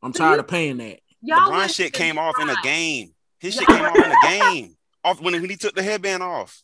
[0.03, 0.55] I'm tired of mm-hmm.
[0.55, 1.01] paying that.
[1.23, 3.13] Y'all LeBron shit even came off in a game.
[3.41, 4.77] His shit came off in a game.
[5.05, 6.63] Off when, when he took the headband off.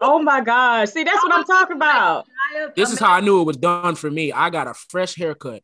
[0.00, 0.90] Oh my gosh!
[0.90, 2.26] See, that's what I'm talking about.
[2.74, 4.32] This is how I knew it was done for me.
[4.32, 5.62] I got a fresh haircut.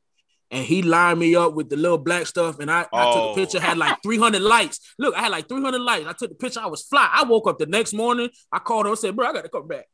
[0.51, 3.33] And he lined me up with the little black stuff, and I, I took Oh.
[3.33, 3.61] a picture.
[3.61, 4.81] Had like 300 lights.
[4.99, 6.07] Look, I had like 300 lights.
[6.07, 6.61] I took the picture.
[6.61, 7.07] I was fly.
[7.13, 8.31] I woke up the next morning.
[8.51, 9.87] I called her and said, "Bro, I got to come back."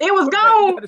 [0.00, 0.86] It was gone.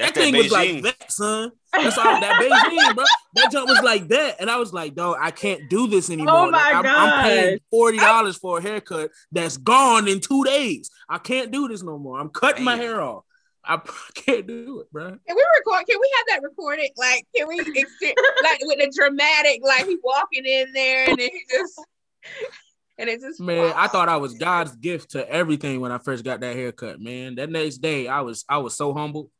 [0.00, 1.52] You gotta- That's that that thing was like that, son.
[1.72, 3.04] That's all that Beijing, bro.
[3.34, 6.12] That jump was like that, and I was like, "Dog, I can't do this oh
[6.14, 6.34] anymore.
[6.34, 10.44] Oh my like, I'm, I'm paying forty dollars for a haircut that's gone in two
[10.44, 10.90] days.
[11.08, 12.18] I can't do this no more.
[12.18, 13.24] I'm cutting my hair off.
[13.64, 13.78] I
[14.14, 15.10] can't do it, bro.
[15.10, 15.86] Can we record?
[15.86, 16.90] Can we have that recorded?
[16.96, 17.90] Like, can we ex-
[18.42, 21.78] like with the dramatic, like he walking in there and then he just
[22.98, 26.24] and it just Man, I thought I was God's gift to everything when I first
[26.24, 27.00] got that haircut.
[27.00, 29.30] Man, that next day, I was I was so humbled.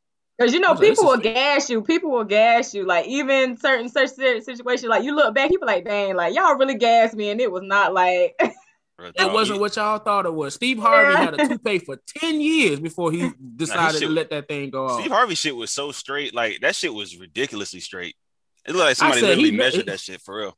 [0.41, 1.81] Because you know, I like, people will is- gas you.
[1.83, 2.85] People will gas you.
[2.85, 6.55] Like even certain such situations, like you look back, you be like, "Dang, like y'all
[6.55, 8.35] really gassed me," and it was not like
[9.15, 10.53] It wasn't what y'all thought it was.
[10.53, 11.19] Steve Harvey Yeah.
[11.25, 14.85] had a toupee for 10 years before he decided shit- to let that thing go
[14.87, 14.99] off.
[14.99, 16.35] Steve Harvey shit was so straight.
[16.35, 18.15] Like that shit was ridiculously straight.
[18.67, 20.57] It looked like somebody said literally he- measured he- that shit for real.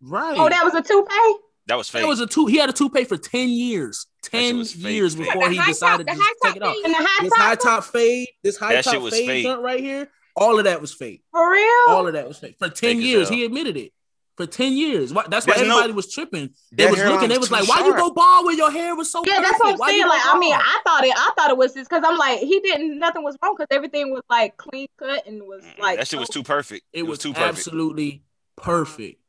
[0.00, 0.38] Right.
[0.38, 1.38] oh, that was a toupee.
[1.66, 2.02] That was fake.
[2.02, 2.46] That was a two.
[2.46, 4.06] He had a toupee for 10 years.
[4.24, 5.26] 10 years fake.
[5.26, 6.76] before he decided top- to just high take it top off.
[6.84, 9.58] And the high This top high top fade, this high That top was fade fake.
[9.60, 11.22] right here, all of that was fake.
[11.30, 11.68] for real.
[11.88, 12.56] All of that was fake.
[12.58, 13.28] For 10 Fake years.
[13.28, 13.92] He admitted it.
[14.36, 15.12] For 10 years.
[15.12, 16.50] Why- That's why There's no- everybody was tripping.
[16.72, 18.96] They was looking, they was was too like, why you go bald when your hair
[18.96, 19.78] was so yeah, that's what I'm?
[19.78, 20.02] Why saying.
[20.04, 20.54] go Like, I mean.
[20.54, 21.12] I thought it.
[21.14, 22.98] I thought it was just because I'm like, he didn't.
[22.98, 26.30] Nothing was wrong because everything was like clean cut and was like that shit was
[26.30, 26.86] too perfect.
[26.94, 27.58] It, was, too perfect.
[27.58, 28.22] absolutely
[28.56, 29.20] perfect.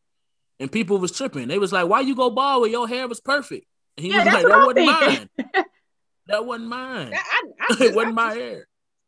[0.63, 1.49] And people was tripping.
[1.49, 3.67] They was like, why you go bald when your hair was perfect?
[3.97, 5.29] And he Yeah, was like, that I'm wasn't thinking.
[5.43, 5.65] mine.
[6.27, 7.13] that wasn't mine.
[7.13, 7.17] I,
[7.59, 8.67] I, I it wasn't I my just, hair.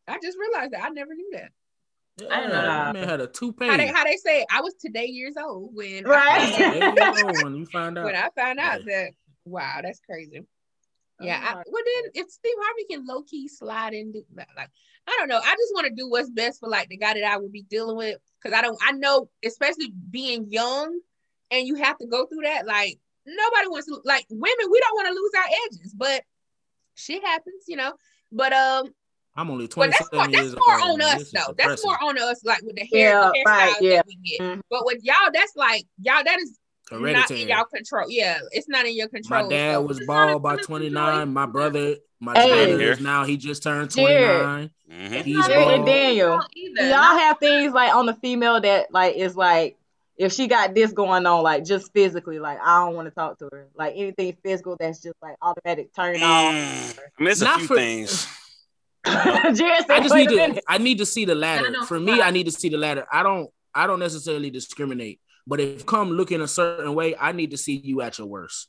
[0.10, 1.52] I just realized that I never knew that.
[2.22, 2.68] Yeah, I didn't know that.
[2.68, 3.68] that man had a toupee.
[3.70, 6.42] How they how they say I was today years old when Right.
[6.42, 8.06] I found out, There you go, when you find out.
[8.06, 9.12] when I found out that
[9.46, 10.42] wow that's crazy.
[11.22, 14.26] Oh yeah, I, Oh well then if Steve Harvey can low key slide in, do-
[14.36, 14.70] like
[15.08, 15.38] I don't know.
[15.40, 17.62] I just want to do what's best for like the guy that I would be
[17.64, 18.78] dealing with because I don't.
[18.86, 21.00] I know, especially being young,
[21.52, 22.66] and you have to go through that.
[22.66, 24.00] Like nobody wants to.
[24.04, 26.24] Like women, we don't want to lose our edges, but
[26.96, 27.94] shit happens, you know.
[28.32, 28.94] But um,
[29.36, 30.92] I'm only but that's more years that's more old.
[30.94, 31.08] on man.
[31.08, 31.54] us This is though.
[31.58, 33.96] That's more on us, like with the hair, Yeah, the hairstyles right, yeah.
[33.98, 34.42] that we get.
[34.42, 34.62] Mhm.
[34.70, 36.24] But with y'all, that's like y'all.
[36.24, 36.58] That is
[36.92, 38.06] not in y'all control.
[38.10, 39.44] Yeah, it's not in your control.
[39.44, 41.34] My dad so- was It's not a bald by 29.
[41.34, 42.68] My brother, my Hey.
[42.68, 44.42] brother is now he just turned Jared.
[44.44, 44.72] 29.
[44.92, 45.24] Mhm.
[45.24, 45.88] He's not Jared and bald.
[45.88, 46.42] Daniel.
[46.54, 49.78] Y'all have things like on the female that like is like
[50.18, 53.38] if she got this going on, like just physically, like I don't want to talk
[53.40, 53.68] to her.
[53.76, 56.54] Like anything physical that's just like automatic turn off.
[56.54, 57.00] Mm.
[57.20, 58.28] I mean, a Not few for- things.
[59.06, 61.70] Jared I just need to minute." I need to see the ladder.
[61.70, 62.22] no, For me, on.
[62.22, 63.06] I need to see the ladder.
[63.12, 67.52] I don't I don't necessarily discriminate, but if come looking a certain way, I need
[67.52, 68.68] to see you at your worst.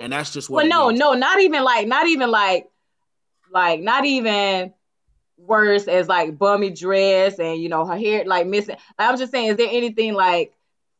[0.00, 0.98] And that's just what Well, no, is.
[0.98, 2.66] no, not even like, not even like,
[3.50, 4.74] like, not even
[5.38, 8.76] worse as like bummy dress and you know her hair like missing.
[8.98, 10.52] Like, I'm just saying, is there anything like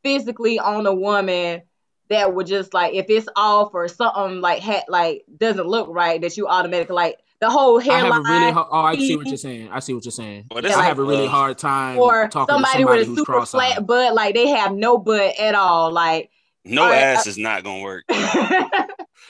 [0.03, 1.63] physically on a woman
[2.11, 6.21] that would just like if it's off or something like hat like doesn't look right
[6.23, 9.17] that you automatically like the whole I have hairline a really hard, oh, I see
[9.17, 9.69] what you're saying.
[9.71, 10.47] I see what you're saying.
[10.51, 11.31] Well, Yeah, I is have a really love.
[11.31, 13.75] hard time or talking somebody, to somebody with a super cross-eyed.
[13.75, 16.31] flat butt, like they have no butt at all, like.
[16.65, 18.05] No All right, ass uh, is not gonna work.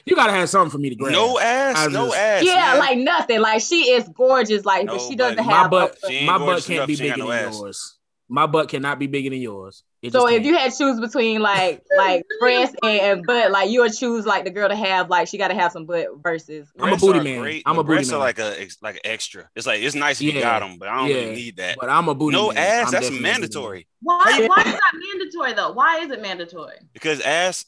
[0.05, 1.13] You gotta have something for me to grab.
[1.13, 2.43] No I ass, no ass.
[2.45, 2.79] yeah, man.
[2.79, 3.41] like nothing.
[3.41, 4.65] Like she is gorgeous.
[4.65, 5.71] Like, but she doesn't but my have.
[5.71, 7.59] butt, a- She ain't my butt can't enough, be bigger got than ass.
[7.59, 7.99] yours.
[8.29, 9.83] My butt cannot be bigger than yours.
[10.01, 10.45] It so if can't.
[10.45, 14.25] you had to choose between like like breast and, and butt, like you would choose
[14.25, 16.69] like the girl to have like she got to have some butt versus.
[16.79, 17.41] I'm a booty man.
[17.41, 19.51] great, I'm a booty breasts are like a like an extra.
[19.57, 21.79] It's like it's nice if you got them, but I don't yeah, really need that.
[21.81, 22.59] but I'm a booty No man.
[22.59, 23.33] ass, I'm that's definitely man.
[23.41, 23.89] mandatory.
[24.01, 24.23] Why?
[24.47, 25.73] Why is that mandatory though?
[25.73, 26.77] Why is it mandatory?
[26.93, 27.65] Because ass,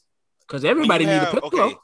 [0.47, 1.41] Cause everybody you need a pillow.
[1.47, 1.75] okay,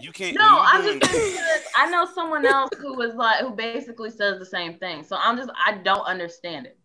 [0.00, 0.36] you can't.
[0.36, 4.10] No, you I'm doing- just because I know someone else who was like who basically
[4.10, 5.04] says the same thing.
[5.04, 6.76] So I'm just I don't understand it.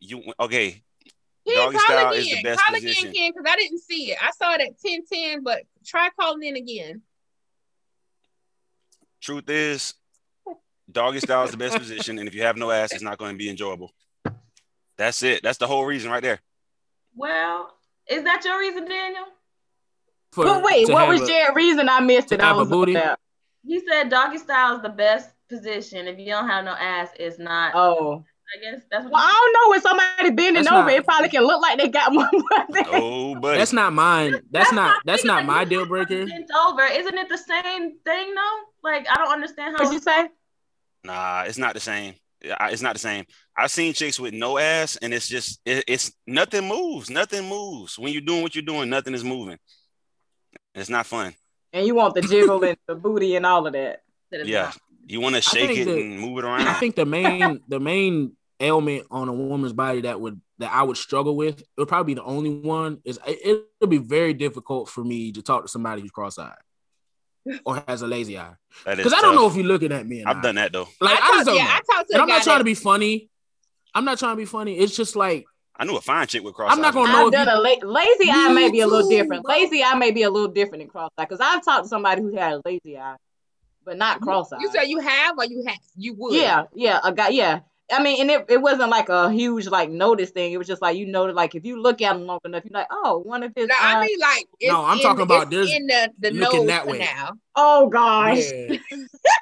[0.00, 0.82] you okay.
[1.46, 2.36] Ken, Doggy call style is again.
[2.36, 3.08] the best call position.
[3.10, 4.18] again, Ken, because I didn't see it.
[4.22, 7.02] I saw it at 1010, but try calling in again.
[9.20, 9.94] Truth is,
[10.90, 13.32] doggy style is the best position, and if you have no ass, it's not going
[13.32, 13.92] to be enjoyable.
[14.98, 15.42] That's it.
[15.42, 16.40] That's the whole reason right there.
[17.14, 17.72] Well,
[18.08, 19.24] is that your reason, Daniel?
[20.32, 21.88] For- But wait, what was a- Jared's reason?
[21.88, 22.40] I missed it.
[22.40, 22.94] I have a was booty?
[22.94, 23.18] about-
[23.64, 26.08] He said doggy style is the best position.
[26.08, 27.72] If you don't have no ass, it's not.
[27.74, 28.24] Oh,
[28.54, 29.12] I guess that's what.
[29.12, 31.78] well, I don't know when somebody bending That's over, not- it probably can look like
[31.78, 32.86] they got more butt.
[32.92, 33.58] Oh, buddy.
[33.58, 34.40] That's not mine.
[34.50, 34.96] That's not.
[35.04, 36.26] That's not my deal breaker.
[36.26, 38.58] Bent over, isn't it the same thing though?
[38.82, 39.84] Like I don't understand how.
[39.84, 40.28] What'd you say?
[41.04, 42.14] Nah, it's not the same.
[42.42, 43.24] It's not the same.
[43.56, 47.08] I've seen chicks with no ass, and it's just it, it's nothing moves.
[47.08, 48.90] Nothing moves when you're doing what you're doing.
[48.90, 49.58] Nothing is moving.
[50.74, 51.34] It's not fun.
[51.72, 54.02] And you want the jiggle and the booty and all of that.
[54.30, 54.72] Yeah,
[55.06, 56.66] you want to shake it that- and move it around.
[56.66, 60.82] I think the main the main ailment on a woman's body that would that I
[60.82, 64.32] would struggle with, it would probably be the only one, is it, it'll be very
[64.34, 66.54] difficult for me to talk to somebody who's cross-eyed
[67.66, 68.54] or has a lazy eye.
[68.86, 70.22] Because I don't know if you're looking at me.
[70.24, 70.42] I've not.
[70.44, 70.88] done that though.
[71.00, 71.70] Like I, talked, just don't yeah, know.
[71.70, 73.28] I talked to And a I'm not trying to be funny.
[73.94, 74.78] I'm not trying to be funny.
[74.78, 75.44] It's just like
[75.76, 76.72] I knew a fine chick with cross.
[76.72, 78.86] I'm not gonna know I've done you- a la- lazy eye Me may be a
[78.86, 79.42] little too, different.
[79.44, 79.54] bro.
[79.54, 82.22] Lazy eye may be a little different than cross eye because I've talked to somebody
[82.22, 83.16] who had a lazy eye,
[83.84, 84.58] but not cross eye.
[84.60, 86.34] You said you have or you have you would.
[86.34, 87.60] Yeah, yeah, a guy, yeah.
[87.92, 90.52] I mean, and it, it wasn't like a huge like notice thing.
[90.52, 92.72] It was just like you know, like if you look at him long enough, you're
[92.72, 93.68] like, oh, one of his.
[93.68, 96.30] No, I mean like it's No, I'm in- talking about this there's in the, the
[96.30, 96.98] looking nose that way.
[96.98, 97.32] now.
[97.56, 98.38] oh gosh.
[98.52, 98.76] Yeah.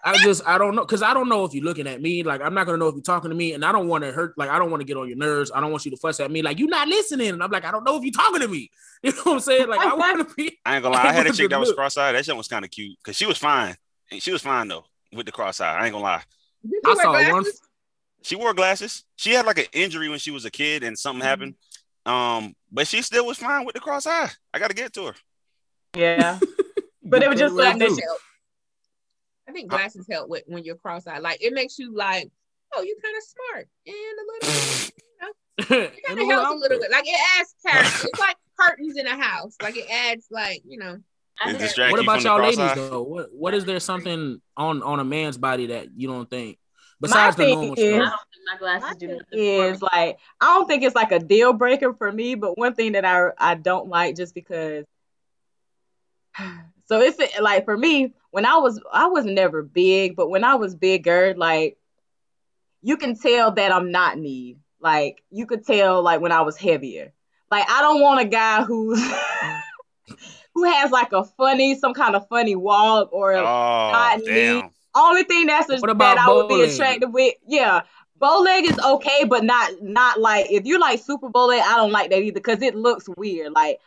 [0.04, 2.22] I just I don't know because I don't know if you're looking at me.
[2.22, 4.12] Like I'm not gonna know if you're talking to me, and I don't want to
[4.12, 4.36] hurt.
[4.36, 5.50] Like I don't want to get on your nerves.
[5.54, 6.42] I don't want you to fuss at me.
[6.42, 8.70] Like you're not listening, and I'm like I don't know if you're talking to me.
[9.02, 9.66] You know what I'm saying?
[9.66, 10.58] Like I want to be.
[10.66, 11.04] I ain't gonna lie.
[11.04, 12.14] I had a chick that was cross-eyed.
[12.14, 13.74] That shit was kind of cute because she was fine.
[14.12, 15.74] And She was fine though with the cross-eye.
[15.78, 16.22] I ain't gonna lie.
[16.84, 17.44] I wear saw one.
[18.20, 18.28] Glasses?
[18.28, 19.04] She wore glasses.
[19.16, 21.54] She had like an injury when she was a kid and something happened.
[22.06, 24.30] Um, but she still was fine with the cross eye.
[24.54, 25.14] I gotta get to her.
[25.96, 26.38] Yeah,
[27.02, 27.94] but it was just What something do?
[27.96, 28.18] that help.
[29.48, 31.22] I think glasses help with when you're cross-eyed.
[31.22, 32.30] Like it makes you like,
[32.74, 34.90] oh, you're kind of smart and a little.
[35.60, 36.90] It And kind of helps a little bit.
[36.90, 38.08] Like it adds character.
[38.08, 39.56] It's like curtains in a house.
[39.60, 40.98] Like it adds like you know.
[41.42, 42.74] I It heard- distract What about y'all ladies eye.
[42.76, 43.02] though?
[43.02, 46.58] What what is there something on on a man's body that you don't think
[47.00, 48.20] My the thing normal is- stuff?
[48.50, 51.52] my glasses My do thing nothing is like I don't think it's like a deal
[51.52, 54.84] breaker for me, but one thing that I I don't like just because.
[56.86, 60.56] So it's like for me when I was I was never big, but when I
[60.56, 61.78] was bigger, like
[62.82, 64.58] you can tell that I'm not need.
[64.80, 67.12] Like you could tell like when I was heavier.
[67.48, 69.00] Like I don't want a guy who's
[70.54, 74.70] who has like a funny some kind of funny walk or Oh not damn!
[74.94, 76.74] Only thing that's What that about I would be bow-legged?
[76.74, 77.82] attracted with, yeah.
[78.18, 81.76] Bow leg is okay, but not not like if you like super bow leg, I
[81.76, 83.52] don't like that either because it looks weird.
[83.52, 83.78] Like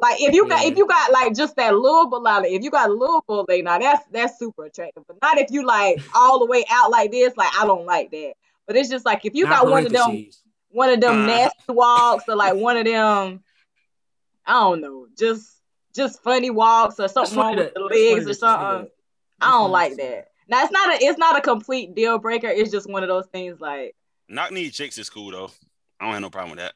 [0.00, 0.70] like if you got Yeah.
[0.70, 3.44] if you got like just that little bow leg, if you got a little bow
[3.46, 5.04] leg, now that's that's super attractive.
[5.06, 7.36] But not if you like all the way out like this.
[7.36, 8.32] Like I don't like that.
[8.66, 10.26] But it's just like if you Not got one of them
[10.70, 11.26] one of them Uh.
[11.26, 13.44] nasty walks or like one of them
[14.46, 15.50] I don't know, just
[15.94, 18.90] just funny walks or something wrong with the legs or that you say something.
[19.40, 19.46] That.
[19.48, 20.28] I don't like that.
[20.48, 22.48] Now it's not a it's not a complete deal breaker.
[22.48, 23.94] It's just one of those things like
[24.28, 25.50] Knock knee chicks is cool though.
[26.00, 26.72] I don't have no problem with that.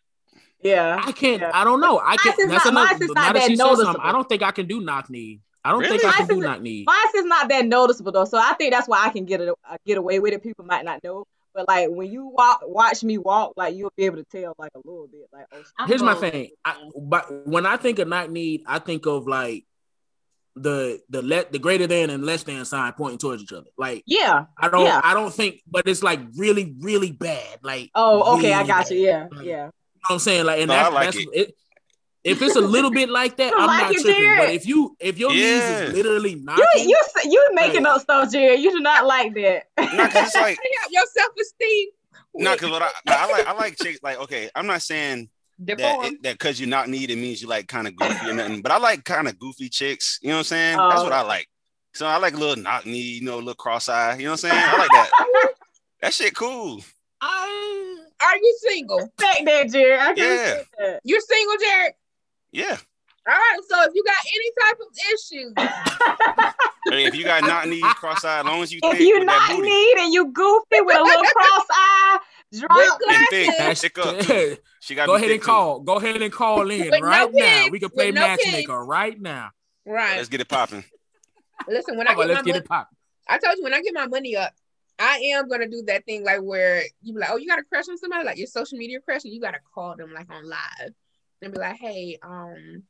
[0.63, 1.01] yeah.
[1.05, 1.41] I can't.
[1.43, 1.51] Yeah.
[1.53, 1.99] I don't know.
[1.99, 2.37] I can't.
[2.37, 2.89] That's not- another.
[2.93, 4.09] mine's is not that that she said something, noticeable.
[4.09, 5.41] I don't think I can do knock knee.
[5.65, 6.85] I don't think I can do is- knock knee.
[6.87, 9.53] Mine's is not that noticeable though, so I think that's why I can get it
[9.69, 10.43] uh, get away with it.
[10.43, 14.05] People might not know, but like when you walk watch me walk, like you'll be
[14.05, 15.29] able to tell like a little bit.
[15.33, 16.51] Like oh, Here's my thing.
[16.65, 19.65] I, but when I think of knock knee, I think of like
[20.59, 23.67] the the let the greater than and less than sign pointing towards each other.
[23.77, 24.45] Like yeah.
[24.59, 24.85] I don't.
[24.85, 25.01] Yeah.
[25.03, 25.61] I don't think.
[25.67, 27.59] But it's like really, really bad.
[27.63, 28.99] Like Oh, okay, I really got you.
[28.99, 29.51] Yeah, Like, yeah.
[29.51, 29.71] You know
[30.09, 30.45] what I'm saying?
[30.47, 31.29] Like, and No, that's, I like that's it.
[31.33, 31.55] it.
[32.25, 34.21] If it's a little bit like that, I'm like not it, tripping.
[34.23, 34.39] Jared?
[34.39, 37.95] But if you if your knees is literally knocking, You you s- you making Like-
[37.95, 38.61] up stuff, Jared.
[38.61, 39.65] You do not like that.
[39.79, 40.59] No, cause it's like
[40.91, 41.89] your self esteem.
[42.35, 44.51] no, cause what I I like I like chicks like okay.
[44.55, 45.29] I'm not saying
[45.61, 45.79] that
[46.23, 48.63] that because you're not needed means you like kind of goofy or nothing.
[48.63, 50.19] But I like kind of goofy chicks.
[50.23, 50.77] You know what I'm saying?
[50.77, 51.17] That's what Oh.
[51.17, 51.49] I like.
[51.95, 54.17] So I like a little knock knee, you know, a little cross eye.
[54.17, 54.63] You know what I'm saying?
[54.65, 55.11] I like that.
[56.03, 56.83] that shit cool.
[57.21, 58.99] I, Are you single?
[58.99, 59.99] Respect that, Jared.
[60.01, 60.63] I can Yeah.
[60.79, 61.01] that.
[61.03, 61.93] You're single, Jared.
[62.53, 62.77] Yeah.
[63.27, 63.59] All right.
[63.69, 66.53] So if you got any type of issues,
[66.91, 69.19] Hey, if you got knock knee, cross eye, as long as you if think you
[69.19, 69.69] with that not booty.
[69.69, 72.19] need and you goofy with a little cross eye,
[72.59, 73.27] drop glasses.
[73.31, 74.57] thick, that's thick up too.
[74.81, 75.81] She got Go ahead and call.
[75.81, 77.41] Go ahead and call in With no right now.
[77.63, 79.51] kids, We can with play no matchmaker right now.
[79.85, 80.17] right?
[80.17, 80.85] Let's get it popping.
[81.69, 82.97] Listen, when I Come on, get let's get money, it popping.
[83.29, 84.53] I told you when I get my money up,
[84.99, 87.65] I am gonna do that thing like where you be like, oh, you got a
[87.65, 90.49] crush on somebody, like your social media crush, and you gotta call them like on
[90.49, 90.93] live
[91.43, 92.83] and be like, hey, um,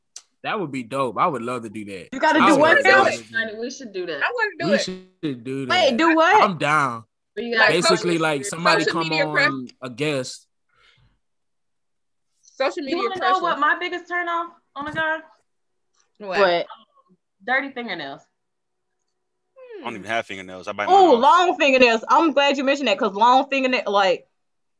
[0.43, 1.17] That would be dope.
[1.19, 2.09] I would love to do that.
[2.13, 3.03] You gotta do would what now?
[3.09, 4.23] do we should do that.
[4.23, 4.81] I want to do We it.
[4.81, 5.71] should do that.
[5.91, 6.43] Wait, do what?
[6.43, 7.03] I'm down.
[7.35, 9.51] We Like Basically, social- like somebody come on crush.
[9.81, 10.47] a guest.
[12.59, 15.19] Social You media want to know what my biggest turn off on a guy?
[16.17, 16.39] What?
[16.39, 16.65] What?
[17.47, 18.21] Dirty fingernails.
[19.57, 19.81] Hmm.
[19.81, 20.67] I don't even have fingernails.
[20.67, 22.03] I bite Oh, long fingernails.
[22.09, 24.27] I'm glad you mentioned that because long fingernail, like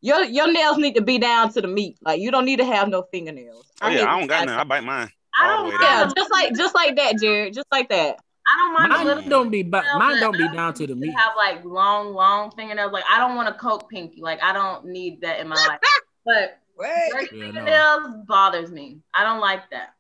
[0.01, 1.98] your your nails need to be down to the meat.
[2.01, 3.66] Like you don't need to have no fingernails.
[3.82, 4.59] Oh hate yeah, I don't got guys- none.
[4.59, 5.09] I bite mine.
[5.40, 5.77] I don't the way.
[5.82, 6.14] Yeah, down.
[6.17, 7.53] just like just like that, Jared.
[7.53, 8.17] Just like that.
[8.51, 9.30] I don't mind Mine little.
[9.30, 11.16] don't be, but mine but don't be I down to the need meat.
[11.17, 12.91] Have like long, long fingernails.
[12.91, 14.22] Like I don't want a coke pinky.
[14.22, 15.80] Like I don't need that in my life.
[16.25, 17.11] But What?
[17.11, 18.24] dirty Yeah, no.
[18.25, 19.01] bothers me.
[19.14, 19.95] I don't like that.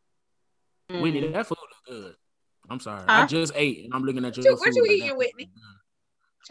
[0.89, 1.21] We Mm.
[1.21, 2.15] did that food look good.
[2.69, 3.01] I'm sorry.
[3.01, 3.23] Huh?
[3.23, 5.51] I just ate and I'm looking at your you- what food you like eating, Whitney?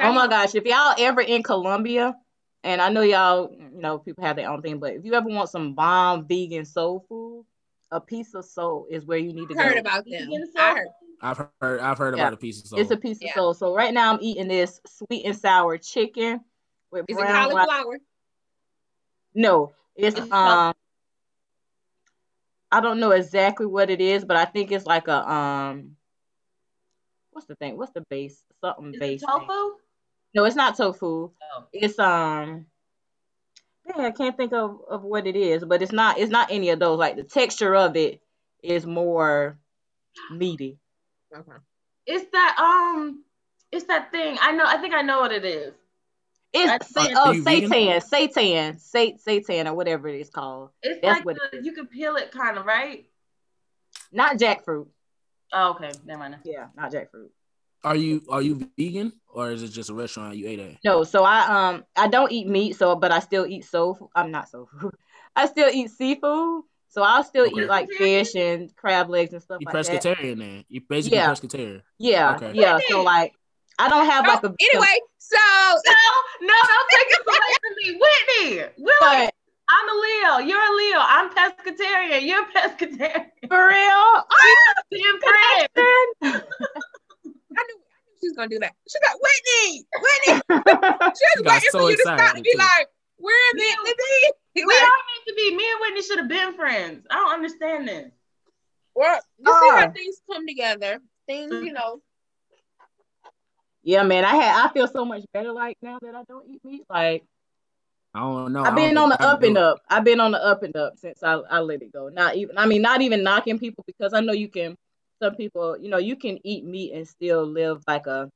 [0.01, 2.15] Oh my gosh, if y'all ever in Columbia,
[2.63, 5.29] and I know y'all, you know, people have their own thing, but if you ever
[5.29, 7.47] want some bomb vegan soul food,
[7.91, 9.81] a piece of soul is where you need to Heard go.
[9.81, 10.29] about them.
[10.29, 10.85] Vegan I soul heard.
[10.85, 11.17] good.
[11.23, 12.23] I've heard I've heard Yeah.
[12.25, 12.79] about a piece of soul.
[12.81, 13.31] It's a piece Yeah.
[13.31, 13.55] of soul.
[13.55, 16.45] So right now I'm eating this sweet and sour chicken
[16.91, 17.67] with Is it brown rice.
[17.67, 17.99] cauliflower?
[19.35, 20.75] No, it's It's um
[22.71, 25.97] I don't know exactly what it is, but I think it's like a um
[27.33, 27.77] what's the thing?
[27.77, 28.43] What's the base?
[28.61, 29.23] Something Is base.
[29.23, 29.47] it thing.
[29.47, 29.77] tofu?
[30.35, 31.31] No, it's not tofu.
[31.31, 31.65] Oh.
[31.73, 32.67] It's um
[33.87, 36.71] yeah, I can't think of, of what it is, but it's not it's not any
[36.71, 36.99] of those.
[36.99, 38.21] Like the texture of it
[38.63, 39.59] is more
[40.31, 40.79] meaty.
[41.35, 41.53] Okay.
[42.07, 43.25] It's that um,
[43.73, 44.39] it's that thing.
[44.41, 44.65] I know.
[44.67, 45.75] I think I know what it is.
[46.53, 47.71] It's Are sa- oh you vegan?
[47.71, 48.01] seitan,
[48.81, 50.71] seitan, seitan, or whatever it is called.
[50.83, 53.07] It's That's like what the, you can peel it, kind of, right?
[54.13, 54.87] Not jackfruit.
[55.53, 55.91] Oh, okay.
[56.05, 56.37] Never mind.
[56.45, 57.29] Yeah, not jackfruit.
[57.85, 60.79] Are you are you vegan or is it just a restaurant you ate at?
[60.85, 63.95] No, so I um I don't eat meat, so but I still eat soul.
[63.95, 64.09] Food.
[64.15, 64.95] I'm not soul food.
[65.37, 67.63] I still eat seafood, so I'll still Okay.
[67.63, 70.03] eat like fish and crab legs and stuff You like that.
[70.03, 70.65] pescatarian then.
[70.69, 71.31] You basically Yeah.
[71.31, 71.83] pescatarian.
[71.99, 72.53] Yeah, Okay.
[72.55, 72.81] yeah.
[72.89, 73.35] So like
[73.79, 75.37] I don't have like Oh, a anyway, so
[75.87, 76.03] No,
[76.43, 78.73] no, don't take it away from me, Whitney.
[78.79, 79.35] We're but
[79.71, 80.49] I'm a Leo.
[80.49, 80.99] You're a Leo.
[80.99, 82.23] I'm pescatarian.
[82.27, 83.27] You're pescatarian.
[83.49, 84.05] for real.
[84.93, 85.69] Team friends.
[86.23, 86.41] I knew,
[87.57, 87.79] I knew
[88.21, 88.73] she was gonna do that.
[88.89, 90.43] She got Whitney, Whitney.
[91.15, 92.59] She was waiting so for you to stop excited, and be too.
[92.59, 95.55] like, "We're meant to be." We like, are meant to be.
[95.57, 97.07] Me and Whitney should have been friends.
[97.11, 98.11] I don't understand this.
[98.95, 99.91] well, you see how Oh.
[99.93, 101.01] things come together.
[101.27, 101.75] Things, you mm.
[101.75, 102.01] know.
[103.89, 104.23] Yeah, man.
[104.23, 106.83] I had I feel so much better like now that I don't eat meat.
[106.91, 107.25] Like
[108.15, 108.63] I don't know.
[108.63, 109.63] I've been on the up and it.
[109.63, 109.79] up.
[109.89, 112.11] I've been on the up and up since I, I let it go.
[112.11, 114.77] Not even I mean not even knocking people because I know you can
[115.23, 118.31] some people, you know, you can eat meat and still live like a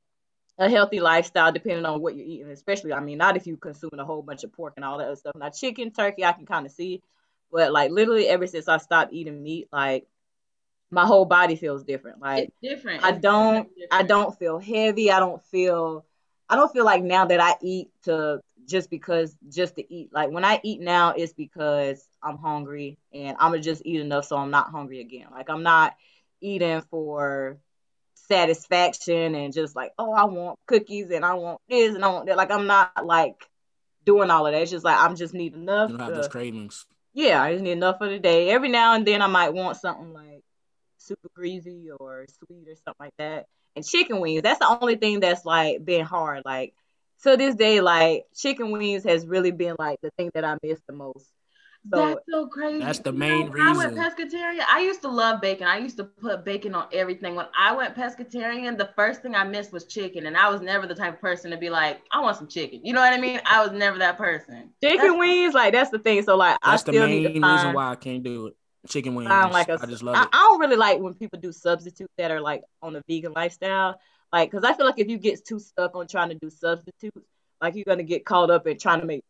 [0.57, 3.99] a healthy lifestyle depending on what you're eating, especially I mean not if you consuming
[3.99, 5.35] a whole bunch of pork and all that other stuff.
[5.35, 6.99] Now chicken, turkey I can kind of see,
[7.51, 10.07] but like literally ever since I stopped eating meat, like
[10.93, 12.21] my whole body feels different.
[12.21, 13.03] Like It's different.
[13.03, 13.87] I don't different.
[13.91, 15.11] I don't feel heavy.
[15.11, 16.05] I don't feel
[16.49, 20.11] I don't feel like now that I eat to just because just to eat.
[20.13, 24.25] Like when I eat now it's because I'm hungry and I'm gonna just eat enough
[24.25, 25.27] so I'm not hungry again.
[25.31, 25.95] Like I'm not
[26.41, 27.57] eating for
[28.15, 32.27] satisfaction and just like, oh, I want cookies and I want this and I want
[32.27, 32.37] that.
[32.37, 33.49] Like I'm not like
[34.05, 34.61] doing all of that.
[34.61, 35.89] It's just like I'm just need enough.
[35.89, 36.85] You don't have those cravings.
[37.13, 38.49] yeah, I just need enough for the day.
[38.49, 40.43] Every now and then I might want something like
[41.03, 43.45] super greasy or sweet or something like that.
[43.75, 46.43] And chicken wings, that's the only thing that's like been hard.
[46.45, 46.73] Like
[47.23, 50.79] to this day, like chicken wings has really been like the thing that I miss
[50.87, 51.27] the most.
[51.91, 52.79] So That's so crazy.
[52.79, 54.63] That's the You main know, when I went pescatarian.
[54.69, 55.67] I used to love bacon.
[55.67, 57.35] I used to put bacon on everything.
[57.35, 60.87] When I went pescatarian, the first thing I missed was chicken, and I was never
[60.87, 63.19] the type of person to be like, "I want some chicken." You know what I
[63.19, 63.41] mean?
[63.45, 64.69] I was never that person.
[64.81, 66.23] chicken That's- wings, like that's the thing.
[66.23, 68.55] So like That's I the main need to reason why I can't do it.
[68.87, 69.29] Chicken wings.
[69.29, 69.79] find like a.
[69.81, 70.29] I just love I, it.
[70.33, 73.99] I don't really like when people do substitutes that are like on a vegan lifestyle.
[74.31, 77.25] Like, cause I feel like if you get too stuck on trying to do substitutes,
[77.61, 79.23] like you're gonna get caught up in trying to make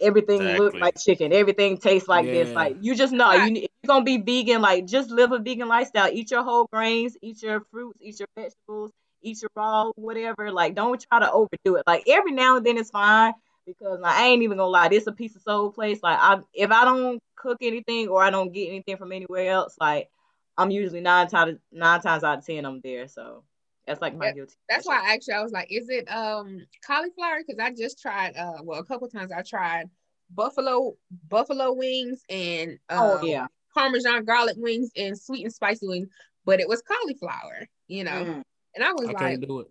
[0.00, 2.50] everything look like chicken, everything tastes like this.
[2.54, 5.68] Like you just know you need, you're gonna be vegan, like just live a vegan
[5.68, 6.10] lifestyle.
[6.10, 8.90] Eat your whole grains, eat your fruits, eat your vegetables,
[9.22, 10.50] eat your raw whatever.
[10.50, 11.82] Like don't try to overdo it.
[11.86, 13.34] Like every now and then it's fine
[13.66, 16.02] because like, I ain't even gonna lie, this a piece of soul place.
[16.02, 19.76] Like I if I don't cook anything or I don't get anything from anywhere else,
[19.80, 20.10] like
[20.56, 23.08] I'm usually nine times nine times out of ten I'm there.
[23.08, 23.44] So
[23.86, 24.54] that's like my Yeah, guilty.
[24.68, 25.00] That's pleasure.
[25.02, 27.38] why actually I was like, is it um cauliflower?
[27.46, 29.88] Because I just tried uh well a couple times I tried
[30.30, 30.94] buffalo
[31.28, 33.46] buffalo wings and Oh um, yeah.
[33.74, 36.08] parmesan garlic wings and sweet and spicy wings,
[36.44, 38.24] but it was cauliflower, you know.
[38.24, 38.42] Mm.
[38.74, 39.66] And I was I like, can't do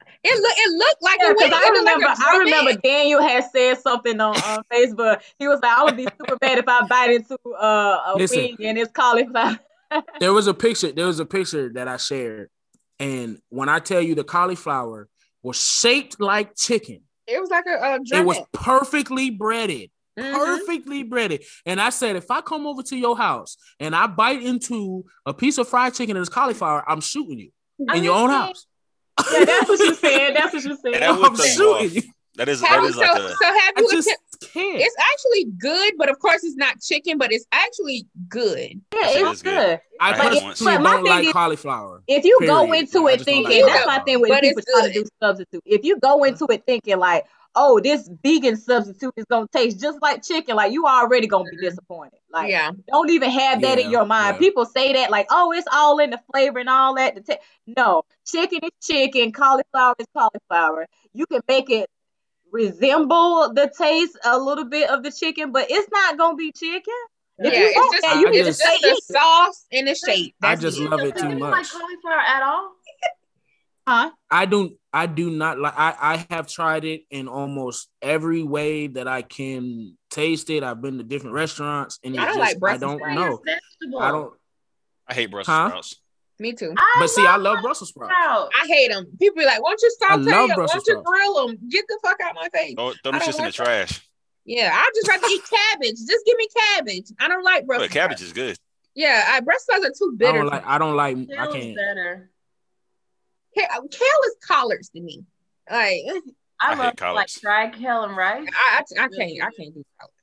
[0.00, 0.16] it.
[0.24, 1.52] it look it looked like Yeah, a wing.
[1.52, 2.80] I It looked like remember, a I drum remember.
[2.82, 5.20] Daniel had said something on, on Facebook.
[5.38, 8.38] He was like, "I would be super bad if I bite into uh, a Listen.
[8.38, 9.58] wing and it's cauliflower."
[10.20, 10.92] There was a picture.
[10.92, 12.50] There was a picture that I shared,
[13.00, 15.08] and when I tell you the cauliflower
[15.42, 19.90] was shaped like chicken, It was like a, a it was perfectly breaded.
[20.18, 20.32] Mhm.
[20.34, 21.44] perfectly breaded.
[21.64, 25.32] And I said, if I come over to your house and I bite into a
[25.32, 27.50] piece of fried chicken and it's cauliflower, I'm shooting you
[27.94, 28.66] in your own house.
[29.32, 30.34] Yeah, that's what you said.
[30.36, 30.94] That's what you said.
[30.94, 31.44] And that I'm would throw
[31.80, 32.10] you shooting you.
[32.36, 34.52] That is Have that you is so like so a have I you just attempt-
[34.54, 34.80] can't.
[34.80, 38.80] it's actually good, but of course it's not chicken, but it's actually good.
[38.94, 39.54] yeah, It it's good.
[39.54, 39.80] good.
[39.98, 40.58] I I it.
[40.62, 42.02] But my don't thing like is- cauliflower.
[42.06, 44.58] If you go into it just don't like thinking, that's my thing when But people
[44.64, 45.62] it's try to do substitute.
[45.66, 50.00] If you go into it thinking like, "Oh, this vegan substitute is gonna taste just
[50.02, 51.60] like chicken," like you already gonna be Mhm.
[51.60, 52.18] disappointed.
[52.30, 52.70] Like, yeah.
[52.88, 54.34] don't even have that in your mind.
[54.36, 54.38] yeah.
[54.38, 57.40] People say that like, "Oh, it's all in the flavor and all that." The ta-"
[57.66, 59.32] no, chicken is chicken.
[59.32, 60.86] Cauliflower is cauliflower.
[61.14, 61.88] You can make it
[62.50, 66.94] resemble the taste a little bit of the chicken, but it's not gonna be chicken.
[67.40, 69.86] If yeah, you it's just, that, you I can it's just just the sauce and
[69.86, 70.34] the shape.
[70.42, 70.90] I just it.
[70.90, 71.52] love it too don't much.
[71.52, 72.72] like cauliflower at all?
[73.88, 74.10] Huh?
[74.30, 78.86] I do I do not like I, I have tried it in almost every way
[78.88, 80.62] that I can taste it.
[80.62, 83.14] I've been to different restaurants and it's I don't just like I don't sprouts.
[83.16, 83.40] know.
[83.46, 84.00] Vegetable.
[84.02, 84.32] I don't
[85.06, 85.68] I hate Brussels Huh?
[85.68, 85.94] sprouts.
[86.40, 86.72] Me too.
[86.76, 88.12] I but see I love love Brussels sprouts.
[88.14, 88.54] sprouts.
[88.62, 89.06] I hate them.
[89.18, 90.48] People be like, "Why don't you I saute love them?
[90.50, 91.58] Why Brussels don't you grill them?
[91.70, 93.54] Get the fuck out my face." Throw, throw I them don't shits in the like
[93.56, 93.64] that.
[93.64, 94.08] trash.
[94.44, 95.96] Yeah, I just rather eat cabbage.
[96.06, 97.06] Just give me cabbage.
[97.18, 98.22] I don't like Brussels But cabbage sprouts.
[98.28, 98.56] is good.
[98.94, 100.30] Yeah, I, Brussels sprouts are too bitter.
[100.30, 100.66] I don't like.
[100.66, 102.30] I don't like I can't better.
[103.58, 105.24] Kale, kale is collards to me.
[105.70, 105.78] Like
[106.08, 106.20] I,
[106.60, 107.38] I hate love like collards.
[107.38, 108.46] fried kale and rice.
[108.52, 110.14] I, I, I can't, I can't do collards.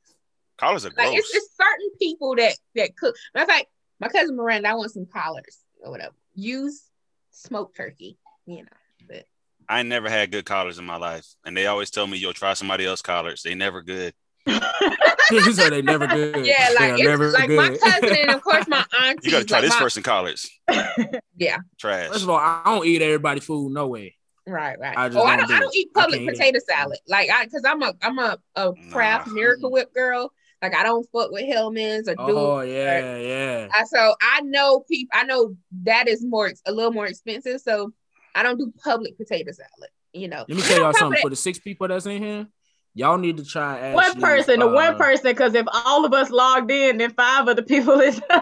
[0.57, 1.19] Collards are Like gross.
[1.19, 3.15] it's, it's certain people that that cook.
[3.33, 3.65] Matter of fact,
[3.99, 6.15] my cousin Miranda, I want some collards or whatever.
[6.33, 6.83] Use
[7.31, 8.69] smoked turkey, you know.
[9.07, 9.25] But
[9.69, 12.53] I never had good collards in my life, and they always tell me, "Yo, try
[12.53, 13.43] somebody else collards.
[13.43, 14.13] They never good."
[14.45, 16.45] He said they never good.
[16.45, 19.27] yeah, like They're never it's like my cousin and of course my auntie.
[19.27, 20.49] You got to try like this my- person college.
[21.37, 22.09] Yeah, Trash.
[22.09, 24.15] First of all, I don't eat everybody food, no way.
[24.47, 24.97] right, right.
[24.97, 25.55] I just oh, I don't don't.
[25.55, 25.77] I do don't it.
[25.77, 26.37] eat I public can't eat it.
[26.37, 26.97] potato salad.
[27.07, 29.33] Like I, because I'm a, I'm a, a Kraft Nah.
[29.33, 30.31] Miracle Whip girl.
[30.61, 32.21] Like I don't fuck with Hellmann's or do.
[32.37, 33.67] Oh yeah, yeah.
[33.73, 35.09] I, so I know people.
[35.13, 37.59] I know that is more a little more expensive.
[37.59, 37.91] So
[38.33, 39.89] I don't do public potato salad.
[40.13, 40.45] You know.
[40.47, 41.21] Let me tell y'all something.
[41.21, 42.47] For the six people that's in here,
[42.95, 43.93] y'all need to try.
[43.93, 47.11] one Ashley's, person, the one uh, person, because if all of us logged in, then
[47.13, 48.41] five of the people is us.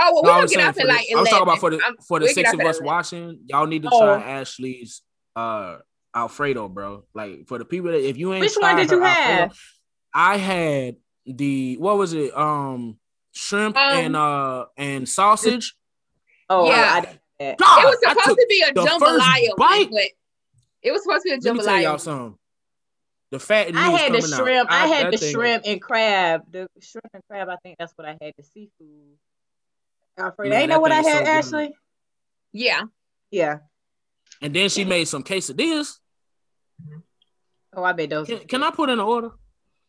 [0.00, 1.28] Oh well, No, we I gonna get saying off for at the- like I was
[1.28, 2.84] talking about for the I'm- for the we'll six of us 11.
[2.84, 3.38] watching.
[3.46, 4.00] Y'all need to Oh.
[4.16, 5.02] try Ashley's
[5.36, 5.76] uh
[6.14, 7.04] Alfredo, bro.
[7.14, 9.58] Like for the people that if you ain't Which one did you her Alfredo, have?
[10.12, 10.96] I had
[11.26, 12.36] the what was it?
[12.36, 12.98] Um,
[13.32, 15.74] shrimp Um, and uh and sausage.
[16.50, 16.90] Oh, Yeah.
[16.92, 17.58] I didn't have that.
[17.58, 20.10] God, it was supposed to be a the first jambalaya, bite-
[20.82, 22.00] it was supposed to be a Let me tell y'all jambalaya.
[22.00, 22.38] something.
[23.34, 24.38] The fat I had the coming out.
[24.38, 24.70] shrimp.
[24.70, 26.42] I, had that the thing- shrimp and crab.
[26.52, 27.48] The shrimp and crab.
[27.48, 28.32] I think that's what I had.
[28.38, 29.18] The seafood.
[30.16, 30.50] Alfredo.
[30.50, 31.28] Man, Ain't that that what I had, so good.
[31.28, 31.74] Ashley?
[32.52, 32.82] Yeah,
[33.32, 33.58] Yeah.
[34.40, 35.98] And then she made some quesadillas.
[37.74, 38.28] Oh, I bet those.
[38.28, 39.32] Can, can I put in an order?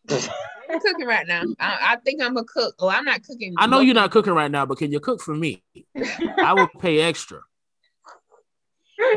[0.10, 1.44] I'm cooking right now.
[1.60, 2.74] I, I think I'm a cook.
[2.80, 3.54] Oh, I'm not cooking.
[3.60, 5.62] I know you're not cooking right now, but can you cook for me?
[6.40, 7.42] I will pay extra.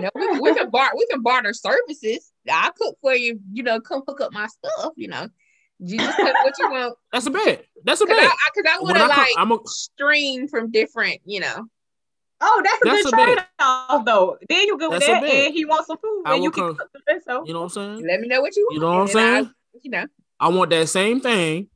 [0.00, 2.30] No, we, we can bar we can barter services.
[2.50, 3.40] I'll cook for you.
[3.52, 4.92] You know, come hook up my stuff.
[4.96, 5.28] You know,
[5.78, 6.96] you just tell me what you want.
[7.12, 7.64] That's a bet.
[7.84, 11.20] That's a Cause I, I, I want to like I'm a, stream from different.
[11.24, 11.66] You know,
[12.40, 13.26] Oh, that's a That's good bet.
[13.26, 14.38] trade off though.
[14.48, 16.54] Then you good with That's that, and he wants some food, I and you will
[16.70, 18.06] can cook the So you know what I'm saying?
[18.06, 18.74] let me know what you want.
[18.74, 19.54] You know what I'm and then I'll- saying?
[19.82, 20.06] You know,
[20.40, 21.68] I want that same thing.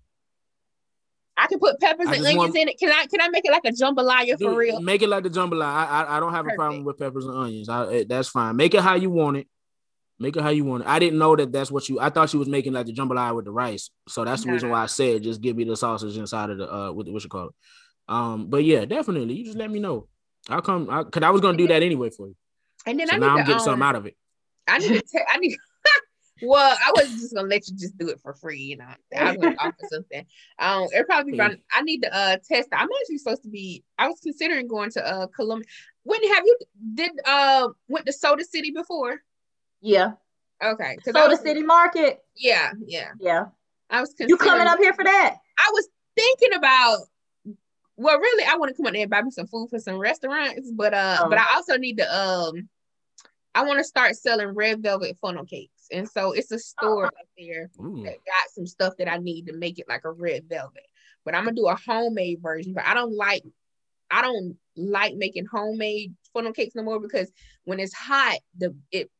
[1.43, 2.79] I can put peppers and onions want- in it.
[2.79, 3.07] Can I?
[3.07, 4.81] Can I make it like a jambalaya for real?
[4.81, 5.63] Make it like the jambalaya.
[5.65, 7.69] I, I I don't have a problem with peppers and onions.
[7.69, 8.55] I, that's fine.
[8.57, 9.49] Make it how you want it.
[10.21, 10.89] Make it how you want it.
[10.89, 11.99] I didn't know that that's what you.
[11.99, 13.91] I thought she was making like the jambalaya with the rice.
[14.09, 16.73] So that's the reason why I said just give me the sausage inside of the
[16.73, 17.55] uh what what you call it.
[18.09, 19.35] Um, but yeah, definitely.
[19.35, 20.07] You just let me know.
[20.49, 20.89] I'll come.
[20.91, 22.37] I, Cause I was gonna do that anyway for you.
[22.87, 24.17] And then So I now need I'm to, getting um, something out of it.
[24.69, 25.01] I need to.
[25.03, 25.57] Te- I need.
[26.43, 28.87] Well, I was just gonna let you just do it for free, you know.
[29.17, 30.27] I was gonna offer something.
[30.59, 31.59] Um, it probably around.
[31.73, 32.69] I need to uh test.
[32.73, 33.85] I'm actually supposed to be.
[33.99, 35.67] I was considering going to uh Columbia.
[36.05, 36.59] Whitney, have you
[36.95, 39.23] did uh went to Soda City before?
[39.81, 40.13] Yeah.
[40.63, 42.21] Okay, Soda was, City Market.
[42.37, 43.11] Yeah, yeah.
[43.19, 43.47] Yeah.
[43.91, 45.37] I was You coming up here for that?
[45.59, 46.99] I was thinking about.
[47.97, 49.99] Well, really, I want to come up there and buy me some food for some
[49.99, 51.29] restaurants, but uh, Oh.
[51.29, 52.69] but I also need to um,
[53.55, 57.15] I want to start selling red velvet funnel cakes, and so it's a store up
[57.39, 58.03] there Ooh.
[58.05, 60.87] that got some stuff that I need to make it like a red velvet.
[61.25, 62.75] But I'm gonna do a homemade version.
[62.75, 63.45] But I don't like,
[64.11, 67.31] I don't like making homemade funnel cakes no more because
[67.65, 69.11] when it's hot, the it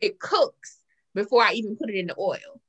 [0.00, 0.78] it cooks
[1.14, 2.60] before I even put it in the oil.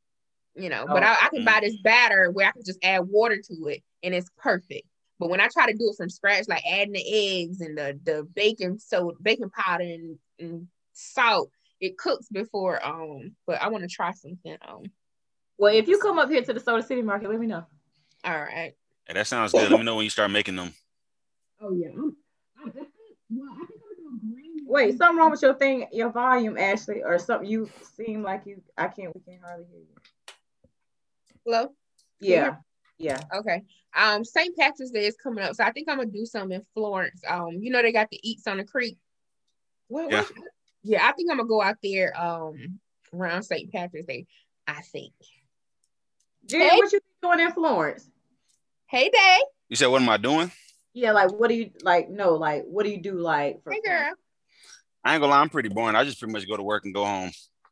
[0.56, 3.38] You know, but I, I can buy this batter where I can just add water
[3.38, 4.88] to it and it's perfect.
[5.20, 8.00] But when I try to do it from scratch, like adding the eggs and the
[8.04, 11.50] the baking so baking powder and, and salt,
[11.84, 13.36] it cooks before um.
[13.46, 14.84] But I want to try something um.
[15.58, 17.64] Well, if you come up here to the Soda City Market, let me know.
[18.24, 18.74] All right.
[19.06, 19.70] Hey, that sounds good.
[19.70, 20.74] Let me know when you start making them.
[21.62, 21.90] Oh yeah.
[21.90, 22.16] I'm,
[22.58, 22.88] I, I think,
[23.30, 24.66] well, I think I'm gonna do green.
[24.66, 27.48] Wait, something wrong with your thing, your volume, Ashley, or something?
[27.50, 28.62] You seem like you.
[28.78, 29.14] I can't.
[29.14, 29.88] We can't hardly hear you.
[31.46, 31.74] Hello.
[32.20, 32.56] Yeah.
[32.98, 33.20] Yeah.
[33.36, 33.64] Okay.
[33.96, 34.56] Um, St.
[34.58, 37.22] Patrick's Day is coming up, so I think I'm gonna do some in Florence.
[37.28, 38.98] Um, you know they got the eats on the creek.
[39.90, 40.22] What, Yeah.
[40.22, 40.32] what-
[40.84, 42.80] yeah, I think I'm gonna go out there um
[43.14, 43.72] around St.
[43.72, 44.26] Patrick's Day.
[44.68, 45.14] I think.
[46.46, 46.78] Jen, Hey.
[46.78, 48.10] what you doing in Florence?
[48.88, 49.38] Hey, Day.
[49.70, 50.52] You said, what am I doing?
[50.94, 52.10] Yeah, like what do you like?
[52.10, 53.18] No, like what do you do?
[53.20, 54.14] Like for Hey, girl.
[55.04, 55.96] I ain't gonna lie, I'm pretty boring.
[55.96, 57.32] I just pretty much go to work and go home.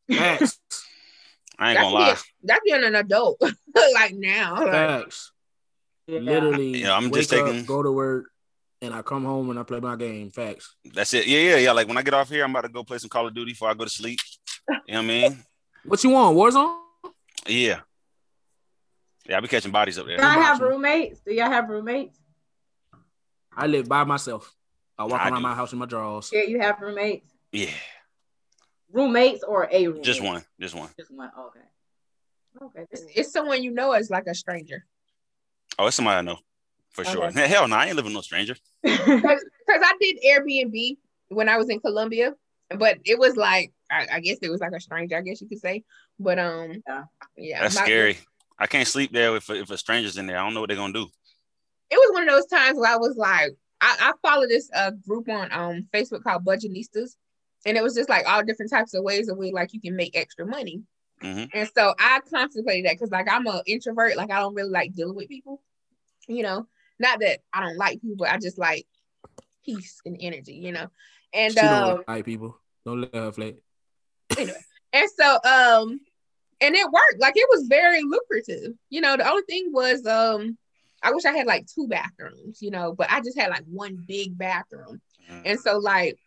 [0.10, 2.06] I ain't That's gonna lie.
[2.14, 3.40] being, that's being an adult,
[3.94, 4.56] like now.
[4.56, 5.32] Like, Facts.
[6.08, 6.20] Yeah.
[6.20, 8.31] Literally, Yeah, I'm wake just up, taking- go to work,
[8.82, 10.32] and I come home and I play my game.
[10.32, 10.76] Facts.
[10.94, 11.28] That's it.
[11.28, 11.72] Yeah, yeah, yeah.
[11.72, 13.52] Like when I get off here, I'm about to go play some Call of Duty
[13.52, 14.20] before I go to sleep.
[14.68, 15.44] You know what I mean?
[15.86, 16.38] What you want?
[16.38, 16.78] Warzone?
[17.48, 17.82] Yeah.
[19.28, 20.18] Yeah, I be catching bodies up there.
[20.18, 21.22] Do y'all have roommates?
[21.22, 22.18] Do y'all have roommates?
[23.56, 24.52] I live by myself.
[24.98, 25.44] I walk I around do.
[25.44, 26.30] my house in my drawers.
[26.34, 27.30] Yeah, you have roommates.
[27.52, 27.70] Yeah,
[28.92, 30.04] Roommates or a roommate?
[30.04, 30.90] just one, just one.
[30.98, 31.32] Just one.
[31.38, 31.60] Okay.
[32.62, 32.88] Okay.
[32.92, 34.86] it's, it's someone you know as like a stranger.
[35.80, 36.38] Oh, it's somebody I know
[36.92, 37.26] for sure.
[37.26, 37.48] Okay.
[37.54, 38.56] Hell no, I ain't living no stranger.
[38.84, 40.98] Because I did Airbnb
[41.30, 42.34] when I was in Columbia,
[42.78, 45.18] but it was like I, I guess it was like a stranger.
[45.18, 45.84] I guess you could say.
[46.20, 47.04] But um, Yeah.
[47.38, 48.18] yeah, That's my- scary.
[48.60, 50.38] I can't sleep there if if a stranger's in there.
[50.38, 51.08] I don't know what they're gonna do.
[51.90, 54.92] it was one of those times where I was like, I, I follow this uh
[54.92, 57.16] group on um Facebook called Budgetistas,
[57.66, 59.96] and it was just like all different types of ways of way like you can
[59.96, 60.82] make extra money.
[61.24, 61.50] Mhm.
[61.54, 64.94] And so I contemplated that because like I'm an introvert, like I don't really like
[64.94, 65.62] dealing with people,
[66.28, 66.68] you know.
[67.02, 68.86] Not that I don't like people, I just like
[69.66, 70.88] peace and energy, you know.
[71.34, 72.58] And She um, don't like people.
[72.86, 73.58] Don't let her flake.
[74.38, 74.58] anyway,
[74.94, 76.00] and so um,
[76.62, 77.20] and it worked.
[77.20, 78.74] Like it was very lucrative.
[78.90, 80.58] You know, the only thing was um,
[81.04, 84.04] I wish I had like two bathrooms, you know, but I just had like one
[84.08, 85.42] big bathroom, Mhm.
[85.46, 86.18] and so like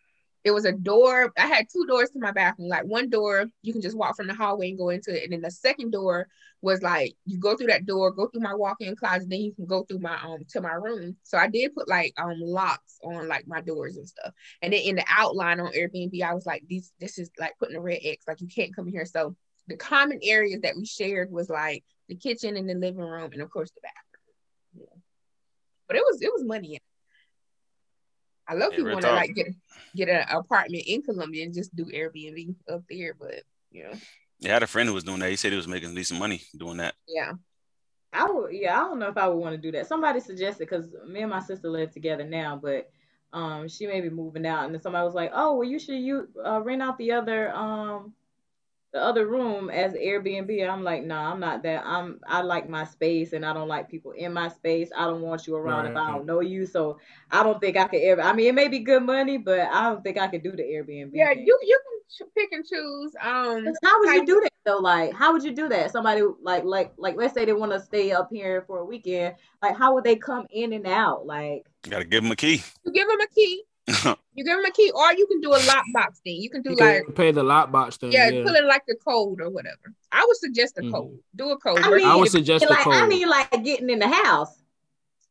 [0.45, 1.33] it was a door.
[1.39, 2.69] I had two doors to my bathroom.
[2.69, 5.33] Like one door, you can just walk from the hallway and go into it, and
[5.33, 6.27] then the second door
[6.61, 9.65] was like you go through that door, go through my walk-in closet, then you can
[9.65, 11.17] go through my um to my room.
[11.23, 14.33] So I did put like um locks on like my doors and stuff.
[14.61, 17.75] And then in the outline on Airbnb, I was like, these this is like putting
[17.75, 19.05] a red X, like you can't come here.
[19.05, 19.35] So
[19.67, 23.41] the common areas that we shared was like the kitchen and the living room, and
[23.41, 24.85] of course the bathroom.
[24.87, 25.01] Yeah.
[25.87, 26.79] But it was it was money.
[28.49, 28.61] In it.
[28.61, 29.47] I love Yeah, people want to like get
[29.95, 33.93] get an apartment in Columbia and just do Airbnb up there, but you know,
[34.39, 35.29] Yeah, I had a friend who was doing that.
[35.29, 36.95] He said he was making decent money doing that.
[37.07, 37.33] yeah.
[38.13, 39.87] I would, yeah, I don't know if I would want to do that.
[39.87, 42.89] Somebody suggested because me and my sister live together now, but
[43.33, 45.99] um, she may be moving out, and then somebody was like, "Oh, well, you should
[45.99, 48.13] you uh, rent out the other um,
[48.95, 51.85] the other room as Airbnb." I'm like, "No, nah, I'm not that.
[51.85, 54.89] I'm I like my space, and I don't like people in my space.
[54.95, 56.65] I don't want you around if I don't know you.
[56.65, 56.97] So
[57.29, 58.21] I don't think I could ever.
[58.21, 60.63] I mean, it may be good money, but I don't think I could do the
[60.63, 61.11] Airbnb.
[61.13, 61.45] Yeah, thing.
[61.45, 61.79] you you
[62.17, 63.13] can pick and choose.
[63.21, 64.77] Um How would you do that though?
[64.77, 65.91] Like, how would you do that?
[65.91, 69.35] Somebody like like like let's say they want to stay up here for a weekend.
[69.61, 71.25] Like, how would they come in and out?
[71.25, 72.63] Like, You gotta give them a key.
[72.85, 73.63] you give them a key.
[74.37, 76.41] You give them a key, or you can do a lockbox thing.
[76.41, 78.11] You can do You like can pay the lockbox thing.
[78.11, 79.93] yeah, Yeah, put in like the code or whatever.
[80.11, 80.91] I would suggest a Mhm.
[80.91, 81.19] code.
[81.35, 81.79] Do a code.
[81.79, 83.09] I mean, I would suggest the like I code.
[83.09, 84.49] mean, like getting in the house.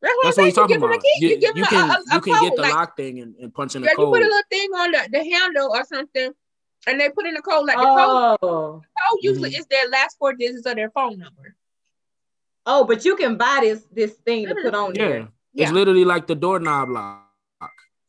[0.01, 0.55] That's That's what I'm he's saying.
[0.55, 0.99] talking you give them about.
[0.99, 1.13] a key.
[1.21, 2.43] You, You, you can a, a, a you can code.
[2.43, 4.43] get the like, lock thing and, and punch in yeah, the you put a little
[4.51, 6.31] thing on the, the handle or something,
[6.87, 7.67] and they put in the code.
[7.67, 9.59] Like the code, Oh, code usually Mhm.
[9.59, 11.57] is their last four digits of their phone number.
[12.67, 15.29] oh, but you can buy this this thing to put on Yeah, there.
[15.53, 15.65] Yeah.
[15.65, 17.24] it's literally like the doorknob lock.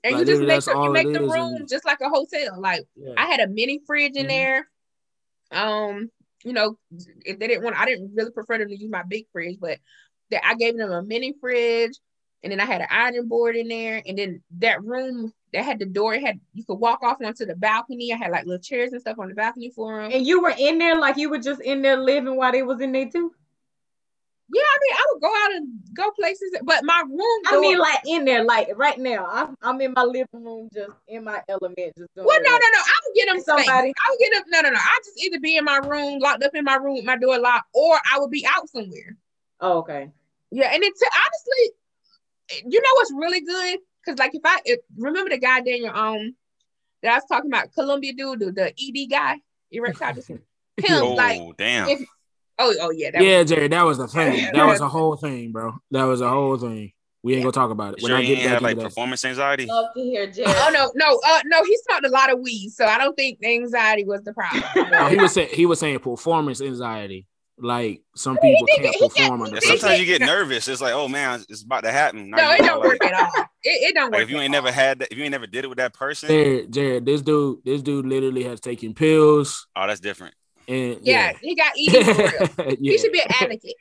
[0.06, 2.62] And Like, you just make sure you make the room and- just like a hotel.
[2.62, 3.14] Like Yeah.
[3.18, 4.30] I had a mini fridge in Mhm.
[4.30, 4.70] there.
[5.52, 6.12] Um,
[6.44, 6.78] you know,
[7.26, 9.80] if they didn't want, I didn't really prefer them to use my big fridge, but
[10.30, 11.98] that I gave them a mini fridge,
[12.44, 15.80] and then I had an ironing board in there, and then that room that had
[15.80, 18.14] the door, it had you could walk off onto the balcony.
[18.14, 20.12] I had like little chairs and stuff on the balcony for them.
[20.12, 22.80] And you were in there like you were just in there living while they was
[22.80, 23.34] in there too.
[24.54, 27.42] Yeah, I mean, I would go out and go places, but my room.
[27.48, 29.26] I mean, like in there, like right now.
[29.30, 32.28] I'm I'm in my living room, just in my element, just doing.
[32.28, 32.80] Well, no, no, no.
[32.80, 33.90] I would get them Somebody- somebody.
[33.90, 34.44] I would get them.
[34.50, 34.78] No, no, no.
[34.80, 37.40] I just either be in my room, locked up in my room with my door
[37.40, 39.18] locked, or I would be out somewhere.
[39.62, 40.12] Oh, okay.
[40.52, 43.80] Yeah, and it's honestly, you know what's really good?
[44.06, 46.36] Because like if I if, remember the guy Daniel um
[47.02, 49.38] that I was talking about, Columbia dude, the, the ED guy,
[49.72, 50.42] erectile dysfunction.
[50.78, 51.90] Him, Oh like, damn.
[51.90, 52.08] if-
[52.60, 54.52] oh, oh yeah, that Yeah, Jared, that was the thing.
[54.54, 55.74] That was a whole thing, bro.
[55.92, 56.92] That was a whole thing.
[57.24, 58.04] We ain't gonna talk about it.
[58.04, 58.90] When sure I you get back have like into that.
[58.90, 59.66] performance anxiety?
[59.66, 60.56] Love to hear Jared.
[60.60, 63.40] Oh no, no, uh, no, he smoked a lot of weed, so I don't think
[63.40, 64.64] the anxiety was the problem.
[64.94, 67.26] Oh, he was saying he was saying performance anxiety.
[67.58, 69.78] Like some people he can't he perform he under Yeah, did pressure.
[69.80, 70.68] sometimes you get- get nervous.
[70.68, 72.30] It's like, oh man, it's about to happen.
[72.30, 73.46] Now no, it don't like- work at all.
[73.64, 74.24] It, it don't Like work.
[74.24, 75.94] if you at ain't never had that, if you ain't never did it with that
[75.94, 80.36] person, Jared, Jared, this dude, this dude literally has taken pills oh, that's different.
[80.68, 82.78] And yeah, yeah, he got ED for real.
[82.80, 82.92] yeah.
[82.92, 83.76] He should be an advocate.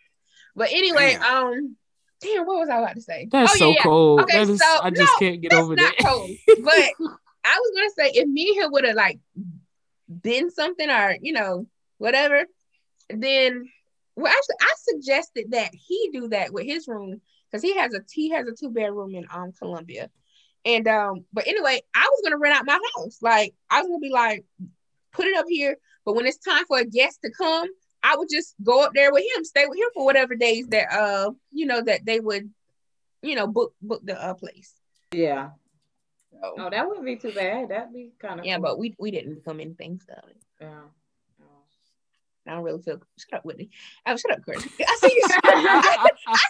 [0.57, 1.47] But anyway, Damn.
[1.47, 1.77] um,
[2.21, 3.29] damn, what was I about to say?
[3.31, 3.83] That's oh, so yeah, yeah.
[3.83, 4.21] cold.
[4.23, 6.07] Okay, That is, so- I just no, can't get That's over not that.
[6.07, 6.31] cold.
[6.63, 7.09] But
[7.47, 9.19] I was gonna say if me and him would have like
[10.23, 11.67] been something or you know
[11.99, 12.45] whatever,
[13.11, 13.69] then
[14.17, 18.01] well actually I suggested that he do that with his room because he has a
[18.11, 20.09] he has a two bedroom in um Columbia,
[20.65, 23.99] and um but anyway I was gonna rent out my house like I was gonna
[23.99, 24.45] be like
[25.13, 27.69] put it up here, but when it's time for a guest to come,
[28.03, 30.93] I would just go up there with him, stay with him for whatever days that
[30.93, 32.51] uh you know that they would
[33.23, 34.73] you know book book the uh place.
[35.13, 35.51] Yeah.
[36.33, 36.55] So.
[36.59, 37.69] Oh, that wouldn't be too bad.
[37.71, 40.37] That'd be kind of Yeah, but we we didn't become anything about it.
[40.61, 40.81] yeah.
[42.47, 43.01] I don't really feel.
[43.19, 43.71] Shut up, Whitney.
[44.07, 44.63] Oh, shut up, Chris.
[44.63, 45.23] I see you.
[45.45, 46.09] I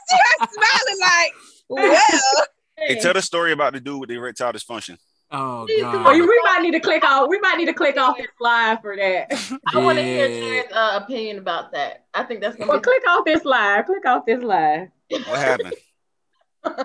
[0.09, 1.33] see her smiling like,
[1.69, 4.99] well, Hey, tell the story about the dude with the erectile dysfunction.
[5.37, 6.13] Oh god.
[6.17, 7.29] you, we might need to click off.
[7.29, 9.33] We might need to click off this live for that.
[9.75, 10.41] I want to hear Yeah.
[10.41, 12.05] Jared's uh, opinion about that.
[12.15, 13.87] I think that's gonna Well, be click off this live.
[13.87, 14.89] Click off this live.
[15.11, 15.75] What happened?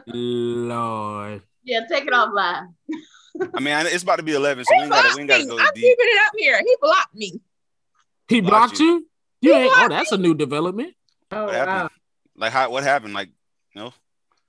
[0.08, 1.42] Lord.
[1.64, 1.82] yeah.
[1.90, 2.66] Take it off live.
[3.54, 5.44] I mean, it's about to be eleven, so we he ain't gotta, we ain't gotta
[5.44, 6.60] I'm go keeping it up here.
[6.60, 7.42] He blocked me.
[8.28, 8.86] He Blocked blocked you.
[8.86, 9.08] you?
[9.42, 10.94] You He ain't, oh, blocked that's a new development.
[11.32, 11.90] Oh What happened?
[12.36, 12.70] Like, how?
[12.72, 13.14] What happened?
[13.14, 13.30] Like,
[13.76, 13.94] no.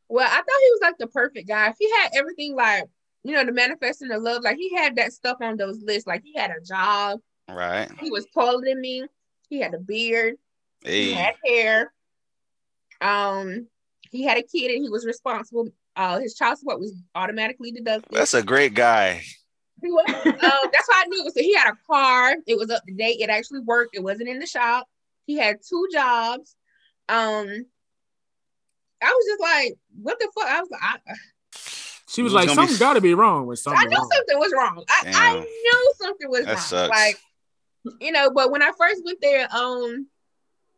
[0.09, 1.69] Well, I thought he was like the perfect guy.
[1.69, 2.85] If he had everything like,
[3.25, 6.07] you know, the manifesting the love, like he had that stuff on those lists.
[6.07, 7.21] Like he had a job.
[7.49, 7.89] right?
[8.01, 9.05] He was taller than me.
[9.49, 10.37] He had a beard.
[10.85, 11.93] He had hair.
[13.01, 13.67] Um,
[14.11, 15.69] he had a kid and he was responsible.
[15.97, 18.11] Uh, his child support was automatically deducted.
[18.11, 19.23] that's a great guy.
[19.83, 20.05] He was.
[20.09, 21.35] um, that's why I knew it was.
[21.35, 22.37] He had a car.
[22.47, 23.21] It was up to date.
[23.21, 23.97] It actually worked.
[23.97, 24.87] It wasn't in the shop.
[25.27, 26.55] He had two jobs.
[27.09, 27.67] Um,
[29.03, 30.49] I was just like, what the fuck?
[30.49, 31.15] I was like, I,
[32.11, 33.81] She was was like, gonna be- something got to be wrong with something.
[33.81, 34.11] I knew wrong.
[34.13, 34.85] something was wrong.
[34.89, 36.63] I, I knew something was That wrong.
[36.63, 36.91] sucks.
[36.91, 37.17] Like,
[38.01, 40.09] you know, but when I first went there, um,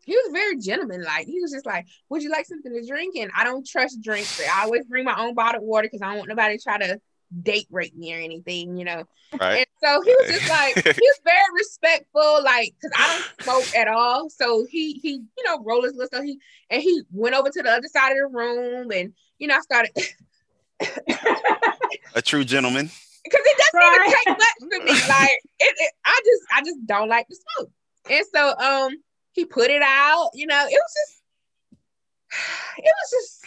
[0.04, 1.02] he was very gentleman.
[1.02, 4.02] Like, he was just like, "Would you like something to drink?" And I don't trust
[4.02, 4.40] drinks.
[4.40, 7.00] I always bring my own bottled water because I don't want nobody to try to
[7.42, 9.04] date rape me or anything, you know.
[9.40, 9.58] Right?
[9.58, 13.74] And so he was just like, he was very respectful, like, cause I don't smoke
[13.76, 14.28] at all.
[14.28, 16.12] So he he, you know, rolled his list.
[16.12, 16.38] So he
[16.68, 19.60] and he went over to the other side of the room, and you know, I
[19.60, 19.92] started
[22.14, 22.90] A true gentleman.
[23.24, 24.06] because it doesn't Right.
[24.06, 25.08] even take much for me.
[25.08, 27.70] Like it, it, I just I just don't like to smoke.
[28.10, 28.96] And so um
[29.32, 31.22] he put it out, you know, it was just
[32.78, 33.44] it was just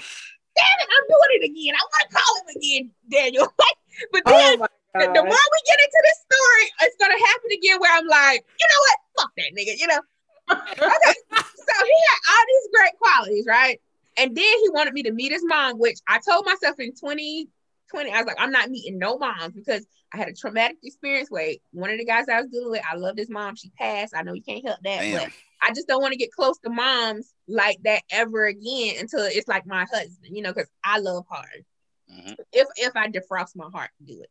[0.56, 1.76] damn it, I'm doing it again.
[1.76, 3.48] I want to call him again, Daniel.
[4.12, 7.80] but then Oh the, the more we get into this story, it's gonna happen again
[7.82, 8.98] where I'm like, you know what?
[9.20, 10.00] Fuck that nigga, you know.
[10.52, 11.16] okay.
[11.30, 13.82] So he had all these great qualities, right?
[14.18, 18.12] And then he wanted me to meet his mom, which I told myself in 2020,
[18.12, 21.56] I was like, I'm not meeting no moms because I had a traumatic experience where
[21.72, 23.56] one of the guys I was dealing with, I loved his mom.
[23.56, 24.14] She passed.
[24.16, 25.20] I know you can't help that, Damn.
[25.20, 25.30] but
[25.62, 29.48] I just don't want to get close to moms like that ever again until it's
[29.48, 31.66] like my husband, you know, because I love hard
[32.12, 32.38] Mhm.
[32.54, 34.30] if if I defrost my heart do it.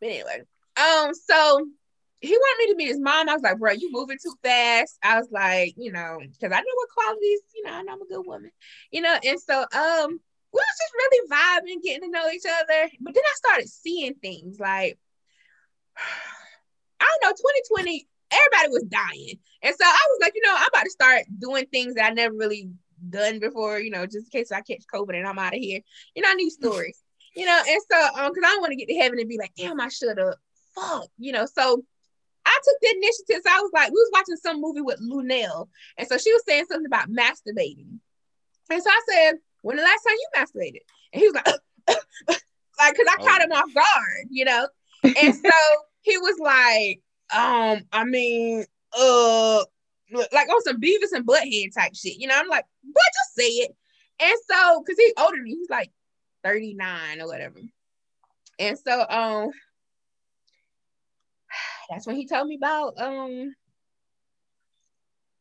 [0.00, 0.42] But anyway,
[0.76, 1.66] um, so
[2.20, 3.28] he wanted me to meet his mom.
[3.28, 4.98] I was like, bro, you moving too fast.
[5.02, 8.02] I was like, you know, because I know what qualities, you know, I know I'm
[8.02, 8.50] a good woman,
[8.90, 10.20] you know, and so um
[10.52, 12.90] we was just really vibing, getting to know each other.
[13.00, 14.98] But then I started seeing things like
[17.00, 17.34] I don't know,
[17.76, 19.38] 2020, everybody was dying.
[19.62, 22.14] And so I was like, you know, I'm about to start doing things that I
[22.14, 22.68] never really
[23.08, 25.80] done before, you know, just in case I catch COVID and I'm out of here.
[26.14, 27.02] You know, I need stories
[27.34, 29.52] you know, and so um, because I want to get to heaven and be like,
[29.56, 30.34] damn, I should have,
[30.74, 31.46] fuck, you know.
[31.46, 31.84] So
[32.50, 33.42] I took the initiative.
[33.46, 36.42] So I was like, we was watching some movie with Lunel, and so she was
[36.46, 37.98] saying something about masturbating,
[38.70, 40.80] and so I said, when the last time you masturbated?
[41.12, 41.46] And he was like,
[42.78, 43.24] like, cause I Oh.
[43.26, 44.68] caught him off guard, you know.
[45.04, 45.50] And so
[46.02, 47.00] he was like,
[47.34, 48.64] um, I mean,
[48.98, 49.64] uh,
[50.32, 52.36] like on some Beavis and Butthead type shit, you know.
[52.36, 53.04] I'm like, what?
[53.14, 53.76] Just say it.
[54.20, 55.90] And so, cause he's older than me, he's like
[56.44, 57.58] 39 or whatever.
[58.58, 59.50] And so, um,
[61.90, 63.54] that's when he told me about um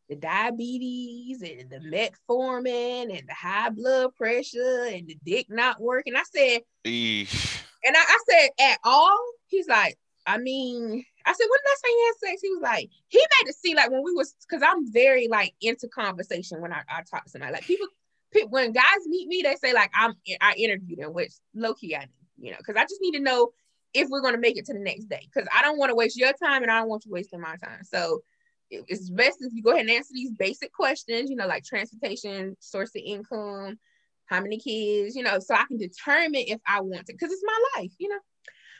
[0.09, 6.15] the diabetes and the metformin and the high blood pressure and the dick not working.
[6.15, 7.61] I said, Eesh.
[7.83, 9.19] and I, I said, at all?
[9.47, 12.41] He's like, I mean, I said, when I say he had sex?
[12.41, 15.53] He was like, he made it seem like when we was, because I'm very like
[15.61, 17.53] into conversation when I, I talk to somebody.
[17.53, 17.87] Like people,
[18.33, 21.95] pe- when guys meet me, they say like I'm I interview them, which low key
[21.95, 23.51] I do, you know, because I just need to know
[23.93, 25.21] if we're gonna make it to the next day.
[25.25, 27.55] Because I don't want to waste your time and I don't want you wasting my
[27.57, 27.83] time.
[27.83, 28.21] So
[28.69, 31.63] it- it's best if you go ahead and answer these basic questions, you know, like
[31.63, 33.79] transportation, source of income,
[34.25, 37.43] how many kids, you know, so I can determine if I want to, because it's
[37.43, 38.19] my life, you know.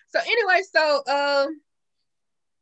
[0.10, 1.62] So anyway, so um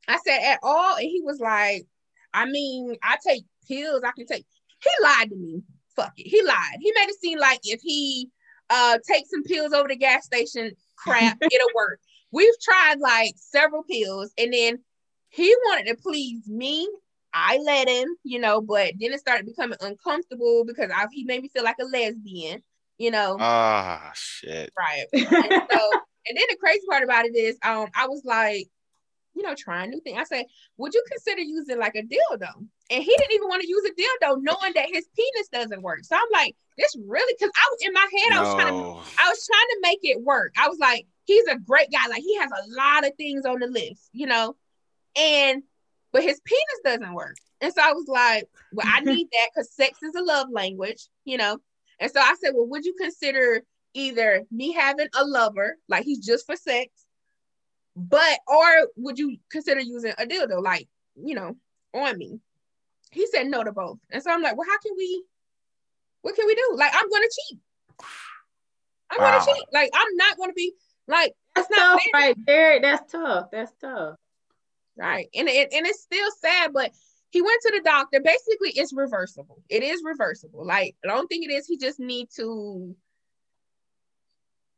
[0.08, 1.86] I said at all, and he was like,
[2.34, 4.46] I mean, I take pills, I can take.
[4.82, 5.64] He lied to me.
[5.96, 6.28] Fuck it.
[6.28, 6.78] He lied.
[6.80, 8.30] He made it seem like if he
[8.70, 12.00] uh takes some pills over the gas station, crap, it'll work.
[12.32, 14.80] We've tried like several pills, and then
[15.30, 16.88] he wanted to please me.
[17.34, 21.44] I let him, you know, but then it started becoming uncomfortable because I, he made
[21.44, 22.64] me feel like a lesbian,
[22.98, 23.38] you know.
[23.40, 24.72] Ah, shit.
[24.78, 25.06] Right.
[25.14, 25.24] And
[25.72, 25.92] so,
[26.28, 28.68] and then the crazy part about it is, um, I was like,
[29.36, 30.18] you know, trying new things.
[30.20, 30.46] I said,
[30.78, 32.66] would you consider using like a dildo?
[32.90, 36.00] And he didn't even want to use a dildo, knowing that his penis doesn't work.
[36.04, 38.90] So I'm like, this really, because I was in my head, I was trying to,
[39.20, 40.54] I was trying to make it work.
[40.58, 42.08] I was like, he's a great guy.
[42.08, 44.56] Like he has a lot of things on the list, you know,
[45.16, 45.62] and
[46.12, 47.36] but his penis doesn't work.
[47.62, 51.08] And so I was like, well, I need that because sex is a love language,
[51.26, 51.60] you know.
[52.00, 53.62] And so I said, well, would you consider
[53.94, 56.90] either me having a lover, like he's just for sex,
[57.96, 61.56] but or would you consider using a dildo, like you know,
[61.94, 62.40] on me?
[63.12, 63.98] He said no to both.
[64.12, 65.24] And so I'm like, well, how can we?
[66.22, 66.72] What can we do?
[66.76, 67.60] Like, I'm gonna cheat.
[69.10, 69.32] I'm Wow.
[69.32, 69.66] gonna cheat.
[69.74, 70.74] Like, I'm not gonna be
[71.08, 72.82] like That's It's not tough, right there.
[72.82, 73.48] That's tough.
[73.52, 74.16] That's tough.
[74.98, 76.92] right and it, and it's still sad but
[77.30, 81.46] he went to the doctor basically it's reversible it is reversible like i don't think
[81.48, 82.96] it is he just need to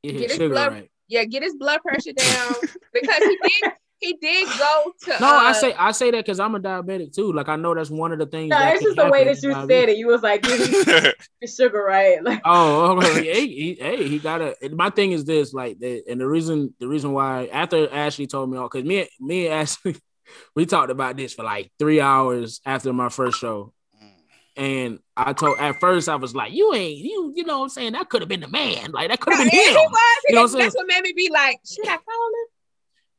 [0.03, 0.91] Yeah, Get his blood- right.
[1.07, 2.53] yeah get his blood pressure down
[2.93, 6.39] because he did he did go to No, uh, I say I say that because
[6.39, 7.33] I'm a diabetic too.
[7.33, 8.49] Like I know that's one of the things.
[8.49, 9.97] No, that it's just the way that you with said it.
[9.97, 11.11] You was like, give me
[11.47, 12.23] sugar, right?
[12.23, 13.23] Like, Oh, okay.
[13.25, 14.55] hey, he, hey, he got a.
[14.71, 18.57] My thing is this, like, and the reason, the reason why after Ashley told me
[18.57, 19.95] all, because me, me and Ashley,
[20.55, 23.73] we talked about this for like three hours after my first show,
[24.55, 27.69] and I told at first I was like, you ain't, you, you know, what I'm
[27.69, 29.91] saying that could have been the man, like that could have yeah, been he him.
[29.91, 32.47] was You know what I'm that's what made me be like should i call him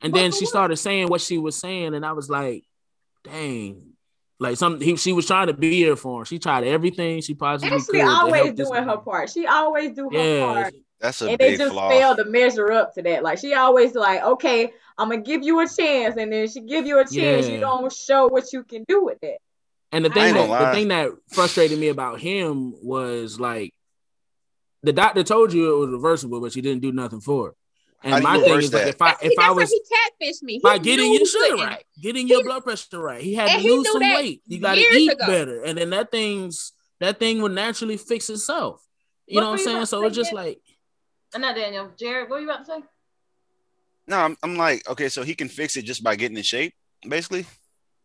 [0.02, 2.64] And then she started saying what she was saying, and I was like,
[3.24, 3.90] dang.
[4.38, 6.24] Like some, he, she was trying to be here for him.
[6.24, 8.06] She tried everything she possibly Ashley could.
[8.06, 9.28] to always help doing her part.
[9.28, 10.74] She always do her Yeah, part.
[10.98, 11.90] That's a and they just flaw.
[11.90, 13.22] fail to measure up to that.
[13.22, 16.86] Like she always like, okay, I'm gonna give you a chance, and then she give
[16.86, 17.48] you a chance.
[17.48, 19.38] You don't show what you can do with it.
[19.92, 23.74] And the thing that gonna the thing that frustrated me about him was like
[24.82, 27.54] the doctor told you it was reversible, but you didn't do nothing for it.
[28.02, 28.88] How And do you my thing reverse is like that?
[28.88, 31.66] if I if I how was he catfished me He by getting your sugar couldn't.
[31.66, 34.42] right, getting your He- blood pressure right, he had to he lose some weight.
[34.46, 35.26] You got to eat ago.
[35.26, 38.82] better, and then that thing's that thing would naturally fix itself.
[39.26, 39.86] You What know what I'm saying?
[39.86, 40.36] So it's just Jen?
[40.36, 40.60] like
[41.34, 41.90] And not Daniel.
[41.98, 42.82] Jared, what were you about to say?
[44.06, 46.74] No, I'm, I'm like, okay, so he can fix it just by getting in shape,
[47.08, 47.46] basically.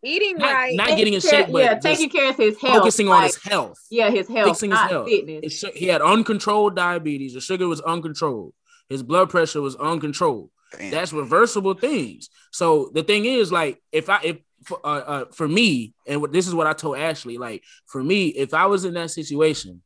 [0.03, 2.59] eating not, right not getting in care- shape, but yeah, just taking care of his
[2.61, 2.77] health.
[2.79, 3.77] focusing on his health.
[3.89, 5.07] yeah, his health, fixing his not health.
[5.09, 5.61] fitness.
[5.61, 7.33] His he had uncontrolled diabetes.
[7.33, 8.53] The sugar was uncontrolled.
[8.89, 10.49] His blood pressure was uncontrolled.
[10.77, 10.91] Damn.
[10.91, 12.29] That's reversible things.
[12.51, 16.31] So the thing is, like, if I if for, uh, uh, for me, and what,
[16.31, 19.81] this is what I told Ashley, like, for me, if I was in that situation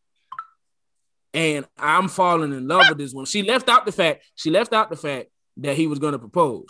[1.33, 4.73] and I'm falling in love with this one, she left out the fact she left
[4.73, 6.65] out the fact that he was going to propose.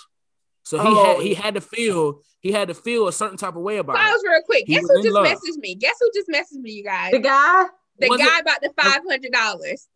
[0.64, 3.56] So he Oh, had he had to feel he had to feel a certain type
[3.56, 4.00] of way about it.
[4.00, 5.26] pause real quick He guess was who just love.
[5.28, 7.66] messaged me guess who just messaged me you guys the guy.
[8.00, 9.88] the Was it- guy about the five hundred dollars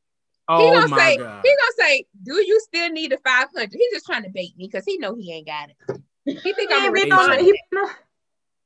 [0.50, 1.42] he Oh gonna my say god!
[1.44, 3.74] he gonna say, "Do you still need the five hundred?
[3.74, 6.02] He's just trying to bait me because he know he ain't got it.
[6.26, 7.30] He think He I'm ain't a been on.
[7.30, 7.42] respond.
[7.42, 7.90] He been on,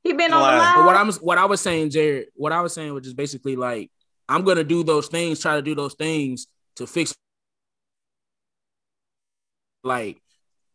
[0.02, 0.74] he been on the line.
[0.76, 3.56] But what I'm what I was saying, Jared, what I was saying was just basically
[3.56, 3.90] like
[4.28, 7.14] I'm gonna do those things, try to do those things to fix.
[9.84, 10.20] Like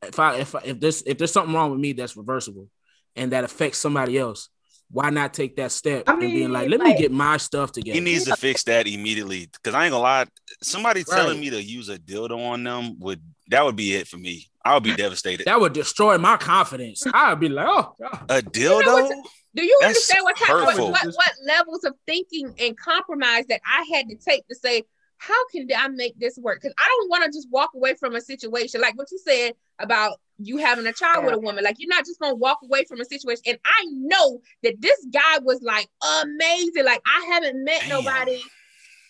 [0.02, 2.70] if I if I, if this if there's something wrong with me, that's reversible.
[3.16, 4.50] and that affects somebody else,
[4.94, 7.72] why not take that step I and being like, mean, let me get my stuff
[7.72, 7.96] together?
[7.96, 9.50] He needs to fix that immediately.
[9.64, 10.26] Cause I ain't gonna lie,
[10.62, 14.18] somebody telling me to use a dildo on them would that would be it for
[14.18, 14.48] me.
[14.64, 15.48] I would be devastated.
[15.48, 17.04] that would destroy my confidence.
[17.14, 18.26] I'd be like, oh, God.
[18.30, 18.86] A dildo?
[18.86, 19.24] know
[19.56, 20.92] Do you That's understand what, kind, what, hurtful.
[20.92, 24.84] what what levels of thinking and compromise that I had to take to say,
[25.28, 26.62] how can I make this work?
[26.62, 29.54] Because I don't want to just walk away from a situation like what you said
[29.80, 31.64] about you having a child with a woman.
[31.64, 33.44] Like you're not just gonna walk away from a situation.
[33.48, 35.88] And I know that this guy was like
[36.22, 36.84] amazing.
[36.84, 37.90] Like I haven't met Damn.
[37.90, 38.42] nobody,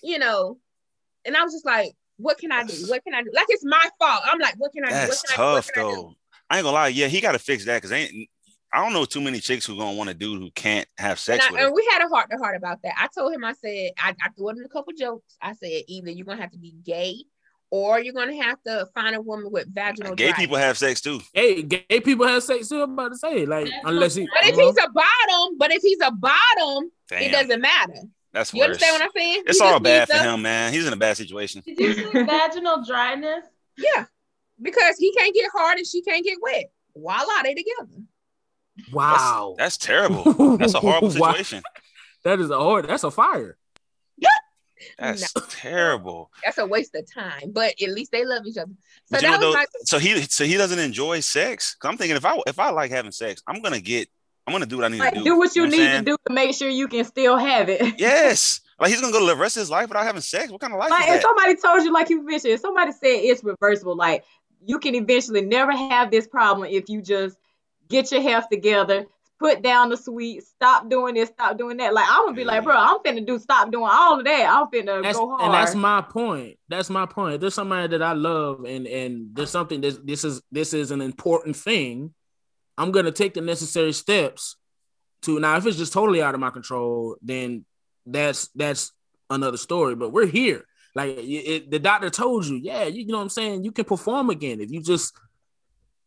[0.04, 0.58] you know.
[1.26, 2.76] And I was just like, what can I do?
[2.88, 3.32] What can I do?
[3.34, 4.22] Like it's my fault.
[4.26, 4.96] I'm like, what can I do?
[4.96, 5.42] What That's I do?
[5.42, 5.88] What tough I do?
[5.88, 6.14] though.
[6.50, 6.88] I ain't gonna lie.
[6.90, 8.30] Yeah, he gotta fix that because ain't
[8.74, 11.46] I don't know too many chicks who gonna want to do who can't have sex
[11.46, 11.68] And, with I, her.
[11.68, 12.94] and we had a heart to heart about that.
[12.98, 15.36] I told him, I said, I, I threw him a couple jokes.
[15.42, 17.18] I said, either you're gonna have to be gay
[17.70, 20.40] or you're gonna have to find a woman with vaginal Gay dryness.
[20.40, 21.20] people have sex too.
[21.34, 22.82] Hey, gay people have sex too.
[22.82, 24.28] I'm about to say, like, That's unless he.
[24.34, 24.66] But if uh-huh.
[24.68, 27.94] he's a bottom, but if he's a bottom, Damn, it doesn't matter.
[28.32, 28.66] that's You worse.
[28.70, 29.44] understand what I'm saying?
[29.46, 30.74] It's He all bad for to- him, man.
[30.74, 31.62] He's in a bad situation.
[31.66, 33.46] Did you say vaginal dryness?
[33.78, 34.06] Yeah,
[34.62, 36.72] because he can't get hard and she can't get wet.
[36.96, 38.04] Voila, they together.
[38.92, 40.58] Wow, That's terrible.
[40.58, 41.32] That's a horrible Wow.
[41.32, 41.64] situation.
[42.24, 42.88] That is a hard.
[42.88, 43.58] That's a fire.
[44.98, 46.30] That's terrible.
[46.44, 47.52] That's a waste of time.
[47.54, 48.72] But at least they love each other.
[49.06, 51.78] So that was though, my so he so he doesn't enjoy sex.
[51.84, 54.10] I'm thinking if I if I like having sex, I'm gonna get
[54.46, 55.26] I'm gonna do what I need Like, to do.
[55.26, 57.70] do what you know need I'm to do to make sure you can still have
[57.70, 57.82] it.
[57.98, 58.60] Yes.
[58.80, 60.52] Like he's gonna go live the rest of his life without having sex.
[60.52, 62.92] What kind of life Like, is if somebody told you, like you mentioned, if somebody
[62.92, 64.26] said it's reversible, like
[64.66, 67.38] you can eventually never have this problem if you just
[67.90, 69.06] get your health together,
[69.40, 71.94] put down the sweets, stop doing this, stop doing that.
[71.94, 74.50] Like I'm gonna be like, bro, I'm finna do stop doing all of that.
[74.50, 75.42] I'm finna That's, go hard.
[75.44, 76.58] and that's my point.
[76.70, 77.42] That's my point.
[77.42, 81.02] There's somebody that I love, and and there's something that this is this is an
[81.02, 82.14] important thing.
[82.78, 84.56] I'm gonna take the necessary steps
[85.24, 85.58] to now.
[85.58, 87.66] If it's just totally out of my control, then
[88.06, 88.92] that's that's
[89.30, 89.96] another story.
[89.96, 90.66] But we're here.
[90.96, 93.64] Like it, it- the doctor told you, yeah, you, know what I'm saying.
[93.64, 95.14] You can perform again if you just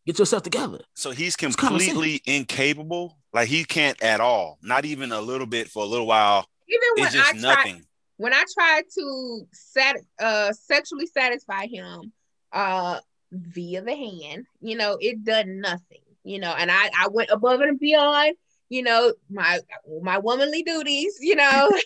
[0.06, 0.80] get yourself together.
[0.94, 1.92] So he's It's common sense.
[1.92, 3.18] completely incapable.
[3.32, 4.58] Like he can't at all.
[4.62, 6.46] Not even a little bit for a little while.
[6.68, 7.86] even when It's I just tried nothing.
[8.16, 12.12] when I tried to sat uh sexually satisfy him
[12.52, 13.00] uh
[13.32, 17.60] via the hand, you know, it done nothing, you know, and I I went above
[17.60, 18.36] and beyond,
[18.70, 19.60] you know, my
[20.02, 21.70] my womanly duties, you know.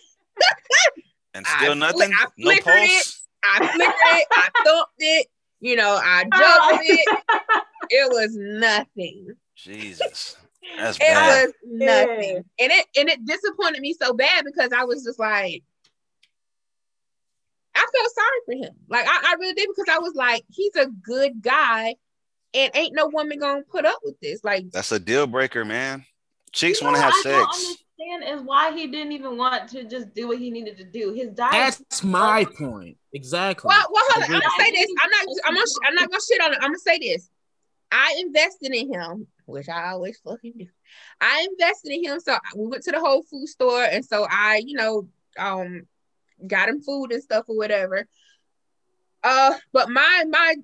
[1.35, 2.13] And still fli- nothing.
[2.13, 2.91] I no flickered it.
[2.91, 3.27] pulse.
[3.45, 5.27] I flickered it, I thumped it,
[5.61, 6.79] you know, I juggled oh.
[6.83, 7.23] it.
[7.93, 9.35] It was nothing.
[9.57, 10.37] Jesus.
[10.79, 11.47] That's It bad.
[11.47, 12.37] was nothing.
[12.37, 15.65] And it and it disappointed me so bad because I was just like,
[17.75, 18.75] I felt sorry for him.
[18.89, 21.97] Like I, I really did because I was like, he's a good guy,
[22.55, 24.45] and ain't no woman gonna put up with this.
[24.45, 26.05] Like, That's a deal breaker, man.
[26.53, 27.85] Chicks You want to know have what I don't sex.
[28.01, 31.13] Understand is why he didn't even want to just do what he needed to do.
[31.13, 31.53] His diet.
[31.53, 32.97] That's my point.
[33.13, 33.69] Exactly.
[33.69, 34.35] well, well, hold on.
[34.35, 34.87] I'm gonna say this.
[35.03, 35.27] I'm not.
[35.45, 35.67] I'm gonna.
[35.87, 36.59] I'm not gonna shit on it.
[36.61, 37.29] I'm gonna say this.
[37.93, 40.67] I invested in him, which I always fucking do.
[41.21, 44.63] I invested in him, so we went to the Whole Food store, and so I,
[44.65, 45.87] you know, um,
[46.47, 48.07] got him food and stuff or whatever.
[49.23, 50.55] Uh, but my my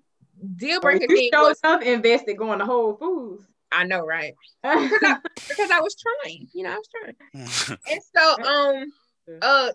[0.57, 3.45] deal breaker you thing showed was up invested going to Whole Foods.
[3.73, 4.35] I know, right?
[5.49, 7.79] Because I was trying, you know, I was trying.
[7.89, 8.93] And so, um,
[9.41, 9.71] uh,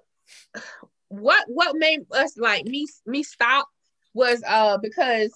[1.08, 3.68] what what made us like me me stop
[4.14, 5.32] was uh because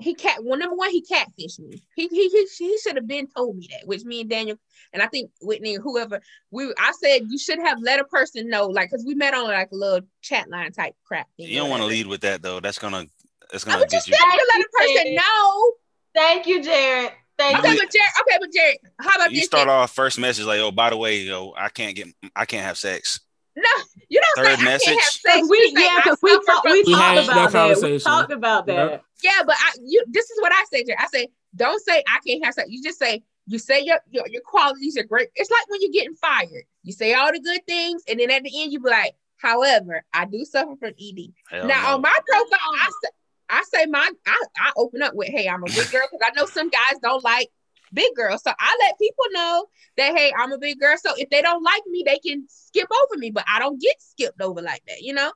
[0.00, 1.82] he cat well number one he catfished me.
[1.94, 4.56] He he he, he should have been told me that, which me and Daniel
[4.92, 8.66] and I think Whitney whoever we I said you should have let a person know
[8.66, 11.26] like because we met on like a little chat line type crap.
[11.36, 12.60] thing You don't want to lead with that though.
[12.60, 13.06] That's gonna
[13.52, 14.14] that's gonna was get just you.
[14.14, 15.72] saying you let a person know.
[16.14, 17.12] Thank you, Jared.
[17.38, 18.10] Thank Okay, You- but Jared.
[18.20, 19.46] Okay, but Jared, how about You this?
[19.46, 19.74] start then?
[19.76, 22.78] off first message like, oh, by the way, yo, I can't get, I can't have
[22.78, 23.20] sex.
[23.56, 23.62] No,
[24.08, 25.20] you don't Third say I can't have message.
[25.20, 25.48] sex.
[25.48, 27.82] We, You yeah, because we suffer talked, from we We talked about that.
[27.82, 28.74] We talked about Yeah.
[28.86, 29.02] that.
[29.22, 30.98] Yeah, but I you this is what I say, Jared.
[31.00, 32.68] I say, don't say I can't have sex.
[32.70, 35.28] You just say you say your, your your qualities are great.
[35.36, 36.64] It's like when you're getting fired.
[36.82, 40.04] You say all the good things, and then at the end you be like, however,
[40.12, 41.32] I do suffer from ED.
[41.50, 41.94] Hell now no.
[41.94, 43.10] on my profile, I say
[43.48, 46.34] I say my I, I open up with, hey, I'm a big girl because I
[46.38, 47.48] know some guys don't like
[47.92, 48.42] big girls.
[48.42, 49.66] So I let people know
[49.96, 50.96] that hey, I'm a big girl.
[50.98, 53.96] So if they don't like me, they can skip over me, but I don't get
[54.00, 55.32] skipped over like that, you know?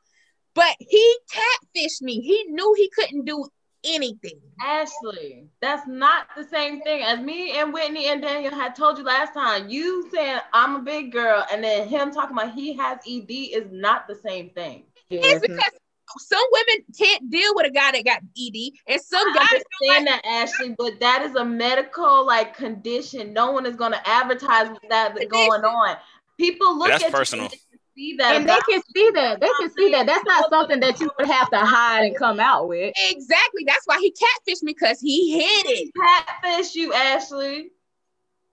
[0.55, 2.21] But he catfished me.
[2.21, 3.47] He knew he couldn't do
[3.85, 4.41] anything.
[4.61, 9.05] Ashley, that's not the same thing as me and Whitney and Daniel had told you
[9.05, 9.69] last time.
[9.69, 13.67] You saying I'm a big girl, and then him talking about he has ED is
[13.71, 14.85] not the same thing.
[15.11, 15.73] It's because
[16.19, 20.07] some women can't deal with a guy that got ED, and some I guys understand
[20.07, 23.33] that, Ashley, but that is a medical like condition.
[23.33, 25.97] No one is going to advertise that going on.
[26.39, 27.49] People look That's at personal.
[27.49, 28.37] you and they can see that.
[28.37, 29.41] And they can see that.
[29.41, 30.07] They can see that.
[30.07, 32.95] That's not something that you would have to hide and come out with.
[33.11, 33.65] exactly.
[33.67, 35.93] That's why he catfished me because he hid it.
[36.01, 37.71] catfish you, Ashley.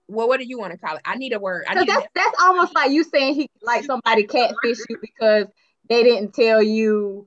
[0.08, 1.02] Well, what do you want to call it?
[1.04, 1.64] I need a word.
[1.68, 5.46] I Because need that's that's almost like you saying he like somebody catfish you because
[5.88, 7.26] they didn't tell you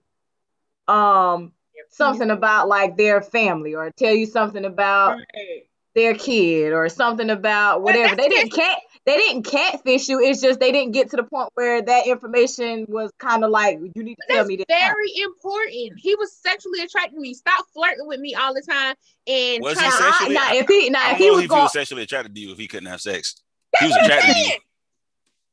[0.89, 1.51] um
[1.91, 5.19] something about like their family or tell you something about
[5.95, 8.15] their kid or something about whatever.
[8.15, 10.19] They didn't cat they didn't catfish you.
[10.19, 13.79] It's just they didn't get to the point where that information was kind of like
[13.95, 14.65] you need to tell That's me this.
[14.69, 15.97] now." very important.
[15.99, 17.33] He was sexually attracted to me.
[17.33, 18.95] Stop flirting with me all the time.
[19.25, 21.27] And Was trying he to- I, sexually- now if he now I if don't he
[21.27, 23.35] know was if he going was sexually attracted to you if he couldn't have sex.
[23.79, 24.57] He was attracted to you.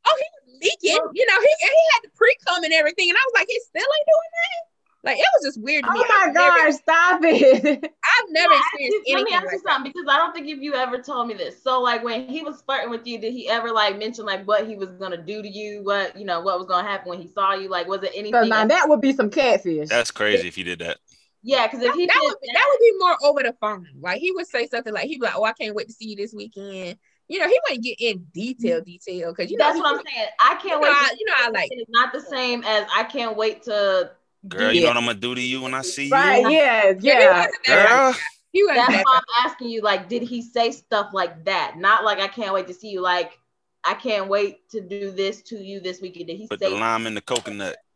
[0.08, 1.00] Oh, he was leaking.
[1.15, 3.08] You know, he, he had the pre cum and everything.
[3.08, 4.75] And I was like, he still ain't doing that.
[5.07, 6.02] Like, it was just weird to me.
[6.02, 7.85] Oh my I've never, stop it.
[8.05, 9.67] I've never Let experienced me anything ask you like that.
[9.67, 11.62] something because I don't think if you ever told me this.
[11.62, 14.67] So, like, when he was flirting with you, did he ever like mention like what
[14.67, 15.83] he was gonna do to you?
[15.83, 17.68] What you know, what was gonna happen when he saw you?
[17.68, 18.51] Like, was it So anything?
[18.51, 19.91] now that would be some catfish.
[19.91, 20.99] That's crazy if he did that.
[21.43, 23.86] yeah, because if he that, did would be, that would be more over the phone.
[24.01, 26.07] Like he would say something like he'd be like, "Oh, I can't wait to see
[26.10, 29.78] you this weekend." You know, he wouldn't get in detail, detail because you know that's
[29.78, 30.28] what I'm saying.
[30.41, 30.91] I can't know, wait.
[30.91, 31.70] I, to you know, I like.
[31.70, 34.12] It's not the same as I can't wait to.
[34.48, 36.50] Girl, do you know what I'm gonna do to you when I see right, you?
[36.50, 37.39] yeah, Yeah, yeah.
[37.39, 38.15] wasn't Girl.
[38.52, 39.18] He wasn't That's why.
[39.18, 39.82] I'm asking you.
[39.82, 41.76] Like, did he say stuff like that?
[41.76, 43.00] Not like I can't wait to see you.
[43.00, 43.39] Like,
[43.84, 46.28] I can't wait to do this to you this weekend.
[46.28, 46.70] Did he Put say?
[46.70, 47.76] the lime in the coconut.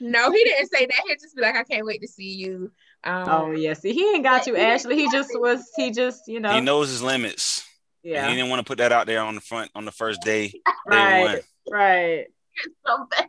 [0.00, 1.02] No, he didn't say that.
[1.06, 2.72] He'd just be like, "I can't wait to see you."
[3.04, 4.96] Um, Oh yeah, see, he ain't got you, Ashley.
[4.96, 5.70] He just was.
[5.76, 6.54] He just, you know.
[6.54, 7.62] He knows his limits.
[8.04, 10.22] And he didn't want to put that out there on the front on the first
[10.22, 10.48] day.
[10.48, 11.20] Day Right.
[11.20, 11.40] one.
[11.70, 12.26] Right.
[12.86, 13.28] so bad?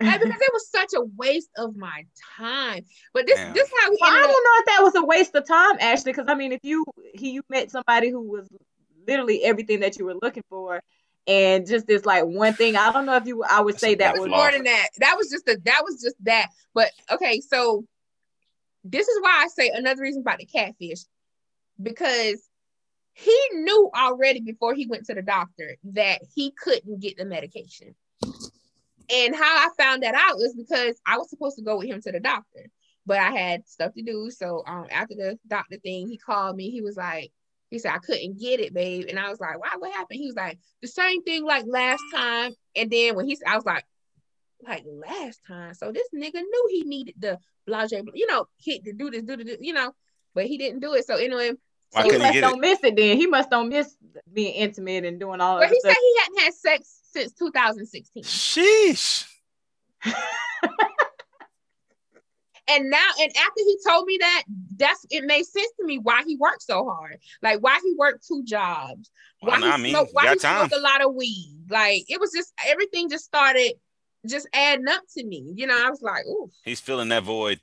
[0.00, 2.04] And because it was such a waste of my
[2.36, 2.84] time.
[3.12, 3.52] But this, Damn.
[3.52, 4.30] this how we Well, I don't up.
[4.30, 7.30] know if that was a waste of time, Ashley, because I mean, if you he
[7.32, 8.48] you met somebody who was
[9.06, 10.80] literally everything that you were looking for,
[11.26, 13.42] and just this like one thing, I don't know if you.
[13.42, 14.88] I would That's say that was more than that.
[14.98, 16.48] That was just a that was just that.
[16.74, 17.84] But okay, so
[18.84, 21.00] this is why I say another reason about the catfish
[21.80, 22.40] because
[23.12, 27.94] he knew already before he went to the doctor that he couldn't get the medication.
[29.10, 32.00] And how I found that out was because I was supposed to go with him
[32.02, 32.66] to the doctor,
[33.06, 34.30] but I had stuff to do.
[34.30, 36.70] So um after the doctor thing, he called me.
[36.70, 37.32] He was like,
[37.70, 39.06] he said, I couldn't get it, babe.
[39.08, 39.70] And I was like, why?
[39.78, 40.20] What happened?
[40.20, 42.52] He was like, the same thing like last time.
[42.76, 43.84] And then when he said, I was like,
[44.66, 45.74] like last time.
[45.74, 49.36] So this nigga knew he needed the blase, you know, hit to do this, do
[49.36, 49.92] this, you know,
[50.34, 51.06] but he didn't do it.
[51.06, 51.52] So anyway,
[51.90, 52.60] so, he must don't it?
[52.60, 52.96] miss it.
[52.96, 53.96] Then he must don't miss
[54.32, 58.22] being intimate and doing all but that he said he hadn't had sex since 2016.
[58.24, 59.26] Sheesh.
[62.70, 64.42] And now, and after he told me that,
[64.76, 68.26] that's it made sense to me why he worked so hard, like why he worked
[68.28, 70.68] two jobs, why Well, he I mean, smoked, why he time.
[70.68, 71.64] smoked a lot of weed.
[71.70, 73.72] Like it was just everything just started
[74.26, 75.50] just adding up to me.
[75.56, 77.60] You know, I was like, ooh, He's filling that void.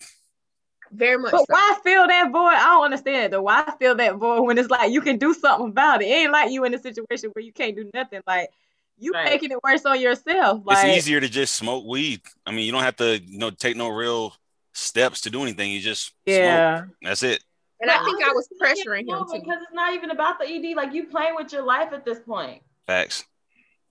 [0.92, 1.34] very much.
[1.34, 1.46] But so.
[1.50, 2.54] why fill that void?
[2.56, 3.44] I don't understand it though.
[3.44, 6.06] Why fill that void when it's like you can do something about it?
[6.08, 8.22] It ain't like you in a situation where you can't do nothing.
[8.26, 8.50] Like
[8.98, 9.26] you Right.
[9.26, 10.62] making it worse on yourself.
[10.66, 12.22] Like it's easier to just smoke weed.
[12.46, 14.34] I mean, you don't have to, you know, take no real
[14.74, 15.72] steps to do anything.
[15.72, 16.16] You just smoke.
[16.26, 16.86] yeah.
[17.02, 17.44] That's it.
[17.82, 19.40] And I But think I'm I was pressuring no, him too.
[19.42, 20.76] because it's not even about the ED.
[20.76, 22.62] Like you playing with your life at this point.
[22.88, 23.26] Facts.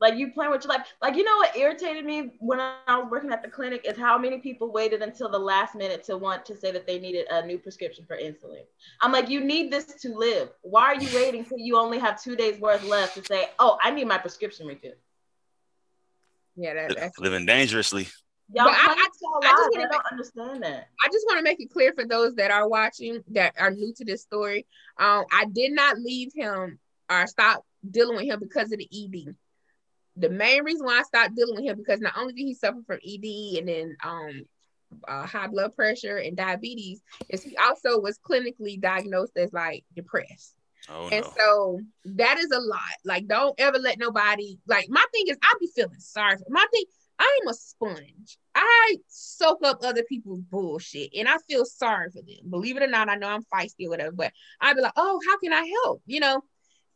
[0.05, 0.86] Like you plan with your life.
[1.00, 4.18] Like you know what irritated me when I was working at the clinic is how
[4.18, 7.47] many people waited until the last minute to want to say that they needed a
[7.47, 8.65] new prescription for insulin.
[9.00, 10.50] I'm like, you need this to live.
[10.60, 13.78] Why are you waiting till you only have two days worth left to say, oh,
[13.83, 14.97] I need my prescription refilled?
[16.55, 18.07] Yeah, that, that's Living dangerously.
[18.52, 19.23] Y'all But I- I- I just
[19.73, 20.89] wanna understand that.
[21.02, 23.94] I just want to make it clear for those that are watching that are new
[23.94, 24.66] to this story.
[24.99, 29.34] Um, I did not leave him or stop dealing with him because of the ED.
[30.17, 32.81] The main reason why I stopped dealing with him because not only did he suffer
[32.86, 34.43] from ED and then um
[35.09, 40.55] uh, high blood pressure and diabetes, is he also was clinically diagnosed as like depressed.
[40.89, 41.33] Oh And no.
[41.36, 42.81] so that is a lot.
[43.05, 46.65] Like, don't ever let nobody like my thing is I be feeling sorry for my
[46.73, 46.84] thing.
[47.18, 48.39] I am a sponge.
[48.55, 52.51] I soak up other people's bullshit and I feel sorry for them.
[52.51, 55.20] Believe it or not, I know I'm feisty or whatever, but I'd be like, oh,
[55.26, 56.02] how can I help?
[56.07, 56.43] You know?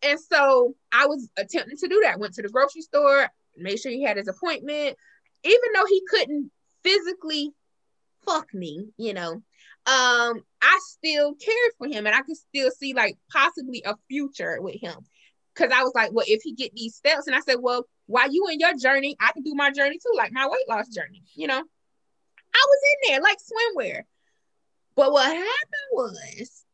[0.03, 2.19] And so I was attempting to do that.
[2.19, 4.97] Went to the grocery store, made sure he had his appointment,
[5.45, 6.51] even though he couldn't
[6.85, 7.53] physically
[8.25, 9.43] fuck me, you know.
[9.87, 14.59] Um, I still cared for him and I could still see like possibly a future
[14.61, 14.97] with him.
[15.55, 18.33] Cause I was like, well, if he get these steps, and I said, well, while
[18.33, 21.23] you in your journey, I can do my journey too, like my weight loss journey,
[21.35, 21.57] you know.
[21.57, 24.03] I was in there like swimwear.
[24.95, 26.65] But what happened was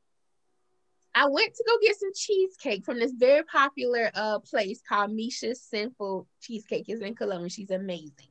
[1.15, 5.62] I went to go get some cheesecake from this very popular uh place called Misha's
[5.62, 6.89] Sinful Cheesecake.
[6.89, 7.51] Is in Columbia.
[7.51, 8.28] She's amazing.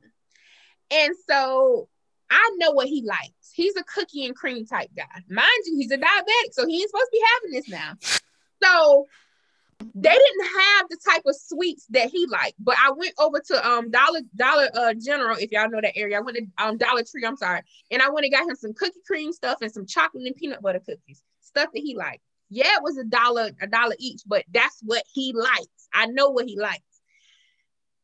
[0.90, 1.88] And so
[2.30, 3.52] I know what he likes.
[3.52, 5.04] He's a cookie and cream type guy.
[5.28, 7.92] Mind you, he's a diabetic, so he ain't supposed to be having this now.
[8.62, 9.06] So
[9.94, 12.56] they didn't have the type of sweets that he liked.
[12.58, 16.18] But I went over to um Dollar Dollar uh General, if y'all know that area.
[16.18, 18.74] I went to um Dollar Tree, I'm sorry, and I went and got him some
[18.74, 22.22] cookie cream stuff and some chocolate and peanut butter cookies, stuff that he liked.
[22.54, 25.88] Yeah, it was a dollar, a dollar each, but that's what he likes.
[25.92, 26.82] I know what he likes.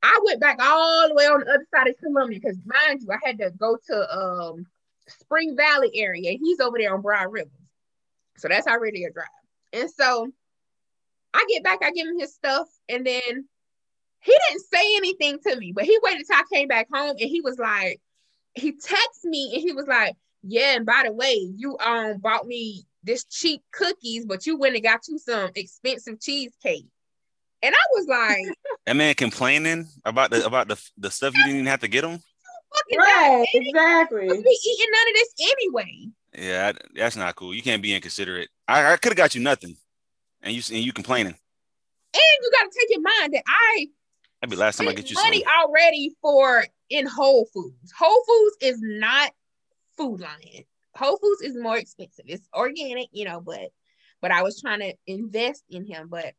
[0.03, 3.13] I went back all the way on the other side of Columbia because mind you,
[3.13, 4.67] I had to go to um
[5.07, 6.33] Spring Valley area.
[6.33, 7.51] He's over there on Broad River.
[8.39, 9.29] So that's how ready to drive.
[9.73, 10.33] And so
[11.33, 13.21] I get back, I give him his stuff, and then
[14.21, 17.31] he didn't say anything to me, but he waited till I came back home and
[17.31, 18.01] he was like,
[18.55, 22.49] he texted me and he was like, Yeah, and by the way, you um bought
[22.49, 26.87] me this cheap cookies, but you went and got you some expensive cheesecake.
[27.63, 28.57] And I was like,
[28.87, 32.05] That man complaining about the about the the stuff you didn't even have to get
[32.05, 32.21] him.
[32.97, 34.29] Right, exactly.
[34.29, 36.09] Supposed to be eating none of this anyway.
[36.39, 37.53] Yeah, that's not cool.
[37.55, 38.49] You can't be inconsiderate.
[38.69, 39.77] I, I could have got you nothing,
[40.43, 41.35] and you and you complaining.
[42.15, 43.89] And you got to take in mind that I
[44.41, 45.53] That'd be last time I get you money some.
[45.61, 47.93] already for in Whole Foods.
[47.97, 49.33] Whole Foods is not
[49.97, 50.65] Food Lion.
[51.01, 52.27] Whole Foods is more expensive.
[52.29, 53.71] It's organic, you know, but
[54.21, 56.09] but I was trying to invest in him.
[56.09, 56.35] But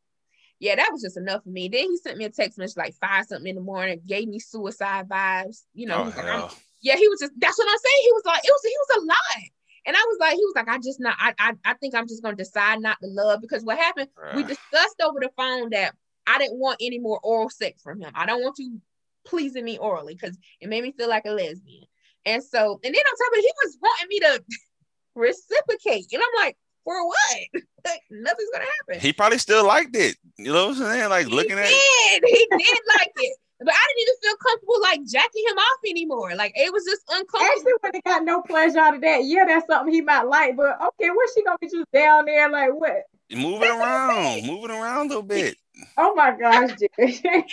[0.59, 1.67] yeah, that was just enough for me.
[1.67, 4.39] Then he sent me a text message like five something in the morning, gave me
[4.39, 5.63] suicide vibes.
[5.73, 6.55] You know, Oh, he's like, hell.
[6.81, 8.01] yeah, he was just that's what I'm saying.
[8.03, 9.43] He was like, it was he was a lot.
[9.87, 12.07] And I was like, he was like, I just not, I, I, I think I'm
[12.07, 14.47] just gonna decide not to love because what happened, we Bruh.
[14.49, 15.95] discussed over the phone that
[16.27, 18.11] I didn't want any more oral sex from him.
[18.13, 18.79] I don't want you
[19.25, 21.85] pleasing me orally because it made me feel like a lesbian.
[22.25, 24.43] And so, and then on top of it, he was wanting me to
[25.15, 26.05] reciprocate.
[26.13, 27.37] And I'm like, for what?
[27.85, 29.01] like, nothing's gonna happen.
[29.01, 30.17] He probably still liked it.
[30.37, 31.09] You know what I'm saying?
[31.09, 31.67] Like looking he at.
[31.67, 32.23] did.
[32.25, 33.37] He did like it.
[33.63, 36.35] But I didn't even feel comfortable like jacking him off anymore.
[36.35, 37.45] Like it was just uncomfortable.
[37.57, 40.57] Actually, when they got no pleasure out of that, yeah, that's something he might like.
[40.57, 43.03] But okay, what's she gonna be just down there like what?
[43.33, 45.55] Move it around, move it around a little bit.
[45.97, 47.11] Oh my gosh, Jerry.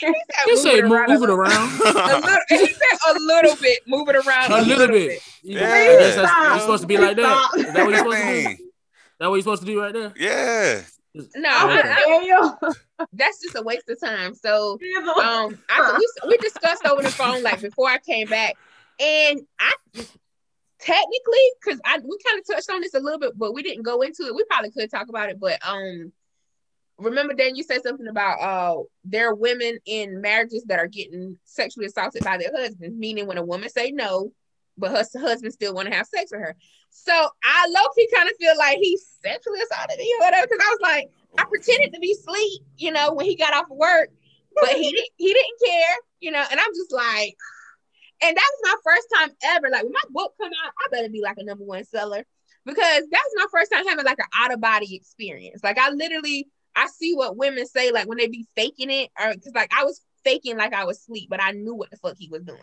[0.44, 1.78] He said move, move it a around.
[1.78, 5.20] little, he said a little bit, move it around A little bit.
[5.42, 5.64] You- Yeah.
[5.72, 6.50] I guess that's, Stop.
[6.50, 7.50] you're supposed to be like that.
[7.54, 7.74] Stop.
[7.74, 8.70] That what you're supposed to do?
[9.20, 10.12] That what you're supposed to do right there?
[10.16, 10.82] Yeah.
[11.36, 12.72] No, I- I-
[13.12, 14.34] that's just a waste of time.
[14.34, 14.78] So
[15.22, 18.54] um I we, we discussed over the phone like before I came back,
[19.00, 19.72] and I
[20.80, 23.82] technically because I we kind of touched on this a little bit, but we didn't
[23.82, 24.34] go into it.
[24.34, 26.12] We probably could talk about it, but um
[26.98, 31.38] remember Dan you said something about uh there are women in marriages that are getting
[31.44, 34.32] sexually assaulted by their husbands, meaning when a woman say no,
[34.76, 36.56] but her husband still want to have sex with her.
[36.90, 40.64] So I low key kind of feel like he sexually assaulted me or whatever because
[40.64, 41.10] I was like.
[41.36, 44.10] I pretended to be asleep, you know, when he got off of work,
[44.54, 47.36] but he didn't he didn't care, you know, and I'm just like,
[48.22, 49.68] and that was my first time ever.
[49.70, 52.24] Like when my book come out, I better be like a number one seller
[52.64, 55.62] because that was my first time having like an out of body experience.
[55.62, 59.34] Like I literally I see what women say like when they be faking it, or
[59.34, 62.16] because like I was faking like I was asleep, but I knew what the fuck
[62.18, 62.60] he was doing,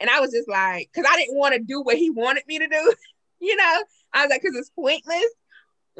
[0.00, 2.58] and I was just like, because I didn't want to do what he wanted me
[2.58, 2.94] to do,
[3.40, 3.84] you know.
[4.12, 5.26] I was like, because it's pointless,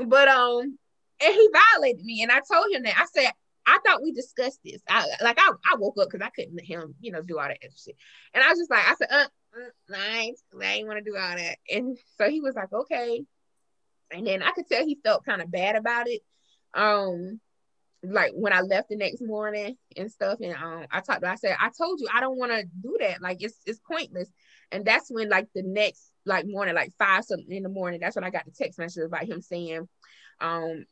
[0.06, 0.78] but um
[1.22, 2.22] and he violated me.
[2.22, 3.32] And I told him that I said,
[3.66, 4.80] I thought we discussed this.
[4.88, 7.58] I like I, I woke up because I couldn't him, you know, do all that
[7.62, 7.96] extra shit.
[8.32, 11.10] And I was just like, I said, uh, uh I ain't, I ain't want to
[11.10, 11.58] do all that.
[11.70, 13.24] And so he was like, okay.
[14.12, 16.22] And then I could tell he felt kind of bad about it.
[16.74, 17.40] Um,
[18.02, 20.38] like when I left the next morning and stuff.
[20.40, 22.96] And um, I talked to I said, I told you I don't want to do
[23.00, 23.20] that.
[23.20, 24.30] Like it's it's pointless.
[24.70, 28.16] And that's when like the next like morning, like five something in the morning, that's
[28.16, 29.88] when I got the text message about him saying,
[30.40, 30.86] um,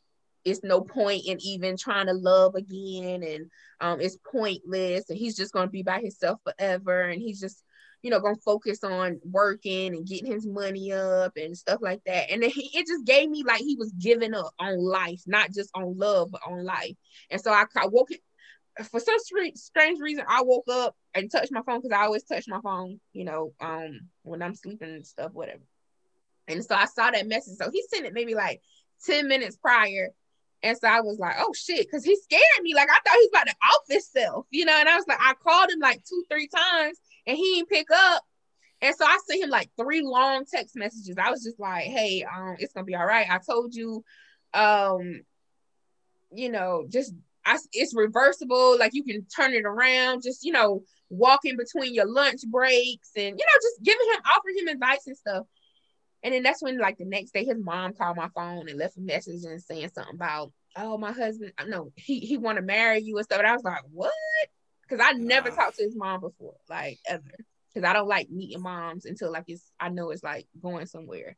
[0.44, 3.50] it's no point in even trying to love again and
[3.80, 7.64] um it's pointless and he's just going to be by himself forever and he's just
[8.02, 12.02] you know going to focus on working and getting his money up and stuff like
[12.04, 12.30] that.
[12.30, 15.70] And he, it just gave me like he was giving up on life not just
[15.74, 16.94] on love but on life.
[17.30, 18.10] And so i, I woke
[18.90, 22.24] for some strange, strange reason i woke up and touched my phone because i always
[22.24, 25.62] touch my phone you know um when i'm sleeping and stuff whatever.
[26.46, 27.56] And so i saw that message.
[27.56, 28.60] So he sent it maybe like
[29.06, 30.10] 10 minutes prior
[30.64, 32.74] and so I was like, oh shit, because he scared me.
[32.74, 34.74] Like I thought he was about to off himself, you know.
[34.74, 37.88] And I was like, I called him like two, three times and he didn't pick
[37.94, 38.22] up.
[38.80, 41.16] And so I sent him like three long text messages.
[41.22, 43.30] I was just like, hey, um, it's gonna be all right.
[43.30, 44.02] I told you,
[44.54, 45.20] um,
[46.32, 47.12] you know, just
[47.44, 48.78] I, it's reversible.
[48.78, 50.22] Like you can turn it around.
[50.22, 54.58] Just you know, walking between your lunch breaks and you know just giving him offering
[54.60, 55.46] him advice and stuff.
[56.24, 58.96] And then that's when like the next day his mom called my phone and left
[58.96, 63.00] a message and saying something about, oh my husband, no, he he want to marry
[63.00, 63.40] you and stuff.
[63.40, 64.10] And I was like, what?
[64.82, 67.22] Because I never talked to his mom before, like ever.
[67.72, 71.36] Because I don't like meeting moms until like it's I know it's like going somewhere.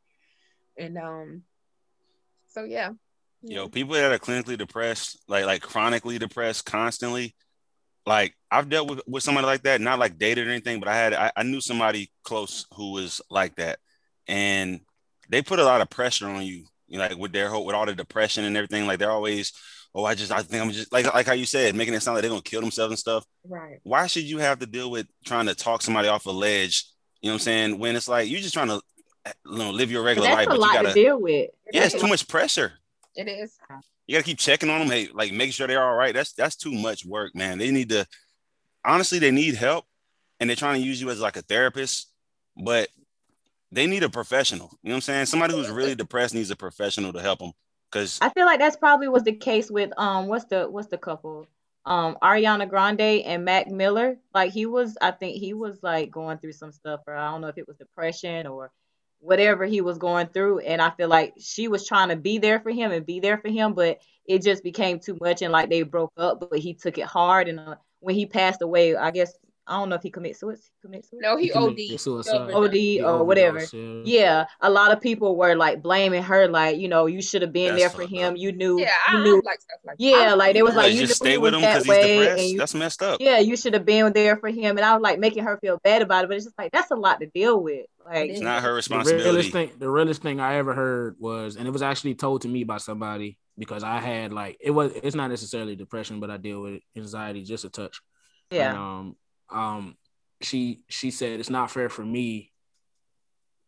[0.77, 1.43] And um
[2.47, 2.91] so yeah.
[3.41, 7.35] Yo, people that are clinically depressed, like like chronically depressed constantly,
[8.05, 10.95] like I've dealt with, with somebody like that, not like dated or anything, but I
[10.95, 13.79] had I, I knew somebody close who was like that.
[14.27, 14.81] And
[15.29, 17.75] they put a lot of pressure on you, you know, like with their whole with
[17.75, 18.87] all the depression and everything.
[18.87, 19.53] Like they're always,
[19.95, 22.15] oh, I just I think I'm just like like how you said, making it sound
[22.15, 23.25] like they're gonna kill themselves and stuff.
[23.45, 23.79] Right.
[23.83, 26.85] Why should you have to deal with trying to talk somebody off a ledge?
[27.21, 27.79] You know what I'm saying?
[27.79, 28.81] When it's like you're just trying to
[29.45, 31.49] you know live your regular that's life, a but you lot to gotta deal with.
[31.73, 32.73] yeah, it's too much pressure
[33.15, 33.57] It is.
[34.05, 36.13] you gotta keep checking on them, hey, like making sure they're all right.
[36.13, 37.57] That's that's too much work, man.
[37.57, 38.05] They need to
[38.85, 39.85] honestly, they need help,
[40.39, 42.09] and they're trying to use you as like a therapist,
[42.63, 42.87] but
[43.71, 44.69] they need a professional.
[44.81, 45.25] You know what I'm saying?
[45.27, 47.51] Somebody who's really depressed needs a professional to help them.
[47.91, 50.97] Because I feel like that's probably was the case with um what's the what's the
[50.97, 51.47] couple
[51.85, 56.37] um Ariana Grande and Mac Miller like he was I think he was like going
[56.37, 58.71] through some stuff or I don't know if it was depression or
[59.19, 62.59] whatever he was going through and I feel like she was trying to be there
[62.59, 65.69] for him and be there for him but it just became too much and like
[65.69, 69.11] they broke up but he took it hard and uh, when he passed away I
[69.11, 69.33] guess
[69.67, 71.99] I don't know if he commits suicide commit suicide No, he committed OD.
[71.99, 72.51] suicide.
[72.51, 74.01] OD He or whatever overdosed, yeah.
[74.05, 77.51] yeah, a lot of people were like blaming her, like you know, you should have
[77.53, 78.33] been That's there for fucked him.
[78.33, 78.37] up.
[78.39, 80.85] You knew, Yeah, you I, I knew, like stuff like yeah, like they was What,
[80.85, 82.43] like you just knew stay with him because he's way, depressed.
[82.49, 83.19] you, That's messed up.
[83.21, 84.77] yeah, you should have been there for him.
[84.77, 86.91] And I was like making her feel bad about it, but it's just like that's
[86.91, 87.85] a lot to deal with.
[88.05, 89.23] Like, It's not her The responsibility.
[89.25, 92.47] realest thing, the realest thing I ever heard was, and it was actually told to
[92.47, 94.93] me by somebody because I had like it was.
[95.03, 97.99] It's not necessarily depression, but I deal with anxiety just a touch.
[98.49, 99.15] And, yeah, um,
[99.49, 99.95] um,
[100.41, 102.51] she she said it's not fair for me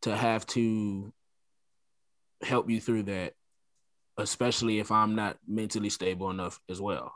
[0.01, 1.11] to have to
[2.41, 3.33] help you through that,
[4.17, 7.14] especially if I'm not mentally stable enough as well.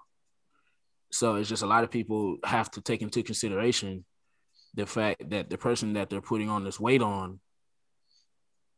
[1.11, 4.03] So it's just a lot of people have to take into consideration
[4.73, 7.39] the fact that the person that they're putting on this weight on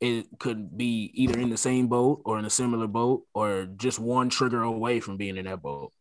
[0.02, 3.98] it could be either in the same boat or in a similar boat or just
[3.98, 5.92] one trigger away from being in that boat.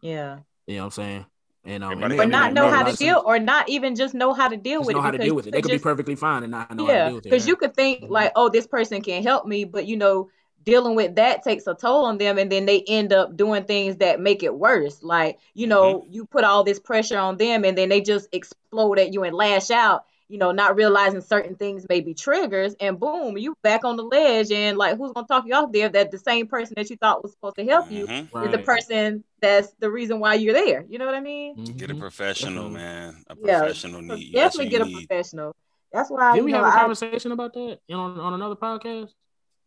[0.00, 1.26] yeah, You know what I'm saying?
[1.64, 4.48] And um, Everybody or not know how to deal, or not even just know how
[4.48, 5.02] to deal Just with know it.
[5.02, 5.52] how to deal with it.
[5.52, 7.30] They could be perfectly fine and not know how to Yeah, deal with it.
[7.30, 10.30] because you could think like, oh, this person can help me, but you know,
[10.64, 13.96] dealing with that takes a toll on them, and then they end up doing things
[13.96, 15.02] that make it worse.
[15.02, 18.98] Like, you know, you put all this pressure on them, and then they just explode
[18.98, 20.04] at you and lash out.
[20.30, 24.04] You know, not realizing certain things may be triggers, and boom, you back on the
[24.04, 25.88] ledge, and like, who's gonna talk you off there?
[25.88, 28.44] That the same person that you thought was supposed to help you Mhm.
[28.44, 30.86] is the person that's the reason why you're there.
[30.88, 31.56] You know what I mean?
[31.76, 32.74] Get a professional, Definitely.
[32.78, 33.24] man.
[33.28, 34.32] A professional So need.
[34.32, 35.08] That's what definitely get a need.
[35.08, 35.56] professional.
[35.92, 38.34] That's why Did you we know have a I conversation about that you on, on
[38.34, 39.10] another podcast?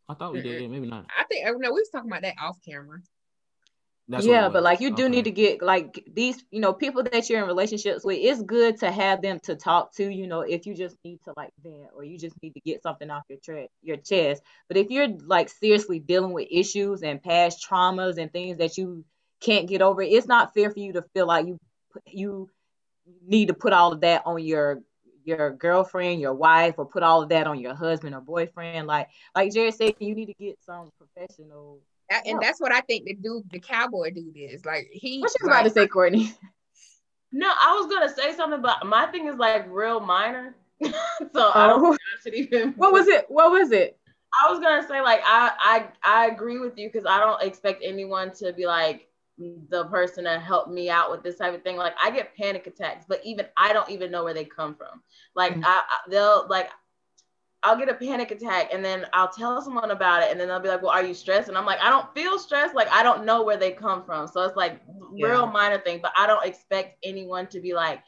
[0.07, 0.71] I thought we did.
[0.71, 1.07] Maybe not.
[1.17, 2.99] I think no, we was talking about that off camera.
[4.07, 5.09] That's yeah, but like you do Okay.
[5.09, 8.17] need to get like these, you know, people that you're in relationships with.
[8.21, 11.33] It's good to have them to talk to, you know, if you just need to
[11.37, 14.43] like vent or you just need to get something off your tre- your chest.
[14.67, 19.03] But if you're like seriously dealing with issues and past traumas and things that you
[19.41, 21.57] can't get over, it's not fair for you to feel like you
[22.07, 22.49] you
[23.25, 24.81] need to put all of that on your
[25.25, 28.87] your girlfriend, your wife, or put all of that on your husband or boyfriend.
[28.87, 31.79] Like like Jared said, you need to get some professional.
[32.09, 34.65] That- and that's what I think the dude, the cowboy dude is.
[34.65, 36.33] Like he What you like, about to say, Courtney?
[37.31, 40.55] No, I was gonna say something, but my thing is like real minor.
[41.33, 41.91] so I don't Oh.
[41.91, 42.73] think I should even.
[42.73, 43.25] What was it?
[43.29, 43.97] What was it?
[44.43, 47.81] I was gonna say like I I I agree with you because I don't expect
[47.83, 49.07] anyone to be like
[49.69, 51.77] the person to help me out with this type of thing.
[51.77, 55.01] Like I get panic attacks, but even I don't even know where they come from.
[55.35, 55.63] Like Mhm.
[55.65, 56.69] I, I they'll like
[57.63, 60.59] I'll get a panic attack and then I'll tell someone about it and then they'll
[60.59, 62.75] be like, "Well, are you stressed?" And I'm like, "I don't feel stressed.
[62.75, 64.81] Like I don't know where they come from." So it's like
[65.15, 65.27] Yeah.
[65.27, 68.01] real minor thing, but I don't expect anyone to be like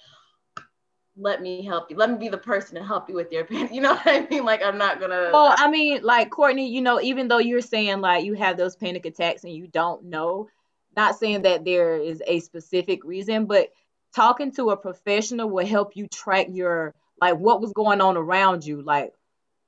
[1.18, 1.96] let me help you.
[1.98, 3.72] Let me be the person to help you with your panic.
[3.74, 4.44] You know what I mean?
[4.46, 8.02] Like I'm not gonna Well, I mean, like Courtney, you know, even though you're saying
[8.02, 10.50] like you have those panic attacks and you don't know,
[10.96, 13.70] not saying that there is a specific reason, but
[14.16, 18.66] talking to a professional will help you track your like what was going on around
[18.66, 18.82] you.
[18.82, 19.14] Like,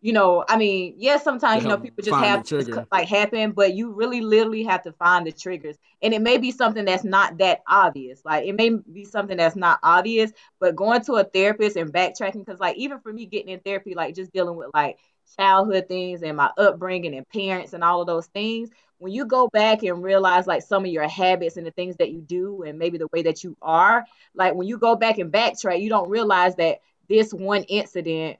[0.07, 2.87] you know, I mean, yes, sometimes you know people just have trigger.
[2.93, 5.75] like happen, but you really literally have to find the triggers.
[6.01, 8.21] And it may be something that's not that obvious.
[8.23, 12.45] Like it may be something that's not obvious, but going to a therapist and backtracking,
[12.45, 14.97] because like even for me getting in therapy, like just dealing with like
[15.35, 18.69] childhood things and my upbringing and parents and all of those things
[18.99, 22.11] when you go back and realize like some of your habits and the things that
[22.11, 25.33] you do and maybe the way that you are, like when you go back and
[25.33, 26.79] backtrack, you don't realize that
[27.09, 28.39] this one incident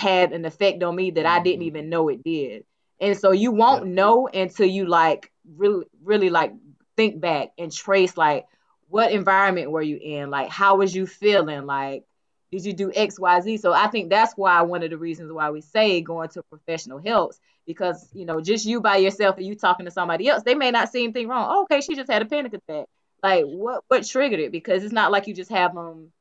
[0.00, 1.76] had an effect on me that I didn't mm-hmm.
[1.76, 2.64] even know it did.
[3.00, 6.52] And so you won't know until you like really really like
[6.96, 8.46] think back and trace like
[8.88, 10.30] what environment were you in?
[10.30, 11.66] Like how was you feeling?
[11.66, 12.04] Like
[12.50, 13.60] did you do XYZ?
[13.60, 16.98] So I think that's why one of the reasons why we say going to professional
[16.98, 20.54] helps because you know just you by yourself and you talking to somebody else, they
[20.54, 21.46] may not see anything wrong.
[21.48, 22.86] Oh, okay, she just had a panic attack.
[23.22, 24.52] Like what what triggered it?
[24.52, 26.12] Because it's not like you just have them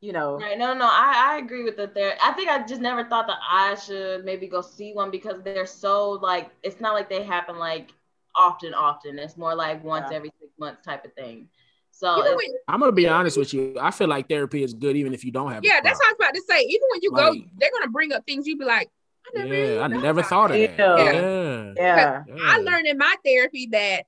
[0.00, 0.36] you know.
[0.36, 0.58] Right.
[0.58, 2.16] No, no, I, I agree with that there.
[2.22, 5.66] I think I just never thought that I should maybe go see one because they're
[5.66, 7.92] so like it's not like they happen like
[8.34, 9.18] often, often.
[9.18, 10.16] It's more like once yeah.
[10.16, 11.48] every six months type of thing.
[11.90, 13.76] So I'm gonna be honest with you.
[13.80, 15.64] I feel like therapy is good even if you don't have.
[15.64, 16.60] Yeah, that's what I was about to say.
[16.60, 18.88] Even when you like, go, they're gonna bring up things you'd be like,
[19.26, 20.78] I never yeah, I never thought of that.
[20.78, 21.72] Yeah.
[21.76, 22.22] Yeah.
[22.28, 22.36] yeah.
[22.40, 24.04] I learned in my therapy that,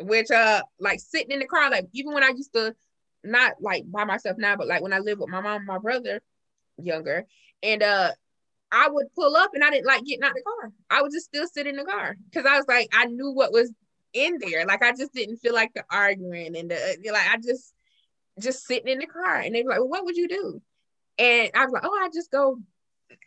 [0.00, 2.74] which uh, like sitting in the car, like even when I used to
[3.24, 5.78] not like by myself now, but like when I lived with my mom and my
[5.78, 6.20] brother,
[6.78, 7.26] younger,
[7.62, 8.12] and uh
[8.72, 10.72] I would pull up and I didn't like getting out the car.
[10.90, 13.52] I would just still sit in the car because I was like, I knew what
[13.52, 13.72] was
[14.12, 14.66] in there.
[14.66, 17.72] Like I just didn't feel like the arguing and the uh, like I just
[18.40, 19.36] just sitting in the car.
[19.36, 20.62] And they were like, Well, what would you do?
[21.18, 22.58] And I was like, Oh, I just go,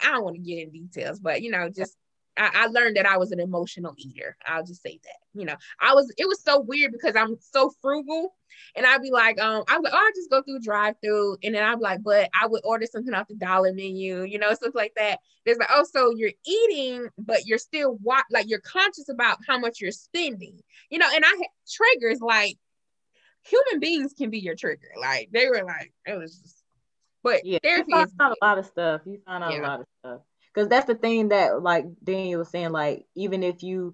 [0.02, 1.96] I don't want to get in details, but you know, just
[2.38, 4.38] I, I, learned that I was an emotional eater.
[4.46, 5.40] I'll just say that.
[5.40, 6.14] You know, I was.
[6.18, 8.36] It was so weird because I'm so frugal,
[8.76, 11.56] and I'd be like, um, I would, oh, I just go through drive through, and
[11.56, 14.54] then I'd be like, but I would order something off the dollar menu, you know,
[14.54, 15.20] stuff like that.
[15.46, 19.58] There's like, oh, so you're eating, but you're still what, like you're conscious about how
[19.60, 20.60] much you're spending,
[20.90, 21.10] you know.
[21.14, 22.58] And I had triggers like
[23.44, 24.92] human beings can be your trigger.
[25.00, 26.64] Like they were like, it was just,
[27.24, 29.02] but yeah, therapy you find out a lot of stuff.
[29.06, 29.62] You find out yeah.
[29.62, 30.22] a lot of stuff
[30.58, 33.94] because that's the thing that like Daniel was saying, like even if you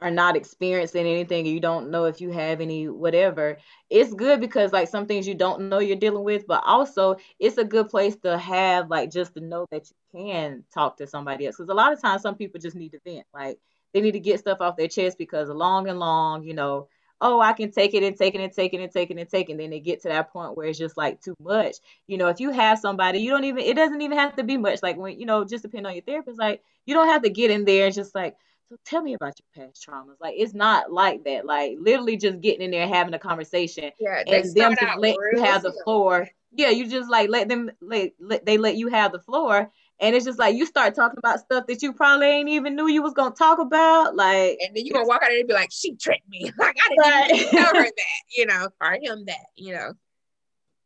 [0.00, 3.56] are not experiencing anything you don't know if you have any whatever
[3.88, 7.58] it's good because like some things you don't know you're dealing with but also it's
[7.58, 11.46] a good place to have like just to know that you can talk to somebody
[11.46, 11.56] else.
[11.56, 13.56] Because a lot of times some people just need to vent like
[13.94, 16.88] they need to get stuff off their chest because long and long you know
[17.20, 19.28] oh, I can take it and take it and take it and take it and
[19.28, 19.52] take it.
[19.52, 21.76] And then they get to that point where it's just like too much.
[22.06, 24.56] You know, if you have somebody, you don't even, it doesn't even have to be
[24.56, 24.82] much.
[24.82, 26.38] Like when, you know, just depend on your therapist.
[26.38, 28.36] Like you don't have to get in there and just like,
[28.68, 30.16] so tell me about your past traumas.
[30.20, 31.46] Like it's not like that.
[31.46, 35.42] Like literally just getting in there having a conversation yeah, and them to let you
[35.42, 36.28] have the floor.
[36.52, 40.16] Yeah, you just like let them let, let they let you have the floor and
[40.16, 43.02] it's just like you start talking about stuff that you probably ain't even knew you
[43.02, 44.16] was gonna talk about.
[44.16, 46.50] Like and then you're gonna walk out there and be like, she tricked me.
[46.58, 47.92] Like I didn't even tell her that,
[48.36, 49.92] you know, or him that, you know.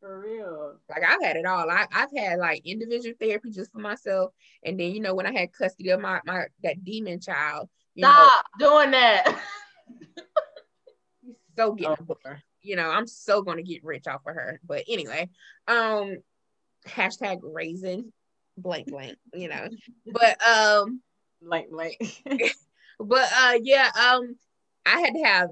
[0.01, 0.75] For real.
[0.89, 1.71] Like I've had it all.
[1.71, 4.33] I, I've had like individual therapy just for myself.
[4.63, 7.69] And then, you know, when I had custody of my, my that demon child.
[7.97, 9.41] Stop know, doing that.
[11.25, 12.17] You so getting oh,
[12.63, 14.61] you know, I'm so gonna get rich off of her.
[14.65, 15.29] But anyway,
[15.67, 16.19] um
[16.87, 18.13] hashtag raisin
[18.63, 19.69] blank blank, you know.
[20.13, 21.01] But um
[21.43, 21.97] blank blank.
[23.01, 24.37] but uh yeah, um
[24.87, 25.51] I had to have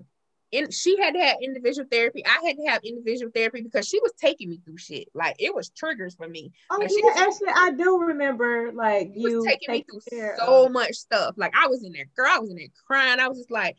[0.52, 2.24] and she had to have individual therapy.
[2.24, 5.08] I had to have individual therapy because she was taking me through shit.
[5.12, 6.52] Like it was triggers for me.
[6.70, 10.72] Oh like, yeah, was, actually I do remember like you taking me through so of...
[10.72, 11.34] much stuff.
[11.36, 13.18] Like I was in there, girl, I was in there crying.
[13.18, 13.76] I was just like,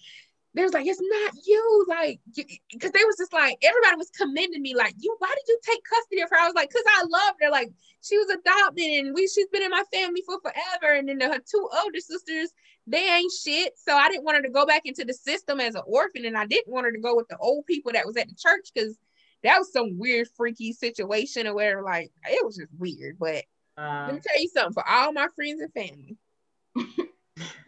[0.57, 4.61] they was like, it's not you, like, because they was just like, everybody was commending
[4.61, 6.37] me, like, you, why did you take custody of her?
[6.37, 7.69] I was like, because I loved her, like,
[8.01, 11.39] she was adopted, and we, she's been in my family for forever, and then her
[11.39, 12.51] two older sisters,
[12.87, 15.75] they ain't shit, so I didn't want her to go back into the system as
[15.75, 18.17] an orphan, and I didn't want her to go with the old people that was
[18.17, 18.97] at the church, because
[19.43, 23.43] that was some weird, freaky situation, or where, like, it was just weird, but
[23.77, 26.17] uh, let me tell you something, for all my friends and family.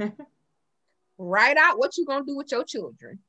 [1.19, 3.19] write out what you're gonna do with your children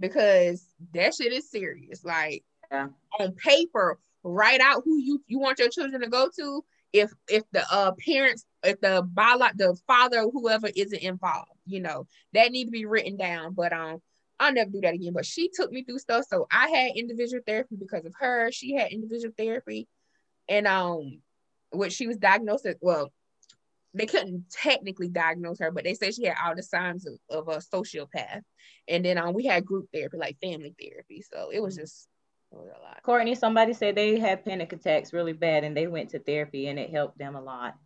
[0.00, 2.04] because that shit is serious.
[2.04, 2.42] Like
[2.72, 2.88] yeah.
[3.20, 6.64] on paper, write out who you you want your children to go to.
[6.92, 12.06] If if the uh parents, if the bio, the father, whoever isn't involved, you know
[12.32, 13.54] that need to be written down.
[13.54, 14.00] But um,
[14.40, 15.12] I'll never do that again.
[15.12, 18.50] But she took me through stuff, so I had individual therapy because of her.
[18.50, 19.86] She had individual therapy,
[20.48, 21.20] and um,
[21.70, 23.12] what she was diagnosed with, well,
[23.94, 27.48] they couldn't technically diagnose her, but they said she had all the signs of, of
[27.48, 28.42] a sociopath.
[28.88, 31.22] And then um, we had group therapy, like family therapy.
[31.22, 32.08] So it was just
[32.52, 33.02] it was a lot.
[33.02, 36.78] Courtney, somebody said they had panic attacks really bad and they went to therapy and
[36.78, 37.76] it helped them a lot.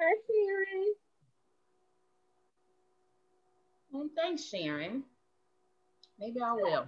[0.00, 0.94] Hi, Sharon.
[3.90, 5.04] Well, thanks, Sharon.
[6.18, 6.86] Maybe I will.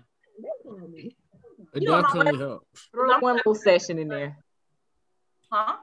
[1.75, 2.89] It definitely helps.
[2.93, 4.37] Throw one little session in there.
[5.51, 5.77] Huh?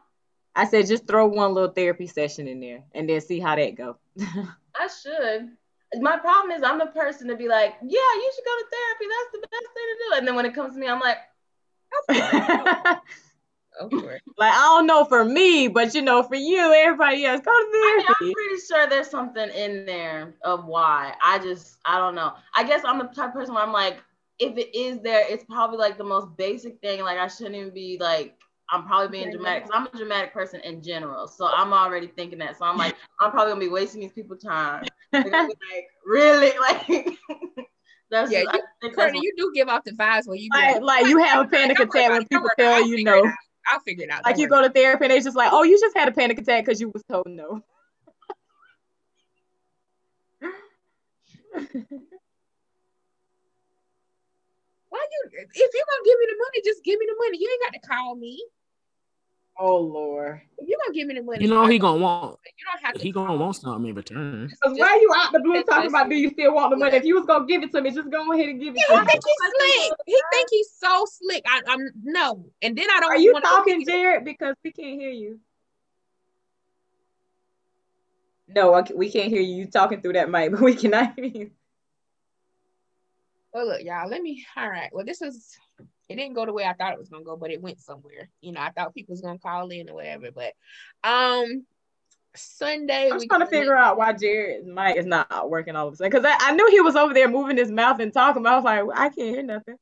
[0.56, 3.76] I said just throw one little therapy session in there and then see how that
[3.76, 3.98] go.
[4.20, 5.52] I should.
[6.02, 9.06] my problem is I'm the person to be like, yeah, you should go to therapy.
[9.10, 10.14] That's the best thing to do.
[10.18, 11.18] And then when it comes to me, I'm like,
[12.10, 13.00] it.
[14.38, 17.54] like I don't know for me, but you know, for you, everybody else, go to
[17.54, 18.26] I mean, therapy.
[18.26, 21.14] I'm pretty sure there's something in there of why.
[21.24, 22.34] I just, I don't know.
[22.56, 23.98] I guess I'm the type of person where I'm like,
[24.40, 27.02] if it is there, it's probably like the most basic thing.
[27.02, 28.38] Like I shouldn't even be like,
[28.72, 31.28] I'm probably being dramatic because I'm a dramatic person in general.
[31.28, 32.58] So I'm already thinking that.
[32.58, 34.86] So I'm like, I'm probably gonna be wasting these people's time.
[35.12, 36.52] They're gonna be like, really?
[36.60, 37.18] Like
[38.12, 41.08] that's Yeah, just, you- Courtney, you do give off the vibes when you Like, like
[41.08, 43.32] you have a panic attack when people tell you no.
[43.72, 44.24] I'll figure it out.
[44.24, 44.62] Like don't you worry.
[44.62, 46.80] go to therapy and it's just like, oh, you just had a panic attack because
[46.80, 47.64] you was told no.
[54.96, 55.40] Why you?
[55.40, 57.38] If you're gonna give me the money, just give me the money.
[57.42, 58.42] You ain't got to call me.
[59.60, 60.42] Oh Lord.
[60.58, 62.82] If you're gonna give me the money, You know I- he gonna want You don't
[62.86, 63.00] have to.
[63.02, 63.38] he gonna me.
[63.40, 64.48] want something in return.
[64.50, 66.96] Because why you out the blue Just talking about do you still want the money?
[66.96, 68.96] If you was gonna give it to me, just go ahead and give it Yeah,
[68.96, 69.06] to he me.
[69.12, 70.00] think he's slick.
[70.06, 71.44] He think he's so slick.
[71.48, 73.12] I, I'm no, and then I don't.
[73.12, 73.86] Are you wanna go talking.
[73.86, 74.24] Jared?
[74.26, 75.40] Because we can't hear you.
[78.48, 79.56] No, I, we can't hear you.
[79.56, 81.52] You talking through that mic, but we cannot hear you.
[83.56, 84.10] Well, look, y'all.
[84.10, 84.46] Let me.
[84.58, 84.90] All right.
[84.92, 85.58] Well, this is.
[86.10, 88.30] It didn't go the way I thought it was gonna go, but it went somewhere.
[88.42, 90.28] You know, I thought people was gonna call in or whatever.
[90.30, 90.52] But
[91.10, 91.66] um,
[92.36, 93.10] Sunday.
[93.10, 95.96] I'm just trying to figure out why Jared's mic is not working all of a
[95.96, 96.12] sudden.
[96.12, 98.56] Because I, I knew he was over there moving his mouth and talking, but I
[98.58, 99.78] was like, I can't hear nothing.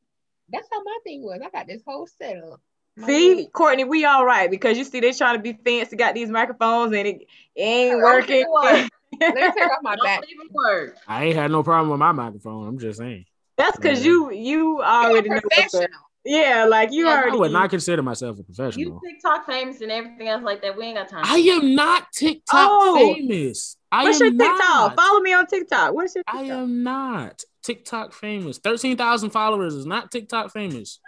[0.50, 1.40] That's how my thing was.
[1.43, 2.61] I got this whole setup.
[2.95, 6.14] My See, Courtney, we all right because you see they're trying to be fancy, got
[6.14, 7.22] these microphones and it,
[7.56, 8.35] it ain't Don't working.
[8.35, 8.64] even work.
[8.72, 10.22] little- Let me take off my back.
[10.30, 10.98] Even work.
[11.08, 12.68] I ain't had no problem with my microphone.
[12.68, 13.26] I'm just saying.
[13.64, 14.11] That's because Yeah.
[14.11, 15.40] you you already know.
[15.40, 15.88] Professional.
[16.25, 18.80] Yeah, like you Yeah, I I would not consider myself a professional.
[18.80, 19.01] You.
[19.06, 20.77] TikTok famous and everything else like that.
[20.77, 21.24] We ain't got time.
[21.25, 23.14] I am not TikTok Oh.
[23.16, 23.75] famous.
[23.92, 24.59] I What's am your TikTok?
[24.59, 24.95] not.
[24.95, 25.93] Follow me on TikTok.
[25.93, 26.42] What's your TikTok?
[26.42, 28.58] I am not TikTok famous.
[28.58, 31.00] Thirteen thousand followers is not TikTok famous.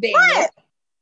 [0.00, 0.50] What?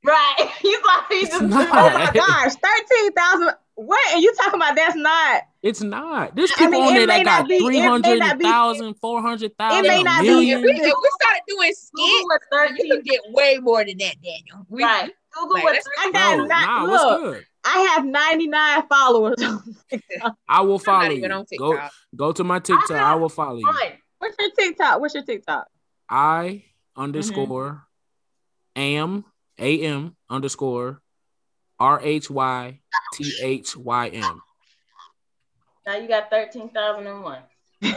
[0.05, 0.51] Right.
[0.61, 1.43] He's like, he just.
[1.43, 3.55] Oh my gosh, thirteen thousand.
[3.75, 4.15] What?
[4.15, 5.43] are you talking about that's not?
[5.63, 6.37] It's not.
[6.37, 8.95] There's I people mean, on there that not got be- it may not be- 300,000,
[9.01, 10.59] 400,000, It may a not be- million.
[10.59, 13.97] If we, if we started doing Google skits, was you can get way more than
[13.99, 14.67] that, Daniel.
[14.69, 15.11] We, Right.
[15.33, 15.85] Google Like, was 13.
[15.99, 16.91] I got No, not- nah, look.
[16.91, 17.47] what's good?
[17.65, 19.37] I have ninety nine followers.
[20.49, 21.29] I will follow you.
[21.57, 21.79] Go
[22.17, 22.91] go to my TikTok.
[22.91, 23.73] I, have will follow you.
[24.19, 25.01] What's your TikTok?
[25.01, 25.67] What's your TikTok?
[26.09, 26.65] I
[26.97, 27.87] underscore
[28.77, 28.81] mm-hmm.
[28.81, 29.25] am
[29.85, 31.02] am underscore
[31.83, 32.81] r h y
[33.15, 34.41] t h y m.
[35.87, 37.39] Now you got 13,001.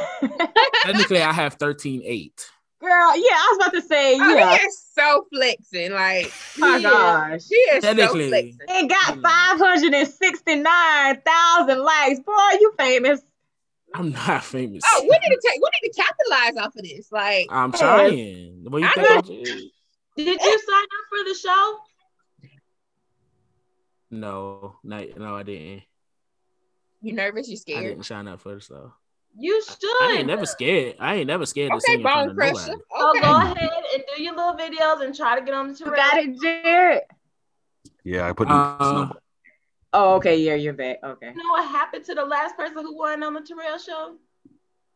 [0.84, 2.50] Technically, I have thirteen eight.
[2.82, 4.58] Girl, yeah, I was about to say, Oh, yeah.
[4.58, 5.92] he is so flexing.
[5.94, 7.36] Like, My he gosh.
[7.38, 8.28] Is, he is so Technically.
[8.30, 8.58] flexing.
[8.68, 9.22] It got Mm.
[9.24, 12.20] 569,000 likes.
[12.20, 13.22] Boy, you famous.
[13.94, 14.84] I'm not famous.
[14.92, 17.10] Oh, we need to take, we need to capitalize off of this.
[17.12, 18.66] Like, I'm trying.
[18.70, 19.10] What you I think?
[19.10, 19.16] know.
[19.18, 19.46] I did?
[20.18, 21.80] Did you sign up for the show?
[24.12, 25.84] No, no, no, I didn't.
[27.02, 27.50] you nervous?
[27.50, 27.86] You scared?
[27.86, 28.94] I didn't sign up for the show.
[29.38, 29.78] You should.
[29.84, 30.96] I ain't never scared.
[31.00, 32.54] I ain't never scared to Okay, sing in front of pressure.
[32.54, 32.82] nobody.
[33.00, 33.58] So go ahead
[33.94, 35.96] and do your little videos and try to get on the You tour.
[35.96, 37.02] got it, Jared?
[38.04, 39.10] Yeah, I put the Uh,
[39.98, 40.36] Oh, okay.
[40.38, 40.98] Yeah, you're back.
[41.04, 41.32] Okay.
[41.36, 44.16] You know what happened to the last person who won on the Terrell show?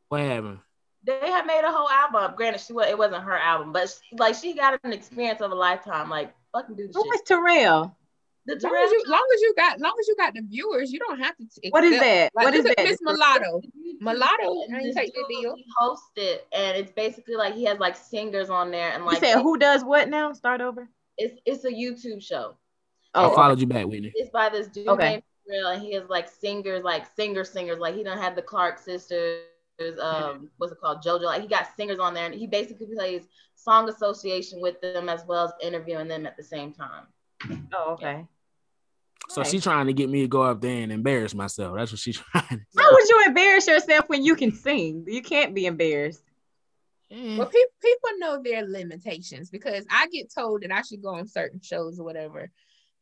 [0.10, 0.60] What happened?
[1.06, 2.36] They had made a whole album.
[2.36, 5.52] Granted, she was, it wasn't her album, but she, like she got an experience of
[5.52, 6.10] a lifetime.
[6.10, 7.16] Like fucking do the Who shit.
[7.16, 7.96] is Terrell?
[8.50, 11.00] The Long as, you, long as you got, long as you got the viewers, you
[11.00, 11.44] don't have to.
[11.62, 12.32] t- What is accept- that?
[12.36, 12.90] Like, What is look at that?
[12.90, 13.62] Miss Mulatto.
[13.62, 15.56] YouTube Mulatto, and I this take the deal.
[15.56, 19.20] He hosted, and it's basically like he has like singers on there, and You like
[19.20, 20.34] said who does what now?
[20.34, 20.90] Start over.
[21.18, 22.56] it's it's a YouTube show.
[23.14, 24.12] I Oh, followed you back, Whitney.
[24.16, 25.10] It's by this dude Okay.
[25.10, 27.80] named Terrell, and he has like singers, like singer singers.
[27.80, 29.44] Like he don't have the Clark sisters.
[30.02, 31.02] Um, what's it called?
[31.04, 31.24] JoJo.
[31.24, 35.26] Like he got singers on there, and he basically plays song association with them as
[35.28, 37.04] well as interviewing them at the same time.
[37.76, 38.26] oh, okay.
[39.30, 39.52] So Nice.
[39.52, 41.76] she trying to get me to go up there and embarrass myself.
[41.78, 42.48] That's what she's trying.
[42.50, 45.06] to How would you embarrass yourself when you can sing?
[45.08, 46.24] You can't be embarrassed.
[47.12, 47.38] do.
[47.38, 51.28] Well, pe- people know their limitations because I get told that I should go on
[51.28, 52.50] certain shows or whatever,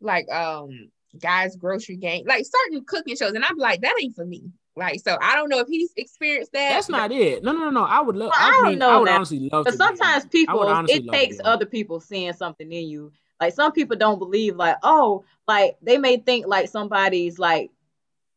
[0.01, 0.89] like um
[1.19, 4.51] guys grocery game, like certain cooking shows, and I'm like, that ain't for me.
[4.75, 6.69] Like, so I don't know if he's experienced that.
[6.69, 7.41] That's not it.
[7.43, 7.83] No, no, no, no.
[7.83, 8.31] I would love.
[8.35, 9.15] Well, I I, don't mean, know I would now.
[9.15, 9.65] honestly love.
[9.65, 11.53] But to be on sometimes people, it takes be on it.
[11.53, 13.11] other people seeing something in you.
[13.39, 17.71] Like some people don't believe, like, oh, like they may think like somebody's like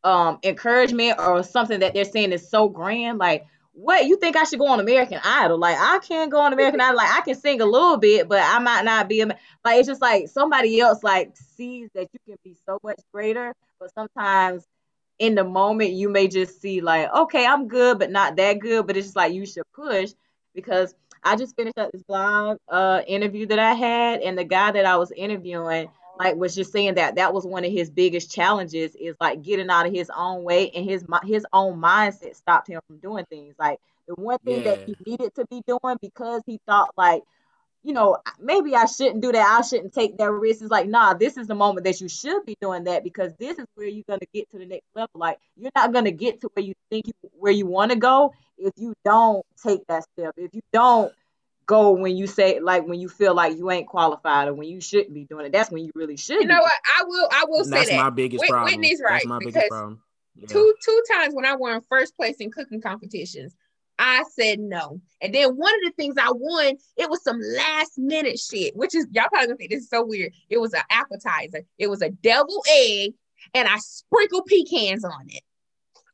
[0.03, 3.17] um encouragement or something that they're saying is so grand.
[3.17, 5.57] Like, what you think I should go on American Idol?
[5.57, 6.97] Like, I can't go on American Idol.
[6.97, 9.23] Like, I can sing a little bit, but I might not be.
[9.23, 13.53] Like, it's just like somebody else like sees that you can be so much greater,
[13.79, 14.65] but sometimes
[15.19, 18.87] in the moment you may just see like, okay, I'm good, but not that good.
[18.87, 20.11] But it's just like you should push
[20.53, 24.71] because I just finished up this blog uh interview that I had, and the guy
[24.71, 28.31] that I was interviewing like was just saying that that was one of his biggest
[28.31, 32.67] challenges is like getting out of his own way and his his own mindset stopped
[32.67, 34.71] him from doing things like the one thing Yeah.
[34.71, 37.23] that he needed to be doing because he thought like
[37.83, 41.13] you know maybe I shouldn't do that I shouldn't take that risk is like nah
[41.13, 44.03] this is the moment that you should be doing that because this is where you're
[44.07, 47.07] gonna get to the next level like you're not gonna get to where you think
[47.07, 51.11] you where you want to go if you don't take that step if you don't
[51.65, 54.81] go when you say like when you feel like you ain't qualified or when you
[54.81, 56.71] shouldn't be doing it that's when you really should You know be what?
[56.99, 57.29] I will.
[57.31, 58.73] I will And say that's that my biggest Whit- problem.
[58.73, 59.13] Whitney's right.
[59.13, 60.01] That's my biggest problem.
[60.35, 60.47] Yeah.
[60.47, 63.55] two two times when I won first place in cooking competitions,
[63.99, 64.99] I said no.
[65.21, 68.95] And then one of the things I won, it was some last minute shit, which
[68.95, 70.33] is y'all probably gonna think this is so weird.
[70.49, 71.63] It was an appetizer.
[71.77, 73.13] It was a devil egg,
[73.53, 75.43] and I sprinkled pecans on it.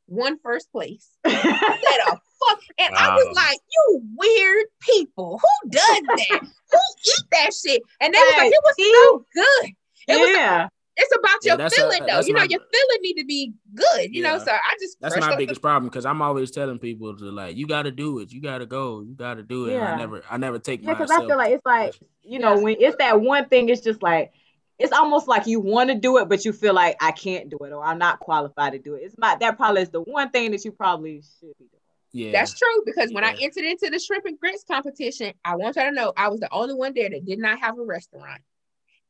[0.06, 1.08] One first place.
[1.24, 6.40] I said a fuck, and I was like, "You weird people, who does that?
[6.70, 9.72] who eat that shit?" And they was like, "It was so good."
[10.08, 10.68] It was yeah
[11.00, 12.20] it's about Yeah, your that's a- feeling though.
[12.26, 14.12] You know, my- your feeling need to be good.
[14.12, 16.80] You know, so I just That's my up the- biggest problem because I'm always telling
[16.80, 19.44] people to like, you got to do it, you got to go, you got to
[19.44, 19.74] do it.
[19.74, 19.92] Yeah.
[19.94, 21.08] I never, I never take Yeah, because.
[21.12, 22.62] I feel like it's like you know Yes.
[22.64, 24.32] when it's that one thing, it's just like
[24.80, 27.58] it's almost like you want to do it, but you feel like I can't do
[27.58, 29.02] it or I'm not qualified to do it.
[29.04, 31.77] It's my that probably is the one thing that you probably should be doing.
[32.12, 35.76] Yeah, That's true because when I entered into the shrimp and grits competition, I want
[35.76, 38.40] y'all to know I was the only one there that did not have a restaurant.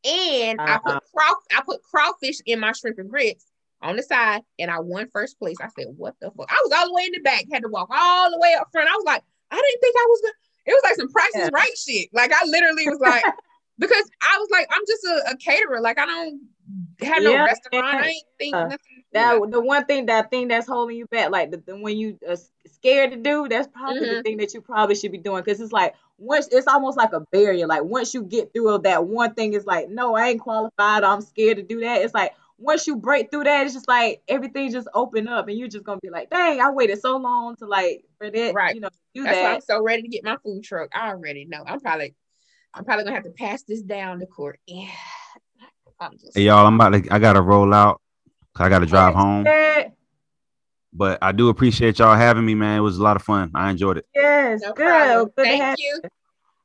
[0.05, 1.01] And I Uh-huh.
[1.01, 3.47] put craw I put crawfish in my shrimp and grits
[3.83, 5.59] on the side, and I won first place.
[5.61, 7.69] I said, "What the fuck?" I was all the way in the back, had to
[7.69, 8.89] walk all the way up front.
[8.89, 10.35] I was like, I didn't think I was gonna.
[10.67, 11.51] It was like some Price is Yeah.
[11.53, 12.09] Right shit.
[12.13, 13.25] Like I literally was like,
[13.79, 15.81] because I was like, I'm just a, a caterer.
[15.81, 16.41] Like I don't
[17.03, 17.45] have no Yeah.
[17.45, 17.85] restaurant.
[17.87, 18.65] I ain't think Yeah.
[18.65, 18.98] nothing.
[19.13, 22.19] That the one thing that thing that's holding you back, like the, the when you
[22.29, 24.23] uh, scared to do, that's probably the Mhm.
[24.23, 27.21] thing that you probably should be doing because it's like once it's almost like a
[27.33, 27.67] barrier.
[27.67, 31.05] Like once you get through that one thing, it's like no, I ain't qualified.
[31.05, 32.03] I'm scared to do that.
[32.03, 35.57] It's like once you break through that, it's just like everything just open up, and
[35.57, 38.75] you're just gonna be like, dang, I waited so long to like for that, Right.
[38.75, 40.91] you know, do That's why I'm so ready to get my food truck.
[40.95, 41.63] I already know.
[41.67, 42.15] I'm probably,
[42.75, 44.61] I'm probably gonna have to pass this down to court.
[44.67, 44.91] Yeah.
[46.01, 46.37] I'm just.
[46.37, 48.03] Hey y'all, I'm about to I gotta roll out.
[48.59, 49.47] 'Cause I gotta drive home.
[50.93, 52.79] But I do appreciate y'all having me, man.
[52.79, 53.51] It was a lot of fun.
[53.55, 54.07] I enjoyed it.
[54.15, 55.31] Yes, No good.
[55.37, 56.01] Good Thank have you.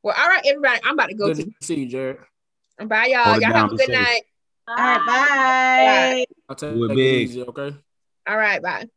[0.02, 0.80] Well, all right, everybody.
[0.84, 1.44] I'm about to go Good to.
[1.46, 2.18] to see you, Jared.
[2.86, 3.24] Bye, y'all.
[3.24, 3.62] Hold Y'all down.
[3.62, 3.92] have a good safe.
[3.92, 4.22] night.
[4.68, 6.26] All right, bye.
[6.50, 7.76] I'll take Do it it easy, okay?
[8.28, 8.88] All right, bye.